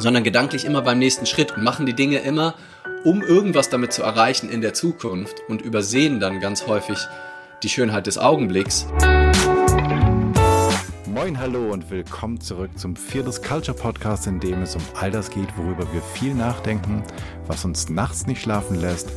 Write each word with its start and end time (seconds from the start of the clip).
sondern 0.00 0.24
gedanklich 0.24 0.64
immer 0.64 0.80
beim 0.80 0.98
nächsten 0.98 1.26
Schritt 1.26 1.52
und 1.56 1.62
machen 1.62 1.84
die 1.84 1.92
Dinge 1.92 2.18
immer, 2.18 2.54
um 3.04 3.22
irgendwas 3.22 3.68
damit 3.68 3.92
zu 3.92 4.02
erreichen 4.02 4.48
in 4.48 4.62
der 4.62 4.72
Zukunft 4.72 5.36
und 5.48 5.60
übersehen 5.60 6.20
dann 6.20 6.40
ganz 6.40 6.66
häufig 6.66 6.98
die 7.62 7.68
Schönheit 7.68 8.06
des 8.06 8.16
Augenblicks. 8.16 8.86
Moin, 11.06 11.38
hallo 11.38 11.70
und 11.70 11.90
willkommen 11.90 12.40
zurück 12.40 12.70
zum 12.78 12.96
Fearless 12.96 13.42
Culture 13.42 13.76
Podcast, 13.76 14.26
in 14.26 14.40
dem 14.40 14.62
es 14.62 14.74
um 14.74 14.82
all 14.98 15.10
das 15.10 15.30
geht, 15.30 15.48
worüber 15.58 15.86
wir 15.92 16.00
viel 16.00 16.34
nachdenken, 16.34 17.04
was 17.46 17.66
uns 17.66 17.90
nachts 17.90 18.26
nicht 18.26 18.40
schlafen 18.40 18.80
lässt, 18.80 19.10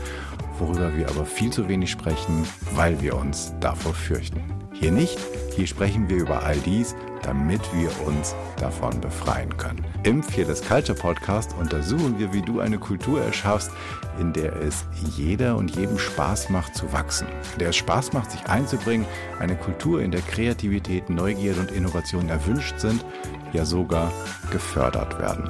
worüber 0.60 0.96
wir 0.96 1.10
aber 1.10 1.26
viel 1.26 1.52
zu 1.52 1.68
wenig 1.68 1.92
sprechen, 1.92 2.48
weil 2.72 3.02
wir 3.02 3.16
uns 3.16 3.54
davor 3.60 3.94
fürchten. 3.94 4.42
Hier 4.74 4.92
nicht, 4.92 5.20
hier 5.56 5.68
sprechen 5.68 6.10
wir 6.10 6.18
über 6.18 6.44
all 6.44 6.58
dies, 6.58 6.96
damit 7.22 7.62
wir 7.74 7.90
uns 8.06 8.36
davon 8.58 9.00
befreien 9.00 9.56
können. 9.58 9.86
Im 10.04 10.22
Fearless 10.22 10.62
Culture 10.62 10.98
Podcast 10.98 11.56
untersuchen 11.60 12.20
wir, 12.20 12.34
wie 12.34 12.42
du 12.42 12.60
eine 12.60 12.78
Kultur 12.78 13.22
erschaffst, 13.22 13.72
in 14.20 14.34
der 14.34 14.56
es 14.58 14.86
jeder 15.16 15.56
und 15.56 15.76
jedem 15.76 15.98
Spaß 15.98 16.50
macht 16.50 16.76
zu 16.76 16.92
wachsen, 16.92 17.28
in 17.54 17.60
der 17.60 17.70
es 17.70 17.78
Spaß 17.78 18.14
macht, 18.14 18.32
sich 18.32 18.46
einzubringen, 18.48 19.06
eine 19.40 19.56
Kultur, 19.56 20.02
in 20.02 20.12
der 20.12 20.22
Kreativität, 20.22 21.10
Neugierde 21.10 21.62
und 21.62 21.72
Innovation 21.72 22.30
erwünscht 22.30 22.80
sind, 22.80 23.06
ja 23.54 23.66
sogar 23.66 24.12
gefördert 24.52 25.18
werden. 25.20 25.50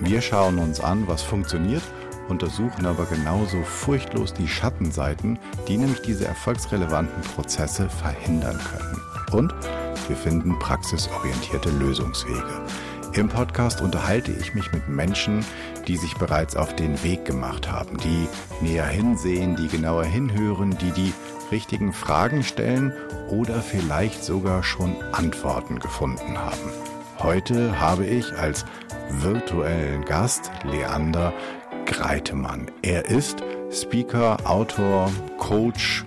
Wir 0.00 0.20
schauen 0.20 0.58
uns 0.58 0.80
an, 0.80 1.06
was 1.06 1.22
funktioniert, 1.22 1.82
untersuchen 2.28 2.86
aber 2.86 3.04
genauso 3.06 3.62
furchtlos 3.62 4.32
die 4.34 4.48
Schattenseiten, 4.48 5.38
die 5.68 5.76
nämlich 5.76 6.02
diese 6.02 6.26
erfolgsrelevanten 6.26 7.22
Prozesse 7.34 7.88
verhindern 7.88 8.58
können. 8.58 9.00
Und 9.32 9.54
wir 10.08 10.16
finden 10.16 10.58
praxisorientierte 10.58 11.70
Lösungswege. 11.70 12.62
Im 13.12 13.28
Podcast 13.28 13.80
unterhalte 13.80 14.30
ich 14.32 14.54
mich 14.54 14.72
mit 14.72 14.88
Menschen, 14.88 15.44
die 15.86 15.96
sich 15.96 16.14
bereits 16.16 16.54
auf 16.54 16.76
den 16.76 17.02
Weg 17.02 17.24
gemacht 17.24 17.70
haben, 17.70 17.96
die 17.96 18.28
näher 18.60 18.86
hinsehen, 18.86 19.56
die 19.56 19.68
genauer 19.68 20.04
hinhören, 20.04 20.76
die 20.78 20.90
die 20.90 21.14
richtigen 21.50 21.92
Fragen 21.92 22.42
stellen 22.42 22.92
oder 23.28 23.62
vielleicht 23.62 24.22
sogar 24.22 24.62
schon 24.62 24.96
Antworten 25.12 25.78
gefunden 25.78 26.36
haben. 26.36 26.70
Heute 27.18 27.80
habe 27.80 28.04
ich 28.04 28.36
als 28.36 28.66
virtuellen 29.08 30.04
Gast 30.04 30.50
Leander 30.64 31.32
Greitemann. 31.86 32.70
Er 32.82 33.06
ist 33.06 33.42
Speaker, 33.70 34.36
Autor, 34.44 35.10
Coach, 35.38 36.04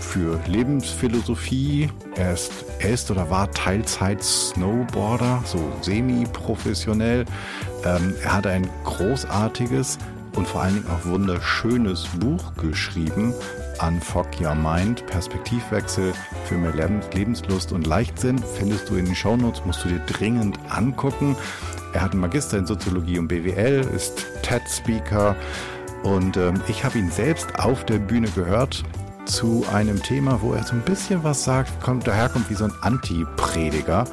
für 0.00 0.40
Lebensphilosophie. 0.46 1.88
Er 2.16 2.32
ist, 2.32 2.52
er 2.80 2.90
ist 2.90 3.10
oder 3.10 3.30
war 3.30 3.50
Teilzeit-Snowboarder, 3.52 5.42
so 5.44 5.60
semi-professionell. 5.82 7.26
Ähm, 7.84 8.14
er 8.24 8.36
hat 8.36 8.46
ein 8.46 8.68
großartiges 8.84 9.98
und 10.36 10.48
vor 10.48 10.62
allen 10.62 10.74
Dingen 10.74 10.86
auch 10.88 11.04
wunderschönes 11.06 12.06
Buch 12.18 12.54
geschrieben, 12.54 13.34
Unfog 13.86 14.26
Your 14.40 14.54
Mind, 14.54 15.06
Perspektivwechsel 15.06 16.12
für 16.44 16.54
mehr 16.56 16.74
Lebenslust 17.12 17.72
und 17.72 17.86
Leichtsinn. 17.86 18.38
Findest 18.38 18.90
du 18.90 18.96
in 18.96 19.06
den 19.06 19.14
Shownotes, 19.14 19.64
musst 19.64 19.84
du 19.84 19.88
dir 19.88 20.00
dringend 20.00 20.58
angucken. 20.68 21.36
Er 21.92 22.02
hat 22.02 22.12
einen 22.12 22.20
Magister 22.20 22.58
in 22.58 22.66
Soziologie 22.66 23.18
und 23.18 23.28
BWL, 23.28 23.86
ist 23.94 24.26
TED-Speaker 24.42 25.36
und 26.02 26.36
ähm, 26.36 26.60
ich 26.68 26.84
habe 26.84 26.98
ihn 26.98 27.10
selbst 27.10 27.58
auf 27.58 27.84
der 27.84 27.98
Bühne 27.98 28.28
gehört 28.30 28.84
zu 29.26 29.64
einem 29.72 30.02
Thema, 30.02 30.40
wo 30.42 30.54
er 30.54 30.64
so 30.64 30.72
ein 30.72 30.82
bisschen 30.82 31.22
was 31.22 31.44
sagt, 31.44 31.80
kommt 31.80 32.06
daherkommt 32.06 32.50
wie 32.50 32.54
so 32.54 32.64
ein 32.64 32.72
Anti-Prediger, 32.80 34.04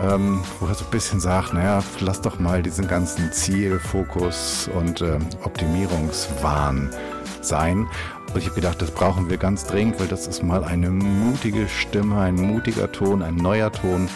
ähm, 0.00 0.42
wo 0.60 0.66
er 0.66 0.74
so 0.74 0.84
ein 0.84 0.90
bisschen 0.90 1.20
sagt, 1.20 1.54
naja, 1.54 1.82
lass 2.00 2.20
doch 2.20 2.38
mal 2.38 2.62
diesen 2.62 2.88
ganzen 2.88 3.32
Zielfokus 3.32 4.68
und 4.74 5.02
ähm, 5.02 5.26
Optimierungswahn 5.44 6.90
sein. 7.42 7.86
Und 8.28 8.38
ich 8.38 8.46
habe 8.46 8.56
gedacht, 8.56 8.82
das 8.82 8.90
brauchen 8.90 9.30
wir 9.30 9.36
ganz 9.36 9.64
dringend, 9.66 10.00
weil 10.00 10.08
das 10.08 10.26
ist 10.26 10.42
mal 10.42 10.64
eine 10.64 10.90
mutige 10.90 11.68
Stimme, 11.68 12.18
ein 12.20 12.34
mutiger 12.34 12.90
Ton, 12.90 13.22
ein 13.22 13.36
neuer 13.36 13.70
Ton. 13.70 14.08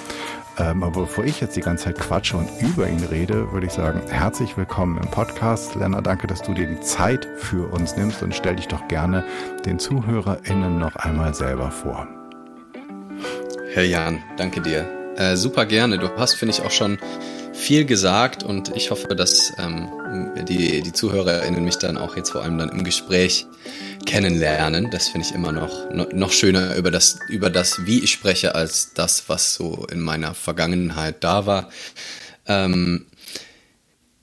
Ähm, 0.58 0.82
aber 0.82 1.02
bevor 1.02 1.24
ich 1.24 1.40
jetzt 1.40 1.56
die 1.56 1.60
ganze 1.60 1.84
Zeit 1.84 1.98
quatsche 1.98 2.36
und 2.36 2.48
über 2.60 2.88
ihn 2.88 3.04
rede, 3.04 3.52
würde 3.52 3.66
ich 3.66 3.72
sagen, 3.72 4.02
herzlich 4.08 4.56
willkommen 4.56 4.98
im 4.98 5.10
Podcast. 5.10 5.74
Lerner, 5.74 6.02
danke, 6.02 6.26
dass 6.26 6.42
du 6.42 6.52
dir 6.52 6.66
die 6.66 6.80
Zeit 6.80 7.28
für 7.36 7.72
uns 7.72 7.96
nimmst 7.96 8.22
und 8.22 8.34
stell 8.34 8.56
dich 8.56 8.68
doch 8.68 8.86
gerne 8.88 9.24
den 9.64 9.78
ZuhörerInnen 9.78 10.78
noch 10.78 10.96
einmal 10.96 11.34
selber 11.34 11.70
vor. 11.70 12.06
Herr 13.72 13.84
Jan, 13.84 14.22
danke 14.36 14.60
dir. 14.60 14.88
Äh, 15.16 15.36
super 15.36 15.66
gerne. 15.66 15.98
Du 15.98 16.08
hast, 16.16 16.34
finde 16.34 16.54
ich, 16.54 16.62
auch 16.62 16.70
schon 16.70 16.98
viel 17.52 17.84
gesagt 17.84 18.42
und 18.42 18.74
ich 18.76 18.90
hoffe, 18.90 19.14
dass 19.14 19.52
ähm, 19.58 19.88
die, 20.48 20.82
die 20.82 20.92
ZuhörerInnen 20.92 21.64
mich 21.64 21.76
dann 21.76 21.96
auch 21.96 22.16
jetzt 22.16 22.30
vor 22.30 22.42
allem 22.42 22.58
dann 22.58 22.70
im 22.70 22.84
Gespräch 22.84 23.46
kennenlernen. 24.06 24.90
Das 24.90 25.08
finde 25.08 25.26
ich 25.26 25.34
immer 25.34 25.52
noch, 25.52 25.90
noch 25.90 26.32
schöner 26.32 26.74
über 26.76 26.90
das, 26.90 27.18
über 27.28 27.50
das, 27.50 27.86
wie 27.86 28.00
ich 28.00 28.12
spreche, 28.12 28.54
als 28.54 28.92
das, 28.94 29.28
was 29.28 29.54
so 29.54 29.86
in 29.90 30.00
meiner 30.00 30.34
Vergangenheit 30.34 31.22
da 31.22 31.46
war. 31.46 31.70
Ähm, 32.46 33.06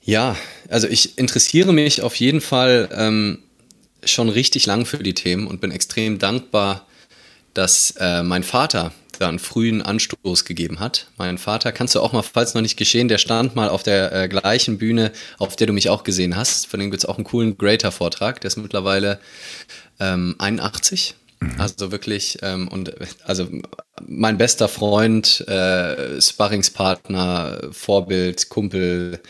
ja, 0.02 0.36
also 0.68 0.88
ich 0.88 1.18
interessiere 1.18 1.72
mich 1.72 2.02
auf 2.02 2.14
jeden 2.16 2.40
Fall 2.40 2.88
ähm, 2.92 3.38
schon 4.04 4.28
richtig 4.28 4.66
lang 4.66 4.86
für 4.86 4.98
die 4.98 5.14
Themen 5.14 5.46
und 5.46 5.60
bin 5.60 5.70
extrem 5.70 6.18
dankbar, 6.18 6.86
dass 7.54 7.94
äh, 7.98 8.22
mein 8.22 8.42
Vater 8.42 8.92
da 9.18 9.28
einen 9.28 9.38
frühen 9.38 9.82
Anstoß 9.82 10.44
gegeben 10.44 10.80
hat. 10.80 11.08
Mein 11.16 11.38
Vater, 11.38 11.72
kannst 11.72 11.94
du 11.94 12.00
auch 12.00 12.12
mal, 12.12 12.22
falls 12.22 12.54
noch 12.54 12.62
nicht 12.62 12.76
geschehen, 12.76 13.08
der 13.08 13.18
stand 13.18 13.56
mal 13.56 13.68
auf 13.68 13.82
der 13.82 14.12
äh, 14.12 14.28
gleichen 14.28 14.78
Bühne, 14.78 15.12
auf 15.38 15.56
der 15.56 15.66
du 15.66 15.72
mich 15.72 15.90
auch 15.90 16.04
gesehen 16.04 16.36
hast. 16.36 16.66
Von 16.66 16.80
dem 16.80 16.90
gibt 16.90 17.02
es 17.02 17.08
auch 17.08 17.16
einen 17.16 17.24
coolen 17.24 17.58
Greater-Vortrag. 17.58 18.40
Der 18.40 18.48
ist 18.48 18.56
mittlerweile 18.56 19.20
ähm, 20.00 20.34
81. 20.38 21.14
Mhm. 21.40 21.60
Also 21.60 21.92
wirklich, 21.92 22.38
ähm, 22.42 22.68
und 22.68 22.94
also 23.24 23.48
mein 24.06 24.38
bester 24.38 24.68
Freund, 24.68 25.46
äh, 25.48 26.20
Sparringspartner, 26.20 27.68
Vorbild, 27.72 28.48
Kumpel 28.48 29.20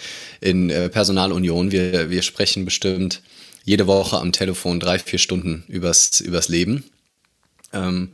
in 0.40 0.70
äh, 0.70 0.88
Personalunion. 0.88 1.72
Wir, 1.72 2.10
wir 2.10 2.22
sprechen 2.22 2.64
bestimmt 2.64 3.22
jede 3.64 3.86
Woche 3.86 4.18
am 4.18 4.32
Telefon 4.32 4.80
drei, 4.80 4.98
vier 4.98 5.18
Stunden 5.18 5.64
übers, 5.68 6.20
übers 6.20 6.48
Leben. 6.48 6.84
Ähm, 7.72 8.12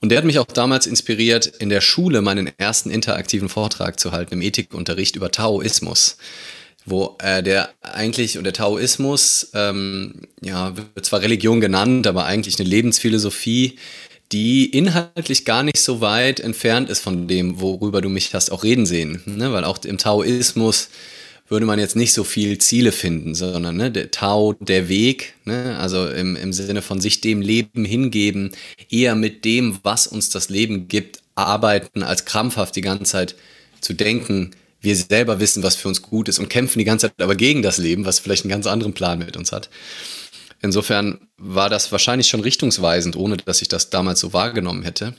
und 0.00 0.08
der 0.08 0.18
hat 0.18 0.24
mich 0.24 0.38
auch 0.38 0.46
damals 0.46 0.86
inspiriert, 0.86 1.46
in 1.46 1.68
der 1.68 1.82
Schule 1.82 2.22
meinen 2.22 2.50
ersten 2.58 2.90
interaktiven 2.90 3.48
Vortrag 3.48 4.00
zu 4.00 4.12
halten 4.12 4.34
im 4.34 4.42
Ethikunterricht 4.42 5.14
über 5.16 5.30
Taoismus. 5.30 6.16
Wo 6.86 7.18
äh, 7.22 7.42
der 7.42 7.68
eigentlich, 7.82 8.38
und 8.38 8.44
der 8.44 8.54
Taoismus, 8.54 9.50
ähm, 9.52 10.22
ja, 10.40 10.74
wird 10.74 11.04
zwar 11.04 11.20
Religion 11.20 11.60
genannt, 11.60 12.06
aber 12.06 12.24
eigentlich 12.24 12.58
eine 12.58 12.68
Lebensphilosophie, 12.68 13.78
die 14.32 14.64
inhaltlich 14.66 15.44
gar 15.44 15.62
nicht 15.62 15.78
so 15.78 16.00
weit 16.00 16.40
entfernt 16.40 16.88
ist 16.88 17.00
von 17.00 17.28
dem, 17.28 17.60
worüber 17.60 18.00
du 18.00 18.08
mich 18.08 18.32
hast 18.32 18.50
auch 18.50 18.62
reden 18.62 18.86
sehen. 18.86 19.20
Ne? 19.26 19.52
Weil 19.52 19.64
auch 19.64 19.84
im 19.84 19.98
Taoismus 19.98 20.88
würde 21.50 21.66
man 21.66 21.80
jetzt 21.80 21.96
nicht 21.96 22.12
so 22.12 22.22
viel 22.22 22.58
Ziele 22.58 22.92
finden, 22.92 23.34
sondern 23.34 23.76
ne, 23.76 23.90
der 23.90 24.10
Tao, 24.12 24.54
der 24.60 24.88
Weg, 24.88 25.34
ne, 25.44 25.76
also 25.78 26.08
im, 26.08 26.36
im 26.36 26.52
Sinne 26.52 26.80
von 26.80 27.00
sich 27.00 27.20
dem 27.20 27.42
Leben 27.42 27.84
hingeben, 27.84 28.52
eher 28.88 29.16
mit 29.16 29.44
dem, 29.44 29.78
was 29.82 30.06
uns 30.06 30.30
das 30.30 30.48
Leben 30.48 30.86
gibt, 30.86 31.20
arbeiten, 31.34 32.04
als 32.04 32.24
krampfhaft 32.24 32.76
die 32.76 32.82
ganze 32.82 33.04
Zeit 33.04 33.34
zu 33.80 33.94
denken, 33.94 34.52
wir 34.80 34.96
selber 34.96 35.40
wissen, 35.40 35.62
was 35.62 35.74
für 35.74 35.88
uns 35.88 36.02
gut 36.02 36.28
ist 36.28 36.38
und 36.38 36.48
kämpfen 36.48 36.78
die 36.78 36.84
ganze 36.84 37.08
Zeit 37.08 37.20
aber 37.20 37.34
gegen 37.34 37.62
das 37.62 37.78
Leben, 37.78 38.04
was 38.04 38.20
vielleicht 38.20 38.44
einen 38.44 38.50
ganz 38.50 38.66
anderen 38.66 38.94
Plan 38.94 39.18
mit 39.18 39.36
uns 39.36 39.52
hat. 39.52 39.68
Insofern 40.62 41.18
war 41.36 41.68
das 41.68 41.90
wahrscheinlich 41.90 42.28
schon 42.28 42.40
richtungsweisend, 42.40 43.16
ohne 43.16 43.38
dass 43.38 43.60
ich 43.60 43.68
das 43.68 43.90
damals 43.90 44.20
so 44.20 44.32
wahrgenommen 44.32 44.82
hätte. 44.82 45.14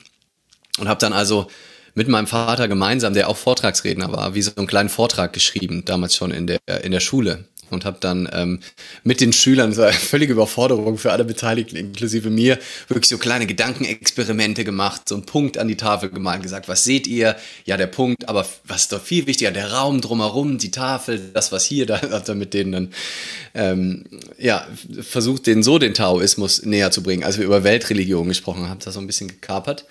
Und 0.80 0.88
habe 0.88 1.00
dann 1.00 1.14
also 1.14 1.48
mit 1.94 2.08
meinem 2.08 2.28
Vater 2.28 2.68
gemeinsam, 2.68 3.14
der 3.14 3.30
auch 3.30 3.38
Vortragsredner 3.38 4.12
war, 4.12 4.36
wie 4.36 4.42
so 4.42 4.52
einen 4.56 4.68
kleinen 4.68 4.90
Vortrag 4.90 5.34
geschrieben, 5.34 5.84
damals 5.86 6.16
schon 6.16 6.32
in 6.32 6.48
der, 6.48 6.60
in 6.84 6.92
der 6.92 7.00
Schule. 7.00 7.46
Und 7.70 7.86
habe 7.86 7.98
dann 8.02 8.30
ähm, 8.34 8.60
mit 9.06 9.22
den 9.22 9.32
Schülern, 9.32 9.72
so 9.72 9.84
eine 9.84 9.94
völlige 9.94 10.34
Überforderung 10.34 10.98
für 10.98 11.14
alle 11.14 11.24
Beteiligten, 11.24 11.78
inklusive 11.78 12.30
mir, 12.30 12.60
wirklich 12.90 13.08
so 13.08 13.18
kleine 13.18 13.48
Gedankenexperimente 13.48 14.66
gemacht, 14.66 15.08
so 15.08 15.16
einen 15.16 15.26
Punkt 15.26 15.58
an 15.58 15.70
die 15.70 15.78
Tafel 15.78 16.10
gemalt, 16.10 16.44
gesagt, 16.44 16.68
was 16.68 16.84
seht 16.84 17.08
ihr? 17.08 17.38
Ja, 17.64 17.78
der 17.78 17.88
Punkt, 17.88 18.28
aber 18.28 18.46
was 18.66 18.82
ist 18.82 18.92
doch 18.92 19.02
viel 19.02 19.26
wichtiger, 19.26 19.52
der 19.52 19.72
Raum 19.72 20.02
drumherum, 20.02 20.58
die 20.58 20.72
Tafel, 20.72 21.32
das, 21.34 21.54
was 21.54 21.64
hier, 21.64 21.86
da 21.88 22.02
hat 22.02 22.28
er 22.28 22.36
mit 22.36 22.54
denen 22.54 22.72
dann, 22.74 22.94
ähm, 23.54 24.04
ja, 24.38 24.68
versucht, 25.02 25.48
denen 25.48 25.64
so 25.64 25.80
den 25.80 25.94
Taoismus 25.94 26.64
näher 26.66 26.92
zu 26.92 27.02
bringen. 27.02 27.24
Als 27.24 27.38
wir 27.38 27.46
über 27.46 27.64
Weltreligion 27.64 28.28
gesprochen 28.28 28.68
haben, 28.68 28.80
das 28.84 28.96
so 28.96 29.00
ein 29.00 29.08
bisschen 29.08 29.30
gekapert. 29.30 29.86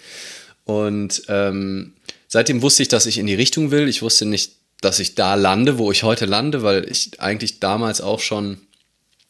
Und 0.64 1.22
ähm, 1.28 1.94
seitdem 2.28 2.62
wusste 2.62 2.82
ich, 2.82 2.88
dass 2.88 3.06
ich 3.06 3.18
in 3.18 3.26
die 3.26 3.34
Richtung 3.34 3.70
will. 3.70 3.88
Ich 3.88 4.02
wusste 4.02 4.26
nicht, 4.26 4.52
dass 4.80 4.98
ich 4.98 5.14
da 5.14 5.34
lande, 5.34 5.78
wo 5.78 5.90
ich 5.92 6.02
heute 6.02 6.26
lande, 6.26 6.62
weil 6.62 6.90
ich 6.90 7.20
eigentlich 7.20 7.60
damals 7.60 8.00
auch 8.00 8.20
schon 8.20 8.58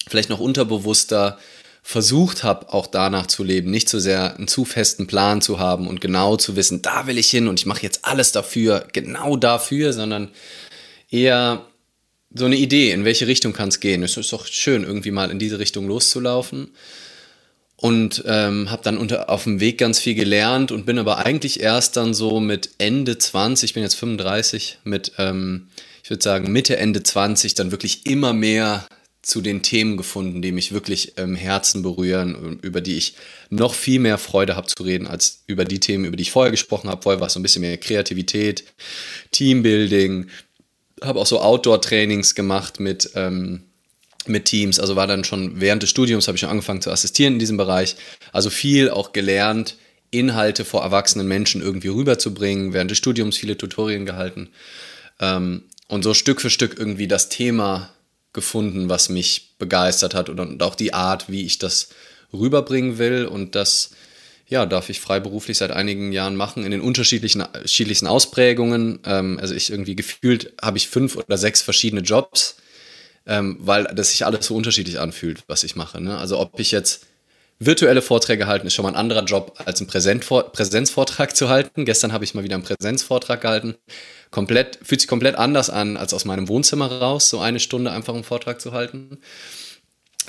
vielleicht 0.09 0.31
noch 0.31 0.41
unterbewusster 0.41 1.39
versucht 1.83 2.45
habe, 2.45 2.73
auch 2.73 2.87
danach 2.87 3.27
zu 3.27 3.43
leben, 3.43 3.71
nicht 3.71 3.89
so 3.89 3.99
sehr 3.99 4.37
einen 4.37 4.49
zu 4.49 4.65
festen 4.65 5.07
Plan 5.07 5.41
zu 5.41 5.59
haben 5.59 5.89
und 5.89 6.01
genau 6.01 6.37
zu 6.37 6.55
wissen, 6.55 6.83
da 6.83 7.07
will 7.07 7.19
ich 7.19 7.31
hin 7.31 7.49
und 7.49 7.59
ich 7.59 7.67
mache 7.67 7.83
jetzt 7.83 8.05
alles 8.05 8.33
dafür, 8.33 8.87
genau 8.93 9.37
dafür, 9.37 9.93
sondern 9.93 10.29
eher 11.11 11.65
so 12.33 12.45
eine 12.45 12.57
Idee, 12.57 12.93
in 12.93 13.05
welche 13.05 13.27
Richtung 13.27 13.53
kann 13.53 13.71
es 13.71 13.81
gehen. 13.81 14.03
Es 14.03 14.17
ist 14.17 14.33
doch 14.33 14.47
schön, 14.47 14.85
irgendwie 14.85 15.11
mal 15.11 15.31
in 15.31 15.39
diese 15.39 15.59
Richtung 15.59 15.89
loszulaufen. 15.89 16.71
Und 17.81 18.25
ähm, 18.27 18.71
habe 18.71 18.83
dann 18.83 18.99
unter, 18.99 19.31
auf 19.31 19.45
dem 19.45 19.59
Weg 19.59 19.79
ganz 19.79 19.99
viel 19.99 20.15
gelernt 20.15 20.71
und 20.71 20.85
bin 20.85 20.99
aber 20.99 21.25
eigentlich 21.25 21.61
erst 21.61 21.97
dann 21.97 22.13
so 22.13 22.39
mit 22.39 22.69
Ende 22.77 23.17
20, 23.17 23.71
ich 23.71 23.75
bin 23.75 23.83
jetzt 23.83 23.95
35, 23.95 24.81
mit, 24.85 25.13
ähm, 25.17 25.69
ich 26.03 26.11
würde 26.11 26.23
sagen, 26.23 26.53
Mitte, 26.53 26.77
Ende 26.77 27.03
20 27.03 27.55
dann 27.55 27.71
wirklich 27.71 28.05
immer 28.05 28.35
mehr 28.35 28.87
zu 29.23 29.41
den 29.41 29.63
Themen 29.63 29.97
gefunden, 29.97 30.43
die 30.43 30.53
mich 30.53 30.73
wirklich 30.73 31.17
im 31.17 31.35
Herzen 31.35 31.81
berühren, 31.81 32.59
über 32.61 32.83
die 32.83 32.99
ich 32.99 33.15
noch 33.49 33.73
viel 33.73 33.99
mehr 33.99 34.19
Freude 34.19 34.57
habe 34.57 34.67
zu 34.67 34.83
reden, 34.83 35.07
als 35.07 35.43
über 35.47 35.65
die 35.65 35.81
Themen, 35.81 36.05
über 36.05 36.19
die 36.19 36.23
ich 36.23 36.33
vorher 36.33 36.51
gesprochen 36.51 36.91
habe. 36.91 37.01
Vorher 37.01 37.21
war 37.21 37.29
es 37.29 37.33
so 37.33 37.41
ein 37.41 37.43
bisschen 37.43 37.63
mehr 37.63 37.79
Kreativität, 37.79 38.65
Teambuilding, 39.31 40.27
habe 41.03 41.19
auch 41.19 41.27
so 41.27 41.41
Outdoor-Trainings 41.41 42.35
gemacht 42.35 42.79
mit, 42.79 43.11
ähm, 43.15 43.70
mit 44.27 44.45
Teams. 44.47 44.79
Also 44.81 44.97
war 44.97 45.07
dann 45.07 45.25
schon 45.25 45.61
während 45.61 45.83
des 45.83 45.91
Studiums, 45.91 46.29
habe 46.29 46.37
ich 46.37 46.41
schon 46.41 46.51
angefangen 46.51 46.83
zu 46.83 46.91
assistieren 46.91 47.35
in 47.35 47.39
diesem 47.39 47.57
Bereich. 47.57 47.97
Also 48.33 48.51
viel 48.51 48.91
auch 48.91 49.13
gelernt, 49.13 49.77
Inhalte 50.11 50.65
vor 50.65 50.83
erwachsenen 50.83 51.29
Menschen 51.29 51.63
irgendwie 51.63 51.89
rüberzubringen. 51.89 52.73
Während 52.73 52.91
des 52.91 52.99
Studiums 52.99 53.37
viele 53.37 53.57
Tutorien 53.57 54.07
gehalten. 54.07 54.51
Ähm, 55.21 55.63
und 55.89 56.03
so 56.03 56.15
Stück 56.15 56.41
für 56.41 56.51
Stück 56.51 56.79
irgendwie 56.79 57.09
das 57.09 57.29
Thema 57.29 57.91
gefunden, 58.33 58.89
was 58.89 59.09
mich 59.09 59.55
begeistert 59.59 60.15
hat 60.15 60.29
und, 60.29 60.63
auch 60.63 60.75
die 60.75 60.95
Art, 60.95 61.29
wie 61.29 61.45
ich 61.45 61.59
das 61.59 61.89
rüberbringen 62.33 62.99
will. 62.99 63.27
Und 63.27 63.55
das 63.55 63.91
ja, 64.47 64.67
darf 64.67 64.89
ich 64.89 65.01
freiberuflich 65.01 65.59
seit 65.59 65.71
einigen 65.71 66.13
Jahren 66.13 66.37
machen, 66.37 66.65
in 66.65 66.71
den 66.71 66.81
unterschiedlichen, 66.81 67.43
unterschiedlichsten 67.43 68.07
Ausprägungen. 68.07 69.01
Ähm, 69.05 69.39
also 69.41 69.55
ich 69.55 69.71
irgendwie 69.71 69.97
gefühlt 69.97 70.53
habe 70.61 70.79
ich 70.79 70.89
fünf 70.89 71.17
oder 71.17 71.39
sechs 71.39 71.63
verschiedene 71.63 72.03
Jobs, 72.03 72.57
ähm, 73.31 73.57
weil 73.61 73.85
das 73.85 74.11
sich 74.11 74.27
alles 74.27 74.45
so 74.45 74.57
unterschiedlich 74.57 74.99
anfühlt, 74.99 75.45
was 75.47 75.63
ich 75.63 75.77
mache. 75.77 76.01
Ne? 76.01 76.19
Also 76.19 76.39
ob 76.39 76.59
ich 76.59 76.73
jetzt 76.73 77.07
virtuelle 77.61 78.03
Vorträge 78.03 78.49
halten, 78.49 78.67
ist 78.67 78.75
schon 78.75 78.83
mal 78.83 78.91
ein 78.91 78.97
anderer 78.97 79.23
Job, 79.23 79.55
als 79.65 79.81
einen 79.81 79.89
Präsenzvortrag 79.89 81.37
zu 81.37 81.49
halten. 81.49 81.85
Gestern 81.85 82.13
habe 82.13 82.25
ich 82.25 82.35
mal 82.35 82.43
wieder 82.43 82.57
einen 82.57 82.65
Präsenzvortrag 82.65 83.41
gehalten. 83.41 83.77
Komplett, 84.33 84.81
fühlt 84.83 85.01
sich 85.01 85.09
komplett 85.09 85.37
anders 85.37 85.71
an, 85.71 85.97
als 85.97 86.13
aus 86.13 86.25
meinem 86.25 86.49
Wohnzimmer 86.49 86.91
raus, 86.91 87.31
so 87.31 87.39
eine 87.39 87.61
Stunde 87.61 87.93
einfach 87.93 88.15
einen 88.15 88.25
Vortrag 88.25 88.61
zu 88.61 88.73
halten. 88.73 89.19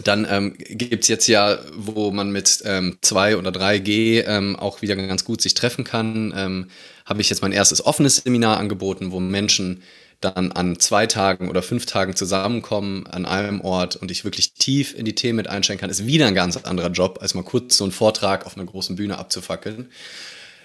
Dann 0.04 0.28
ähm, 0.30 0.56
gibt 0.58 1.04
es 1.04 1.08
jetzt 1.08 1.28
ja, 1.28 1.58
wo 1.76 2.12
man 2.12 2.32
mit 2.32 2.62
ähm, 2.66 2.98
2 3.02 3.38
oder 3.38 3.50
3G 3.50 4.26
ähm, 4.28 4.56
auch 4.56 4.82
wieder 4.84 4.96
ganz 4.96 5.26
gut 5.26 5.42
sich 5.42 5.54
treffen 5.54 5.84
kann, 5.84 6.34
ähm, 6.36 6.68
habe 7.06 7.22
ich 7.22 7.30
jetzt 7.30 7.42
mein 7.42 7.52
erstes 7.52 7.84
offenes 7.86 8.18
Seminar 8.18 8.58
angeboten, 8.58 9.12
wo 9.12 9.20
Menschen 9.20 9.82
dann 10.22 10.52
an 10.52 10.80
zwei 10.80 11.08
Tagen 11.08 11.50
oder 11.50 11.62
fünf 11.62 11.86
Tagen 11.86 12.16
zusammenkommen 12.16 13.08
an 13.08 13.26
einem 13.26 13.62
Ort 13.62 13.96
und 13.96 14.12
ich 14.12 14.24
wirklich 14.24 14.54
tief 14.54 14.98
in 14.98 15.06
die 15.06 15.16
Themen 15.16 15.38
mit 15.38 15.48
einsteigen 15.48 15.82
kann, 15.82 15.90
ist 15.90 16.06
wieder 16.06 16.28
ein 16.28 16.36
ganz 16.36 16.58
anderer 16.58 16.90
Job, 16.90 17.20
als 17.22 17.34
mal 17.34 17.44
kurz 17.44 17.78
so 17.78 17.84
einen 17.84 17.92
Vortrag 17.92 18.46
auf 18.46 18.56
einer 18.56 18.66
großen 18.66 18.96
Bühne 18.96 19.18
abzufackeln. 19.18 19.90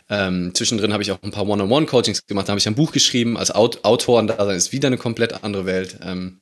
Ähm, 0.09 0.55
zwischendrin 0.55 0.93
habe 0.93 1.03
ich 1.03 1.11
auch 1.11 1.19
ein 1.23 1.33
paar 1.33 1.49
One-on-One-Coachings 1.49 2.27
gemacht, 2.27 2.49
da 2.49 2.53
habe 2.53 2.61
ich 2.61 2.69
ein 2.69 2.77
Buch 2.77 2.93
geschrieben, 2.93 3.37
als 3.37 3.51
Aut 3.51 3.85
Autor 3.85 4.21
und 4.21 4.29
da 4.29 4.53
ist 4.53 4.73
wieder 4.73 4.87
eine 4.87 4.99
komplett 4.99 5.43
andere 5.43 5.67
Welt. 5.67 5.99
Ähm, 6.03 6.41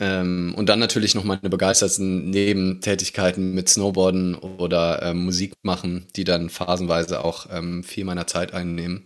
ähm, 0.00 0.54
und 0.56 0.68
dann 0.68 0.78
natürlich 0.78 1.14
noch 1.14 1.24
meine 1.24 1.48
begeisterten 1.48 2.30
Nebentätigkeiten 2.30 3.54
mit 3.54 3.68
Snowboarden 3.68 4.34
oder 4.34 5.02
ähm, 5.02 5.24
Musik 5.24 5.54
machen, 5.62 6.06
die 6.16 6.24
dann 6.24 6.50
phasenweise 6.50 7.24
auch 7.24 7.46
ähm, 7.50 7.84
viel 7.84 8.04
meiner 8.04 8.26
Zeit 8.26 8.52
einnehmen. 8.52 9.04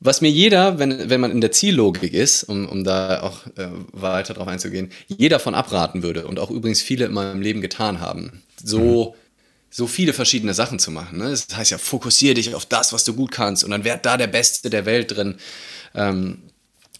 Was 0.00 0.20
mir 0.20 0.30
jeder, 0.30 0.78
wenn, 0.78 1.08
wenn 1.08 1.20
man 1.20 1.30
in 1.30 1.40
der 1.40 1.52
Ziellogik 1.52 2.12
ist, 2.12 2.44
um, 2.44 2.68
um 2.68 2.84
da 2.84 3.22
auch 3.22 3.46
äh, 3.56 3.68
weiter 3.92 4.34
drauf 4.34 4.48
einzugehen, 4.48 4.90
jeder 5.08 5.38
von 5.38 5.54
abraten 5.54 6.02
würde 6.02 6.26
und 6.26 6.38
auch 6.38 6.50
übrigens 6.50 6.82
viele 6.82 7.06
in 7.06 7.12
meinem 7.12 7.40
Leben 7.40 7.60
getan 7.60 8.00
haben, 8.00 8.42
so, 8.62 9.12
mhm. 9.12 9.18
so 9.70 9.86
viele 9.86 10.12
verschiedene 10.12 10.52
Sachen 10.52 10.78
zu 10.78 10.90
machen. 10.90 11.18
Ne? 11.18 11.30
Das 11.30 11.46
heißt 11.54 11.70
ja, 11.70 11.78
fokussiere 11.78 12.34
dich 12.34 12.54
auf 12.54 12.66
das, 12.66 12.92
was 12.92 13.04
du 13.04 13.14
gut 13.14 13.30
kannst 13.30 13.64
und 13.64 13.70
dann 13.70 13.84
wäre 13.84 13.98
da 14.02 14.16
der 14.16 14.26
Beste 14.26 14.68
der 14.68 14.84
Welt 14.84 15.16
drin. 15.16 15.36
Ähm, 15.94 16.38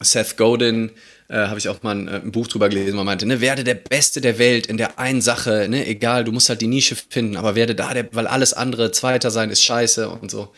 Seth 0.01 0.37
Godin 0.37 0.91
äh, 1.29 1.35
habe 1.35 1.59
ich 1.59 1.69
auch 1.69 1.83
mal 1.83 1.97
ein, 1.97 2.09
äh, 2.09 2.21
ein, 2.21 2.33
Buch 2.33 2.47
drüber 2.47 2.69
gelesen, 2.69 2.97
man 2.97 3.07
meinte, 3.07 3.27
ne, 3.27 3.41
werde 3.41 3.65
der 3.65 3.75
Beste 3.75 4.21
der 4.21 4.39
Welt 4.39 4.67
in 4.67 4.77
der 4.77 4.99
einen 4.99 5.21
Sache, 5.21 5.67
ne, 5.69 5.87
egal, 5.87 6.25
du 6.25 6.33
musst 6.33 6.49
halt 6.49 6.61
die 6.61 6.67
Nische 6.67 6.97
finden, 6.97 7.37
aber 7.37 7.55
werde 7.55 7.75
da 7.75 7.95
der, 7.95 8.09
weil 8.13 8.27
alles 8.27 8.53
andere 8.53 8.93
Zweiter 8.93 9.31
sein 9.31 9.51
ist 9.51 9.63
scheiße 9.63 10.09
und 10.09 10.31
so. 10.31 10.53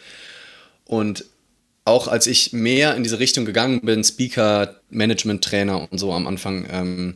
Und 0.84 1.24
auch 1.86 2.08
als 2.08 2.26
ich 2.26 2.52
mehr 2.52 2.96
in 2.96 3.04
diese 3.04 3.20
Richtung 3.20 3.44
gegangen 3.44 3.80
bin, 3.80 4.02
Speaker, 4.02 4.80
Management-Trainer 4.90 5.90
und 5.90 5.98
so 5.98 6.12
am 6.12 6.26
Anfang, 6.26 6.66
ähm, 6.70 7.14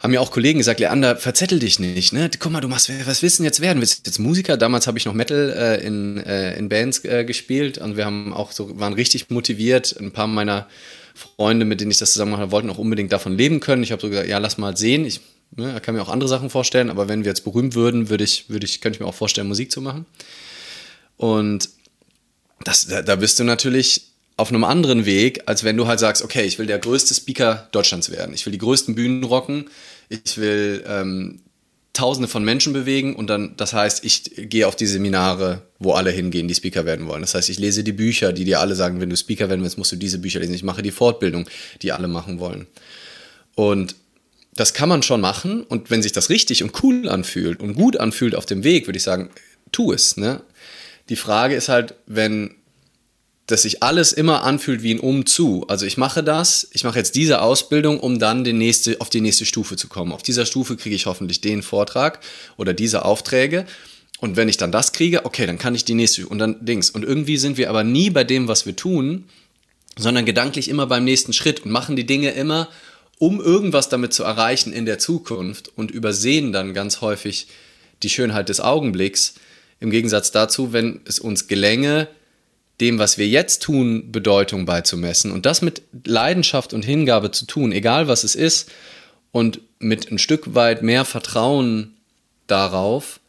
haben 0.00 0.10
mir 0.10 0.20
auch 0.20 0.32
Kollegen 0.32 0.58
gesagt, 0.58 0.80
Leander, 0.80 1.16
verzettel 1.16 1.58
dich 1.58 1.78
nicht, 1.78 2.12
ne? 2.12 2.30
Guck 2.38 2.50
mal, 2.50 2.60
du 2.60 2.68
machst, 2.68 2.90
was 3.06 3.22
willst 3.22 3.38
du 3.38 3.44
jetzt 3.44 3.60
werden? 3.60 3.80
Willst 3.80 4.06
du 4.06 4.10
jetzt 4.10 4.18
Musiker? 4.18 4.56
Damals 4.56 4.86
habe 4.86 4.98
ich 4.98 5.04
noch 5.04 5.12
Metal 5.12 5.54
äh, 5.56 5.86
in, 5.86 6.16
äh, 6.18 6.56
in 6.58 6.68
Bands 6.68 7.04
äh, 7.04 7.24
gespielt 7.24 7.78
und 7.78 7.96
wir 7.96 8.06
haben 8.06 8.32
auch 8.32 8.50
so, 8.50 8.80
waren 8.80 8.94
richtig 8.94 9.30
motiviert. 9.30 9.94
Ein 10.00 10.10
paar 10.10 10.26
meiner 10.26 10.66
Freunde, 11.14 11.64
mit 11.64 11.80
denen 11.80 11.90
ich 11.90 11.98
das 11.98 12.12
zusammen 12.12 12.32
mache, 12.32 12.50
wollten 12.50 12.70
auch 12.70 12.78
unbedingt 12.78 13.12
davon 13.12 13.36
leben 13.36 13.60
können. 13.60 13.82
Ich 13.82 13.92
habe 13.92 14.02
so 14.02 14.08
gesagt, 14.08 14.28
ja, 14.28 14.38
lass 14.38 14.58
mal 14.58 14.76
sehen. 14.76 15.04
Ich 15.04 15.20
ne, 15.54 15.80
kann 15.80 15.94
mir 15.94 16.02
auch 16.02 16.08
andere 16.08 16.28
Sachen 16.28 16.50
vorstellen, 16.50 16.90
aber 16.90 17.08
wenn 17.08 17.22
wir 17.24 17.30
jetzt 17.30 17.44
berühmt 17.44 17.74
würden, 17.74 18.08
würde 18.08 18.24
ich, 18.24 18.48
würde 18.48 18.64
ich, 18.64 18.80
könnte 18.80 18.96
ich 18.96 19.00
mir 19.00 19.06
auch 19.06 19.14
vorstellen, 19.14 19.48
Musik 19.48 19.70
zu 19.70 19.80
machen. 19.80 20.06
Und 21.18 21.68
das, 22.64 22.86
da, 22.86 23.02
da 23.02 23.16
bist 23.16 23.38
du 23.38 23.44
natürlich 23.44 24.10
auf 24.36 24.50
einem 24.50 24.64
anderen 24.64 25.04
Weg, 25.04 25.42
als 25.46 25.64
wenn 25.64 25.76
du 25.76 25.86
halt 25.86 26.00
sagst, 26.00 26.22
okay, 26.22 26.44
ich 26.44 26.58
will 26.58 26.66
der 26.66 26.78
größte 26.78 27.14
Speaker 27.14 27.68
Deutschlands 27.72 28.10
werden. 28.10 28.34
Ich 28.34 28.46
will 28.46 28.52
die 28.52 28.58
größten 28.58 28.94
Bühnen 28.94 29.22
rocken. 29.24 29.68
Ich 30.08 30.38
will 30.38 30.82
ähm, 30.86 31.40
Tausende 31.92 32.28
von 32.28 32.44
Menschen 32.44 32.72
bewegen 32.72 33.16
und 33.16 33.28
dann, 33.28 33.56
das 33.56 33.72
heißt, 33.72 34.04
ich 34.04 34.30
gehe 34.48 34.68
auf 34.68 34.76
die 34.76 34.86
Seminare, 34.86 35.62
wo 35.80 35.92
alle 35.92 36.12
hingehen, 36.12 36.46
die 36.46 36.54
Speaker 36.54 36.86
werden 36.86 37.08
wollen. 37.08 37.20
Das 37.20 37.34
heißt, 37.34 37.50
ich 37.50 37.58
lese 37.58 37.82
die 37.82 37.92
Bücher, 37.92 38.32
die 38.32 38.44
dir 38.44 38.60
alle 38.60 38.76
sagen, 38.76 39.00
wenn 39.00 39.10
du 39.10 39.16
Speaker 39.16 39.48
werden 39.48 39.62
willst, 39.62 39.76
musst 39.76 39.90
du 39.90 39.96
diese 39.96 40.20
Bücher 40.20 40.38
lesen. 40.38 40.54
Ich 40.54 40.62
mache 40.62 40.82
die 40.82 40.92
Fortbildung, 40.92 41.50
die 41.82 41.90
alle 41.90 42.06
machen 42.06 42.38
wollen. 42.38 42.68
Und 43.56 43.96
das 44.54 44.72
kann 44.72 44.88
man 44.88 45.02
schon 45.02 45.20
machen 45.20 45.64
und 45.64 45.90
wenn 45.90 46.00
sich 46.00 46.12
das 46.12 46.30
richtig 46.30 46.62
und 46.62 46.80
cool 46.82 47.08
anfühlt 47.08 47.60
und 47.60 47.74
gut 47.74 47.96
anfühlt 47.96 48.36
auf 48.36 48.46
dem 48.46 48.62
Weg, 48.62 48.86
würde 48.86 48.96
ich 48.96 49.02
sagen, 49.02 49.30
tu 49.72 49.92
es. 49.92 50.16
Ne? 50.16 50.42
Die 51.10 51.16
Frage 51.16 51.54
ist 51.54 51.68
halt, 51.68 51.94
wenn 52.06 52.54
dass 53.50 53.62
sich 53.62 53.82
alles 53.82 54.12
immer 54.12 54.44
anfühlt 54.44 54.82
wie 54.82 54.94
ein 54.94 55.00
Umzu. 55.00 55.64
Also 55.66 55.84
ich 55.84 55.96
mache 55.96 56.22
das, 56.22 56.68
ich 56.72 56.84
mache 56.84 56.98
jetzt 56.98 57.16
diese 57.16 57.42
Ausbildung, 57.42 57.98
um 57.98 58.18
dann 58.18 58.44
die 58.44 58.52
nächste, 58.52 59.00
auf 59.00 59.10
die 59.10 59.20
nächste 59.20 59.44
Stufe 59.44 59.76
zu 59.76 59.88
kommen. 59.88 60.12
Auf 60.12 60.22
dieser 60.22 60.46
Stufe 60.46 60.76
kriege 60.76 60.94
ich 60.94 61.06
hoffentlich 61.06 61.40
den 61.40 61.62
Vortrag 61.62 62.20
oder 62.56 62.74
diese 62.74 63.04
Aufträge. 63.04 63.66
Und 64.20 64.36
wenn 64.36 64.48
ich 64.48 64.56
dann 64.56 64.70
das 64.70 64.92
kriege, 64.92 65.24
okay, 65.24 65.46
dann 65.46 65.58
kann 65.58 65.74
ich 65.74 65.84
die 65.84 65.94
nächste 65.94 66.28
und 66.28 66.38
dann 66.38 66.64
Dings. 66.64 66.90
Und 66.90 67.04
irgendwie 67.04 67.38
sind 67.38 67.56
wir 67.56 67.70
aber 67.70 67.82
nie 67.82 68.10
bei 68.10 68.22
dem, 68.22 68.48
was 68.48 68.66
wir 68.66 68.76
tun, 68.76 69.24
sondern 69.96 70.24
gedanklich 70.24 70.68
immer 70.68 70.86
beim 70.86 71.04
nächsten 71.04 71.32
Schritt 71.32 71.64
und 71.64 71.72
machen 71.72 71.96
die 71.96 72.06
Dinge 72.06 72.30
immer, 72.30 72.68
um 73.18 73.40
irgendwas 73.40 73.88
damit 73.88 74.14
zu 74.14 74.22
erreichen 74.22 74.72
in 74.72 74.86
der 74.86 74.98
Zukunft 74.98 75.72
und 75.76 75.90
übersehen 75.90 76.52
dann 76.52 76.72
ganz 76.72 77.00
häufig 77.00 77.48
die 78.02 78.10
Schönheit 78.10 78.48
des 78.48 78.60
Augenblicks. 78.60 79.34
Im 79.80 79.90
Gegensatz 79.90 80.30
dazu, 80.30 80.72
wenn 80.72 81.00
es 81.06 81.18
uns 81.18 81.48
gelänge, 81.48 82.08
dem, 82.80 82.98
was 82.98 83.18
wir 83.18 83.28
jetzt 83.28 83.62
tun, 83.62 84.10
Bedeutung 84.12 84.64
beizumessen 84.64 85.32
und 85.32 85.44
das 85.46 85.62
mit 85.62 85.82
Leidenschaft 86.04 86.72
und 86.72 86.84
Hingabe 86.84 87.30
zu 87.30 87.46
tun, 87.46 87.72
egal 87.72 88.08
was 88.08 88.24
es 88.24 88.34
ist, 88.34 88.70
und 89.32 89.60
mit 89.78 90.10
ein 90.10 90.18
Stück 90.18 90.54
weit 90.54 90.82
mehr 90.82 91.04
Vertrauen 91.04 91.94
darauf, 92.46 93.20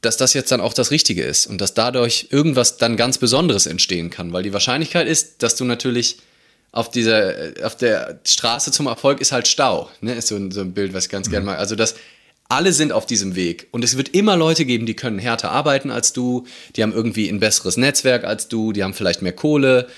dass 0.00 0.16
das 0.16 0.34
jetzt 0.34 0.50
dann 0.50 0.60
auch 0.60 0.74
das 0.74 0.90
Richtige 0.90 1.22
ist 1.22 1.46
und 1.46 1.60
dass 1.60 1.74
dadurch 1.74 2.28
irgendwas 2.30 2.76
dann 2.76 2.96
ganz 2.96 3.18
Besonderes 3.18 3.66
entstehen 3.66 4.10
kann, 4.10 4.32
weil 4.32 4.42
die 4.42 4.52
Wahrscheinlichkeit 4.52 5.06
ist, 5.06 5.42
dass 5.42 5.54
du 5.54 5.64
natürlich 5.64 6.18
auf 6.72 6.90
dieser, 6.90 7.52
auf 7.62 7.76
der 7.76 8.20
Straße 8.26 8.72
zum 8.72 8.86
Erfolg 8.86 9.20
ist 9.20 9.30
halt 9.30 9.46
Stau, 9.46 9.90
ne? 10.00 10.14
ist 10.14 10.28
so 10.28 10.36
ein, 10.36 10.50
so 10.50 10.62
ein 10.62 10.72
Bild, 10.72 10.94
was 10.94 11.04
ich 11.04 11.10
ganz 11.10 11.28
mhm. 11.28 11.32
gerne 11.32 11.46
mag. 11.46 11.58
Also 11.58 11.76
das, 11.76 11.94
alle 12.52 12.72
sind 12.72 12.92
auf 12.92 13.06
diesem 13.06 13.34
Weg. 13.34 13.66
Und 13.70 13.82
es 13.82 13.96
wird 13.96 14.10
immer 14.10 14.36
Leute 14.36 14.66
geben, 14.66 14.84
die 14.84 14.94
können 14.94 15.18
härter 15.18 15.50
arbeiten 15.50 15.90
als 15.90 16.12
du, 16.12 16.46
die 16.76 16.82
haben 16.82 16.92
irgendwie 16.92 17.28
ein 17.28 17.40
besseres 17.40 17.78
Netzwerk 17.78 18.24
als 18.24 18.48
du, 18.48 18.72
die 18.72 18.84
haben 18.84 18.92
vielleicht 18.92 19.22
mehr 19.22 19.32
Kohle. 19.32 19.88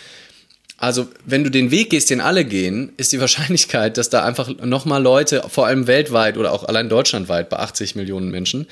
Also, 0.76 1.08
wenn 1.24 1.42
du 1.42 1.50
den 1.50 1.72
Weg 1.72 1.90
gehst, 1.90 2.10
den 2.10 2.20
alle 2.20 2.44
gehen, 2.44 2.92
ist 2.96 3.12
die 3.12 3.20
Wahrscheinlichkeit, 3.24 3.96
dass 3.96 4.08
da 4.08 4.24
einfach 4.24 4.48
nochmal 4.64 5.02
Leute, 5.02 5.44
vor 5.48 5.66
allem 5.66 5.88
weltweit 5.88 6.36
oder 6.36 6.52
auch 6.52 6.62
allein 6.62 6.88
deutschlandweit 6.88 7.48
bei 7.48 7.58
80 7.58 7.96
Millionen 7.96 8.30
Menschen, 8.30 8.66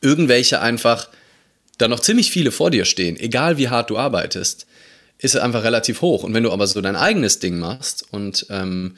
irgendwelche 0.00 0.60
einfach 0.60 1.08
da 1.78 1.86
noch 1.86 2.00
ziemlich 2.00 2.32
viele 2.32 2.50
vor 2.50 2.72
dir 2.72 2.84
stehen, 2.84 3.16
egal 3.16 3.58
wie 3.58 3.68
hart 3.68 3.90
du 3.90 3.96
arbeitest, 3.96 4.66
ist 5.18 5.36
einfach 5.36 5.62
relativ 5.62 6.00
hoch. 6.00 6.24
Und 6.24 6.34
wenn 6.34 6.42
du 6.42 6.50
aber 6.50 6.66
so 6.66 6.80
dein 6.80 6.96
eigenes 6.96 7.38
Ding 7.38 7.60
machst 7.60 8.04
und 8.10 8.46
ähm, 8.50 8.96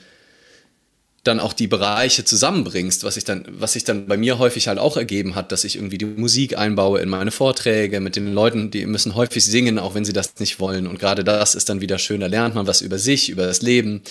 dann 1.25 1.39
auch 1.39 1.53
die 1.53 1.67
Bereiche 1.67 2.23
zusammenbringst, 2.23 3.03
was 3.03 3.15
sich 3.15 3.23
dann, 3.23 3.45
was 3.49 3.73
sich 3.73 3.83
dann 3.83 4.05
bei 4.05 4.15
mir 4.15 4.37
häufig 4.37 4.67
halt 4.67 4.77
auch 4.77 4.95
ergeben 4.95 5.35
hat, 5.35 5.51
dass 5.51 5.63
ich 5.63 5.75
irgendwie 5.75 5.97
die 5.97 6.05
Musik 6.05 6.57
einbaue 6.57 6.99
in 6.99 7.09
meine 7.09 7.31
Vorträge 7.31 7.99
mit 7.99 8.15
den 8.15 8.31
Leuten, 8.33 8.69
die 8.69 8.85
müssen 8.85 9.15
häufig 9.15 9.43
singen, 9.43 9.79
auch 9.79 9.95
wenn 9.95 10.05
sie 10.05 10.13
das 10.13 10.39
nicht 10.39 10.59
wollen. 10.59 10.85
Und 10.85 10.99
gerade 10.99 11.23
das 11.23 11.55
ist 11.55 11.67
dann 11.69 11.81
wieder 11.81 11.97
schön, 11.97 12.21
da 12.21 12.27
lernt 12.27 12.53
man 12.53 12.67
was 12.67 12.81
über 12.81 12.99
sich, 12.99 13.29
über 13.29 13.47
das 13.47 13.63
Leben. 13.63 14.01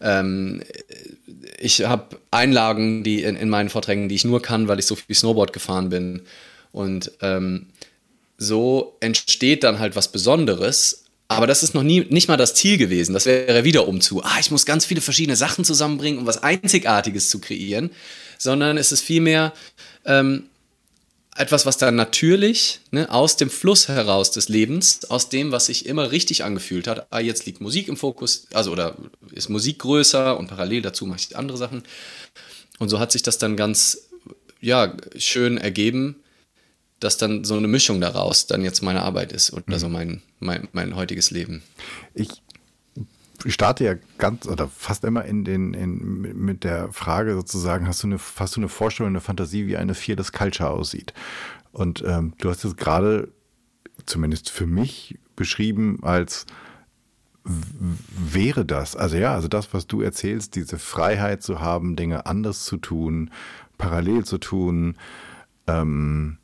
Ähm, 0.00 0.62
ich 1.58 1.84
habe 1.84 2.16
Einlagen 2.30 3.02
die 3.02 3.24
in, 3.24 3.36
in, 3.36 3.48
meinen 3.48 3.68
Vorträgen, 3.68 4.08
die 4.08 4.14
ich 4.14 4.24
nur 4.24 4.40
kann, 4.40 4.68
weil 4.68 4.78
ich 4.78 4.86
so 4.86 4.94
viel 4.94 5.14
Snowboard 5.14 5.52
gefahren 5.52 5.88
bin. 5.88 6.22
Und 6.70 7.10
ähm, 7.20 7.66
so 8.38 8.96
entsteht 9.00 9.64
dann 9.64 9.80
halt 9.80 9.96
was 9.96 10.12
Besonderes. 10.12 11.03
Aber 11.36 11.46
das 11.46 11.62
ist 11.62 11.74
noch 11.74 11.82
nie, 11.82 12.06
nicht 12.08 12.28
mal 12.28 12.36
das 12.36 12.54
Ziel 12.54 12.78
gewesen. 12.78 13.12
Das 13.12 13.26
wäre 13.26 13.64
wieder 13.64 13.88
umzu. 13.88 14.22
Ah, 14.22 14.38
ich 14.40 14.50
muss 14.50 14.66
ganz 14.66 14.86
viele 14.86 15.00
verschiedene 15.00 15.36
Sachen 15.36 15.64
zusammenbringen, 15.64 16.20
um 16.20 16.26
was 16.26 16.42
Einzigartiges 16.42 17.30
zu 17.30 17.40
kreieren. 17.40 17.90
Sondern 18.38 18.76
es 18.76 18.92
ist 18.92 19.00
vielmehr, 19.00 19.52
ähm, 20.04 20.44
etwas, 21.36 21.66
was 21.66 21.78
dann 21.78 21.96
natürlich 21.96 22.80
ne, 22.90 23.10
aus 23.10 23.36
dem 23.36 23.50
Fluss 23.50 23.88
heraus 23.88 24.30
des 24.30 24.48
Lebens, 24.48 25.10
aus 25.10 25.28
dem, 25.28 25.50
was 25.50 25.66
sich 25.66 25.86
immer 25.86 26.12
richtig 26.12 26.44
angefühlt 26.44 26.86
hat, 26.86 27.06
ah, 27.10 27.18
jetzt 27.18 27.46
liegt 27.46 27.60
Musik 27.60 27.88
im 27.88 27.96
Fokus, 27.96 28.46
also 28.52 28.70
oder 28.70 28.96
ist 29.32 29.48
Musik 29.48 29.80
größer 29.80 30.38
und 30.38 30.46
parallel 30.46 30.82
dazu 30.82 31.06
mache 31.06 31.18
ich 31.18 31.36
andere 31.36 31.58
Sachen. 31.58 31.82
Und 32.78 32.88
so 32.88 33.00
hat 33.00 33.12
sich 33.12 33.22
das 33.22 33.38
dann 33.38 33.56
ganz, 33.56 34.08
ja, 34.60 34.96
schön 35.16 35.58
ergeben, 35.58 36.16
dass 37.04 37.18
dann 37.18 37.44
so 37.44 37.56
eine 37.56 37.68
Mischung 37.68 38.00
daraus 38.00 38.46
dann 38.46 38.62
jetzt 38.62 38.82
meine 38.82 39.02
Arbeit 39.02 39.32
ist 39.32 39.52
oder 39.52 39.76
mhm. 39.76 39.78
so 39.78 39.88
mein, 39.88 40.22
mein, 40.40 40.68
mein 40.72 40.96
heutiges 40.96 41.30
Leben. 41.30 41.62
Ich 42.14 42.30
starte 43.46 43.84
ja 43.84 43.94
ganz 44.16 44.46
oder 44.46 44.68
fast 44.68 45.04
immer 45.04 45.24
in 45.24 45.44
den, 45.44 45.74
in, 45.74 46.22
mit 46.44 46.64
der 46.64 46.92
Frage 46.92 47.34
sozusagen, 47.34 47.86
hast 47.86 48.02
du 48.02 48.06
eine, 48.06 48.18
hast 48.36 48.56
du 48.56 48.60
eine 48.60 48.68
Vorstellung, 48.68 49.10
eine 49.12 49.20
Fantasie, 49.20 49.66
wie 49.66 49.76
eine 49.76 49.94
Fearless 49.94 50.32
Culture 50.32 50.70
aussieht? 50.70 51.12
Und 51.72 52.02
ähm, 52.06 52.32
du 52.38 52.48
hast 52.48 52.64
es 52.64 52.76
gerade, 52.76 53.28
zumindest 54.06 54.50
für 54.50 54.66
mich, 54.66 55.18
beschrieben 55.36 55.98
als 56.02 56.46
wäre 57.44 58.64
das, 58.64 58.96
also 58.96 59.16
ja, 59.16 59.34
also 59.34 59.48
das, 59.48 59.74
was 59.74 59.86
du 59.86 60.00
erzählst, 60.00 60.54
diese 60.54 60.78
Freiheit 60.78 61.42
zu 61.42 61.60
haben, 61.60 61.96
Dinge 61.96 62.24
anders 62.24 62.64
zu 62.64 62.78
tun, 62.78 63.30
parallel 63.76 64.24
zu 64.24 64.38
tun, 64.38 64.96
ähm, 65.66 66.38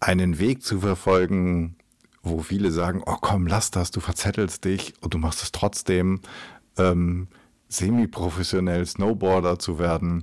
einen 0.00 0.38
Weg 0.38 0.62
zu 0.62 0.80
verfolgen, 0.80 1.76
wo 2.22 2.40
viele 2.40 2.70
sagen, 2.70 3.02
oh 3.06 3.16
komm, 3.20 3.46
lass 3.46 3.70
das, 3.70 3.90
du 3.90 4.00
verzettelst 4.00 4.64
dich 4.64 4.94
und 5.00 5.14
du 5.14 5.18
machst 5.18 5.42
es 5.42 5.52
trotzdem, 5.52 6.20
ähm, 6.76 7.28
semi-professionell 7.68 8.84
Snowboarder 8.84 9.58
zu 9.58 9.78
werden, 9.78 10.22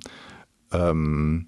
ähm, 0.72 1.48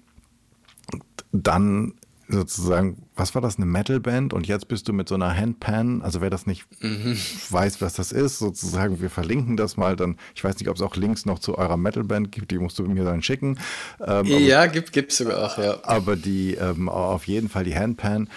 dann 1.32 1.94
sozusagen, 2.30 3.02
was 3.16 3.34
war 3.34 3.42
das, 3.42 3.56
eine 3.56 3.66
Metalband 3.66 4.32
und 4.32 4.46
jetzt 4.46 4.68
bist 4.68 4.88
du 4.88 4.92
mit 4.92 5.08
so 5.08 5.14
einer 5.14 5.36
Handpan, 5.36 6.02
also 6.02 6.20
wer 6.20 6.30
das 6.30 6.46
nicht 6.46 6.66
mhm. 6.80 7.16
weiß, 7.50 7.80
was 7.80 7.94
das 7.94 8.12
ist, 8.12 8.38
sozusagen, 8.38 9.00
wir 9.00 9.10
verlinken 9.10 9.56
das 9.56 9.76
mal 9.76 9.96
dann, 9.96 10.16
ich 10.34 10.42
weiß 10.42 10.58
nicht, 10.58 10.68
ob 10.68 10.76
es 10.76 10.82
auch 10.82 10.96
Links 10.96 11.26
noch 11.26 11.38
zu 11.38 11.58
eurer 11.58 11.76
Metalband 11.76 12.32
gibt, 12.32 12.50
die 12.50 12.58
musst 12.58 12.78
du 12.78 12.84
mir 12.84 13.04
dann 13.04 13.22
schicken. 13.22 13.58
Ähm, 14.04 14.26
ja, 14.26 14.62
aber, 14.62 14.68
gibt 14.68 15.12
es 15.12 15.18
sogar 15.18 15.44
auch, 15.44 15.58
ja. 15.58 15.78
Aber 15.82 16.16
die, 16.16 16.54
ähm, 16.54 16.88
auf 16.88 17.26
jeden 17.26 17.48
Fall 17.48 17.64
die 17.64 17.76
Handpan, 17.76 18.28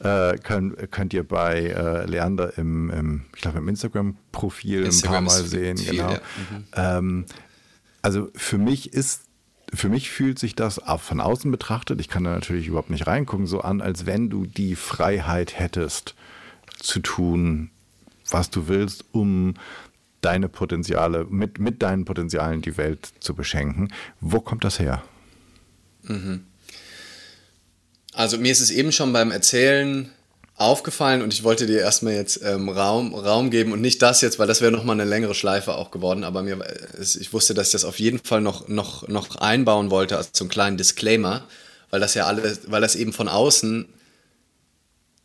äh, 0.00 0.36
könnt, 0.38 0.90
könnt 0.90 1.14
ihr 1.14 1.22
bei 1.22 1.60
äh, 1.60 2.06
Leander 2.06 2.58
im, 2.58 2.90
im 2.90 3.22
ich 3.34 3.42
glaube, 3.42 3.58
im 3.58 3.68
Instagram-Profil 3.68 4.86
ein 4.86 5.00
paar 5.02 5.20
Mal 5.20 5.44
sehen. 5.44 5.76
Viel, 5.76 5.92
genau. 5.92 6.10
Ja. 6.10 6.20
Mhm. 6.50 6.64
Ähm, 6.74 7.24
also 8.02 8.28
für 8.34 8.58
mich 8.58 8.92
ist 8.92 9.22
für 9.74 9.88
mich 9.88 10.10
fühlt 10.10 10.38
sich 10.38 10.54
das 10.54 10.80
von 10.98 11.20
außen 11.20 11.50
betrachtet, 11.50 12.00
ich 12.00 12.08
kann 12.08 12.24
da 12.24 12.30
natürlich 12.30 12.66
überhaupt 12.66 12.90
nicht 12.90 13.06
reingucken, 13.06 13.46
so 13.46 13.60
an, 13.60 13.80
als 13.80 14.06
wenn 14.06 14.28
du 14.28 14.46
die 14.46 14.76
Freiheit 14.76 15.58
hättest 15.58 16.14
zu 16.78 17.00
tun, 17.00 17.70
was 18.28 18.50
du 18.50 18.68
willst, 18.68 19.04
um 19.12 19.54
deine 20.20 20.48
Potenziale, 20.48 21.26
mit, 21.28 21.58
mit 21.58 21.82
deinen 21.82 22.04
Potenzialen 22.04 22.62
die 22.62 22.76
Welt 22.76 23.08
zu 23.20 23.34
beschenken. 23.34 23.92
Wo 24.20 24.40
kommt 24.40 24.64
das 24.64 24.78
her? 24.78 25.02
Mhm. 26.02 26.44
Also 28.12 28.38
mir 28.38 28.52
ist 28.52 28.60
es 28.60 28.70
eben 28.70 28.92
schon 28.92 29.12
beim 29.12 29.30
Erzählen 29.30 30.10
aufgefallen 30.56 31.22
und 31.22 31.32
ich 31.32 31.44
wollte 31.44 31.66
dir 31.66 31.80
erstmal 31.80 32.14
jetzt 32.14 32.40
ähm, 32.44 32.68
Raum, 32.68 33.14
Raum 33.14 33.50
geben 33.50 33.72
und 33.72 33.80
nicht 33.80 34.02
das 34.02 34.20
jetzt, 34.20 34.38
weil 34.38 34.46
das 34.46 34.60
wäre 34.60 34.70
nochmal 34.70 35.00
eine 35.00 35.08
längere 35.08 35.34
Schleife 35.34 35.74
auch 35.74 35.90
geworden, 35.90 36.24
aber 36.24 36.42
mir, 36.42 36.58
ich 37.00 37.32
wusste, 37.32 37.54
dass 37.54 37.68
ich 37.68 37.72
das 37.72 37.84
auf 37.84 37.98
jeden 37.98 38.18
Fall 38.18 38.40
noch, 38.40 38.68
noch, 38.68 39.08
noch 39.08 39.36
einbauen 39.36 39.90
wollte 39.90 40.16
als 40.16 40.40
einen 40.40 40.50
kleinen 40.50 40.76
Disclaimer, 40.76 41.44
weil 41.90 42.00
das 42.00 42.14
ja 42.14 42.26
alles, 42.26 42.60
weil 42.66 42.80
das 42.80 42.96
eben 42.96 43.12
von 43.12 43.28
außen 43.28 43.88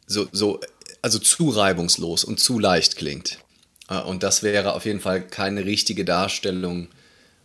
so, 0.08 0.28
so 0.32 0.60
also 1.02 1.20
zu 1.20 1.50
reibungslos 1.50 2.24
und 2.24 2.40
zu 2.40 2.60
leicht 2.60 2.96
klingt. 2.96 3.40
Äh, 3.90 4.00
und 4.02 4.24
das 4.24 4.44
wäre 4.44 4.74
auf 4.74 4.86
jeden 4.86 5.00
Fall 5.02 5.22
keine 5.22 5.66
richtige 5.66 6.06
Darstellung 6.06 6.88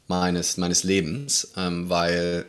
meines, 0.08 0.56
meines 0.56 0.84
Lebens, 0.84 1.52
ähm, 1.56 1.90
weil 1.90 2.46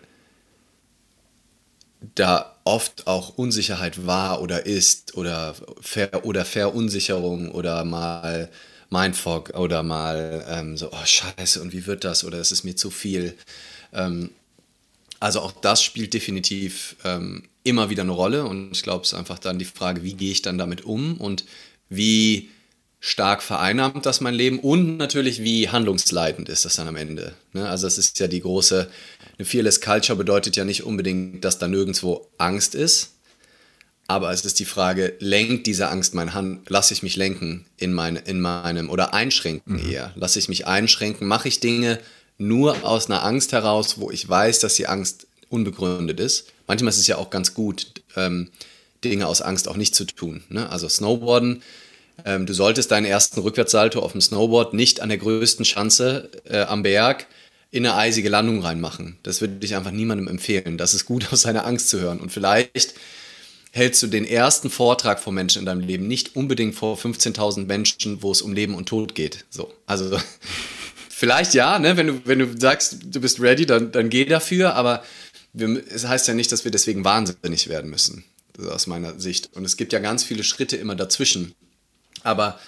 da 2.15 2.55
oft 2.63 3.07
auch 3.07 3.37
Unsicherheit 3.37 4.05
war 4.05 4.41
oder 4.41 4.65
ist 4.65 5.15
oder, 5.15 5.55
Ver 5.81 6.25
oder 6.25 6.45
Verunsicherung 6.45 7.51
oder 7.51 7.83
mal 7.83 8.49
Mindfog 8.89 9.51
oder 9.55 9.83
mal 9.83 10.45
ähm, 10.47 10.77
so, 10.77 10.91
oh 10.91 11.05
scheiße, 11.05 11.61
und 11.61 11.73
wie 11.73 11.85
wird 11.87 12.03
das? 12.03 12.23
Oder 12.23 12.37
es 12.39 12.51
ist 12.51 12.63
mir 12.63 12.75
zu 12.75 12.91
viel. 12.91 13.35
Ähm, 13.91 14.29
also 15.19 15.39
auch 15.39 15.51
das 15.51 15.81
spielt 15.81 16.13
definitiv 16.13 16.95
ähm, 17.03 17.43
immer 17.63 17.89
wieder 17.89 18.03
eine 18.03 18.11
Rolle. 18.11 18.45
Und 18.45 18.71
ich 18.71 18.83
glaube, 18.83 19.03
es 19.03 19.13
ist 19.13 19.17
einfach 19.17 19.39
dann 19.39 19.57
die 19.57 19.65
Frage, 19.65 20.03
wie 20.03 20.13
gehe 20.13 20.31
ich 20.31 20.41
dann 20.41 20.57
damit 20.57 20.83
um? 20.85 21.17
Und 21.17 21.45
wie 21.89 22.49
stark 23.05 23.43
vereinnahmt 23.43 24.05
das 24.05 24.21
mein 24.21 24.33
Leben 24.33 24.59
und 24.59 24.95
natürlich, 24.95 25.43
wie 25.43 25.67
handlungsleitend 25.67 26.47
ist 26.47 26.63
das 26.63 26.77
dann 26.77 26.87
am 26.87 26.95
Ende. 26.95 27.33
Ne? 27.51 27.67
Also 27.67 27.85
das 27.85 27.97
ist 27.97 28.17
ja 28.19 28.29
die 28.29 28.39
große, 28.39 28.89
eine 29.37 29.45
Fearless 29.45 29.81
Culture 29.81 30.17
bedeutet 30.17 30.55
ja 30.55 30.63
nicht 30.63 30.85
unbedingt, 30.85 31.43
dass 31.43 31.59
da 31.59 31.67
nirgendwo 31.67 32.29
Angst 32.37 32.75
ist, 32.75 33.09
aber 34.07 34.31
es 34.31 34.45
ist 34.45 34.57
die 34.59 34.65
Frage, 34.65 35.17
lenkt 35.19 35.67
diese 35.67 35.89
Angst 35.89 36.13
mein 36.13 36.33
Hand, 36.33 36.69
lasse 36.69 36.93
ich 36.93 37.03
mich 37.03 37.17
lenken 37.17 37.65
in, 37.75 37.91
mein, 37.91 38.15
in 38.15 38.39
meinem, 38.39 38.89
oder 38.89 39.13
einschränken 39.13 39.83
mhm. 39.83 39.91
eher, 39.91 40.13
lasse 40.15 40.39
ich 40.39 40.47
mich 40.47 40.65
einschränken, 40.65 41.27
mache 41.27 41.49
ich 41.49 41.59
Dinge 41.59 41.99
nur 42.37 42.85
aus 42.85 43.07
einer 43.07 43.25
Angst 43.25 43.51
heraus, 43.51 43.99
wo 43.99 44.11
ich 44.11 44.29
weiß, 44.29 44.59
dass 44.59 44.75
die 44.75 44.87
Angst 44.87 45.27
unbegründet 45.49 46.21
ist. 46.21 46.53
Manchmal 46.67 46.91
ist 46.91 46.99
es 46.99 47.07
ja 47.07 47.17
auch 47.17 47.29
ganz 47.29 47.53
gut, 47.53 48.01
ähm, 48.15 48.49
Dinge 49.03 49.27
aus 49.27 49.41
Angst 49.41 49.67
auch 49.67 49.75
nicht 49.75 49.93
zu 49.93 50.05
tun. 50.05 50.45
Ne? 50.47 50.69
Also 50.69 50.87
Snowboarden, 50.87 51.61
ähm, 52.25 52.45
du 52.45 52.53
solltest 52.53 52.91
deinen 52.91 53.05
ersten 53.05 53.39
Rückwärtssalto 53.39 53.99
auf 53.99 54.11
dem 54.11 54.21
Snowboard 54.21 54.73
nicht 54.73 55.01
an 55.01 55.09
der 55.09 55.17
größten 55.17 55.65
Schanze 55.65 56.29
äh, 56.45 56.61
am 56.61 56.83
Berg 56.83 57.27
in 57.71 57.85
eine 57.85 57.95
eisige 57.95 58.29
Landung 58.29 58.61
reinmachen. 58.61 59.17
Das 59.23 59.41
würde 59.41 59.65
ich 59.65 59.75
einfach 59.75 59.91
niemandem 59.91 60.27
empfehlen. 60.27 60.77
Das 60.77 60.93
ist 60.93 61.05
gut, 61.05 61.27
aus 61.31 61.41
seiner 61.41 61.65
Angst 61.65 61.89
zu 61.89 61.99
hören. 61.99 62.19
Und 62.19 62.31
vielleicht 62.31 62.93
hältst 63.71 64.03
du 64.03 64.07
den 64.07 64.25
ersten 64.25 64.69
Vortrag 64.69 65.19
vor 65.19 65.33
Menschen 65.33 65.59
in 65.59 65.65
deinem 65.65 65.81
Leben 65.81 66.07
nicht 66.07 66.35
unbedingt 66.35 66.75
vor 66.75 66.95
15.000 66.95 67.65
Menschen, 67.65 68.21
wo 68.21 68.31
es 68.31 68.43
um 68.43 68.53
Leben 68.53 68.75
und 68.75 68.87
Tod 68.87 69.15
geht. 69.15 69.45
So, 69.49 69.73
also 69.87 70.19
vielleicht 71.09 71.55
ja, 71.55 71.79
ne? 71.79 71.97
wenn, 71.97 72.07
du, 72.07 72.21
wenn 72.25 72.39
du 72.39 72.47
sagst, 72.59 72.97
du 73.05 73.19
bist 73.19 73.41
ready, 73.41 73.65
dann, 73.65 73.91
dann 73.91 74.09
geh 74.09 74.25
dafür, 74.25 74.75
aber 74.75 75.03
wir, 75.53 75.83
es 75.89 76.07
heißt 76.07 76.27
ja 76.27 76.35
nicht, 76.35 76.51
dass 76.51 76.65
wir 76.65 76.71
deswegen 76.71 77.03
wahnsinnig 77.03 77.67
werden 77.67 77.89
müssen, 77.89 78.23
aus 78.69 78.85
meiner 78.85 79.19
Sicht. 79.19 79.49
Und 79.53 79.65
es 79.65 79.77
gibt 79.77 79.91
ja 79.93 79.99
ganz 79.99 80.23
viele 80.23 80.43
Schritte 80.43 80.77
immer 80.77 80.95
dazwischen. 80.95 81.55
Aber 82.23 82.59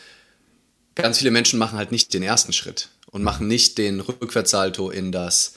ganz 0.96 1.20
viele 1.20 1.32
Menschen 1.32 1.60
machen 1.60 1.78
halt 1.78 1.92
nicht 1.92 2.14
den 2.14 2.24
ersten 2.24 2.54
Schritt 2.54 2.90
und 3.08 3.24
machen 3.24 3.48
nicht 3.48 3.78
den 3.78 4.00
Rückwärtssalto 4.00 4.90
in 4.90 5.12
das 5.12 5.54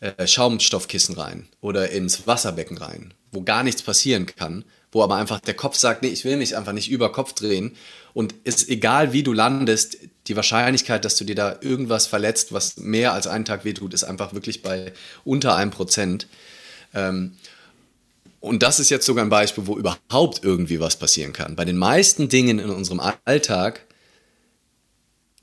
äh, 0.00 0.26
Schaumstoffkissen 0.26 1.14
rein 1.14 1.48
oder 1.60 1.90
ins 1.90 2.26
Wasserbecken 2.26 2.78
rein, 2.78 3.14
wo 3.32 3.42
gar 3.42 3.62
nichts 3.62 3.82
passieren 3.82 4.26
kann, 4.26 4.64
wo 4.92 5.02
aber 5.02 5.16
einfach 5.16 5.40
der 5.40 5.54
Kopf 5.54 5.76
sagt, 5.76 6.02
nee, 6.02 6.08
ich 6.08 6.24
will 6.24 6.36
mich 6.36 6.56
einfach 6.56 6.72
nicht 6.72 6.90
über 6.90 7.12
Kopf 7.12 7.32
drehen 7.32 7.76
und 8.12 8.34
ist 8.44 8.68
egal 8.68 9.12
wie 9.12 9.22
du 9.22 9.32
landest, 9.32 9.98
die 10.26 10.36
Wahrscheinlichkeit, 10.36 11.04
dass 11.04 11.16
du 11.16 11.24
dir 11.24 11.34
da 11.34 11.58
irgendwas 11.60 12.06
verletzt, 12.06 12.52
was 12.52 12.76
mehr 12.76 13.12
als 13.12 13.26
einen 13.26 13.44
Tag 13.44 13.64
wehtut, 13.64 13.92
ist 13.92 14.04
einfach 14.04 14.34
wirklich 14.34 14.62
bei 14.62 14.92
unter 15.24 15.56
einem 15.56 15.70
Prozent. 15.70 16.28
Ähm, 16.94 17.36
und 18.44 18.62
das 18.62 18.78
ist 18.78 18.90
jetzt 18.90 19.06
sogar 19.06 19.24
ein 19.24 19.30
Beispiel, 19.30 19.66
wo 19.66 19.76
überhaupt 19.76 20.44
irgendwie 20.44 20.78
was 20.78 20.96
passieren 20.96 21.32
kann. 21.32 21.56
Bei 21.56 21.64
den 21.64 21.78
meisten 21.78 22.28
Dingen 22.28 22.58
in 22.58 22.70
unserem 22.70 23.00
Alltag 23.24 23.80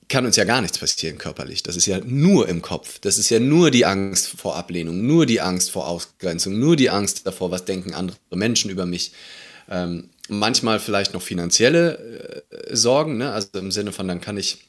kann 0.07 0.25
uns 0.25 0.35
ja 0.35 0.43
gar 0.43 0.61
nichts 0.61 0.77
passieren 0.77 1.17
körperlich. 1.17 1.63
Das 1.63 1.75
ist 1.75 1.85
ja 1.85 1.99
nur 2.03 2.47
im 2.47 2.61
Kopf. 2.61 2.99
Das 2.99 3.17
ist 3.17 3.29
ja 3.29 3.39
nur 3.39 3.71
die 3.71 3.85
Angst 3.85 4.27
vor 4.27 4.55
Ablehnung, 4.55 5.07
nur 5.07 5.25
die 5.25 5.41
Angst 5.41 5.71
vor 5.71 5.87
Ausgrenzung, 5.87 6.59
nur 6.59 6.75
die 6.75 6.89
Angst 6.89 7.25
davor, 7.25 7.49
was 7.49 7.65
denken 7.65 7.93
andere 7.93 8.17
Menschen 8.29 8.69
über 8.69 8.85
mich. 8.85 9.13
Ähm, 9.69 10.09
manchmal 10.27 10.79
vielleicht 10.79 11.13
noch 11.13 11.21
finanzielle 11.21 12.43
äh, 12.51 12.75
Sorgen, 12.75 13.17
ne? 13.17 13.31
also 13.31 13.47
im 13.53 13.71
Sinne 13.71 13.93
von, 13.93 14.07
dann 14.07 14.21
kann 14.21 14.37
ich 14.37 14.59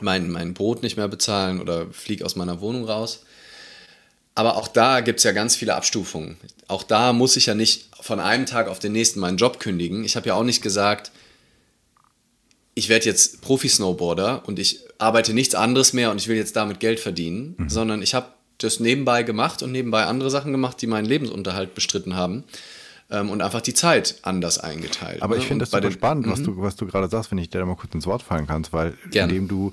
mein, 0.00 0.30
mein 0.30 0.54
Brot 0.54 0.82
nicht 0.82 0.96
mehr 0.96 1.08
bezahlen 1.08 1.60
oder 1.60 1.86
fliege 1.90 2.24
aus 2.24 2.36
meiner 2.36 2.60
Wohnung 2.60 2.84
raus. 2.84 3.24
Aber 4.34 4.56
auch 4.56 4.68
da 4.68 5.00
gibt 5.00 5.18
es 5.18 5.24
ja 5.24 5.32
ganz 5.32 5.54
viele 5.54 5.74
Abstufungen. 5.74 6.36
Auch 6.66 6.82
da 6.82 7.12
muss 7.12 7.36
ich 7.36 7.46
ja 7.46 7.54
nicht 7.54 7.88
von 8.00 8.20
einem 8.20 8.46
Tag 8.46 8.68
auf 8.68 8.78
den 8.78 8.92
nächsten 8.92 9.20
meinen 9.20 9.36
Job 9.36 9.60
kündigen. 9.60 10.04
Ich 10.04 10.16
habe 10.16 10.28
ja 10.28 10.34
auch 10.34 10.42
nicht 10.42 10.62
gesagt, 10.62 11.12
ich 12.74 12.88
werde 12.88 13.06
jetzt 13.06 13.40
Profi-Snowboarder 13.42 14.42
und 14.46 14.58
ich 14.58 14.80
arbeite 14.98 15.32
nichts 15.32 15.54
anderes 15.54 15.92
mehr 15.92 16.10
und 16.10 16.20
ich 16.20 16.28
will 16.28 16.36
jetzt 16.36 16.56
damit 16.56 16.80
Geld 16.80 16.98
verdienen, 16.98 17.54
mhm. 17.56 17.68
sondern 17.68 18.02
ich 18.02 18.14
habe 18.14 18.26
das 18.58 18.80
nebenbei 18.80 19.22
gemacht 19.22 19.62
und 19.62 19.72
nebenbei 19.72 20.04
andere 20.04 20.30
Sachen 20.30 20.52
gemacht, 20.52 20.80
die 20.82 20.86
meinen 20.86 21.04
Lebensunterhalt 21.04 21.74
bestritten 21.74 22.16
haben 22.16 22.44
ähm, 23.10 23.30
und 23.30 23.42
einfach 23.42 23.60
die 23.60 23.74
Zeit 23.74 24.16
anders 24.22 24.58
eingeteilt. 24.58 25.22
Aber 25.22 25.36
ne? 25.36 25.42
ich 25.42 25.46
finde 25.46 25.64
das 25.64 25.70
super 25.70 25.90
spannend, 25.90 26.28
was 26.28 26.40
mhm. 26.40 26.44
du, 26.44 26.62
was 26.62 26.76
du 26.76 26.86
gerade 26.86 27.08
sagst, 27.08 27.30
wenn 27.30 27.38
ich 27.38 27.50
dir 27.50 27.58
da 27.58 27.66
mal 27.66 27.76
kurz 27.76 27.94
ins 27.94 28.06
Wort 28.06 28.22
fallen 28.22 28.46
kannst, 28.46 28.72
weil 28.72 28.94
Gerne. 29.10 29.32
indem 29.32 29.48
du 29.48 29.72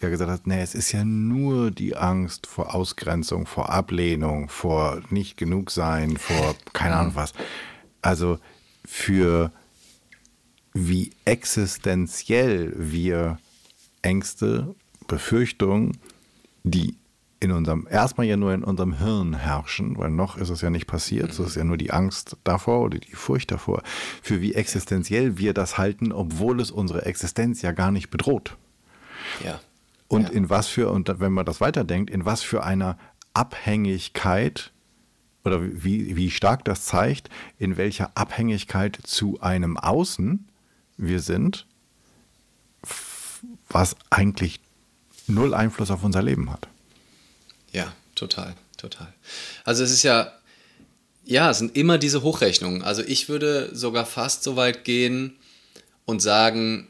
ja 0.00 0.08
gesagt 0.08 0.30
hast, 0.30 0.46
nee, 0.46 0.60
es 0.60 0.74
ist 0.74 0.92
ja 0.92 1.04
nur 1.04 1.70
die 1.70 1.96
Angst 1.96 2.46
vor 2.46 2.74
Ausgrenzung, 2.74 3.46
vor 3.46 3.70
Ablehnung, 3.70 4.48
vor 4.48 5.00
nicht 5.10 5.36
genug 5.36 5.70
sein, 5.70 6.16
vor 6.16 6.54
keine 6.72 6.96
Ahnung 6.96 7.14
was. 7.14 7.32
Also 8.02 8.38
für 8.84 9.52
wie 10.72 11.10
existenziell 11.24 12.72
wir 12.76 13.38
Ängste, 14.02 14.74
Befürchtungen, 15.06 15.98
die 16.62 16.96
in 17.40 17.52
unserem, 17.52 17.86
erstmal 17.90 18.26
ja 18.26 18.36
nur 18.36 18.52
in 18.52 18.64
unserem 18.64 18.94
Hirn 18.94 19.34
herrschen, 19.34 19.96
weil 19.96 20.10
noch 20.10 20.36
ist 20.36 20.50
es 20.50 20.60
ja 20.60 20.70
nicht 20.70 20.86
passiert, 20.86 21.30
es 21.30 21.38
ist 21.38 21.54
ja 21.54 21.64
nur 21.64 21.76
die 21.76 21.92
Angst 21.92 22.36
davor 22.44 22.82
oder 22.82 22.98
die 22.98 23.14
Furcht 23.14 23.50
davor, 23.50 23.82
für 24.22 24.40
wie 24.40 24.54
existenziell 24.54 25.38
wir 25.38 25.54
das 25.54 25.78
halten, 25.78 26.12
obwohl 26.12 26.60
es 26.60 26.70
unsere 26.70 27.06
Existenz 27.06 27.62
ja 27.62 27.72
gar 27.72 27.92
nicht 27.92 28.10
bedroht. 28.10 28.56
Ja. 29.44 29.60
Und 30.08 30.28
ja. 30.28 30.34
in 30.34 30.50
was 30.50 30.66
für, 30.66 30.90
und 30.90 31.20
wenn 31.20 31.32
man 31.32 31.44
das 31.44 31.60
weiterdenkt, 31.60 32.10
in 32.10 32.24
was 32.24 32.42
für 32.42 32.64
einer 32.64 32.98
Abhängigkeit 33.34 34.72
oder 35.44 35.62
wie, 35.62 36.16
wie 36.16 36.30
stark 36.30 36.64
das 36.64 36.86
zeigt, 36.86 37.28
in 37.58 37.76
welcher 37.76 38.10
Abhängigkeit 38.16 38.98
zu 39.04 39.40
einem 39.40 39.76
Außen 39.76 40.48
wir 40.96 41.20
sind, 41.20 41.66
was 43.68 43.96
eigentlich 44.10 44.60
null 45.26 45.54
Einfluss 45.54 45.90
auf 45.90 46.02
unser 46.02 46.22
Leben 46.22 46.50
hat. 46.50 46.68
Ja, 47.72 47.92
total, 48.14 48.54
total. 48.76 49.12
Also 49.64 49.84
es 49.84 49.90
ist 49.90 50.02
ja, 50.02 50.32
ja, 51.24 51.50
es 51.50 51.58
sind 51.58 51.76
immer 51.76 51.98
diese 51.98 52.22
Hochrechnungen. 52.22 52.82
Also 52.82 53.02
ich 53.02 53.28
würde 53.28 53.74
sogar 53.74 54.06
fast 54.06 54.42
so 54.42 54.56
weit 54.56 54.84
gehen 54.84 55.36
und 56.06 56.20
sagen, 56.20 56.88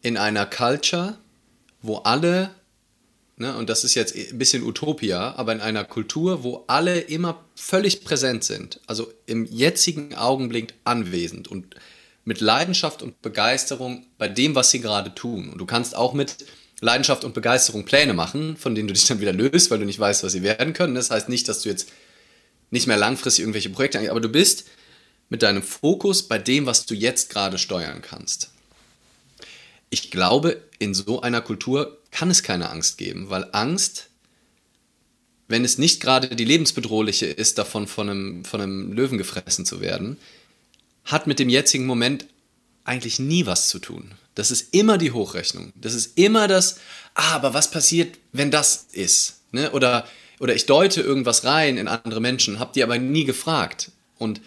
in 0.00 0.16
einer 0.16 0.46
Culture, 0.46 1.18
wo 1.84 1.96
alle, 1.98 2.50
ne, 3.36 3.54
und 3.56 3.68
das 3.68 3.84
ist 3.84 3.94
jetzt 3.94 4.16
ein 4.16 4.38
bisschen 4.38 4.62
Utopia, 4.62 5.34
aber 5.36 5.52
in 5.52 5.60
einer 5.60 5.84
Kultur, 5.84 6.42
wo 6.42 6.64
alle 6.66 6.98
immer 6.98 7.44
völlig 7.54 8.04
präsent 8.04 8.42
sind, 8.42 8.80
also 8.86 9.12
im 9.26 9.44
jetzigen 9.44 10.14
Augenblick 10.14 10.72
anwesend 10.84 11.46
und 11.48 11.74
mit 12.24 12.40
Leidenschaft 12.40 13.02
und 13.02 13.20
Begeisterung 13.20 14.06
bei 14.16 14.28
dem, 14.28 14.54
was 14.54 14.70
sie 14.70 14.80
gerade 14.80 15.14
tun. 15.14 15.50
Und 15.50 15.58
du 15.58 15.66
kannst 15.66 15.94
auch 15.94 16.14
mit 16.14 16.46
Leidenschaft 16.80 17.22
und 17.22 17.34
Begeisterung 17.34 17.84
Pläne 17.84 18.14
machen, 18.14 18.56
von 18.56 18.74
denen 18.74 18.88
du 18.88 18.94
dich 18.94 19.04
dann 19.06 19.20
wieder 19.20 19.34
löst, 19.34 19.70
weil 19.70 19.78
du 19.78 19.84
nicht 19.84 20.00
weißt, 20.00 20.24
was 20.24 20.32
sie 20.32 20.42
werden 20.42 20.72
können. 20.72 20.94
Das 20.94 21.10
heißt 21.10 21.28
nicht, 21.28 21.48
dass 21.48 21.60
du 21.60 21.68
jetzt 21.68 21.90
nicht 22.70 22.86
mehr 22.86 22.96
langfristig 22.96 23.42
irgendwelche 23.42 23.68
Projekte 23.68 24.10
aber 24.10 24.22
du 24.22 24.30
bist 24.30 24.64
mit 25.28 25.42
deinem 25.42 25.62
Fokus 25.62 26.22
bei 26.22 26.38
dem, 26.38 26.64
was 26.64 26.86
du 26.86 26.94
jetzt 26.94 27.28
gerade 27.28 27.58
steuern 27.58 28.00
kannst. 28.00 28.53
Ich 29.90 30.10
glaube, 30.10 30.62
in 30.78 30.94
so 30.94 31.20
einer 31.22 31.40
Kultur 31.40 31.98
kann 32.10 32.30
es 32.30 32.42
keine 32.42 32.70
Angst 32.70 32.98
geben, 32.98 33.30
weil 33.30 33.48
Angst, 33.52 34.08
wenn 35.48 35.64
es 35.64 35.78
nicht 35.78 36.00
gerade 36.00 36.34
die 36.34 36.44
lebensbedrohliche 36.44 37.26
ist, 37.26 37.58
davon 37.58 37.86
von 37.86 38.08
einem, 38.08 38.44
von 38.44 38.60
einem 38.60 38.92
Löwen 38.92 39.18
gefressen 39.18 39.66
zu 39.66 39.80
werden, 39.80 40.18
hat 41.04 41.26
mit 41.26 41.38
dem 41.38 41.48
jetzigen 41.48 41.86
Moment 41.86 42.26
eigentlich 42.84 43.18
nie 43.18 43.46
was 43.46 43.68
zu 43.68 43.78
tun. 43.78 44.12
Das 44.34 44.50
ist 44.50 44.74
immer 44.74 44.98
die 44.98 45.12
Hochrechnung. 45.12 45.72
Das 45.74 45.94
ist 45.94 46.18
immer 46.18 46.48
das, 46.48 46.78
ah, 47.14 47.34
aber 47.34 47.54
was 47.54 47.70
passiert, 47.70 48.18
wenn 48.32 48.50
das 48.50 48.86
ist? 48.92 49.40
Ne? 49.52 49.70
Oder, 49.70 50.06
oder 50.40 50.54
ich 50.54 50.66
deute 50.66 51.00
irgendwas 51.00 51.44
rein 51.44 51.76
in 51.76 51.88
andere 51.88 52.20
Menschen, 52.20 52.58
habe 52.58 52.72
die 52.74 52.82
aber 52.82 52.98
nie 52.98 53.24
gefragt. 53.24 53.90
Und 54.18 54.40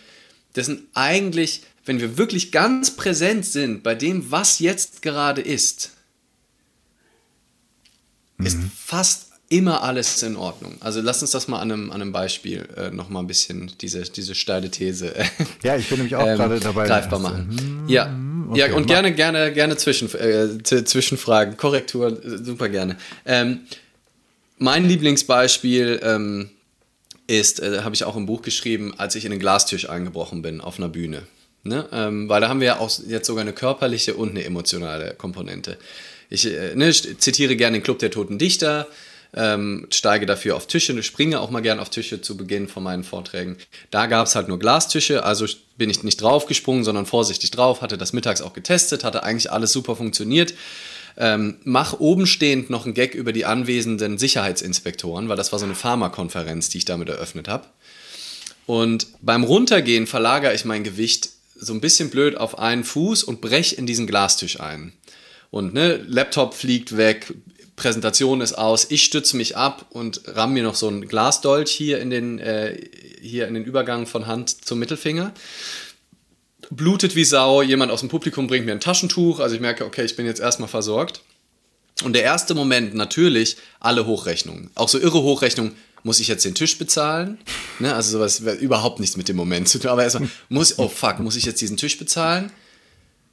das 0.54 0.66
sind 0.66 0.84
eigentlich, 0.94 1.62
wenn 1.88 2.00
wir 2.00 2.18
wirklich 2.18 2.52
ganz 2.52 2.92
präsent 2.92 3.46
sind 3.46 3.82
bei 3.82 3.96
dem, 3.96 4.30
was 4.32 4.60
jetzt 4.60 5.02
gerade 5.02 5.42
ist, 5.42 5.92
mhm. 8.38 8.46
ist 8.46 8.58
fast 8.76 9.28
immer 9.50 9.82
alles 9.84 10.22
in 10.24 10.36
Ordnung. 10.36 10.76
Also 10.82 11.00
lass 11.00 11.22
uns 11.22 11.32
das 11.32 11.48
mal 11.48 11.60
an 11.60 11.72
einem, 11.72 11.92
an 11.92 12.02
einem 12.02 12.12
Beispiel 12.12 12.68
äh, 12.76 12.92
noch 12.92 13.08
mal 13.08 13.22
ein 13.22 13.28
bisschen 13.28 13.72
diese, 13.80 14.02
diese 14.02 14.36
steile 14.36 14.70
These 14.70 15.16
äh, 15.16 15.26
ja, 15.64 15.78
ich 15.78 15.88
bin 15.88 16.00
nämlich 16.00 16.16
auch 16.16 16.28
ähm, 16.28 16.38
gerade 16.38 16.60
dabei 16.60 16.86
greifbar 16.86 17.20
machen. 17.20 17.58
Hm, 17.58 17.90
ja, 17.90 18.14
okay, 18.50 18.60
ja 18.60 18.66
und 18.76 18.82
mach. 18.82 18.88
gerne 18.88 19.14
gerne 19.14 19.54
gerne 19.54 19.78
Zwischen, 19.78 20.14
äh, 20.16 20.62
Zwischenfragen, 20.62 21.56
Korrektur, 21.56 22.22
super 22.44 22.68
gerne. 22.68 22.98
Ähm, 23.26 23.62
mein 24.58 24.86
Lieblingsbeispiel 24.86 26.02
ähm, 26.04 26.50
ist, 27.28 27.62
äh, 27.62 27.82
habe 27.84 27.96
ich 27.96 28.04
auch 28.04 28.18
im 28.18 28.26
Buch 28.26 28.42
geschrieben, 28.42 28.94
als 28.98 29.16
ich 29.16 29.24
in 29.24 29.32
den 29.32 29.40
Glastisch 29.40 29.90
eingebrochen 29.90 30.42
bin 30.42 30.60
auf 30.60 30.78
einer 30.78 30.90
Bühne. 30.90 31.24
Ne? 31.68 31.88
Ähm, 31.92 32.30
weil 32.30 32.42
da 32.42 32.50
haben 32.50 32.60
wir 32.60 32.68
ja 32.68 32.80
auch 32.80 32.92
jetzt 33.08 33.28
sogar 33.28 33.42
eine 33.42 33.54
körperliche 33.54 34.16
und 34.16 34.32
eine 34.32 34.44
emotionale 34.44 35.14
Komponente. 35.16 35.78
Ich 36.30 36.46
äh, 36.46 36.76
ne, 36.76 36.92
zitiere 36.92 37.56
gerne 37.56 37.78
den 37.78 37.84
Club 37.84 38.00
der 38.00 38.12
Toten 38.12 38.38
Dichter 38.38 38.88
ähm, 39.36 39.88
steige 39.92 40.26
dafür 40.26 40.56
auf 40.56 40.68
Tische, 40.68 41.02
springe 41.04 41.40
auch 41.40 41.50
mal 41.50 41.62
gern 41.62 41.80
auf 41.80 41.90
Tische 41.90 42.22
zu 42.22 42.38
Beginn 42.38 42.68
von 42.68 42.84
meinen 42.84 43.04
Vorträgen. 43.04 43.58
Da 43.92 44.06
gab 44.08 44.28
es 44.28 44.36
halt 44.36 44.48
nur 44.48 44.60
Glastische, 44.60 45.24
also 45.24 45.46
bin 45.78 45.90
ich 45.90 46.04
nicht 46.04 46.22
draufgesprungen, 46.22 46.84
sondern 46.84 47.06
vorsichtig 47.06 47.52
drauf, 47.52 47.82
hatte 47.82 47.98
das 47.98 48.14
mittags 48.14 48.42
auch 48.42 48.54
getestet, 48.54 49.04
hatte 49.04 49.24
eigentlich 49.24 49.52
alles 49.52 49.72
super 49.72 49.96
funktioniert. 49.96 50.54
Ähm, 51.18 51.58
mach 51.64 52.00
oben 52.00 52.28
stehend 52.28 52.70
noch 52.70 52.86
einen 52.86 52.94
Gag 52.94 53.16
über 53.16 53.34
die 53.34 53.46
anwesenden 53.46 54.18
Sicherheitsinspektoren, 54.18 55.30
weil 55.30 55.38
das 55.38 55.52
war 55.52 55.60
so 55.60 55.66
eine 55.66 55.76
Pharmakonferenz, 55.76 56.70
die 56.70 56.80
ich 56.80 56.86
damit 56.86 57.10
eröffnet 57.10 57.48
habe. 57.48 57.66
Und 58.66 59.08
beim 59.22 59.44
Runtergehen 59.44 60.08
verlagere 60.08 60.54
ich 60.54 60.66
mein 60.66 60.84
Gewicht 60.84 61.30
so 61.60 61.74
ein 61.74 61.82
bisschen 61.82 62.10
blöd 62.10 62.38
auf 62.38 62.60
einen 62.60 62.84
Fuß 62.84 63.24
und 63.24 63.42
brech 63.42 63.78
in 63.78 63.86
diesen 63.86 64.08
Glastisch 64.08 64.60
ein. 64.60 64.94
Und 65.50 65.74
ne, 65.74 65.98
Laptop 66.08 66.54
fliegt 66.54 66.98
weg, 66.98 67.34
Präsentation 67.76 68.42
ist 68.42 68.54
aus, 68.54 68.88
ich 68.90 69.04
stütze 69.04 69.38
mich 69.38 69.56
ab 69.56 69.86
und 69.92 70.22
ramm 70.26 70.54
mir 70.54 70.64
noch 70.64 70.76
so 70.76 70.90
ein 70.90 71.08
Glasdolch 71.08 71.72
hier 71.72 72.00
in 72.00 72.10
den, 72.10 72.40
äh, 72.40 72.76
hier 73.22 73.48
in 73.48 73.54
den 73.54 73.64
Übergang 73.64 74.08
von 74.08 74.26
Hand 74.26 74.66
zum 74.66 74.80
Mittelfinger. 74.80 75.34
Blutet 76.70 77.16
wie 77.16 77.24
Sau, 77.24 77.62
jemand 77.62 77.92
aus 77.92 78.02
dem 78.02 78.10
Publikum 78.10 78.48
bringt 78.48 78.66
mir 78.66 78.72
ein 78.72 78.80
Taschentuch, 78.80 79.40
also 79.40 79.56
ich 79.56 79.62
merke, 79.62 79.86
okay, 79.86 80.04
ich 80.04 80.16
bin 80.16 80.26
jetzt 80.26 80.42
erstmal 80.42 80.68
versorgt. 80.68 81.22
Und 82.04 82.14
der 82.14 82.24
erste 82.24 82.54
Moment, 82.56 82.94
natürlich, 82.94 83.58
alle 83.80 84.06
Hochrechnungen. 84.06 84.70
Auch 84.76 84.90
so 84.90 85.00
irre 85.00 85.22
Hochrechnungen, 85.22 85.76
muss 86.04 86.20
ich 86.20 86.28
jetzt 86.28 86.46
den 86.46 86.56
Tisch 86.56 86.78
bezahlen? 86.78 87.38
Ne, 87.80 87.94
also 87.94 88.12
sowas 88.12 88.40
überhaupt 88.40 89.00
nichts 89.00 89.18
mit 89.18 89.28
dem 89.28 89.36
Moment 89.36 89.68
zu 89.68 89.80
tun. 89.80 89.92
Aber 89.92 90.04
erstmal, 90.04 90.30
muss, 90.50 90.80
oh 90.80 90.88
fuck, 90.88 91.20
muss 91.20 91.36
ich 91.36 91.46
jetzt 91.46 91.62
diesen 91.62 91.78
Tisch 91.78 91.98
bezahlen? 91.98 92.52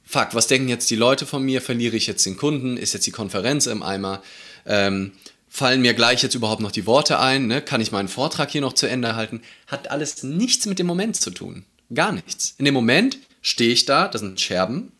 fuck, 0.05 0.29
was 0.33 0.47
denken 0.47 0.69
jetzt 0.69 0.89
die 0.89 0.95
Leute 0.95 1.25
von 1.25 1.43
mir? 1.43 1.61
Verliere 1.61 1.97
ich 1.97 2.07
jetzt 2.07 2.25
den 2.25 2.37
Kunden? 2.37 2.77
Ist 2.77 2.93
jetzt 2.93 3.07
die 3.07 3.11
Konferenz 3.11 3.65
im 3.65 3.83
Eimer? 3.83 4.21
Ähm, 4.65 5.11
fallen 5.49 5.81
mir 5.81 5.93
gleich 5.93 6.23
jetzt 6.23 6.35
überhaupt 6.35 6.61
noch 6.61 6.71
die 6.71 6.85
Worte 6.85 7.19
ein? 7.19 7.47
Ne? 7.47 7.61
Kann 7.61 7.81
ich 7.81 7.91
meinen 7.91 8.07
Vortrag 8.07 8.51
hier 8.51 8.61
noch 8.61 8.73
zu 8.73 8.87
Ende 8.87 9.15
halten? 9.15 9.41
Hat 9.67 9.91
alles 9.91 10.23
nichts 10.23 10.65
mit 10.67 10.79
dem 10.79 10.87
Moment 10.87 11.17
zu 11.17 11.31
tun. 11.31 11.65
Gar 11.93 12.13
nichts. 12.13 12.55
In 12.57 12.65
dem 12.65 12.73
Moment 12.73 13.17
stehe 13.41 13.73
ich 13.73 13.85
da, 13.85 14.07
das 14.07 14.21
sind 14.21 14.39
Scherben. 14.39 14.91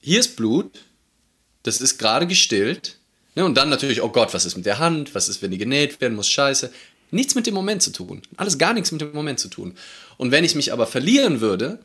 Hier 0.00 0.20
ist 0.20 0.36
Blut. 0.36 0.84
Das 1.62 1.80
ist 1.80 1.98
gerade 1.98 2.26
gestillt. 2.26 2.98
Ne? 3.34 3.44
Und 3.44 3.56
dann 3.56 3.68
natürlich, 3.68 4.02
oh 4.02 4.08
Gott, 4.08 4.34
was 4.34 4.44
ist 4.44 4.56
mit 4.56 4.66
der 4.66 4.78
Hand? 4.78 5.14
Was 5.14 5.28
ist, 5.28 5.42
wenn 5.42 5.50
die 5.50 5.58
genäht 5.58 6.00
werden 6.00 6.14
muss? 6.14 6.28
Scheiße. 6.28 6.70
Nichts 7.10 7.34
mit 7.34 7.46
dem 7.46 7.54
Moment 7.54 7.82
zu 7.82 7.90
tun. 7.90 8.22
Alles 8.36 8.58
gar 8.58 8.74
nichts 8.74 8.90
mit 8.90 9.00
dem 9.00 9.12
Moment 9.12 9.38
zu 9.38 9.48
tun. 9.48 9.74
Und 10.16 10.30
wenn 10.30 10.44
ich 10.44 10.54
mich 10.54 10.72
aber 10.72 10.86
verlieren 10.86 11.40
würde, 11.40 11.78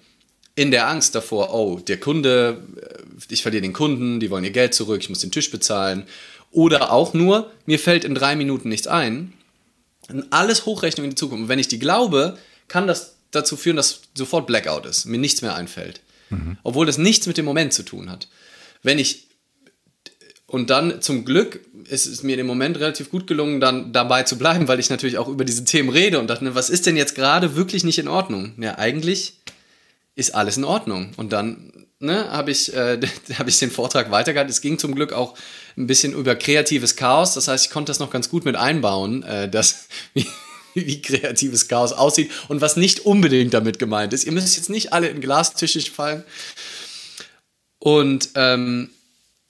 in 0.56 0.72
der 0.72 0.88
Angst 0.88 1.16
davor, 1.16 1.54
oh, 1.54 1.80
der 1.80 2.00
Kunde, 2.00 2.64
äh, 2.82 3.34
ich 3.34 3.42
verliere 3.42 3.62
den 3.62 3.74
Kunden, 3.74 4.20
die 4.20 4.30
wollen 4.30 4.44
ihr 4.44 4.52
Geld 4.52 4.74
zurück, 4.74 5.02
ich 5.02 5.10
muss 5.10 5.20
den 5.20 5.32
Tisch 5.32 5.52
bezahlen. 5.52 6.06
Oder 6.52 6.92
auch 6.92 7.14
nur, 7.14 7.52
mir 7.66 7.80
fällt 7.80 8.04
in 8.04 8.16
drei 8.16 8.36
Minuten 8.36 8.70
nichts 8.70 8.88
ein. 8.88 9.34
Alles 10.32 10.66
Hochrechnung 10.66 11.06
in 11.06 11.12
die 11.12 11.16
Zukunft. 11.16 11.44
Und 11.44 11.50
wenn 11.50 11.60
ich 11.60 11.68
die 11.68 11.80
glaube, 11.80 12.38
kann 12.68 12.88
das 12.88 13.16
dazu 13.32 13.56
führen, 13.56 13.76
dass 13.76 14.02
sofort 14.16 14.48
Blackout 14.48 14.86
ist, 14.86 15.06
mir 15.06 15.20
nichts 15.20 15.42
mehr 15.42 15.56
einfällt. 15.56 16.02
Mhm. 16.30 16.58
Obwohl 16.64 16.86
das 16.86 16.98
nichts 16.98 17.28
mit 17.28 17.38
dem 17.38 17.46
Moment 17.46 17.74
zu 17.74 17.84
tun 17.84 18.10
hat. 18.10 18.28
Wenn 18.82 18.98
ich 18.98 19.29
und 20.50 20.72
dann 20.72 21.00
zum 21.04 21.26
Glück 21.26 21.60
ist 21.88 22.08
es 22.08 22.24
mir 22.24 22.38
im 22.40 22.48
Moment 22.48 22.80
relativ 22.80 23.12
gut 23.12 23.28
gelungen, 23.28 23.62
dann 23.62 23.94
dabei 23.94 24.24
zu 24.24 24.36
bleiben, 24.36 24.68
weil 24.68 24.80
ich 24.80 24.90
natürlich 24.90 25.20
auch 25.20 25.28
über 25.28 25.46
diese 25.46 25.64
Themen 25.64 25.90
rede 25.90 26.20
und 26.20 26.28
dachte, 26.28 26.56
was 26.56 26.72
ist 26.72 26.88
denn 26.88 26.98
jetzt 26.98 27.14
gerade 27.14 27.56
wirklich 27.56 27.84
nicht 27.84 28.00
in 28.00 28.08
Ordnung? 28.08 28.54
Ja, 28.60 28.80
eigentlich 28.80 29.36
ist 30.16 30.34
alles 30.34 30.58
in 30.58 30.64
Ordnung. 30.64 31.12
Und 31.18 31.34
dann 31.34 31.86
ne, 32.00 32.32
habe 32.32 32.50
ich, 32.50 32.74
äh, 32.74 33.00
hab 33.38 33.48
ich 33.48 33.60
den 33.60 33.70
Vortrag 33.70 34.10
weitergehalten. 34.10 34.52
Es 34.52 34.62
ging 34.62 34.80
zum 34.80 34.96
Glück 34.96 35.14
auch 35.14 35.38
ein 35.78 35.86
bisschen 35.86 36.14
über 36.14 36.36
kreatives 36.36 36.96
Chaos. 36.96 37.36
Das 37.36 37.48
heißt, 37.48 37.68
ich 37.68 37.72
konnte 37.72 37.92
das 37.92 38.00
noch 38.00 38.10
ganz 38.10 38.28
gut 38.30 38.44
mit 38.44 38.56
einbauen, 38.56 39.22
äh, 39.22 39.48
dass, 39.50 39.88
wie, 40.16 40.26
wie 40.74 41.00
kreatives 41.00 41.68
Chaos 41.68 41.94
aussieht 41.94 42.32
und 42.48 42.60
was 42.60 42.76
nicht 42.76 43.02
unbedingt 43.02 43.54
damit 43.54 43.78
gemeint 43.78 44.14
ist. 44.14 44.26
Ihr 44.26 44.32
müsst 44.32 44.58
jetzt 44.58 44.72
nicht 44.72 44.94
alle 44.94 45.10
in 45.10 45.22
Glastische 45.22 45.80
fallen. 45.92 46.24
Und 47.78 48.30
ähm, 48.34 48.90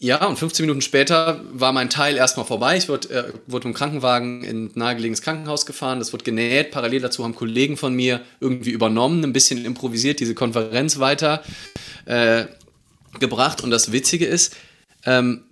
ja, 0.02 0.26
und 0.26 0.40
15 0.40 0.64
Minuten 0.64 0.82
später 0.82 1.42
war 1.52 1.74
mein 1.74 1.90
Teil 1.90 2.16
erstmal 2.16 2.46
vorbei. 2.46 2.78
Ich 2.78 2.88
wurde, 2.88 3.10
äh, 3.10 3.34
wurde 3.48 3.68
mit 3.68 3.76
dem 3.76 3.78
Krankenwagen 3.78 4.46
in 4.46 4.66
ein 4.66 4.72
nahegelegenes 4.76 5.22
Krankenhaus 5.22 5.66
gefahren. 5.66 6.00
Das 6.00 6.14
wurde 6.14 6.24
genäht. 6.24 6.72
Parallel 6.72 7.02
dazu 7.02 7.26
haben 7.26 7.36
Kollegen 7.36 7.76
von 7.76 7.94
mir 7.94 8.22
irgendwie 8.40 8.72
übernommen, 8.72 9.26
ein 9.26 9.34
bisschen 9.34 9.66
improvisiert, 9.66 10.22
diese 10.22 10.36
Konferenz 10.36 11.00
weiter 11.00 11.44
äh. 12.06 12.46
Und 13.22 13.72
das 13.72 13.92
Witzige 13.92 14.26
ist, 14.26 14.56
ähm, 15.04 15.44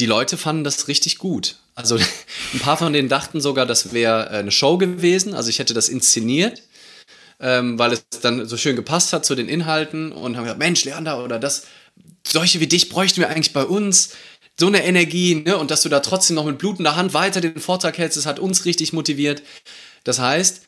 die 0.00 0.06
Leute 0.06 0.36
fanden 0.36 0.64
das 0.64 0.88
richtig 0.88 1.18
gut. 1.18 1.56
Also 1.76 1.96
ein 2.54 2.58
paar 2.60 2.76
von 2.76 2.92
denen 2.92 3.08
dachten 3.08 3.40
sogar, 3.40 3.64
das 3.64 3.92
wäre 3.92 4.30
eine 4.30 4.50
Show 4.50 4.78
gewesen. 4.78 5.34
Also 5.34 5.50
ich 5.50 5.60
hätte 5.60 5.74
das 5.74 5.88
inszeniert, 5.88 6.62
ähm, 7.38 7.78
weil 7.78 7.92
es 7.92 8.04
dann 8.22 8.46
so 8.46 8.56
schön 8.56 8.74
gepasst 8.74 9.12
hat 9.12 9.24
zu 9.24 9.36
den 9.36 9.48
Inhalten 9.48 10.10
und 10.10 10.36
haben 10.36 10.44
gesagt, 10.44 10.58
Mensch, 10.58 10.84
Leander, 10.84 11.22
oder 11.22 11.38
das 11.38 11.66
solche 12.26 12.60
wie 12.60 12.66
dich 12.66 12.88
bräuchten 12.88 13.20
wir 13.20 13.28
eigentlich 13.28 13.52
bei 13.52 13.64
uns. 13.64 14.10
So 14.58 14.66
eine 14.66 14.84
Energie, 14.84 15.36
ne? 15.36 15.56
Und 15.56 15.70
dass 15.70 15.82
du 15.82 15.88
da 15.88 16.00
trotzdem 16.00 16.34
noch 16.34 16.44
mit 16.44 16.58
blutender 16.58 16.96
Hand 16.96 17.14
weiter 17.14 17.40
den 17.40 17.60
Vortrag 17.60 17.96
hältst, 17.96 18.16
das 18.16 18.26
hat 18.26 18.40
uns 18.40 18.64
richtig 18.64 18.92
motiviert. 18.92 19.42
Das 20.02 20.18
heißt, 20.18 20.62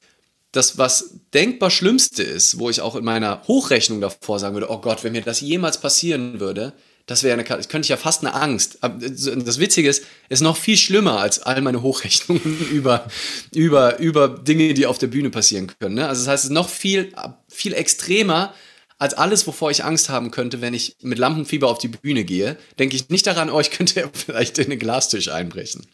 das, 0.53 0.79
was 0.79 1.15
denkbar 1.35 1.71
Schlimmste 1.71 2.23
ist, 2.23 2.59
wo 2.59 2.71
ich 2.71 2.81
auch 2.81 2.97
in 2.97 3.05
meiner 3.05 3.43
Hochrechnung 3.47 4.01
davor 4.01 4.39
sagen 4.39 4.55
würde, 4.55 4.71
oh 4.71 4.79
Gott, 4.79 5.05
wenn 5.05 5.13
mir 5.13 5.23
das 5.23 5.41
jemals 5.41 5.81
passieren 5.81 6.41
würde, 6.41 6.73
das 7.07 7.23
wäre 7.23 7.35
eine, 7.35 7.45
das 7.45 7.69
könnte 7.69 7.87
ich 7.87 7.91
ja 7.91 7.97
fast 7.97 8.23
eine 8.23 8.35
Angst. 8.35 8.79
Das 8.81 9.59
Witzige 9.59 9.89
ist, 9.89 10.05
ist 10.29 10.43
noch 10.43 10.57
viel 10.57 10.77
schlimmer 10.77 11.19
als 11.19 11.41
all 11.41 11.61
meine 11.61 11.83
Hochrechnungen 11.83 12.69
über, 12.73 13.07
über, 13.53 13.99
über 13.99 14.29
Dinge, 14.29 14.75
die 14.75 14.87
auf 14.87 14.99
der 14.99 15.09
Bühne 15.09 15.31
passieren 15.31 15.73
können. 15.79 15.97
Ne? 15.97 16.09
Also 16.09 16.23
das 16.23 16.29
heißt, 16.29 16.45
es 16.45 16.51
ist 16.51 16.55
noch 16.55 16.69
viel, 16.69 17.13
viel 17.49 17.75
extremer, 17.75 18.55
als 19.01 19.15
alles, 19.15 19.47
wovor 19.47 19.71
ich 19.71 19.83
Angst 19.83 20.11
haben 20.11 20.31
könnte, 20.31 20.61
wenn 20.61 20.75
ich 20.75 20.95
mit 21.01 21.19
Lampenfieber 21.19 21.69
auf 21.69 21.79
die 21.79 21.89
Bühne 21.89 22.23
gehe, 22.23 22.59
denke 22.79 22.97
ich 22.97 23.09
nicht 23.09 23.27
daran, 23.27 23.49
oh, 23.49 23.59
ich 23.59 23.71
könnte 23.71 24.11
vielleicht 24.13 24.59
in 24.59 24.69
den 24.69 24.79
Glastisch 24.79 25.29
einbrechen. 25.29 25.87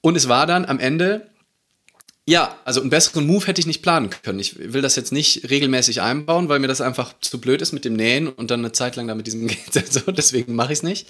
Und 0.00 0.16
es 0.16 0.28
war 0.28 0.46
dann 0.46 0.64
am 0.64 0.80
Ende, 0.80 1.30
ja, 2.26 2.58
also 2.64 2.80
einen 2.80 2.90
besseren 2.90 3.24
Move 3.24 3.46
hätte 3.46 3.60
ich 3.60 3.68
nicht 3.68 3.82
planen 3.82 4.10
können. 4.10 4.40
Ich 4.40 4.58
will 4.58 4.82
das 4.82 4.96
jetzt 4.96 5.12
nicht 5.12 5.48
regelmäßig 5.48 6.02
einbauen, 6.02 6.48
weil 6.48 6.58
mir 6.58 6.66
das 6.66 6.80
einfach 6.80 7.14
zu 7.20 7.40
blöd 7.40 7.62
ist 7.62 7.70
mit 7.70 7.84
dem 7.84 7.94
Nähen 7.94 8.28
und 8.28 8.50
dann 8.50 8.60
eine 8.60 8.72
Zeit 8.72 8.96
lang 8.96 9.06
da 9.06 9.14
mit 9.14 9.28
diesem 9.28 9.48
so, 9.90 10.10
deswegen 10.10 10.56
mache 10.56 10.72
ich 10.72 10.80
es 10.80 10.82
nicht. 10.82 11.06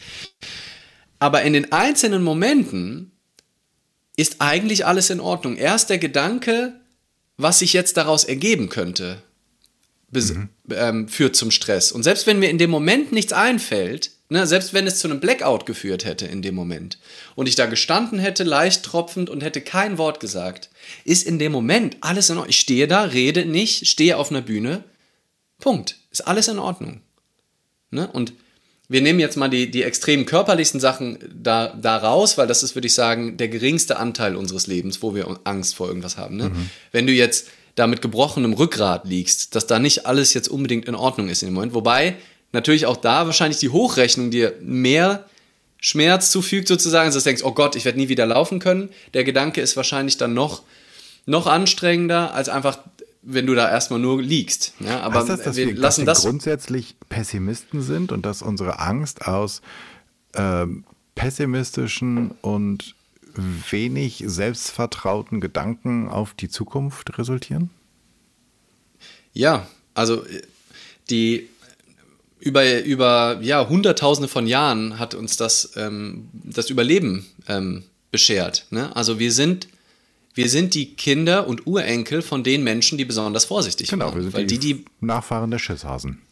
Aber 1.18 1.40
in 1.40 1.54
den 1.54 1.72
einzelnen 1.72 2.22
Momenten 2.22 3.12
ist 4.14 4.36
eigentlich 4.40 4.84
alles 4.84 5.08
in 5.08 5.20
Ordnung. 5.20 5.56
Erst 5.56 5.88
der 5.88 5.98
Gedanke, 5.98 6.78
was 7.38 7.60
sich 7.60 7.72
jetzt 7.72 7.96
daraus 7.96 8.24
ergeben 8.24 8.68
könnte 8.68 9.22
mhm. 10.10 10.48
ähm, 10.70 11.08
führt 11.08 11.36
zum 11.36 11.50
Stress. 11.50 11.92
Und 11.92 12.02
selbst 12.02 12.26
wenn 12.26 12.38
mir 12.38 12.50
in 12.50 12.58
dem 12.58 12.70
Moment 12.70 13.12
nichts 13.12 13.32
einfällt, 13.32 14.10
ne, 14.28 14.46
selbst 14.46 14.74
wenn 14.74 14.86
es 14.86 14.98
zu 14.98 15.08
einem 15.08 15.20
Blackout 15.20 15.66
geführt 15.66 16.04
hätte 16.04 16.26
in 16.26 16.42
dem 16.42 16.54
Moment 16.54 16.98
und 17.34 17.48
ich 17.48 17.54
da 17.54 17.66
gestanden 17.66 18.18
hätte, 18.18 18.44
leicht 18.44 18.84
tropfend 18.84 19.30
und 19.30 19.42
hätte 19.42 19.60
kein 19.60 19.98
Wort 19.98 20.20
gesagt, 20.20 20.70
ist 21.04 21.26
in 21.26 21.38
dem 21.38 21.52
Moment 21.52 21.96
alles 22.00 22.30
in 22.30 22.36
Ordnung. 22.36 22.50
Ich 22.50 22.60
stehe 22.60 22.88
da, 22.88 23.02
rede 23.02 23.44
nicht, 23.44 23.88
stehe 23.88 24.16
auf 24.16 24.30
einer 24.30 24.42
Bühne. 24.42 24.84
Punkt. 25.58 25.96
Ist 26.10 26.26
alles 26.26 26.48
in 26.48 26.58
Ordnung. 26.58 27.02
Ne? 27.90 28.08
Und 28.08 28.32
wir 28.88 29.02
nehmen 29.02 29.20
jetzt 29.20 29.36
mal 29.36 29.48
die, 29.48 29.70
die 29.70 29.84
extremen 29.84 30.26
körperlichsten 30.26 30.80
Sachen 30.80 31.18
da, 31.32 31.68
da 31.80 31.96
raus, 31.98 32.36
weil 32.38 32.48
das 32.48 32.64
ist, 32.64 32.74
würde 32.74 32.88
ich 32.88 32.94
sagen, 32.94 33.36
der 33.36 33.48
geringste 33.48 33.98
Anteil 33.98 34.34
unseres 34.34 34.66
Lebens, 34.66 35.00
wo 35.00 35.14
wir 35.14 35.38
Angst 35.44 35.76
vor 35.76 35.86
irgendwas 35.86 36.16
haben. 36.16 36.36
Ne? 36.36 36.48
Mhm. 36.48 36.70
Wenn 36.90 37.06
du 37.06 37.12
jetzt 37.12 37.46
da 37.74 37.86
mit 37.86 38.02
gebrochenem 38.02 38.52
Rückgrat 38.52 39.04
liegst, 39.06 39.54
dass 39.54 39.66
da 39.66 39.78
nicht 39.78 40.06
alles 40.06 40.34
jetzt 40.34 40.48
unbedingt 40.48 40.86
in 40.86 40.94
Ordnung 40.94 41.28
ist 41.28 41.42
in 41.42 41.48
dem 41.48 41.54
Moment. 41.54 41.74
Wobei 41.74 42.16
natürlich 42.52 42.86
auch 42.86 42.96
da 42.96 43.26
wahrscheinlich 43.26 43.60
die 43.60 43.68
Hochrechnung 43.68 44.30
dir 44.30 44.54
mehr 44.60 45.24
Schmerz 45.78 46.30
zufügt 46.30 46.68
sozusagen, 46.68 47.10
dass 47.10 47.22
du 47.22 47.28
denkst, 47.28 47.42
oh 47.42 47.52
Gott, 47.52 47.74
ich 47.74 47.84
werde 47.84 47.98
nie 47.98 48.08
wieder 48.08 48.26
laufen 48.26 48.58
können. 48.58 48.90
Der 49.14 49.24
Gedanke 49.24 49.60
ist 49.60 49.76
wahrscheinlich 49.76 50.18
dann 50.18 50.34
noch, 50.34 50.62
noch 51.26 51.46
anstrengender, 51.46 52.34
als 52.34 52.48
einfach, 52.48 52.78
wenn 53.22 53.46
du 53.46 53.54
da 53.54 53.70
erstmal 53.70 53.98
nur 53.98 54.20
liegst. 54.20 54.74
Ja, 54.80 55.00
aber 55.00 55.20
heißt 55.20 55.28
das, 55.30 55.42
dass 55.42 55.56
wir, 55.56 55.68
wir 55.68 55.74
lassen 55.74 56.04
dass 56.04 56.18
wir 56.18 56.22
das 56.22 56.30
grundsätzlich 56.30 56.96
Pessimisten 57.08 57.82
sind 57.82 58.12
und 58.12 58.26
dass 58.26 58.42
unsere 58.42 58.78
Angst 58.78 59.26
aus 59.26 59.62
ähm, 60.34 60.84
pessimistischen 61.14 62.32
und 62.42 62.94
wenig 63.34 64.22
selbstvertrauten 64.26 65.40
Gedanken 65.40 66.08
auf 66.08 66.34
die 66.34 66.48
Zukunft 66.48 67.18
resultieren? 67.18 67.70
Ja, 69.32 69.68
also 69.94 70.24
die 71.08 71.48
über, 72.40 72.82
über 72.82 73.38
ja, 73.42 73.68
Hunderttausende 73.68 74.28
von 74.28 74.46
Jahren 74.46 74.98
hat 74.98 75.14
uns 75.14 75.36
das, 75.36 75.72
ähm, 75.76 76.28
das 76.32 76.70
Überleben 76.70 77.26
ähm, 77.48 77.84
beschert. 78.10 78.66
Ne? 78.70 78.94
Also 78.96 79.18
wir 79.18 79.30
sind, 79.30 79.68
wir 80.34 80.48
sind 80.48 80.74
die 80.74 80.94
Kinder 80.94 81.46
und 81.46 81.66
Urenkel 81.66 82.22
von 82.22 82.42
den 82.42 82.64
Menschen, 82.64 82.96
die 82.98 83.04
besonders 83.04 83.44
vorsichtig 83.44 83.88
genau, 83.90 84.06
waren. 84.06 84.16
Wir 84.16 84.22
sind 84.22 84.34
weil 84.34 84.46
die, 84.46 84.58
die 84.58 84.84
Nachfahren 85.00 85.50
der 85.50 85.58
Schisshasen. 85.58 86.22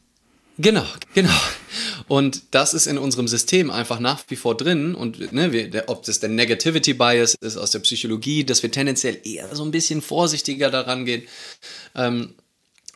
Genau, 0.58 0.84
genau. 1.14 1.30
Und 2.08 2.42
das 2.50 2.74
ist 2.74 2.86
in 2.86 2.98
unserem 2.98 3.28
System 3.28 3.70
einfach 3.70 4.00
nach 4.00 4.24
wie 4.28 4.36
vor 4.36 4.56
drin. 4.56 4.94
Und 4.94 5.32
ne, 5.32 5.52
wir, 5.52 5.84
ob 5.86 6.02
das 6.02 6.20
der 6.20 6.30
Negativity 6.30 6.94
Bias 6.94 7.34
ist 7.34 7.56
aus 7.56 7.70
der 7.70 7.78
Psychologie, 7.80 8.44
dass 8.44 8.62
wir 8.62 8.70
tendenziell 8.70 9.20
eher 9.24 9.54
so 9.54 9.64
ein 9.64 9.70
bisschen 9.70 10.02
vorsichtiger 10.02 10.70
daran 10.70 11.04
gehen. 11.04 11.22
Ähm, 11.94 12.34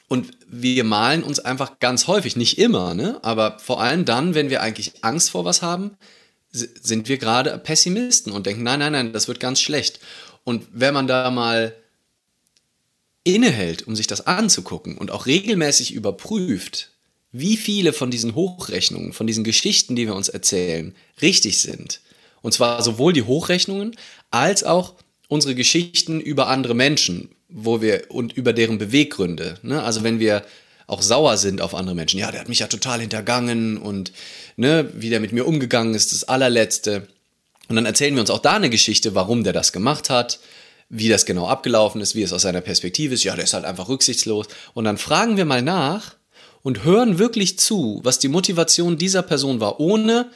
und 0.08 0.32
wir 0.46 0.84
malen 0.84 1.22
uns 1.22 1.38
einfach 1.38 1.78
ganz 1.78 2.06
häufig, 2.06 2.36
nicht 2.36 2.58
immer, 2.58 2.94
ne? 2.94 3.18
aber 3.22 3.58
vor 3.58 3.80
allem 3.80 4.04
dann, 4.04 4.34
wenn 4.34 4.50
wir 4.50 4.60
eigentlich 4.60 5.02
Angst 5.02 5.30
vor 5.30 5.44
was 5.46 5.62
haben, 5.62 5.96
sind 6.50 7.08
wir 7.08 7.16
gerade 7.16 7.56
Pessimisten 7.58 8.30
und 8.30 8.44
denken, 8.46 8.62
nein, 8.62 8.80
nein, 8.80 8.92
nein, 8.92 9.12
das 9.14 9.26
wird 9.26 9.40
ganz 9.40 9.60
schlecht. 9.60 10.00
Und 10.44 10.66
wenn 10.70 10.92
man 10.92 11.06
da 11.06 11.30
mal 11.30 11.74
innehält, 13.24 13.86
um 13.86 13.96
sich 13.96 14.06
das 14.06 14.26
anzugucken 14.26 14.98
und 14.98 15.10
auch 15.10 15.24
regelmäßig 15.24 15.94
überprüft, 15.94 16.91
wie 17.32 17.56
viele 17.56 17.92
von 17.92 18.10
diesen 18.10 18.34
Hochrechnungen, 18.34 19.12
von 19.12 19.26
diesen 19.26 19.42
Geschichten, 19.42 19.96
die 19.96 20.06
wir 20.06 20.14
uns 20.14 20.28
erzählen, 20.28 20.94
richtig 21.20 21.58
sind. 21.60 22.00
Und 22.42 22.52
zwar 22.52 22.82
sowohl 22.82 23.12
die 23.12 23.22
Hochrechnungen 23.22 23.96
als 24.30 24.64
auch 24.64 24.94
unsere 25.28 25.54
Geschichten 25.54 26.20
über 26.20 26.48
andere 26.48 26.74
Menschen, 26.74 27.30
wo 27.48 27.80
wir 27.80 28.04
und 28.10 28.34
über 28.34 28.52
deren 28.52 28.78
Beweggründe. 28.78 29.58
Ne? 29.62 29.82
Also 29.82 30.04
wenn 30.04 30.18
wir 30.20 30.44
auch 30.86 31.00
sauer 31.00 31.38
sind 31.38 31.62
auf 31.62 31.74
andere 31.74 31.94
Menschen, 31.94 32.20
ja, 32.20 32.30
der 32.30 32.40
hat 32.40 32.48
mich 32.48 32.58
ja 32.58 32.66
total 32.66 33.00
hintergangen 33.00 33.78
und 33.78 34.12
ne, 34.56 34.90
wie 34.94 35.08
der 35.08 35.20
mit 35.20 35.32
mir 35.32 35.46
umgegangen 35.46 35.94
ist, 35.94 36.12
das 36.12 36.24
allerletzte. 36.24 37.08
Und 37.68 37.76
dann 37.76 37.86
erzählen 37.86 38.14
wir 38.14 38.20
uns 38.20 38.30
auch 38.30 38.40
da 38.40 38.54
eine 38.54 38.68
Geschichte, 38.68 39.14
warum 39.14 39.44
der 39.44 39.54
das 39.54 39.72
gemacht 39.72 40.10
hat, 40.10 40.40
wie 40.90 41.08
das 41.08 41.24
genau 41.24 41.46
abgelaufen 41.46 42.02
ist, 42.02 42.14
wie 42.14 42.22
es 42.22 42.32
aus 42.34 42.42
seiner 42.42 42.60
Perspektive 42.60 43.14
ist. 43.14 43.24
Ja, 43.24 43.34
der 43.34 43.44
ist 43.44 43.54
halt 43.54 43.64
einfach 43.64 43.88
rücksichtslos. 43.88 44.48
Und 44.74 44.84
dann 44.84 44.98
fragen 44.98 45.38
wir 45.38 45.46
mal 45.46 45.62
nach, 45.62 46.16
und 46.62 46.84
hören 46.84 47.18
wirklich 47.18 47.58
zu, 47.58 48.00
was 48.04 48.18
die 48.18 48.28
Motivation 48.28 48.96
dieser 48.96 49.22
Person 49.22 49.60
war, 49.60 49.80
ohne 49.80 50.30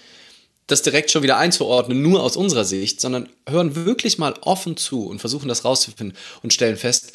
das 0.66 0.82
direkt 0.82 1.10
schon 1.10 1.22
wieder 1.22 1.38
einzuordnen, 1.38 2.02
nur 2.02 2.22
aus 2.22 2.36
unserer 2.36 2.64
Sicht, 2.64 3.00
sondern 3.00 3.28
hören 3.48 3.76
wirklich 3.76 4.18
mal 4.18 4.34
offen 4.40 4.76
zu 4.76 5.06
und 5.06 5.20
versuchen 5.20 5.48
das 5.48 5.64
rauszufinden 5.64 6.16
und 6.42 6.52
stellen 6.52 6.76
fest, 6.76 7.12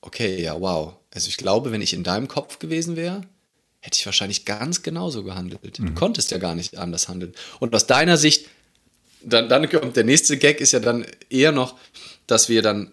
okay, 0.00 0.42
ja, 0.42 0.60
wow. 0.60 0.94
Also 1.14 1.28
ich 1.28 1.36
glaube, 1.36 1.70
wenn 1.70 1.82
ich 1.82 1.92
in 1.92 2.02
deinem 2.02 2.26
Kopf 2.26 2.58
gewesen 2.58 2.96
wäre, 2.96 3.22
hätte 3.80 3.96
ich 3.96 4.06
wahrscheinlich 4.06 4.44
ganz 4.44 4.82
genauso 4.82 5.22
gehandelt. 5.22 5.78
Mhm. 5.78 5.86
Du 5.86 5.94
konntest 5.94 6.32
ja 6.32 6.38
gar 6.38 6.56
nicht 6.56 6.76
anders 6.78 7.08
handeln. 7.08 7.32
Und 7.60 7.74
aus 7.74 7.86
deiner 7.86 8.16
Sicht, 8.16 8.46
dann, 9.22 9.48
dann 9.48 9.68
kommt 9.68 9.96
der 9.96 10.04
nächste 10.04 10.36
Gag, 10.36 10.60
ist 10.60 10.72
ja 10.72 10.80
dann 10.80 11.06
eher 11.30 11.52
noch, 11.52 11.76
dass 12.26 12.48
wir 12.48 12.62
dann 12.62 12.90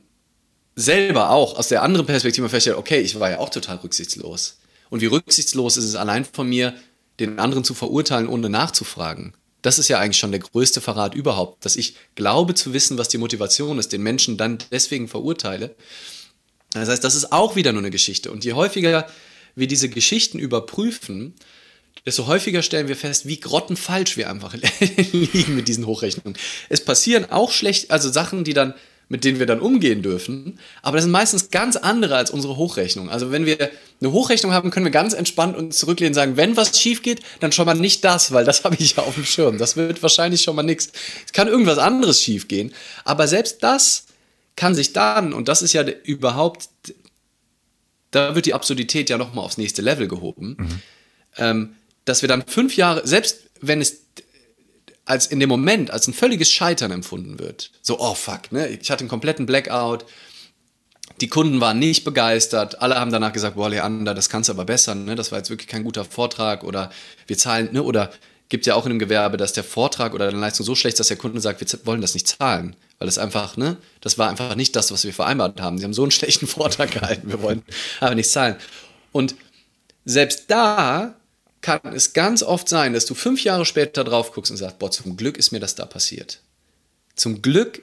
selber 0.75 1.32
auch 1.32 1.58
aus 1.58 1.69
der 1.69 1.82
anderen 1.82 2.06
Perspektive 2.06 2.49
feststellen, 2.49 2.78
okay, 2.80 2.99
ich 2.99 3.19
war 3.19 3.32
ja 3.32 3.39
auch 3.39 3.49
total 3.49 3.78
rücksichtslos. 3.78 4.58
Und 4.95 5.01
wie 5.01 5.08
rücksichtslos 5.08 5.75
ist 5.75 5.84
es 5.84 5.95
allein 5.95 6.23
von 6.23 6.47
mir, 6.47 6.73
den 7.19 7.38
anderen 7.38 7.65
zu 7.65 7.73
verurteilen, 7.73 8.29
ohne 8.29 8.49
nachzufragen. 8.49 9.34
Das 9.62 9.77
ist 9.77 9.89
ja 9.89 9.99
eigentlich 9.99 10.19
schon 10.19 10.31
der 10.31 10.39
größte 10.39 10.79
Verrat 10.79 11.15
überhaupt, 11.15 11.65
dass 11.65 11.75
ich 11.75 11.97
glaube 12.15 12.53
zu 12.53 12.71
wissen, 12.71 12.97
was 12.97 13.10
die 13.10 13.17
Motivation 13.17 13.77
ist, 13.77 13.91
den 13.91 14.03
Menschen 14.03 14.38
dann 14.38 14.58
deswegen 14.71 15.10
verurteile. 15.10 15.75
Das 16.71 16.88
heißt, 16.88 17.03
das 17.03 17.13
ist 17.13 17.34
auch 17.34 17.58
wieder 17.58 17.73
nur 17.73 17.81
eine 17.81 17.91
Geschichte. 17.91 18.31
Und 18.31 18.45
je 18.45 18.53
häufiger 18.53 19.05
wir 19.53 19.67
diese 19.67 19.89
Geschichten 19.89 20.39
überprüfen, 20.39 21.34
desto 22.05 22.27
häufiger 22.27 22.62
stellen 22.62 22.88
wir 22.88 22.95
fest, 22.95 23.27
wie 23.27 23.41
grottenfalsch 23.41 24.15
wir 24.15 24.29
einfach 24.29 24.55
liegen 25.12 25.58
mit 25.58 25.67
diesen 25.67 25.88
Hochrechnungen. 25.88 26.38
Es 26.69 26.79
passieren 26.79 27.29
auch 27.31 27.51
schlecht, 27.51 27.91
also 27.91 28.10
Sachen, 28.10 28.45
die 28.45 28.53
dann 28.53 28.73
mit 29.07 29.23
denen 29.23 29.39
wir 29.39 29.45
dann 29.45 29.59
umgehen 29.59 30.01
dürfen. 30.01 30.59
Aber 30.81 30.97
das 30.97 31.03
sind 31.03 31.11
meistens 31.11 31.51
ganz 31.51 31.75
andere 31.75 32.15
als 32.15 32.31
unsere 32.31 32.57
Hochrechnung. 32.57 33.09
Also 33.09 33.31
wenn 33.31 33.45
wir 33.45 33.69
eine 34.01 34.11
Hochrechnung 34.11 34.51
haben, 34.51 34.71
können 34.71 34.85
wir 34.85 34.91
ganz 34.91 35.13
entspannt 35.13 35.55
uns 35.55 35.77
zurücklehnen 35.77 36.11
und 36.11 36.15
sagen, 36.15 36.37
wenn 36.37 36.57
was 36.57 36.79
schief 36.79 37.03
geht, 37.03 37.21
dann 37.39 37.51
schon 37.51 37.65
mal 37.65 37.75
nicht 37.75 38.03
das, 38.03 38.31
weil 38.31 38.45
das 38.45 38.63
habe 38.63 38.75
ich 38.79 38.95
ja 38.95 39.03
auf 39.03 39.15
dem 39.15 39.25
Schirm. 39.25 39.57
Das 39.57 39.75
wird 39.77 40.01
wahrscheinlich 40.01 40.41
schon 40.41 40.55
mal 40.55 40.63
nichts. 40.63 40.91
Es 41.25 41.33
kann 41.33 41.47
irgendwas 41.47 41.77
anderes 41.77 42.21
schief 42.21 42.47
gehen. 42.47 42.73
Aber 43.03 43.27
selbst 43.27 43.63
das 43.63 44.05
kann 44.55 44.73
sich 44.73 44.93
dann, 44.93 45.33
und 45.33 45.47
das 45.47 45.61
ist 45.61 45.73
ja 45.73 45.83
überhaupt, 46.03 46.69
da 48.11 48.35
wird 48.35 48.45
die 48.45 48.53
Absurdität 48.53 49.09
ja 49.09 49.17
nochmal 49.17 49.45
aufs 49.45 49.57
nächste 49.57 49.81
Level 49.81 50.07
gehoben, 50.07 50.55
mhm. 50.57 50.81
ähm, 51.37 51.75
dass 52.05 52.21
wir 52.21 52.29
dann 52.29 52.43
fünf 52.47 52.77
Jahre, 52.77 53.05
selbst 53.05 53.49
wenn 53.61 53.81
es 53.81 54.05
als 55.05 55.27
in 55.27 55.39
dem 55.39 55.49
Moment 55.49 55.91
als 55.91 56.07
ein 56.07 56.13
völliges 56.13 56.51
Scheitern 56.51 56.91
empfunden 56.91 57.39
wird. 57.39 57.71
So, 57.81 57.99
oh 57.99 58.15
fuck, 58.15 58.51
ne? 58.51 58.67
Ich 58.67 58.89
hatte 58.89 59.01
einen 59.01 59.09
kompletten 59.09 59.45
Blackout. 59.45 60.05
Die 61.21 61.29
Kunden 61.29 61.61
waren 61.61 61.79
nicht 61.79 62.03
begeistert. 62.03 62.81
Alle 62.81 62.95
haben 62.95 63.11
danach 63.11 63.31
gesagt, 63.31 63.55
boah, 63.55 63.69
Leander, 63.69 64.15
das 64.15 64.29
kannst 64.29 64.49
du 64.49 64.53
aber 64.53 64.65
besser, 64.65 64.95
ne? 64.95 65.15
Das 65.15 65.31
war 65.31 65.37
jetzt 65.37 65.49
wirklich 65.49 65.67
kein 65.67 65.83
guter 65.83 66.03
Vortrag 66.03 66.63
oder 66.63 66.91
wir 67.27 67.37
zahlen, 67.37 67.69
ne? 67.71 67.83
Oder 67.83 68.11
gibt 68.49 68.65
ja 68.65 68.75
auch 68.75 68.85
in 68.85 68.91
einem 68.91 68.99
Gewerbe, 68.99 69.37
dass 69.37 69.53
der 69.53 69.63
Vortrag 69.63 70.13
oder 70.13 70.25
deine 70.25 70.39
Leistung 70.39 70.65
so 70.65 70.75
schlecht 70.75 70.95
ist, 70.95 70.99
dass 70.99 71.07
der 71.07 71.17
Kunde 71.17 71.39
sagt, 71.39 71.61
wir 71.61 71.85
wollen 71.85 72.01
das 72.01 72.13
nicht 72.15 72.27
zahlen. 72.27 72.75
Weil 72.97 73.05
das 73.05 73.17
einfach, 73.17 73.57
ne? 73.57 73.77
Das 74.01 74.17
war 74.17 74.29
einfach 74.29 74.55
nicht 74.55 74.75
das, 74.75 74.91
was 74.91 75.03
wir 75.03 75.13
vereinbart 75.13 75.61
haben. 75.61 75.77
Sie 75.77 75.83
haben 75.83 75.93
so 75.93 76.03
einen 76.03 76.11
schlechten 76.11 76.47
Vortrag 76.47 76.91
gehalten, 76.91 77.29
wir 77.29 77.41
wollen 77.41 77.61
aber 77.99 78.15
nicht 78.15 78.29
zahlen. 78.29 78.55
Und 79.11 79.35
selbst 80.03 80.45
da 80.47 81.15
kann 81.65 81.95
es 81.95 82.13
ganz 82.13 82.43
oft 82.43 82.69
sein, 82.69 82.93
dass 82.93 83.08
du 83.08 83.15
fünf 83.15 83.43
Jahre 83.43 83.65
später 83.65 84.04
drauf 84.04 84.34
guckst 84.34 84.51
und 84.51 84.58
sagst, 84.58 84.78
boah, 84.78 84.91
zum 84.91 85.17
Glück 85.17 85.36
ist 85.36 85.51
mir 85.51 85.60
das 85.60 85.73
da 85.73 85.88
passiert. 85.88 86.41
Zum 87.15 87.41
Glück 87.41 87.82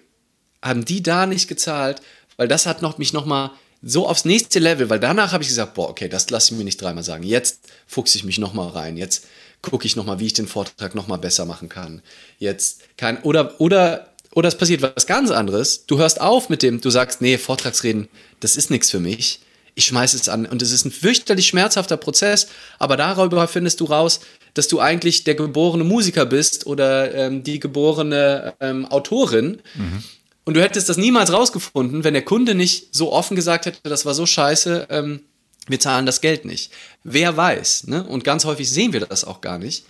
haben 0.62 0.85
die 0.85 1.03
da 1.03 1.27
nicht 1.27 1.49
gezahlt, 1.49 2.01
weil 2.37 2.47
das 2.47 2.66
hat 2.66 2.81
noch, 2.81 2.99
mich 2.99 3.12
nochmal 3.12 3.51
so 3.83 4.07
aufs 4.07 4.25
nächste 4.25 4.61
Level, 4.61 4.88
weil 4.88 5.01
danach 5.01 5.33
habe 5.33 5.42
ich 5.42 5.49
gesagt, 5.49 5.75
boah, 5.75 5.90
okay, 5.90 6.09
das 6.09 6.31
lasse 6.31 6.55
ich 6.55 6.59
mir 6.59 6.62
nicht 6.62 6.81
dreimal 6.81 7.03
sagen. 7.03 7.25
Jetzt 7.25 7.73
fuchse 7.88 8.16
ich 8.16 8.23
mich 8.23 8.38
nochmal 8.38 8.68
rein. 8.68 8.97
Jetzt 8.97 9.27
gucke 9.62 9.85
ich 9.85 9.97
nochmal, 9.97 10.21
wie 10.21 10.27
ich 10.27 10.33
den 10.33 10.47
Vortrag 10.47 10.95
nochmal 10.95 11.18
besser 11.18 11.45
machen 11.45 11.68
kann. 11.68 12.03
Jetzt 12.38 12.83
kann, 12.97 13.18
oder, 13.23 13.61
oder, 13.61 14.12
oder 14.31 14.47
es 14.47 14.57
passiert 14.57 14.83
was 14.83 15.09
ganz 15.09 15.33
anderes. 15.33 15.87
Du 15.87 15.99
hörst 15.99 16.21
auf 16.21 16.49
mit 16.49 16.62
dem, 16.62 16.81
du 16.81 16.90
sagst, 16.90 17.21
nee, 17.21 17.37
Vortragsreden, 17.37 18.07
das 18.38 18.55
ist 18.55 18.71
nichts 18.71 18.92
für 18.92 19.01
mich 19.01 19.40
ich 19.74 19.87
schmeiße 19.87 20.16
es 20.16 20.28
an. 20.28 20.46
Und 20.46 20.62
es 20.62 20.72
ist 20.72 20.85
ein 20.85 20.90
fürchterlich 20.90 21.46
schmerzhafter 21.46 21.96
Prozess, 21.96 22.48
aber 22.78 22.96
darüber 22.96 23.48
findest 23.48 23.80
du 23.80 23.87
raus, 23.87 24.20
dass 24.54 24.68
du 24.68 24.80
eigentlich 24.80 25.24
der 25.24 25.35
geborene 25.35 25.85
Musiker 25.85 26.26
bist 26.26 26.66
oder 26.66 27.14
ähm, 27.14 27.42
die 27.42 27.58
geborene 27.58 28.54
ähm, 28.61 28.87
Autorin. 28.87 29.62
Mhm. 29.74 30.02
Und 30.44 30.54
du 30.54 30.62
hättest 30.62 30.88
das 30.88 30.96
niemals 30.96 31.32
rausgefunden, 31.32 32.04
wenn 32.04 32.14
der 32.14 32.24
Kunde 32.24 32.54
nicht 32.54 32.94
so 32.94 33.12
offen 33.12 33.37
gesagt 33.37 33.66
hätte, 33.66 33.78
das 33.85 34.04
war 34.04 34.14
so 34.14 34.26
scheiße, 34.26 34.88
ähm, 34.90 35.20
wir 35.68 35.78
zahlen 35.78 36.06
das 36.06 36.20
Geld 36.20 36.44
nicht. 36.44 36.72
Wer 37.04 37.37
weiß, 37.37 37.87
ne? 37.87 38.04
Und 38.04 38.24
ganz 38.24 38.44
häufig 38.44 38.68
sehen 38.68 38.92
wir 38.92 39.00
das 39.00 39.24
auch 39.24 39.40
gar 39.40 39.58
nicht. 39.58 39.85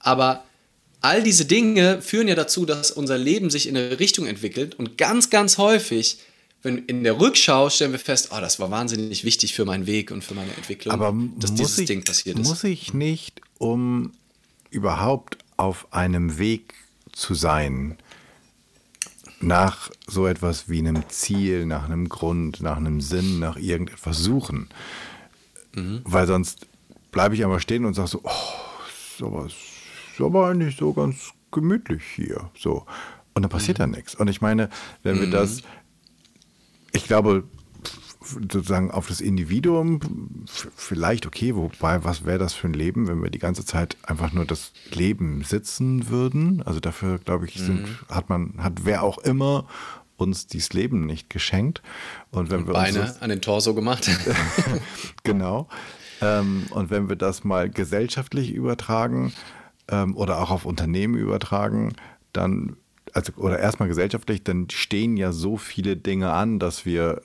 Aber 0.00 0.42
all 1.00 1.22
diese 1.22 1.44
Dinge 1.44 2.02
führen 2.02 2.26
ja 2.26 2.34
dazu, 2.34 2.66
dass 2.66 2.90
unser 2.90 3.16
Leben 3.16 3.48
sich 3.48 3.68
in 3.68 3.76
eine 3.76 4.00
Richtung 4.00 4.26
entwickelt 4.26 4.74
und 4.74 4.98
ganz, 4.98 5.30
ganz 5.30 5.58
häufig 5.58 6.18
wenn 6.64 6.78
in 6.78 7.04
der 7.04 7.20
Rückschau 7.20 7.68
stellen 7.68 7.92
wir 7.92 7.98
fest, 7.98 8.30
oh, 8.32 8.40
das 8.40 8.58
war 8.58 8.70
wahnsinnig 8.70 9.24
wichtig 9.24 9.54
für 9.54 9.64
meinen 9.64 9.86
Weg 9.86 10.10
und 10.10 10.24
für 10.24 10.34
meine 10.34 10.52
Entwicklung, 10.54 10.92
Aber 10.92 11.14
dass 11.36 11.54
dieses 11.54 11.78
ich, 11.78 11.86
Ding 11.86 12.04
passiert 12.04 12.38
ist. 12.38 12.48
Muss 12.48 12.64
ich 12.64 12.94
nicht, 12.94 13.40
um 13.58 14.12
überhaupt 14.70 15.38
auf 15.56 15.92
einem 15.92 16.38
Weg 16.38 16.74
zu 17.12 17.34
sein, 17.34 17.98
nach 19.40 19.90
so 20.06 20.26
etwas 20.26 20.68
wie 20.68 20.78
einem 20.78 21.06
Ziel, 21.10 21.66
nach 21.66 21.84
einem 21.84 22.08
Grund, 22.08 22.62
nach 22.62 22.78
einem 22.78 23.02
Sinn, 23.02 23.40
nach 23.40 23.56
irgendetwas 23.56 24.18
suchen? 24.18 24.70
Mhm. 25.74 26.00
Weil 26.04 26.26
sonst 26.26 26.66
bleibe 27.12 27.34
ich 27.34 27.44
einmal 27.44 27.60
stehen 27.60 27.84
und 27.84 27.94
sage 27.94 28.08
so, 28.08 28.20
oh, 28.24 28.30
sowas 29.18 29.52
ist 30.14 30.20
aber 30.20 30.48
eigentlich 30.48 30.76
so 30.76 30.92
ganz 30.92 31.32
gemütlich 31.52 32.02
hier. 32.14 32.50
So. 32.58 32.86
Und 33.34 33.42
dann 33.42 33.50
passiert 33.50 33.78
mhm. 33.78 33.82
da 33.82 33.86
nichts. 33.98 34.14
Und 34.14 34.28
ich 34.28 34.40
meine, 34.40 34.70
wenn 35.02 35.20
wir 35.20 35.26
mhm. 35.26 35.32
das 35.32 35.62
ich 36.94 37.06
glaube, 37.06 37.44
sozusagen 38.24 38.90
auf 38.90 39.08
das 39.08 39.20
Individuum 39.20 40.00
vielleicht 40.46 41.26
okay, 41.26 41.54
wobei, 41.54 42.04
was 42.04 42.24
wäre 42.24 42.38
das 42.38 42.54
für 42.54 42.68
ein 42.68 42.74
Leben, 42.74 43.06
wenn 43.06 43.22
wir 43.22 43.30
die 43.30 43.38
ganze 43.38 43.64
Zeit 43.66 43.96
einfach 44.02 44.32
nur 44.32 44.46
das 44.46 44.72
Leben 44.90 45.42
sitzen 45.42 46.08
würden? 46.08 46.62
Also 46.62 46.80
dafür, 46.80 47.18
glaube 47.18 47.46
ich, 47.46 47.54
sind, 47.56 47.82
mhm. 47.82 47.96
hat 48.08 48.28
man, 48.30 48.54
hat 48.58 48.84
wer 48.84 49.02
auch 49.02 49.18
immer 49.18 49.66
uns 50.16 50.46
dieses 50.46 50.72
Leben 50.72 51.06
nicht 51.06 51.28
geschenkt. 51.28 51.82
Und 52.30 52.50
wenn 52.50 52.60
und 52.60 52.66
wir 52.68 52.74
Beine 52.74 53.02
uns 53.02 53.20
an 53.20 53.30
den 53.30 53.40
Torso 53.40 53.74
gemacht. 53.74 54.08
genau. 55.22 55.68
Ähm, 56.22 56.66
und 56.70 56.90
wenn 56.90 57.08
wir 57.08 57.16
das 57.16 57.44
mal 57.44 57.68
gesellschaftlich 57.68 58.52
übertragen 58.52 59.32
ähm, 59.88 60.16
oder 60.16 60.40
auch 60.40 60.50
auf 60.50 60.64
Unternehmen 60.64 61.16
übertragen, 61.16 61.94
dann 62.32 62.76
also 63.14 63.32
oder 63.36 63.58
erstmal 63.58 63.88
gesellschaftlich, 63.88 64.42
dann 64.42 64.68
stehen 64.70 65.16
ja 65.16 65.32
so 65.32 65.56
viele 65.56 65.96
Dinge 65.96 66.32
an, 66.32 66.58
dass 66.58 66.84
wir 66.84 67.22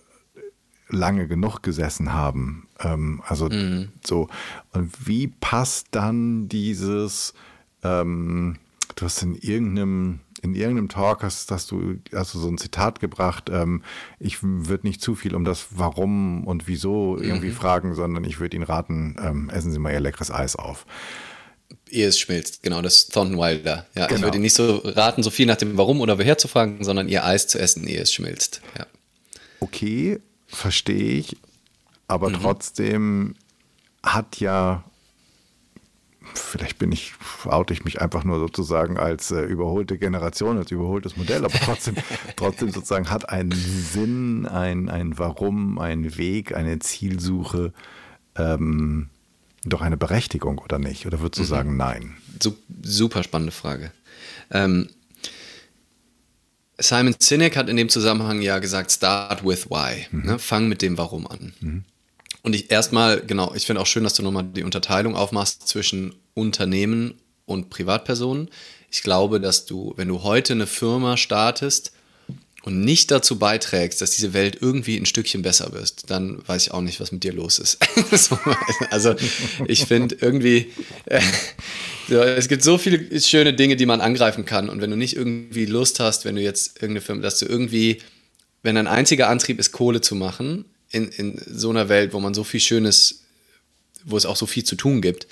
lange 0.87 1.27
genug 1.27 1.61
gesessen 1.61 2.13
haben. 2.13 2.67
Ähm, 2.79 3.21
also 3.25 3.49
mhm. 3.49 3.89
so. 4.05 4.27
Und 4.71 5.07
wie 5.07 5.27
passt 5.27 5.87
dann 5.91 6.47
dieses, 6.47 7.33
ähm, 7.83 8.57
du 8.95 9.05
hast 9.05 9.21
in 9.21 9.35
irgendeinem 9.35 10.19
in 10.41 10.55
irgendeinem 10.55 10.87
Talk 10.87 11.21
hast, 11.21 11.51
hast, 11.51 11.69
du, 11.69 11.99
hast 12.15 12.33
du 12.33 12.39
so 12.39 12.47
ein 12.47 12.57
Zitat 12.57 13.01
gebracht, 13.01 13.49
ähm, 13.51 13.83
ich 14.19 14.41
würde 14.41 14.87
nicht 14.87 15.01
zu 15.01 15.13
viel 15.13 15.35
um 15.35 15.43
das 15.43 15.67
Warum 15.71 16.47
und 16.47 16.65
Wieso 16.65 17.17
irgendwie 17.17 17.49
mhm. 17.49 17.55
fragen, 17.55 17.93
sondern 17.93 18.23
ich 18.23 18.39
würde 18.39 18.55
Ihnen 18.55 18.63
raten, 18.63 19.17
ähm, 19.21 19.49
essen 19.49 19.73
Sie 19.73 19.79
mal 19.79 19.91
Ihr 19.91 19.99
leckeres 19.99 20.31
Eis 20.31 20.55
auf 20.55 20.85
ehe 21.91 22.07
es 22.07 22.19
schmilzt. 22.19 22.63
Genau, 22.63 22.81
das 22.81 23.07
Thornton 23.07 23.37
Wilder. 23.37 23.85
Ja, 23.95 24.07
genau. 24.07 24.19
ich 24.19 24.23
würde 24.23 24.39
nicht 24.39 24.53
so 24.53 24.81
raten, 24.83 25.23
so 25.23 25.29
viel 25.29 25.45
nach 25.45 25.57
dem 25.57 25.77
Warum 25.77 26.01
oder 26.01 26.17
woher 26.17 26.37
zu 26.37 26.47
fragen, 26.47 26.83
sondern 26.83 27.07
ihr 27.07 27.25
Eis 27.25 27.47
zu 27.47 27.59
essen, 27.59 27.87
ehe 27.87 28.01
es 28.01 28.13
schmilzt. 28.13 28.61
Ja. 28.77 28.85
Okay, 29.59 30.19
verstehe 30.47 31.19
ich. 31.19 31.37
Aber 32.07 32.29
mhm. 32.29 32.35
trotzdem 32.35 33.35
hat 34.03 34.39
ja, 34.39 34.83
vielleicht 36.33 36.79
bin 36.79 36.91
ich, 36.91 37.13
oute 37.45 37.73
ich 37.73 37.85
mich 37.85 38.01
einfach 38.01 38.23
nur 38.23 38.39
sozusagen 38.39 38.97
als 38.97 39.31
äh, 39.31 39.41
überholte 39.41 39.97
Generation, 39.97 40.57
als 40.57 40.71
überholtes 40.71 41.17
Modell, 41.17 41.45
aber 41.45 41.59
trotzdem, 41.59 41.95
trotzdem 42.35 42.71
sozusagen 42.71 43.09
hat 43.09 43.29
einen 43.29 43.51
Sinn, 43.51 44.45
ein, 44.45 44.89
ein 44.89 45.17
Warum, 45.17 45.77
ein 45.77 46.17
Weg, 46.17 46.55
eine 46.55 46.79
Zielsuche. 46.79 47.73
Ähm, 48.35 49.09
doch 49.65 49.81
eine 49.81 49.97
Berechtigung 49.97 50.59
oder 50.59 50.79
nicht? 50.79 51.05
Oder 51.05 51.19
würdest 51.19 51.39
du 51.39 51.43
mhm. 51.43 51.47
sagen, 51.47 51.77
nein? 51.77 52.17
Super 52.81 53.23
spannende 53.23 53.51
Frage. 53.51 53.91
Ähm, 54.51 54.89
Simon 56.77 57.15
Sinek 57.19 57.57
hat 57.57 57.69
in 57.69 57.75
dem 57.75 57.89
Zusammenhang 57.89 58.41
ja 58.41 58.59
gesagt, 58.59 58.91
start 58.91 59.45
with 59.45 59.69
why. 59.69 60.07
Mhm. 60.11 60.25
Ne? 60.25 60.39
Fang 60.39 60.67
mit 60.69 60.81
dem 60.81 60.97
Warum 60.97 61.27
an. 61.27 61.53
Mhm. 61.59 61.83
Und 62.41 62.55
ich 62.55 62.71
erstmal, 62.71 63.21
genau, 63.21 63.53
ich 63.53 63.65
finde 63.65 63.81
auch 63.81 63.87
schön, 63.87 64.03
dass 64.03 64.13
du 64.13 64.23
nochmal 64.23 64.45
die 64.45 64.63
Unterteilung 64.63 65.15
aufmachst 65.15 65.67
zwischen 65.67 66.15
Unternehmen 66.33 67.15
und 67.45 67.69
Privatpersonen. 67.69 68.49
Ich 68.89 69.03
glaube, 69.03 69.41
dass 69.41 69.65
du, 69.65 69.93
wenn 69.97 70.07
du 70.07 70.23
heute 70.23 70.53
eine 70.53 70.67
Firma 70.67 71.17
startest, 71.17 71.91
und 72.69 72.81
nicht 72.81 73.09
dazu 73.09 73.39
beiträgst, 73.39 73.99
dass 73.99 74.11
diese 74.11 74.33
Welt 74.33 74.59
irgendwie 74.61 74.95
ein 74.95 75.07
Stückchen 75.07 75.41
besser 75.41 75.73
wird, 75.73 76.07
dann 76.11 76.47
weiß 76.47 76.67
ich 76.67 76.71
auch 76.71 76.81
nicht, 76.81 76.99
was 76.99 77.11
mit 77.11 77.23
dir 77.23 77.33
los 77.33 77.57
ist. 77.57 77.79
also 78.91 79.15
ich 79.67 79.85
finde 79.85 80.15
irgendwie, 80.21 80.71
äh, 81.05 81.19
es 82.09 82.47
gibt 82.47 82.61
so 82.61 82.77
viele 82.77 83.19
schöne 83.19 83.55
Dinge, 83.55 83.75
die 83.75 83.87
man 83.87 84.01
angreifen 84.01 84.45
kann. 84.45 84.69
Und 84.69 84.81
wenn 84.81 84.91
du 84.91 84.97
nicht 84.97 85.15
irgendwie 85.15 85.65
Lust 85.65 85.99
hast, 85.99 86.25
wenn 86.25 86.35
du 86.35 86.43
jetzt 86.43 86.75
irgendeine 86.75 87.01
Firma, 87.01 87.23
dass 87.23 87.39
du 87.39 87.47
irgendwie, 87.47 87.97
wenn 88.61 88.75
dein 88.75 88.85
einziger 88.85 89.29
Antrieb 89.29 89.59
ist, 89.59 89.71
Kohle 89.71 89.99
zu 89.99 90.13
machen, 90.13 90.65
in, 90.91 91.07
in 91.07 91.41
so 91.47 91.71
einer 91.71 91.89
Welt, 91.89 92.13
wo 92.13 92.19
man 92.19 92.35
so 92.35 92.43
viel 92.43 92.59
Schönes, 92.59 93.23
wo 94.05 94.15
es 94.15 94.27
auch 94.27 94.35
so 94.35 94.45
viel 94.45 94.63
zu 94.63 94.75
tun 94.75 95.01
gibt. 95.01 95.25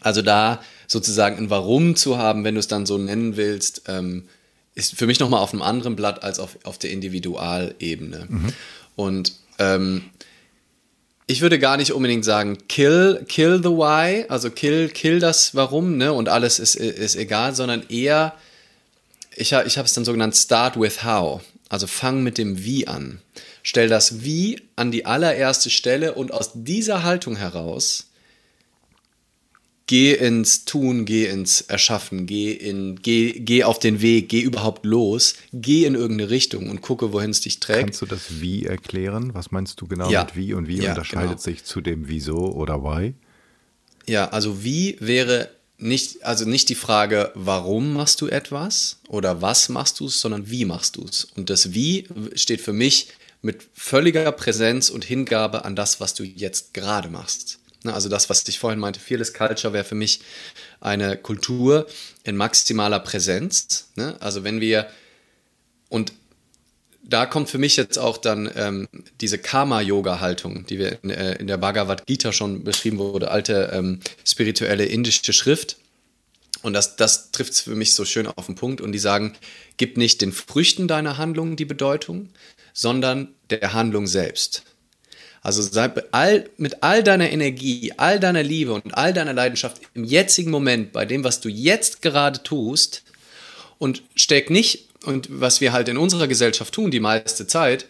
Also 0.00 0.22
da 0.22 0.60
sozusagen 0.88 1.36
ein 1.36 1.50
Warum 1.50 1.94
zu 1.94 2.18
haben, 2.18 2.42
wenn 2.42 2.56
du 2.56 2.58
es 2.58 2.66
dann 2.66 2.84
so 2.84 2.98
nennen 2.98 3.36
willst, 3.36 3.82
ähm, 3.86 4.24
ist 4.74 4.96
für 4.96 5.06
mich 5.06 5.20
nochmal 5.20 5.40
auf 5.40 5.52
einem 5.52 5.62
anderen 5.62 5.96
Blatt 5.96 6.22
als 6.22 6.38
auf, 6.38 6.58
auf 6.64 6.78
der 6.78 6.90
Individualebene. 6.90 8.26
Mhm. 8.28 8.52
Und 8.96 9.32
ähm, 9.58 10.10
ich 11.26 11.40
würde 11.40 11.58
gar 11.58 11.76
nicht 11.76 11.92
unbedingt 11.92 12.24
sagen, 12.24 12.58
kill, 12.68 13.24
kill 13.28 13.58
the 13.62 13.70
why, 13.70 14.24
also 14.28 14.50
kill, 14.50 14.88
kill 14.88 15.18
das 15.20 15.54
Warum, 15.54 15.96
ne? 15.96 16.12
Und 16.12 16.28
alles 16.28 16.58
ist, 16.58 16.74
ist 16.74 17.16
egal, 17.16 17.54
sondern 17.54 17.84
eher, 17.88 18.34
ich, 19.34 19.52
ich 19.52 19.78
habe 19.78 19.86
es 19.86 19.92
dann 19.94 20.04
so 20.04 20.12
genannt, 20.12 20.36
start 20.36 20.78
with 20.78 21.04
how. 21.04 21.42
Also 21.68 21.86
fang 21.86 22.22
mit 22.22 22.36
dem 22.36 22.64
Wie 22.64 22.86
an. 22.86 23.20
Stell 23.62 23.88
das 23.88 24.24
Wie 24.24 24.60
an 24.76 24.90
die 24.90 25.06
allererste 25.06 25.70
Stelle 25.70 26.14
und 26.14 26.32
aus 26.32 26.50
dieser 26.54 27.02
Haltung 27.02 27.36
heraus 27.36 28.08
geh 29.92 30.14
ins 30.14 30.64
Tun, 30.64 31.04
geh 31.04 31.26
ins 31.26 31.60
Erschaffen, 31.60 32.24
geh, 32.24 32.50
in, 32.50 32.96
geh, 33.02 33.32
geh 33.32 33.64
auf 33.64 33.78
den 33.78 34.00
Weg, 34.00 34.30
geh 34.30 34.40
überhaupt 34.40 34.86
los, 34.86 35.34
geh 35.52 35.84
in 35.84 35.94
irgendeine 35.94 36.30
Richtung 36.30 36.70
und 36.70 36.80
gucke, 36.80 37.12
wohin 37.12 37.28
es 37.28 37.42
dich 37.42 37.60
trägt. 37.60 37.80
Kannst 37.80 38.00
du 38.00 38.06
das 38.06 38.40
Wie 38.40 38.64
erklären? 38.64 39.34
Was 39.34 39.50
meinst 39.50 39.82
du 39.82 39.86
genau 39.86 40.10
ja. 40.10 40.24
mit 40.24 40.34
Wie 40.34 40.54
und 40.54 40.66
wie 40.66 40.78
ja, 40.78 40.92
unterscheidet 40.92 41.32
genau. 41.32 41.42
sich 41.42 41.64
zu 41.64 41.82
dem 41.82 42.08
Wieso 42.08 42.54
oder 42.54 42.82
Why? 42.82 43.12
Ja, 44.06 44.30
also 44.30 44.64
wie 44.64 44.96
wäre 45.00 45.50
nicht, 45.76 46.24
also 46.24 46.48
nicht 46.48 46.70
die 46.70 46.74
Frage, 46.74 47.30
warum 47.34 47.92
machst 47.92 48.22
du 48.22 48.28
etwas 48.28 48.98
oder 49.08 49.42
was 49.42 49.68
machst 49.68 50.00
du 50.00 50.06
es, 50.06 50.22
sondern 50.22 50.48
wie 50.48 50.64
machst 50.64 50.96
du 50.96 51.04
es. 51.04 51.24
Und 51.36 51.50
das 51.50 51.74
Wie 51.74 52.06
steht 52.34 52.62
für 52.62 52.72
mich 52.72 53.08
mit 53.42 53.68
völliger 53.74 54.32
Präsenz 54.32 54.88
und 54.88 55.04
Hingabe 55.04 55.66
an 55.66 55.76
das, 55.76 56.00
was 56.00 56.14
du 56.14 56.24
jetzt 56.24 56.72
gerade 56.72 57.10
machst. 57.10 57.58
Ne, 57.84 57.92
also 57.92 58.08
das, 58.08 58.30
was 58.30 58.46
ich 58.46 58.58
vorhin 58.58 58.78
meinte, 58.78 59.00
Fearless 59.00 59.34
Culture 59.34 59.72
wäre 59.72 59.84
für 59.84 59.94
mich 59.94 60.20
eine 60.80 61.16
Kultur 61.16 61.86
in 62.24 62.36
maximaler 62.36 63.00
Präsenz. 63.00 63.88
Ne? 63.96 64.16
Also 64.20 64.44
wenn 64.44 64.60
wir, 64.60 64.88
und 65.88 66.12
da 67.02 67.26
kommt 67.26 67.50
für 67.50 67.58
mich 67.58 67.76
jetzt 67.76 67.98
auch 67.98 68.16
dann 68.16 68.50
ähm, 68.54 68.88
diese 69.20 69.38
Karma-Yoga-Haltung, 69.38 70.66
die 70.66 70.78
wir 70.78 71.02
in, 71.02 71.10
äh, 71.10 71.34
in, 71.34 71.48
der 71.48 71.56
Bhagavad 71.56 72.06
Gita 72.06 72.32
schon 72.32 72.62
beschrieben 72.62 72.98
wurde, 72.98 73.30
alte 73.30 73.70
ähm, 73.72 74.00
spirituelle 74.24 74.84
indische 74.84 75.32
Schrift. 75.32 75.78
Und 76.62 76.74
das, 76.74 76.94
das 76.94 77.32
trifft 77.32 77.52
es 77.54 77.60
für 77.60 77.74
mich 77.74 77.94
so 77.94 78.04
schön 78.04 78.28
auf 78.28 78.46
den 78.46 78.54
Punkt. 78.54 78.80
Und 78.80 78.92
die 78.92 79.00
sagen, 79.00 79.34
gib 79.76 79.96
nicht 79.96 80.20
den 80.20 80.32
Früchten 80.32 80.86
deiner 80.86 81.18
Handlungen 81.18 81.56
die 81.56 81.64
Bedeutung, 81.64 82.28
sondern 82.72 83.34
der 83.50 83.72
Handlung 83.72 84.06
selbst. 84.06 84.62
Also 85.42 85.60
sei 85.60 85.90
all, 86.12 86.48
mit 86.56 86.82
all 86.82 87.02
deiner 87.02 87.30
Energie, 87.30 87.92
all 87.96 88.20
deiner 88.20 88.42
Liebe 88.42 88.72
und 88.72 88.96
all 88.96 89.12
deiner 89.12 89.32
Leidenschaft 89.32 89.82
im 89.94 90.04
jetzigen 90.04 90.50
Moment 90.50 90.92
bei 90.92 91.04
dem, 91.04 91.24
was 91.24 91.40
du 91.40 91.48
jetzt 91.48 92.00
gerade 92.00 92.42
tust 92.42 93.02
und 93.78 94.02
steck 94.14 94.50
nicht, 94.50 94.88
und 95.04 95.28
was 95.40 95.60
wir 95.60 95.72
halt 95.72 95.88
in 95.88 95.96
unserer 95.96 96.28
Gesellschaft 96.28 96.74
tun, 96.74 96.90
die 96.90 97.00
meiste 97.00 97.46
Zeit, 97.46 97.86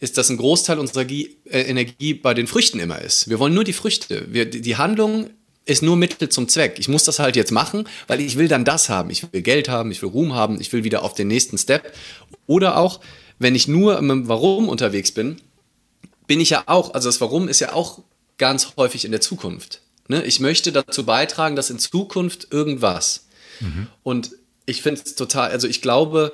ist, 0.00 0.18
dass 0.18 0.30
ein 0.30 0.36
Großteil 0.36 0.78
unserer 0.78 1.08
äh, 1.08 1.26
Energie 1.50 2.14
bei 2.14 2.34
den 2.34 2.46
Früchten 2.46 2.80
immer 2.80 3.00
ist. 3.00 3.28
Wir 3.28 3.38
wollen 3.38 3.54
nur 3.54 3.64
die 3.64 3.72
Früchte. 3.72 4.26
Wir, 4.30 4.46
die 4.46 4.76
Handlung 4.76 5.30
ist 5.64 5.82
nur 5.82 5.96
Mittel 5.96 6.28
zum 6.28 6.48
Zweck. 6.48 6.76
Ich 6.78 6.88
muss 6.88 7.04
das 7.04 7.20
halt 7.20 7.36
jetzt 7.36 7.52
machen, 7.52 7.88
weil 8.08 8.20
ich 8.20 8.36
will 8.36 8.48
dann 8.48 8.64
das 8.64 8.88
haben. 8.88 9.10
Ich 9.10 9.32
will 9.32 9.42
Geld 9.42 9.68
haben, 9.68 9.92
ich 9.92 10.02
will 10.02 10.08
Ruhm 10.08 10.34
haben, 10.34 10.60
ich 10.60 10.72
will 10.72 10.82
wieder 10.82 11.04
auf 11.04 11.14
den 11.14 11.28
nächsten 11.28 11.56
Step. 11.56 11.92
Oder 12.48 12.78
auch, 12.78 13.00
wenn 13.38 13.54
ich 13.54 13.68
nur 13.68 13.98
im 13.98 14.26
Warum 14.26 14.68
unterwegs 14.68 15.12
bin, 15.12 15.36
bin 16.32 16.40
ich 16.40 16.48
ja 16.48 16.62
auch, 16.64 16.94
also 16.94 17.10
das 17.10 17.20
Warum 17.20 17.46
ist 17.46 17.60
ja 17.60 17.74
auch 17.74 17.98
ganz 18.38 18.72
häufig 18.78 19.04
in 19.04 19.10
der 19.10 19.20
Zukunft. 19.20 19.82
Ne? 20.08 20.24
Ich 20.24 20.40
möchte 20.40 20.72
dazu 20.72 21.04
beitragen, 21.04 21.56
dass 21.56 21.68
in 21.68 21.78
Zukunft 21.78 22.46
irgendwas. 22.50 23.26
Mhm. 23.60 23.88
Und 24.02 24.30
ich 24.64 24.80
finde 24.80 25.02
es 25.04 25.14
total, 25.14 25.50
also 25.50 25.68
ich 25.68 25.82
glaube, 25.82 26.32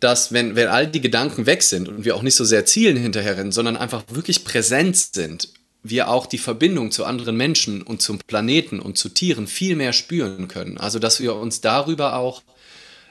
dass 0.00 0.32
wenn, 0.32 0.56
wenn 0.56 0.68
all 0.68 0.86
die 0.86 1.02
Gedanken 1.02 1.44
weg 1.44 1.62
sind 1.62 1.90
und 1.90 2.06
wir 2.06 2.16
auch 2.16 2.22
nicht 2.22 2.36
so 2.36 2.44
sehr 2.46 2.64
Zielen 2.64 2.96
hinterherrennen, 2.96 3.52
sondern 3.52 3.76
einfach 3.76 4.04
wirklich 4.08 4.44
präsent 4.44 4.96
sind, 4.96 5.50
wir 5.82 6.08
auch 6.08 6.24
die 6.24 6.38
Verbindung 6.38 6.92
zu 6.92 7.04
anderen 7.04 7.36
Menschen 7.36 7.82
und 7.82 8.00
zum 8.00 8.16
Planeten 8.16 8.80
und 8.80 8.96
zu 8.96 9.10
Tieren 9.10 9.46
viel 9.46 9.76
mehr 9.76 9.92
spüren 9.92 10.48
können. 10.48 10.78
Also 10.78 10.98
dass 10.98 11.20
wir 11.20 11.34
uns 11.34 11.60
darüber 11.60 12.16
auch 12.16 12.40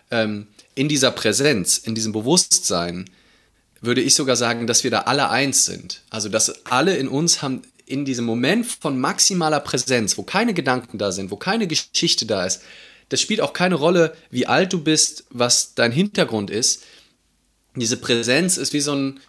ähm, 0.09 0.47
in 0.73 0.89
dieser 0.89 1.11
Präsenz, 1.11 1.77
in 1.77 1.93
diesem 1.93 2.11
Bewusstsein 2.11 3.05
würde 3.81 4.01
ich 4.01 4.13
sogar 4.13 4.35
sagen, 4.35 4.67
dass 4.67 4.83
wir 4.83 4.91
da 4.91 5.01
alle 5.01 5.29
eins 5.29 5.65
sind. 5.65 6.01
Also, 6.09 6.29
dass 6.29 6.65
alle 6.65 6.97
in 6.97 7.07
uns 7.07 7.41
haben 7.41 7.61
in 7.85 8.05
diesem 8.05 8.25
Moment 8.25 8.65
von 8.65 8.99
maximaler 8.99 9.59
Präsenz, 9.59 10.17
wo 10.17 10.23
keine 10.23 10.53
Gedanken 10.53 10.97
da 10.97 11.11
sind, 11.11 11.31
wo 11.31 11.37
keine 11.37 11.67
Geschichte 11.67 12.25
da 12.25 12.45
ist, 12.45 12.61
das 13.09 13.19
spielt 13.19 13.41
auch 13.41 13.53
keine 13.53 13.75
Rolle, 13.75 14.15
wie 14.29 14.45
alt 14.45 14.71
du 14.71 14.81
bist, 14.81 15.25
was 15.31 15.73
dein 15.73 15.91
Hintergrund 15.91 16.51
ist. 16.51 16.83
Diese 17.75 17.97
Präsenz 17.97 18.57
ist 18.57 18.73
wie 18.73 18.81
so 18.81 18.93
ein, 18.93 19.19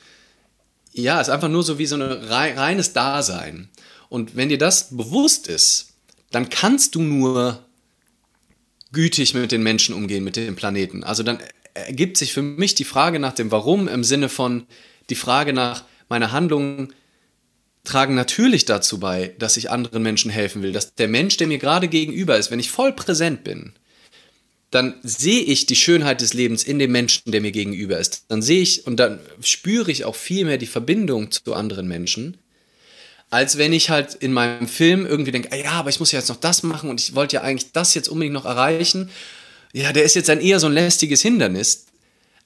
ja, 0.93 1.21
ist 1.21 1.31
einfach 1.31 1.49
nur 1.49 1.63
so 1.63 1.79
wie 1.79 1.87
so 1.87 1.97
ein 1.97 2.03
reines 2.03 2.93
Dasein. 2.93 3.71
Und 4.11 4.37
wenn 4.37 4.51
dir 4.51 4.59
das 4.59 4.95
bewusst 4.95 5.47
ist, 5.49 5.95
dann 6.31 6.51
kannst 6.51 6.95
du 6.95 7.01
nur 7.01 7.65
gütig 8.93 9.35
mit 9.35 9.53
den 9.53 9.63
Menschen 9.63 9.95
umgehen, 9.95 10.25
mit 10.25 10.37
dem 10.37 10.57
Planeten. 10.57 11.05
Also 11.05 11.23
dann 11.23 11.39
ergibt 11.87 12.17
sich 12.17 12.33
für 12.33 12.43
mich 12.43 12.75
die 12.75 12.85
Frage 12.85 13.19
nach 13.19 13.33
dem 13.33 13.51
Warum 13.51 13.89
im 13.89 14.05
Sinne 14.05 14.29
von 14.29 14.67
die 15.09 15.15
Frage 15.15 15.53
nach 15.53 15.85
meine 16.09 16.33
Handlungen 16.33 16.93
tragen 17.85 18.15
natürlich 18.15 18.65
dazu 18.65 19.01
bei, 19.01 19.35
dass 19.39 19.57
ich 19.57 19.71
anderen 19.71 20.03
Menschen 20.03 20.31
helfen 20.31 20.63
will, 20.63 20.73
dass 20.73 20.95
der 20.95 21.09
Mensch, 21.09 21.37
der 21.37 21.47
mir 21.47 21.59
gerade 21.59 21.89
gegenüber 21.89 22.37
ist, 22.37 22.51
wenn 22.51 22.61
ich 22.61 22.71
voll 22.71 22.93
präsent 22.93 23.43
bin, 23.43 23.73
dann 24.71 24.95
sehe 25.03 25.43
ich 25.43 25.67
die 25.67 25.77
Schönheit 25.77 26.21
des 26.21 26.35
Lebens 26.35 26.63
in 26.63 26.79
dem 26.79 26.93
Menschen, 26.93 27.33
der 27.33 27.41
mir 27.41 27.51
gegenüber 27.51 27.99
ist. 27.99 28.27
Dann 28.29 28.43
sehe 28.43 28.63
ich 28.63 28.87
und 28.87 28.97
dann 28.97 29.19
spüre 29.41 29.91
ich 29.91 30.05
auch 30.05 30.15
viel 30.15 30.45
mehr 30.45 30.59
die 30.59 30.67
Verbindung 30.67 31.31
zu 31.33 31.55
anderen 31.55 31.89
Menschen, 31.89 32.37
als 33.31 33.59
wenn 33.59 33.73
ich 33.73 33.91
halt 33.91 34.15
in 34.15 34.33
meinem 34.33 34.69
Film 34.69 35.07
irgendwie 35.07 35.33
denke, 35.33 35.51
ah 35.53 35.57
ja, 35.57 35.73
aber 35.73 35.91
ich 35.91 35.99
muss 35.99 36.13
ja 36.13 36.19
jetzt 36.19 36.29
noch 36.29 36.37
das 36.37 36.63
machen 36.63 36.91
und 36.91 37.01
ich 37.01 37.15
wollte 37.15 37.37
ja 37.37 37.43
eigentlich 37.43 37.73
das 37.73 37.95
jetzt 37.95 38.09
unbedingt 38.09 38.35
noch 38.35 38.45
erreichen 38.45 39.11
ja, 39.73 39.93
der 39.93 40.05
ist 40.05 40.15
jetzt 40.15 40.29
dann 40.29 40.41
eher 40.41 40.61
so 40.61 40.67
ein 40.67 40.73
lästiges 40.73 41.23
Hindernis. 41.23 41.87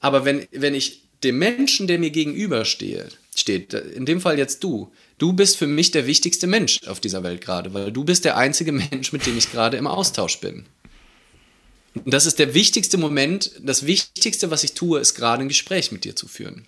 Aber 0.00 0.24
wenn, 0.24 0.46
wenn 0.52 0.74
ich 0.74 1.02
dem 1.22 1.38
Menschen, 1.38 1.86
der 1.86 1.98
mir 1.98 2.10
gegenüberstehe, 2.10 3.08
steht, 3.34 3.72
in 3.74 4.06
dem 4.06 4.20
Fall 4.20 4.38
jetzt 4.38 4.62
du, 4.62 4.92
du 5.18 5.32
bist 5.32 5.56
für 5.56 5.66
mich 5.66 5.90
der 5.90 6.06
wichtigste 6.06 6.46
Mensch 6.46 6.80
auf 6.86 7.00
dieser 7.00 7.22
Welt 7.22 7.40
gerade, 7.40 7.74
weil 7.74 7.90
du 7.90 8.04
bist 8.04 8.24
der 8.24 8.36
einzige 8.36 8.72
Mensch, 8.72 9.12
mit 9.12 9.26
dem 9.26 9.36
ich 9.38 9.50
gerade 9.50 9.76
im 9.76 9.86
Austausch 9.86 10.38
bin. 10.38 10.66
Und 11.94 12.12
das 12.12 12.26
ist 12.26 12.38
der 12.38 12.54
wichtigste 12.54 12.98
Moment, 12.98 13.52
das 13.60 13.86
Wichtigste, 13.86 14.50
was 14.50 14.64
ich 14.64 14.72
tue, 14.72 15.00
ist 15.00 15.14
gerade 15.14 15.42
ein 15.42 15.48
Gespräch 15.48 15.92
mit 15.92 16.04
dir 16.04 16.16
zu 16.16 16.26
führen. 16.26 16.66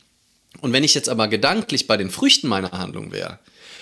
Und 0.60 0.72
wenn 0.72 0.84
ich 0.84 0.94
jetzt 0.94 1.08
aber 1.08 1.28
gedanklich 1.28 1.86
bei 1.86 1.96
den 1.96 2.10
Früchten 2.10 2.48
meiner 2.48 2.72
Handlung 2.72 3.12
wäre, 3.12 3.38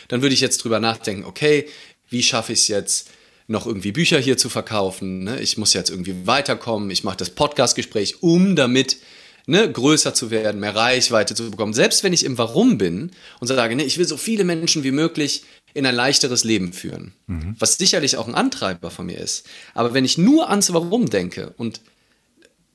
dann 0.09 0.23
würde 0.23 0.35
ich 0.35 0.41
jetzt 0.41 0.59
drüber 0.59 0.81
nachdenken, 0.81 1.25
okay, 1.25 1.69
wie 2.11 2.23
schaffe 2.23 2.53
ich 2.53 2.61
es 2.61 2.69
jetzt, 2.69 3.11
noch 3.47 3.67
irgendwie 3.67 3.93
Bücher 3.93 4.19
hier 4.19 4.37
zu 4.37 4.49
verkaufen. 4.49 5.25
Ne? 5.25 5.41
Ich 5.41 5.59
muss 5.59 5.75
jetzt 5.75 5.91
irgendwie 5.91 6.27
weiterkommen. 6.27 6.91
Ich 6.91 7.05
mache 7.05 7.17
das 7.17 7.31
Podcastgespräch, 7.31 8.23
um 8.23 8.57
damit 8.57 8.99
ne, 9.47 9.71
größer 9.71 10.15
zu 10.15 10.31
werden, 10.31 10.61
mehr 10.61 10.75
Reichweite 10.75 11.35
zu 11.35 11.51
bekommen. 11.51 11.75
Selbst 11.75 12.05
wenn 12.05 12.13
ich 12.13 12.25
im 12.25 12.39
Warum 12.39 12.79
bin 12.79 13.11
und 13.41 13.47
sage, 13.47 13.77
ne, 13.77 13.85
ich 13.85 13.99
will 13.99 14.07
so 14.07 14.17
viele 14.17 14.45
Menschen 14.45 14.85
wie 14.85 14.93
möglich 14.93 15.45
in 15.75 15.87
ein 15.87 15.95
leichteres 15.95 16.45
Leben 16.45 16.73
führen, 16.73 17.13
mhm. 17.27 17.57
was 17.59 17.77
sicherlich 17.77 18.17
auch 18.17 18.29
ein 18.29 18.35
Antreiber 18.35 18.91
von 18.91 19.07
mir 19.07 19.19
ist. 19.19 19.47
Aber 19.75 19.93
wenn 19.93 20.05
ich 20.05 20.17
nur 20.17 20.49
ans 20.49 20.73
Warum 20.73 21.11
denke 21.11 21.53
und 21.57 21.81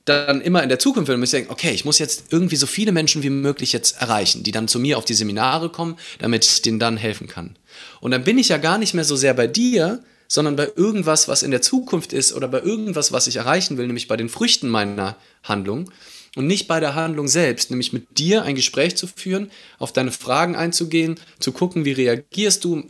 dann 0.04 0.40
immer 0.40 0.62
in 0.62 0.68
der 0.68 0.78
Zukunft 0.78 1.08
will, 1.08 1.16
muss 1.16 1.32
ich 1.32 1.38
denken, 1.38 1.52
okay, 1.52 1.72
ich 1.72 1.84
muss 1.84 1.98
jetzt 1.98 2.24
irgendwie 2.30 2.56
so 2.56 2.66
viele 2.66 2.92
Menschen 2.92 3.22
wie 3.22 3.30
möglich 3.30 3.72
jetzt 3.72 4.00
erreichen, 4.00 4.42
die 4.42 4.50
dann 4.50 4.68
zu 4.68 4.78
mir 4.78 4.98
auf 4.98 5.04
die 5.04 5.14
Seminare 5.14 5.70
kommen, 5.70 5.96
damit 6.18 6.44
ich 6.44 6.62
denen 6.62 6.78
dann 6.78 6.96
helfen 6.96 7.26
kann. 7.26 7.56
Und 8.00 8.10
dann 8.10 8.24
bin 8.24 8.38
ich 8.38 8.48
ja 8.48 8.58
gar 8.58 8.78
nicht 8.78 8.94
mehr 8.94 9.04
so 9.04 9.16
sehr 9.16 9.34
bei 9.34 9.46
dir, 9.46 10.02
sondern 10.30 10.54
bei 10.54 10.70
irgendwas, 10.76 11.26
was 11.26 11.42
in 11.42 11.50
der 11.50 11.60
Zukunft 11.60 12.12
ist 12.12 12.32
oder 12.32 12.46
bei 12.46 12.62
irgendwas, 12.62 13.10
was 13.10 13.26
ich 13.26 13.36
erreichen 13.36 13.76
will, 13.76 13.88
nämlich 13.88 14.06
bei 14.06 14.16
den 14.16 14.28
Früchten 14.28 14.68
meiner 14.68 15.16
Handlung 15.42 15.90
und 16.36 16.46
nicht 16.46 16.68
bei 16.68 16.78
der 16.78 16.94
Handlung 16.94 17.26
selbst, 17.26 17.70
nämlich 17.70 17.92
mit 17.92 18.16
dir 18.16 18.44
ein 18.44 18.54
Gespräch 18.54 18.96
zu 18.96 19.08
führen, 19.08 19.50
auf 19.80 19.92
deine 19.92 20.12
Fragen 20.12 20.54
einzugehen, 20.54 21.18
zu 21.40 21.50
gucken, 21.50 21.84
wie 21.84 21.90
reagierst 21.90 22.62
du, 22.62 22.84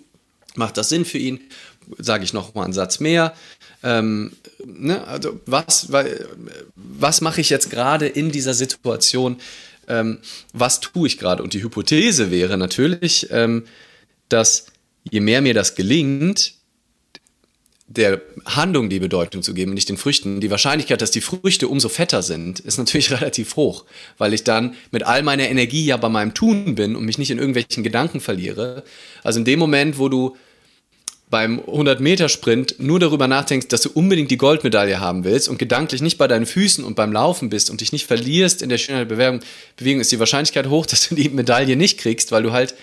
macht 0.55 0.76
das 0.76 0.90
Sinn 0.90 1.07
für 1.07 1.16
ihn, 1.16 1.40
sage 1.96 2.24
ich 2.24 2.35
noch 2.35 2.55
mal 2.55 2.64
einen 2.64 2.74
Satz 2.74 3.00
mehr. 3.00 3.35
Ähm, 3.83 4.33
ne, 4.62 5.07
also 5.07 5.40
was, 5.46 5.88
was 6.74 7.20
mache 7.22 7.40
ich 7.40 7.48
jetzt 7.48 7.70
gerade 7.70 8.07
in 8.07 8.31
dieser 8.31 8.53
Situation? 8.53 9.40
Ähm, 9.88 10.18
was 10.53 10.81
tue 10.81 11.07
ich 11.07 11.16
gerade? 11.16 11.42
Und 11.42 11.55
die 11.55 11.62
Hypothese 11.62 12.31
wäre 12.31 12.59
natürlich, 12.59 13.29
ähm, 13.31 13.64
dass 14.29 14.66
je 15.11 15.20
mehr 15.20 15.40
mir 15.40 15.55
das 15.55 15.74
gelingt, 15.74 16.60
der 17.90 18.20
Handlung 18.44 18.88
die 18.88 19.00
Bedeutung 19.00 19.42
zu 19.42 19.53
geben, 19.53 19.74
nicht 19.74 19.88
den 19.88 19.96
Früchten. 19.96 20.40
Die 20.40 20.50
Wahrscheinlichkeit, 20.50 21.03
dass 21.03 21.11
die 21.11 21.20
Früchte 21.20 21.66
umso 21.66 21.88
fetter 21.88 22.22
sind, 22.22 22.61
ist 22.61 22.79
natürlich 22.79 23.11
relativ 23.20 23.57
hoch, 23.57 23.85
weil 24.16 24.33
ich 24.33 24.44
dann 24.44 24.74
mit 24.92 25.03
all 25.03 25.24
meiner 25.24 25.48
Energie 25.48 25.85
ja 25.85 25.96
bei 25.96 26.09
meinem 26.09 26.33
Tun 26.33 26.76
bin 26.76 26.94
und 26.94 27.05
mich 27.05 27.18
nicht 27.18 27.33
in 27.33 27.38
irgendwelchen 27.38 27.83
Gedanken 27.83 28.20
verliere. 28.20 28.85
Also 29.24 29.40
in 29.40 29.44
dem 29.44 29.59
Moment, 29.59 29.98
wo 29.98 30.09
du 30.09 30.37
beim 31.31 31.59
100-Meter-Sprint 31.61 32.76
nur 32.79 33.00
darüber 33.00 33.26
nachdenkst, 33.26 33.66
dass 33.68 33.83
du 33.83 33.90
unbedingt 33.90 34.31
die 34.31 34.37
Goldmedaille 34.37 35.00
haben 35.00 35.24
willst 35.24 35.48
und 35.48 35.59
gedanklich 35.59 36.00
nicht 36.00 36.16
bei 36.16 36.29
deinen 36.29 36.46
Füßen 36.46 36.85
und 36.85 36.94
beim 36.94 37.12
Laufen 37.12 37.50
bist 37.50 37.70
und 37.70 37.81
dich 37.81 37.90
nicht 37.90 38.07
verlierst 38.07 38.62
in 38.62 38.68
der 38.68 38.79
Schönheit 38.79 39.11
der 39.11 39.16
Bewegung, 39.16 39.40
Bewegung, 39.76 40.00
ist 40.00 40.12
die 40.12 40.20
Wahrscheinlichkeit 40.20 40.68
hoch, 40.68 40.87
dass 40.90 41.09
du 41.09 41.16
die 41.16 41.29
Medaille 41.29 41.74
nicht 41.74 41.98
kriegst, 41.98 42.31
weil 42.31 42.44
du 42.44 42.53
halt 42.53 42.77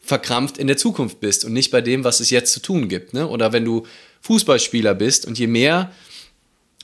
verkrampft 0.00 0.58
in 0.58 0.68
der 0.68 0.76
Zukunft 0.76 1.18
bist 1.18 1.44
und 1.44 1.52
nicht 1.52 1.72
bei 1.72 1.80
dem, 1.80 2.04
was 2.04 2.20
es 2.20 2.30
jetzt 2.30 2.52
zu 2.52 2.60
tun 2.60 2.88
gibt. 2.88 3.12
Ne? 3.12 3.26
Oder 3.26 3.52
wenn 3.52 3.64
du 3.64 3.86
Fußballspieler 4.22 4.94
bist 4.94 5.26
und 5.26 5.38
je 5.38 5.46
mehr 5.46 5.92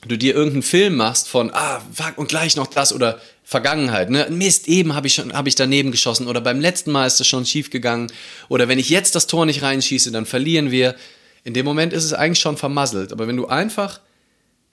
du 0.06 0.16
dir 0.16 0.34
irgendeinen 0.34 0.62
Film 0.62 0.96
machst 0.96 1.28
von, 1.28 1.50
ah, 1.52 1.80
fuck, 1.92 2.18
und 2.18 2.28
gleich 2.28 2.56
noch 2.56 2.66
das 2.66 2.92
oder 2.92 3.20
Vergangenheit, 3.42 4.10
ne? 4.10 4.26
Mist, 4.30 4.68
eben 4.68 4.94
habe 4.94 5.06
ich 5.06 5.14
schon, 5.14 5.32
habe 5.32 5.48
ich 5.48 5.54
daneben 5.54 5.90
geschossen 5.90 6.26
oder 6.26 6.40
beim 6.40 6.60
letzten 6.60 6.92
Mal 6.92 7.06
ist 7.06 7.18
das 7.18 7.26
schon 7.26 7.46
schief 7.46 7.70
gegangen 7.70 8.12
oder 8.48 8.68
wenn 8.68 8.78
ich 8.78 8.90
jetzt 8.90 9.14
das 9.14 9.26
Tor 9.26 9.46
nicht 9.46 9.62
reinschieße, 9.62 10.12
dann 10.12 10.26
verlieren 10.26 10.70
wir. 10.70 10.94
In 11.44 11.54
dem 11.54 11.64
Moment 11.64 11.94
ist 11.94 12.04
es 12.04 12.12
eigentlich 12.12 12.40
schon 12.40 12.58
vermasselt. 12.58 13.10
Aber 13.10 13.26
wenn 13.26 13.36
du 13.38 13.46
einfach 13.46 14.00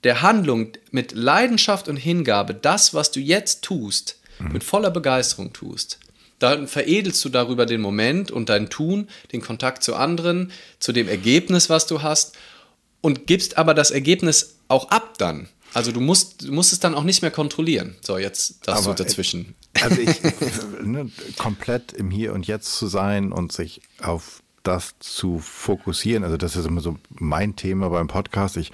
der 0.03 0.21
Handlung 0.21 0.73
mit 0.91 1.13
Leidenschaft 1.13 1.87
und 1.87 1.95
Hingabe 1.95 2.53
das, 2.53 2.93
was 2.93 3.11
du 3.11 3.21
jetzt 3.21 3.61
tust, 3.63 4.19
mhm. 4.39 4.51
mit 4.51 4.63
voller 4.63 4.91
Begeisterung 4.91 5.53
tust, 5.53 5.99
dann 6.39 6.67
veredelst 6.67 7.23
du 7.23 7.29
darüber 7.29 7.65
den 7.65 7.79
Moment 7.79 8.29
und 8.29 8.49
dein 8.49 8.69
Tun, 8.69 9.07
den 9.31 9.41
Kontakt 9.41 9.83
zu 9.83 9.95
anderen, 9.95 10.51
zu 10.79 10.91
dem 10.91 11.07
Ergebnis, 11.07 11.69
was 11.69 11.87
du 11.87 12.01
hast 12.01 12.35
und 13.05 13.27
gibst 13.27 13.59
aber 13.59 13.75
das 13.75 13.91
Ergebnis 13.91 14.55
auch 14.67 14.89
ab 14.89 15.19
dann. 15.19 15.47
Also 15.75 15.91
du 15.91 16.01
musst, 16.01 16.41
du 16.47 16.51
musst 16.51 16.73
es 16.73 16.79
dann 16.79 16.95
auch 16.95 17.03
nicht 17.03 17.21
mehr 17.21 17.29
kontrollieren. 17.29 17.95
So, 18.01 18.17
jetzt 18.17 18.67
das 18.67 18.83
so 18.83 18.93
dazwischen. 18.93 19.53
Also 19.79 20.01
ich, 20.01 20.21
ne, 20.83 21.11
komplett 21.37 21.93
im 21.93 22.09
Hier 22.09 22.33
und 22.33 22.47
Jetzt 22.47 22.75
zu 22.75 22.87
sein 22.87 23.31
und 23.31 23.51
sich 23.51 23.81
auf 24.01 24.41
das 24.63 24.95
zu 24.99 25.37
fokussieren. 25.37 26.23
Also 26.23 26.35
das 26.35 26.55
ist 26.55 26.65
immer 26.65 26.81
so 26.81 26.97
mein 27.09 27.55
Thema 27.55 27.89
beim 27.89 28.07
Podcast. 28.07 28.57
Ich, 28.57 28.71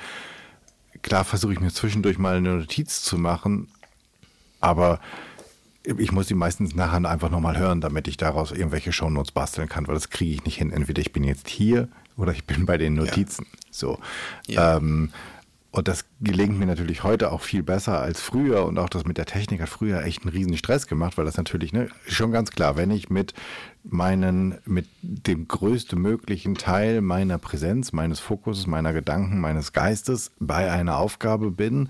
klar 1.02 1.26
versuche 1.26 1.52
ich 1.52 1.60
mir 1.60 1.74
zwischendurch 1.74 2.18
mal 2.18 2.38
eine 2.38 2.56
Notiz 2.56 3.02
zu 3.02 3.18
machen, 3.18 3.68
aber 4.62 5.02
ich 5.84 6.14
muss 6.14 6.28
die 6.28 6.36
meistens 6.36 6.74
nachher 6.74 7.04
einfach 7.10 7.30
nochmal 7.30 7.58
hören, 7.58 7.82
damit 7.82 8.08
ich 8.08 8.16
daraus 8.16 8.52
irgendwelche 8.52 8.94
Shownotes 8.94 9.34
basteln 9.34 9.68
kann, 9.68 9.88
weil 9.88 9.96
das 9.96 10.10
kriege 10.10 10.36
ich 10.36 10.46
nicht 10.46 10.58
hin. 10.58 10.72
Entweder 10.72 11.02
ich 11.02 11.12
bin 11.12 11.26
jetzt 11.26 11.50
hier 11.50 11.90
oder 12.18 12.32
ich 12.32 12.46
bin 12.46 12.66
bei 12.66 12.78
den 12.78 12.94
Notizen. 12.94 13.46
Ja. 13.46 13.60
So. 13.72 14.00
Ja. 14.48 14.78
Ähm, 14.78 15.12
und 15.74 15.88
das 15.88 16.04
gelingt 16.20 16.60
mir 16.60 16.66
natürlich 16.66 17.04
heute 17.04 17.32
auch 17.32 17.42
viel 17.42 17.64
besser 17.64 18.02
als 18.02 18.20
früher. 18.20 18.66
Und 18.66 18.78
auch 18.78 18.90
das 18.90 19.06
mit 19.06 19.18
der 19.18 19.26
Technik 19.26 19.62
hat 19.62 19.70
früher 19.70 20.04
echt 20.04 20.24
einen 20.24 20.32
riesen 20.32 20.58
Stress 20.58 20.86
gemacht, 20.86 21.18
weil 21.18 21.24
das 21.24 21.38
natürlich, 21.38 21.72
ne, 21.72 21.88
schon 22.08 22.34
ganz 22.34 22.52
klar, 22.52 22.76
wenn 22.76 22.92
ich 22.92 23.10
mit 23.10 23.34
meinen, 23.84 24.58
mit 24.66 24.88
dem 25.02 25.48
größten 25.48 26.00
möglichen 26.00 26.56
Teil 26.56 27.00
meiner 27.00 27.38
Präsenz, 27.38 27.94
meines 27.94 28.20
Fokuses, 28.20 28.68
meiner 28.68 28.92
Gedanken, 28.92 29.40
meines 29.40 29.72
Geistes 29.72 30.32
bei 30.40 30.70
einer 30.70 30.98
Aufgabe 30.98 31.52
bin, 31.52 31.88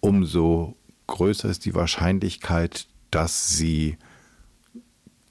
umso 0.00 0.76
größer 1.06 1.48
ist 1.48 1.64
die 1.64 1.76
Wahrscheinlichkeit, 1.76 2.88
dass 3.12 3.50
sie 3.50 3.98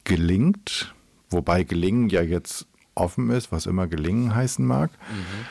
gelingt. 0.05 0.95
Wobei 1.29 1.63
gelingen 1.63 2.07
ja 2.07 2.21
jetzt 2.21 2.67
offen 2.95 3.29
ist, 3.29 3.51
was 3.51 3.65
immer 3.65 3.87
gelingen 3.87 4.33
heißen 4.33 4.65
mag. 4.65 4.91
Mhm. 5.09 5.45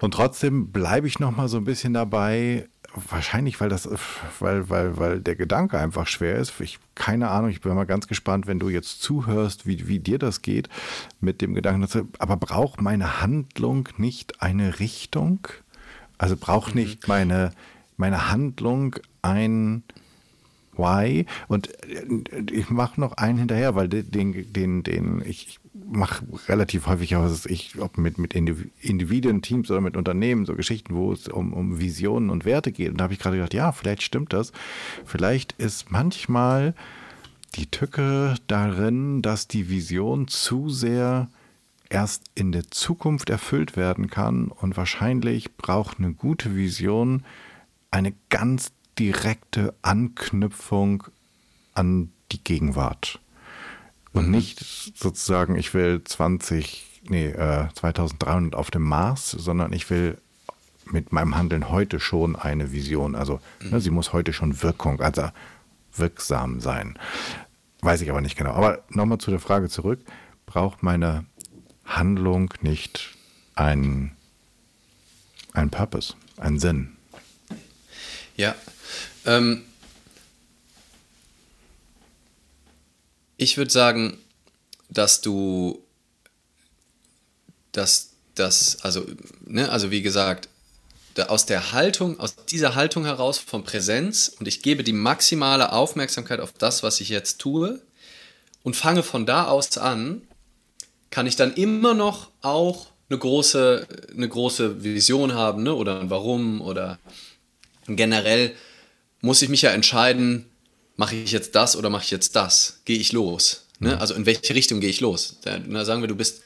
Und 0.00 0.14
trotzdem 0.14 0.72
bleibe 0.72 1.06
ich 1.06 1.20
noch 1.20 1.36
mal 1.36 1.48
so 1.48 1.56
ein 1.58 1.64
bisschen 1.64 1.94
dabei, 1.94 2.68
wahrscheinlich, 3.08 3.60
weil 3.60 3.68
das, 3.68 3.88
weil, 4.40 4.68
weil, 4.68 4.96
weil 4.96 5.20
der 5.20 5.36
Gedanke 5.36 5.78
einfach 5.78 6.06
schwer 6.06 6.36
ist. 6.36 6.60
Ich, 6.60 6.78
keine 6.94 7.30
Ahnung, 7.30 7.50
ich 7.50 7.60
bin 7.60 7.74
mal 7.74 7.86
ganz 7.86 8.08
gespannt, 8.08 8.46
wenn 8.46 8.58
du 8.58 8.68
jetzt 8.68 9.00
zuhörst, 9.00 9.66
wie, 9.66 9.88
wie 9.88 9.98
dir 9.98 10.18
das 10.18 10.42
geht 10.42 10.68
mit 11.20 11.40
dem 11.40 11.54
Gedanken, 11.54 11.82
dass, 11.82 11.98
aber 12.18 12.36
braucht 12.36 12.80
meine 12.80 13.22
Handlung 13.22 13.88
nicht 13.96 14.42
eine 14.42 14.78
Richtung? 14.80 15.48
Also 16.18 16.36
braucht 16.36 16.74
mhm. 16.74 16.82
nicht 16.82 17.08
meine, 17.08 17.52
meine 17.96 18.30
Handlung 18.30 18.96
ein 19.22 19.84
Why? 20.74 21.26
Und 21.48 21.70
ich 22.50 22.70
mache 22.70 23.00
noch 23.00 23.12
einen 23.12 23.38
hinterher, 23.38 23.74
weil 23.74 23.88
den, 23.88 24.52
den, 24.52 24.82
den, 24.82 25.22
ich, 25.24 25.60
mache 25.92 26.24
relativ 26.48 26.86
häufig 26.86 27.16
auch, 27.16 27.28
ich, 27.46 27.78
ob 27.80 27.98
mit, 27.98 28.18
mit 28.18 28.34
Individuen, 28.34 29.42
Teams 29.42 29.70
oder 29.70 29.80
mit 29.80 29.96
Unternehmen, 29.96 30.46
so 30.46 30.54
Geschichten, 30.54 30.94
wo 30.94 31.12
es 31.12 31.28
um, 31.28 31.52
um 31.52 31.78
Visionen 31.78 32.30
und 32.30 32.44
Werte 32.44 32.72
geht. 32.72 32.90
Und 32.90 32.98
da 32.98 33.04
habe 33.04 33.14
ich 33.14 33.20
gerade 33.20 33.36
gedacht, 33.36 33.54
ja, 33.54 33.72
vielleicht 33.72 34.02
stimmt 34.02 34.32
das. 34.32 34.52
Vielleicht 35.04 35.52
ist 35.52 35.90
manchmal 35.90 36.74
die 37.54 37.66
Tücke 37.66 38.34
darin, 38.46 39.22
dass 39.22 39.48
die 39.48 39.68
Vision 39.68 40.28
zu 40.28 40.68
sehr 40.68 41.28
erst 41.90 42.24
in 42.34 42.52
der 42.52 42.70
Zukunft 42.70 43.28
erfüllt 43.28 43.76
werden 43.76 44.08
kann 44.08 44.48
und 44.48 44.76
wahrscheinlich 44.76 45.56
braucht 45.56 45.98
eine 45.98 46.14
gute 46.14 46.56
Vision 46.56 47.24
eine 47.90 48.14
ganz 48.30 48.72
direkte 48.98 49.74
Anknüpfung 49.82 51.04
an 51.74 52.10
die 52.32 52.42
Gegenwart. 52.42 53.20
Und 54.12 54.30
nicht 54.30 54.60
sozusagen, 54.94 55.56
ich 55.56 55.72
will 55.74 56.02
20, 56.04 57.00
nee, 57.08 57.28
äh, 57.28 57.68
2300 57.74 58.54
auf 58.54 58.70
dem 58.70 58.82
Mars, 58.82 59.30
sondern 59.30 59.72
ich 59.72 59.88
will 59.90 60.18
mit 60.84 61.12
meinem 61.12 61.36
Handeln 61.36 61.70
heute 61.70 62.00
schon 62.00 62.36
eine 62.36 62.72
Vision. 62.72 63.14
Also 63.14 63.40
ne, 63.62 63.80
sie 63.80 63.90
muss 63.90 64.12
heute 64.12 64.32
schon 64.32 64.62
Wirkung, 64.62 65.00
also 65.00 65.30
wirksam 65.94 66.60
sein. 66.60 66.98
Weiß 67.80 68.00
ich 68.00 68.10
aber 68.10 68.20
nicht 68.20 68.36
genau. 68.36 68.52
Aber 68.52 68.82
nochmal 68.90 69.18
zu 69.18 69.30
der 69.30 69.40
Frage 69.40 69.68
zurück. 69.68 70.00
Braucht 70.46 70.82
meine 70.82 71.24
Handlung 71.84 72.52
nicht 72.60 73.16
einen, 73.54 74.12
einen 75.52 75.70
Purpose, 75.70 76.14
einen 76.36 76.58
Sinn? 76.58 76.96
Ja. 78.36 78.54
Ähm, 79.24 79.62
Ich 83.42 83.56
würde 83.56 83.72
sagen, 83.72 84.18
dass 84.88 85.20
du, 85.20 85.82
dass 87.72 88.10
das, 88.36 88.78
also, 88.82 89.04
ne, 89.44 89.68
also 89.68 89.90
wie 89.90 90.00
gesagt, 90.00 90.48
aus 91.26 91.44
der 91.44 91.72
Haltung, 91.72 92.20
aus 92.20 92.36
dieser 92.36 92.76
Haltung 92.76 93.04
heraus 93.04 93.38
von 93.38 93.64
Präsenz 93.64 94.32
und 94.38 94.46
ich 94.46 94.62
gebe 94.62 94.84
die 94.84 94.92
maximale 94.92 95.72
Aufmerksamkeit 95.72 96.38
auf 96.38 96.52
das, 96.52 96.84
was 96.84 97.00
ich 97.00 97.08
jetzt 97.08 97.40
tue 97.40 97.82
und 98.62 98.76
fange 98.76 99.02
von 99.02 99.26
da 99.26 99.48
aus 99.48 99.76
an, 99.76 100.22
kann 101.10 101.26
ich 101.26 101.34
dann 101.34 101.52
immer 101.54 101.94
noch 101.94 102.30
auch 102.42 102.86
eine 103.10 103.18
große, 103.18 103.88
eine 104.16 104.28
große 104.28 104.84
Vision 104.84 105.34
haben 105.34 105.64
ne? 105.64 105.74
oder 105.74 105.98
ein 105.98 106.10
Warum 106.10 106.60
oder 106.60 107.00
generell 107.88 108.54
muss 109.20 109.42
ich 109.42 109.48
mich 109.48 109.62
ja 109.62 109.72
entscheiden, 109.72 110.46
mache 110.96 111.16
ich 111.16 111.32
jetzt 111.32 111.54
das 111.54 111.76
oder 111.76 111.90
mache 111.90 112.04
ich 112.04 112.10
jetzt 112.10 112.36
das? 112.36 112.80
Gehe 112.84 112.98
ich 112.98 113.12
los? 113.12 113.66
Ne? 113.78 114.00
Also 114.00 114.14
in 114.14 114.26
welche 114.26 114.54
Richtung 114.54 114.80
gehe 114.80 114.90
ich 114.90 115.00
los? 115.00 115.38
Da, 115.42 115.58
na, 115.66 115.84
sagen 115.84 116.02
wir, 116.02 116.08
du 116.08 116.14
bist, 116.14 116.42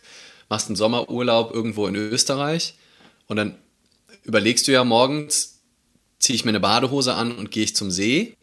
machst 0.49 0.69
einen 0.69 0.77
Sommerurlaub 0.77 1.55
irgendwo 1.55 1.87
in 1.87 1.95
Österreich 1.95 2.75
und 3.27 3.37
dann 3.37 3.57
überlegst 4.25 4.67
du 4.67 4.73
ja 4.73 4.85
morgens, 4.85 5.61
ziehe 6.19 6.35
ich 6.35 6.45
mir 6.45 6.51
eine 6.51 6.61
Badehose 6.61 7.15
an 7.15 7.33
und 7.33 7.51
gehe 7.51 7.65
ich 7.65 7.77
zum 7.77 7.91
See 7.91 8.37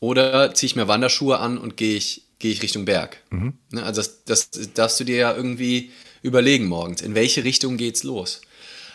oder 0.00 0.54
ziehe 0.54 0.68
ich 0.68 0.76
mir 0.76 0.88
Wanderschuhe 0.88 1.38
an 1.38 1.58
und 1.58 1.76
gehe 1.76 1.96
ich, 1.96 2.22
gehe 2.38 2.52
ich 2.52 2.62
Richtung 2.62 2.86
Berg. 2.86 3.22
Mhm. 3.30 3.54
Ne? 3.70 3.82
Also 3.82 4.02
das, 4.02 4.24
das 4.24 4.72
darfst 4.72 4.98
du 4.98 5.04
dir 5.04 5.16
ja 5.16 5.36
irgendwie 5.36 5.90
überlegen 6.22 6.66
morgens, 6.66 7.02
in 7.02 7.14
welche 7.14 7.44
Richtung 7.44 7.76
geht's 7.76 8.02
los. 8.02 8.40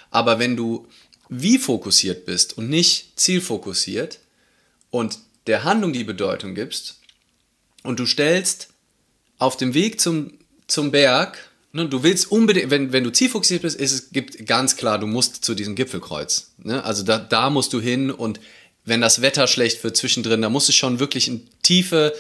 Aber 0.10 0.40
wenn 0.40 0.56
du 0.56 0.88
wie 1.30 1.58
fokussiert 1.58 2.26
bist 2.26 2.58
und 2.58 2.70
nicht 2.70 3.20
zielfokussiert 3.20 4.20
und 4.90 5.20
der 5.48 5.64
Handlung 5.64 5.94
die 5.94 6.04
Bedeutung 6.04 6.56
gibst 6.56 7.00
und 7.84 8.00
du 8.00 8.06
stellst 8.06 8.70
auf 9.38 9.58
dem 9.58 9.74
Weg 9.74 10.00
zum, 10.00 10.34
zum 10.68 10.92
Berg, 10.92 11.50
ne, 11.74 11.88
du 11.88 12.04
willst 12.04 12.32
unbedingt, 12.32 12.70
wenn, 12.70 12.92
wenn 12.92 13.04
du 13.04 13.12
zielfokussiert 13.12 13.64
bist, 13.64 13.80
ist 13.80 13.92
es 13.92 14.10
gibt 14.12 14.46
ganz 14.46 14.78
klar, 14.78 15.00
du 15.00 15.08
musst 15.08 15.44
zu 15.44 15.56
diesem 15.56 15.76
Gipfelkreuz. 15.76 16.52
Ne? 16.60 16.84
Also 16.84 17.04
da, 17.04 17.18
da 17.18 17.50
musst 17.50 17.74
du 17.74 17.82
hin 17.82 18.12
und 18.12 18.40
wenn 18.86 19.02
das 19.02 19.22
Wetter 19.22 19.48
schlecht 19.48 19.84
wird 19.84 19.98
zwischendrin, 19.98 20.42
da 20.42 20.50
muss 20.50 20.70
es 20.70 20.76
schon 20.76 21.00
wirklich 21.00 21.28
in 21.28 21.48
tiefe 21.62 22.14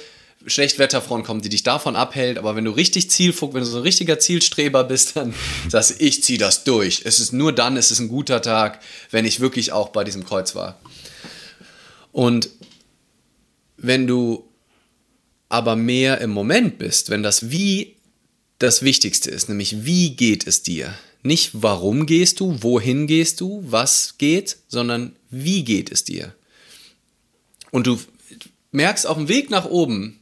Schlechtwetterfront 0.45 1.25
kommen, 1.25 1.41
die 1.41 1.49
dich 1.49 1.63
davon 1.63 1.95
abhält. 1.95 2.37
Aber 2.37 2.55
wenn 2.55 2.65
du 2.65 2.71
richtig 2.71 3.09
Zielfokus, 3.09 3.53
wenn 3.53 3.61
du 3.61 3.67
so 3.67 3.77
ein 3.77 3.83
richtiger 3.83 4.19
Zielstreber 4.19 4.83
bist, 4.83 5.15
dann 5.15 5.33
sagst 5.69 5.95
ich 5.99 6.23
ziehe 6.23 6.39
das 6.39 6.63
durch. 6.63 7.01
Es 7.05 7.19
ist 7.19 7.33
nur 7.33 7.53
dann, 7.53 7.77
es 7.77 7.91
ist 7.91 7.99
ein 7.99 8.07
guter 8.07 8.41
Tag, 8.41 8.79
wenn 9.11 9.25
ich 9.25 9.39
wirklich 9.39 9.71
auch 9.71 9.89
bei 9.89 10.03
diesem 10.03 10.25
Kreuz 10.25 10.55
war. 10.55 10.79
Und 12.11 12.49
wenn 13.81 14.07
du 14.07 14.47
aber 15.49 15.75
mehr 15.75 16.21
im 16.21 16.29
Moment 16.29 16.77
bist, 16.77 17.09
wenn 17.09 17.23
das 17.23 17.49
Wie 17.49 17.97
das 18.59 18.83
Wichtigste 18.83 19.31
ist, 19.31 19.49
nämlich 19.49 19.85
wie 19.85 20.15
geht 20.15 20.47
es 20.47 20.63
dir? 20.63 20.93
Nicht 21.23 21.51
warum 21.53 22.05
gehst 22.05 22.39
du, 22.39 22.61
wohin 22.61 23.07
gehst 23.07 23.41
du, 23.41 23.63
was 23.65 24.17
geht, 24.17 24.57
sondern 24.67 25.15
wie 25.29 25.63
geht 25.63 25.91
es 25.91 26.03
dir? 26.03 26.33
Und 27.71 27.87
du 27.87 27.99
merkst 28.71 29.07
auf 29.07 29.17
dem 29.17 29.27
Weg 29.27 29.49
nach 29.49 29.65
oben, 29.65 30.19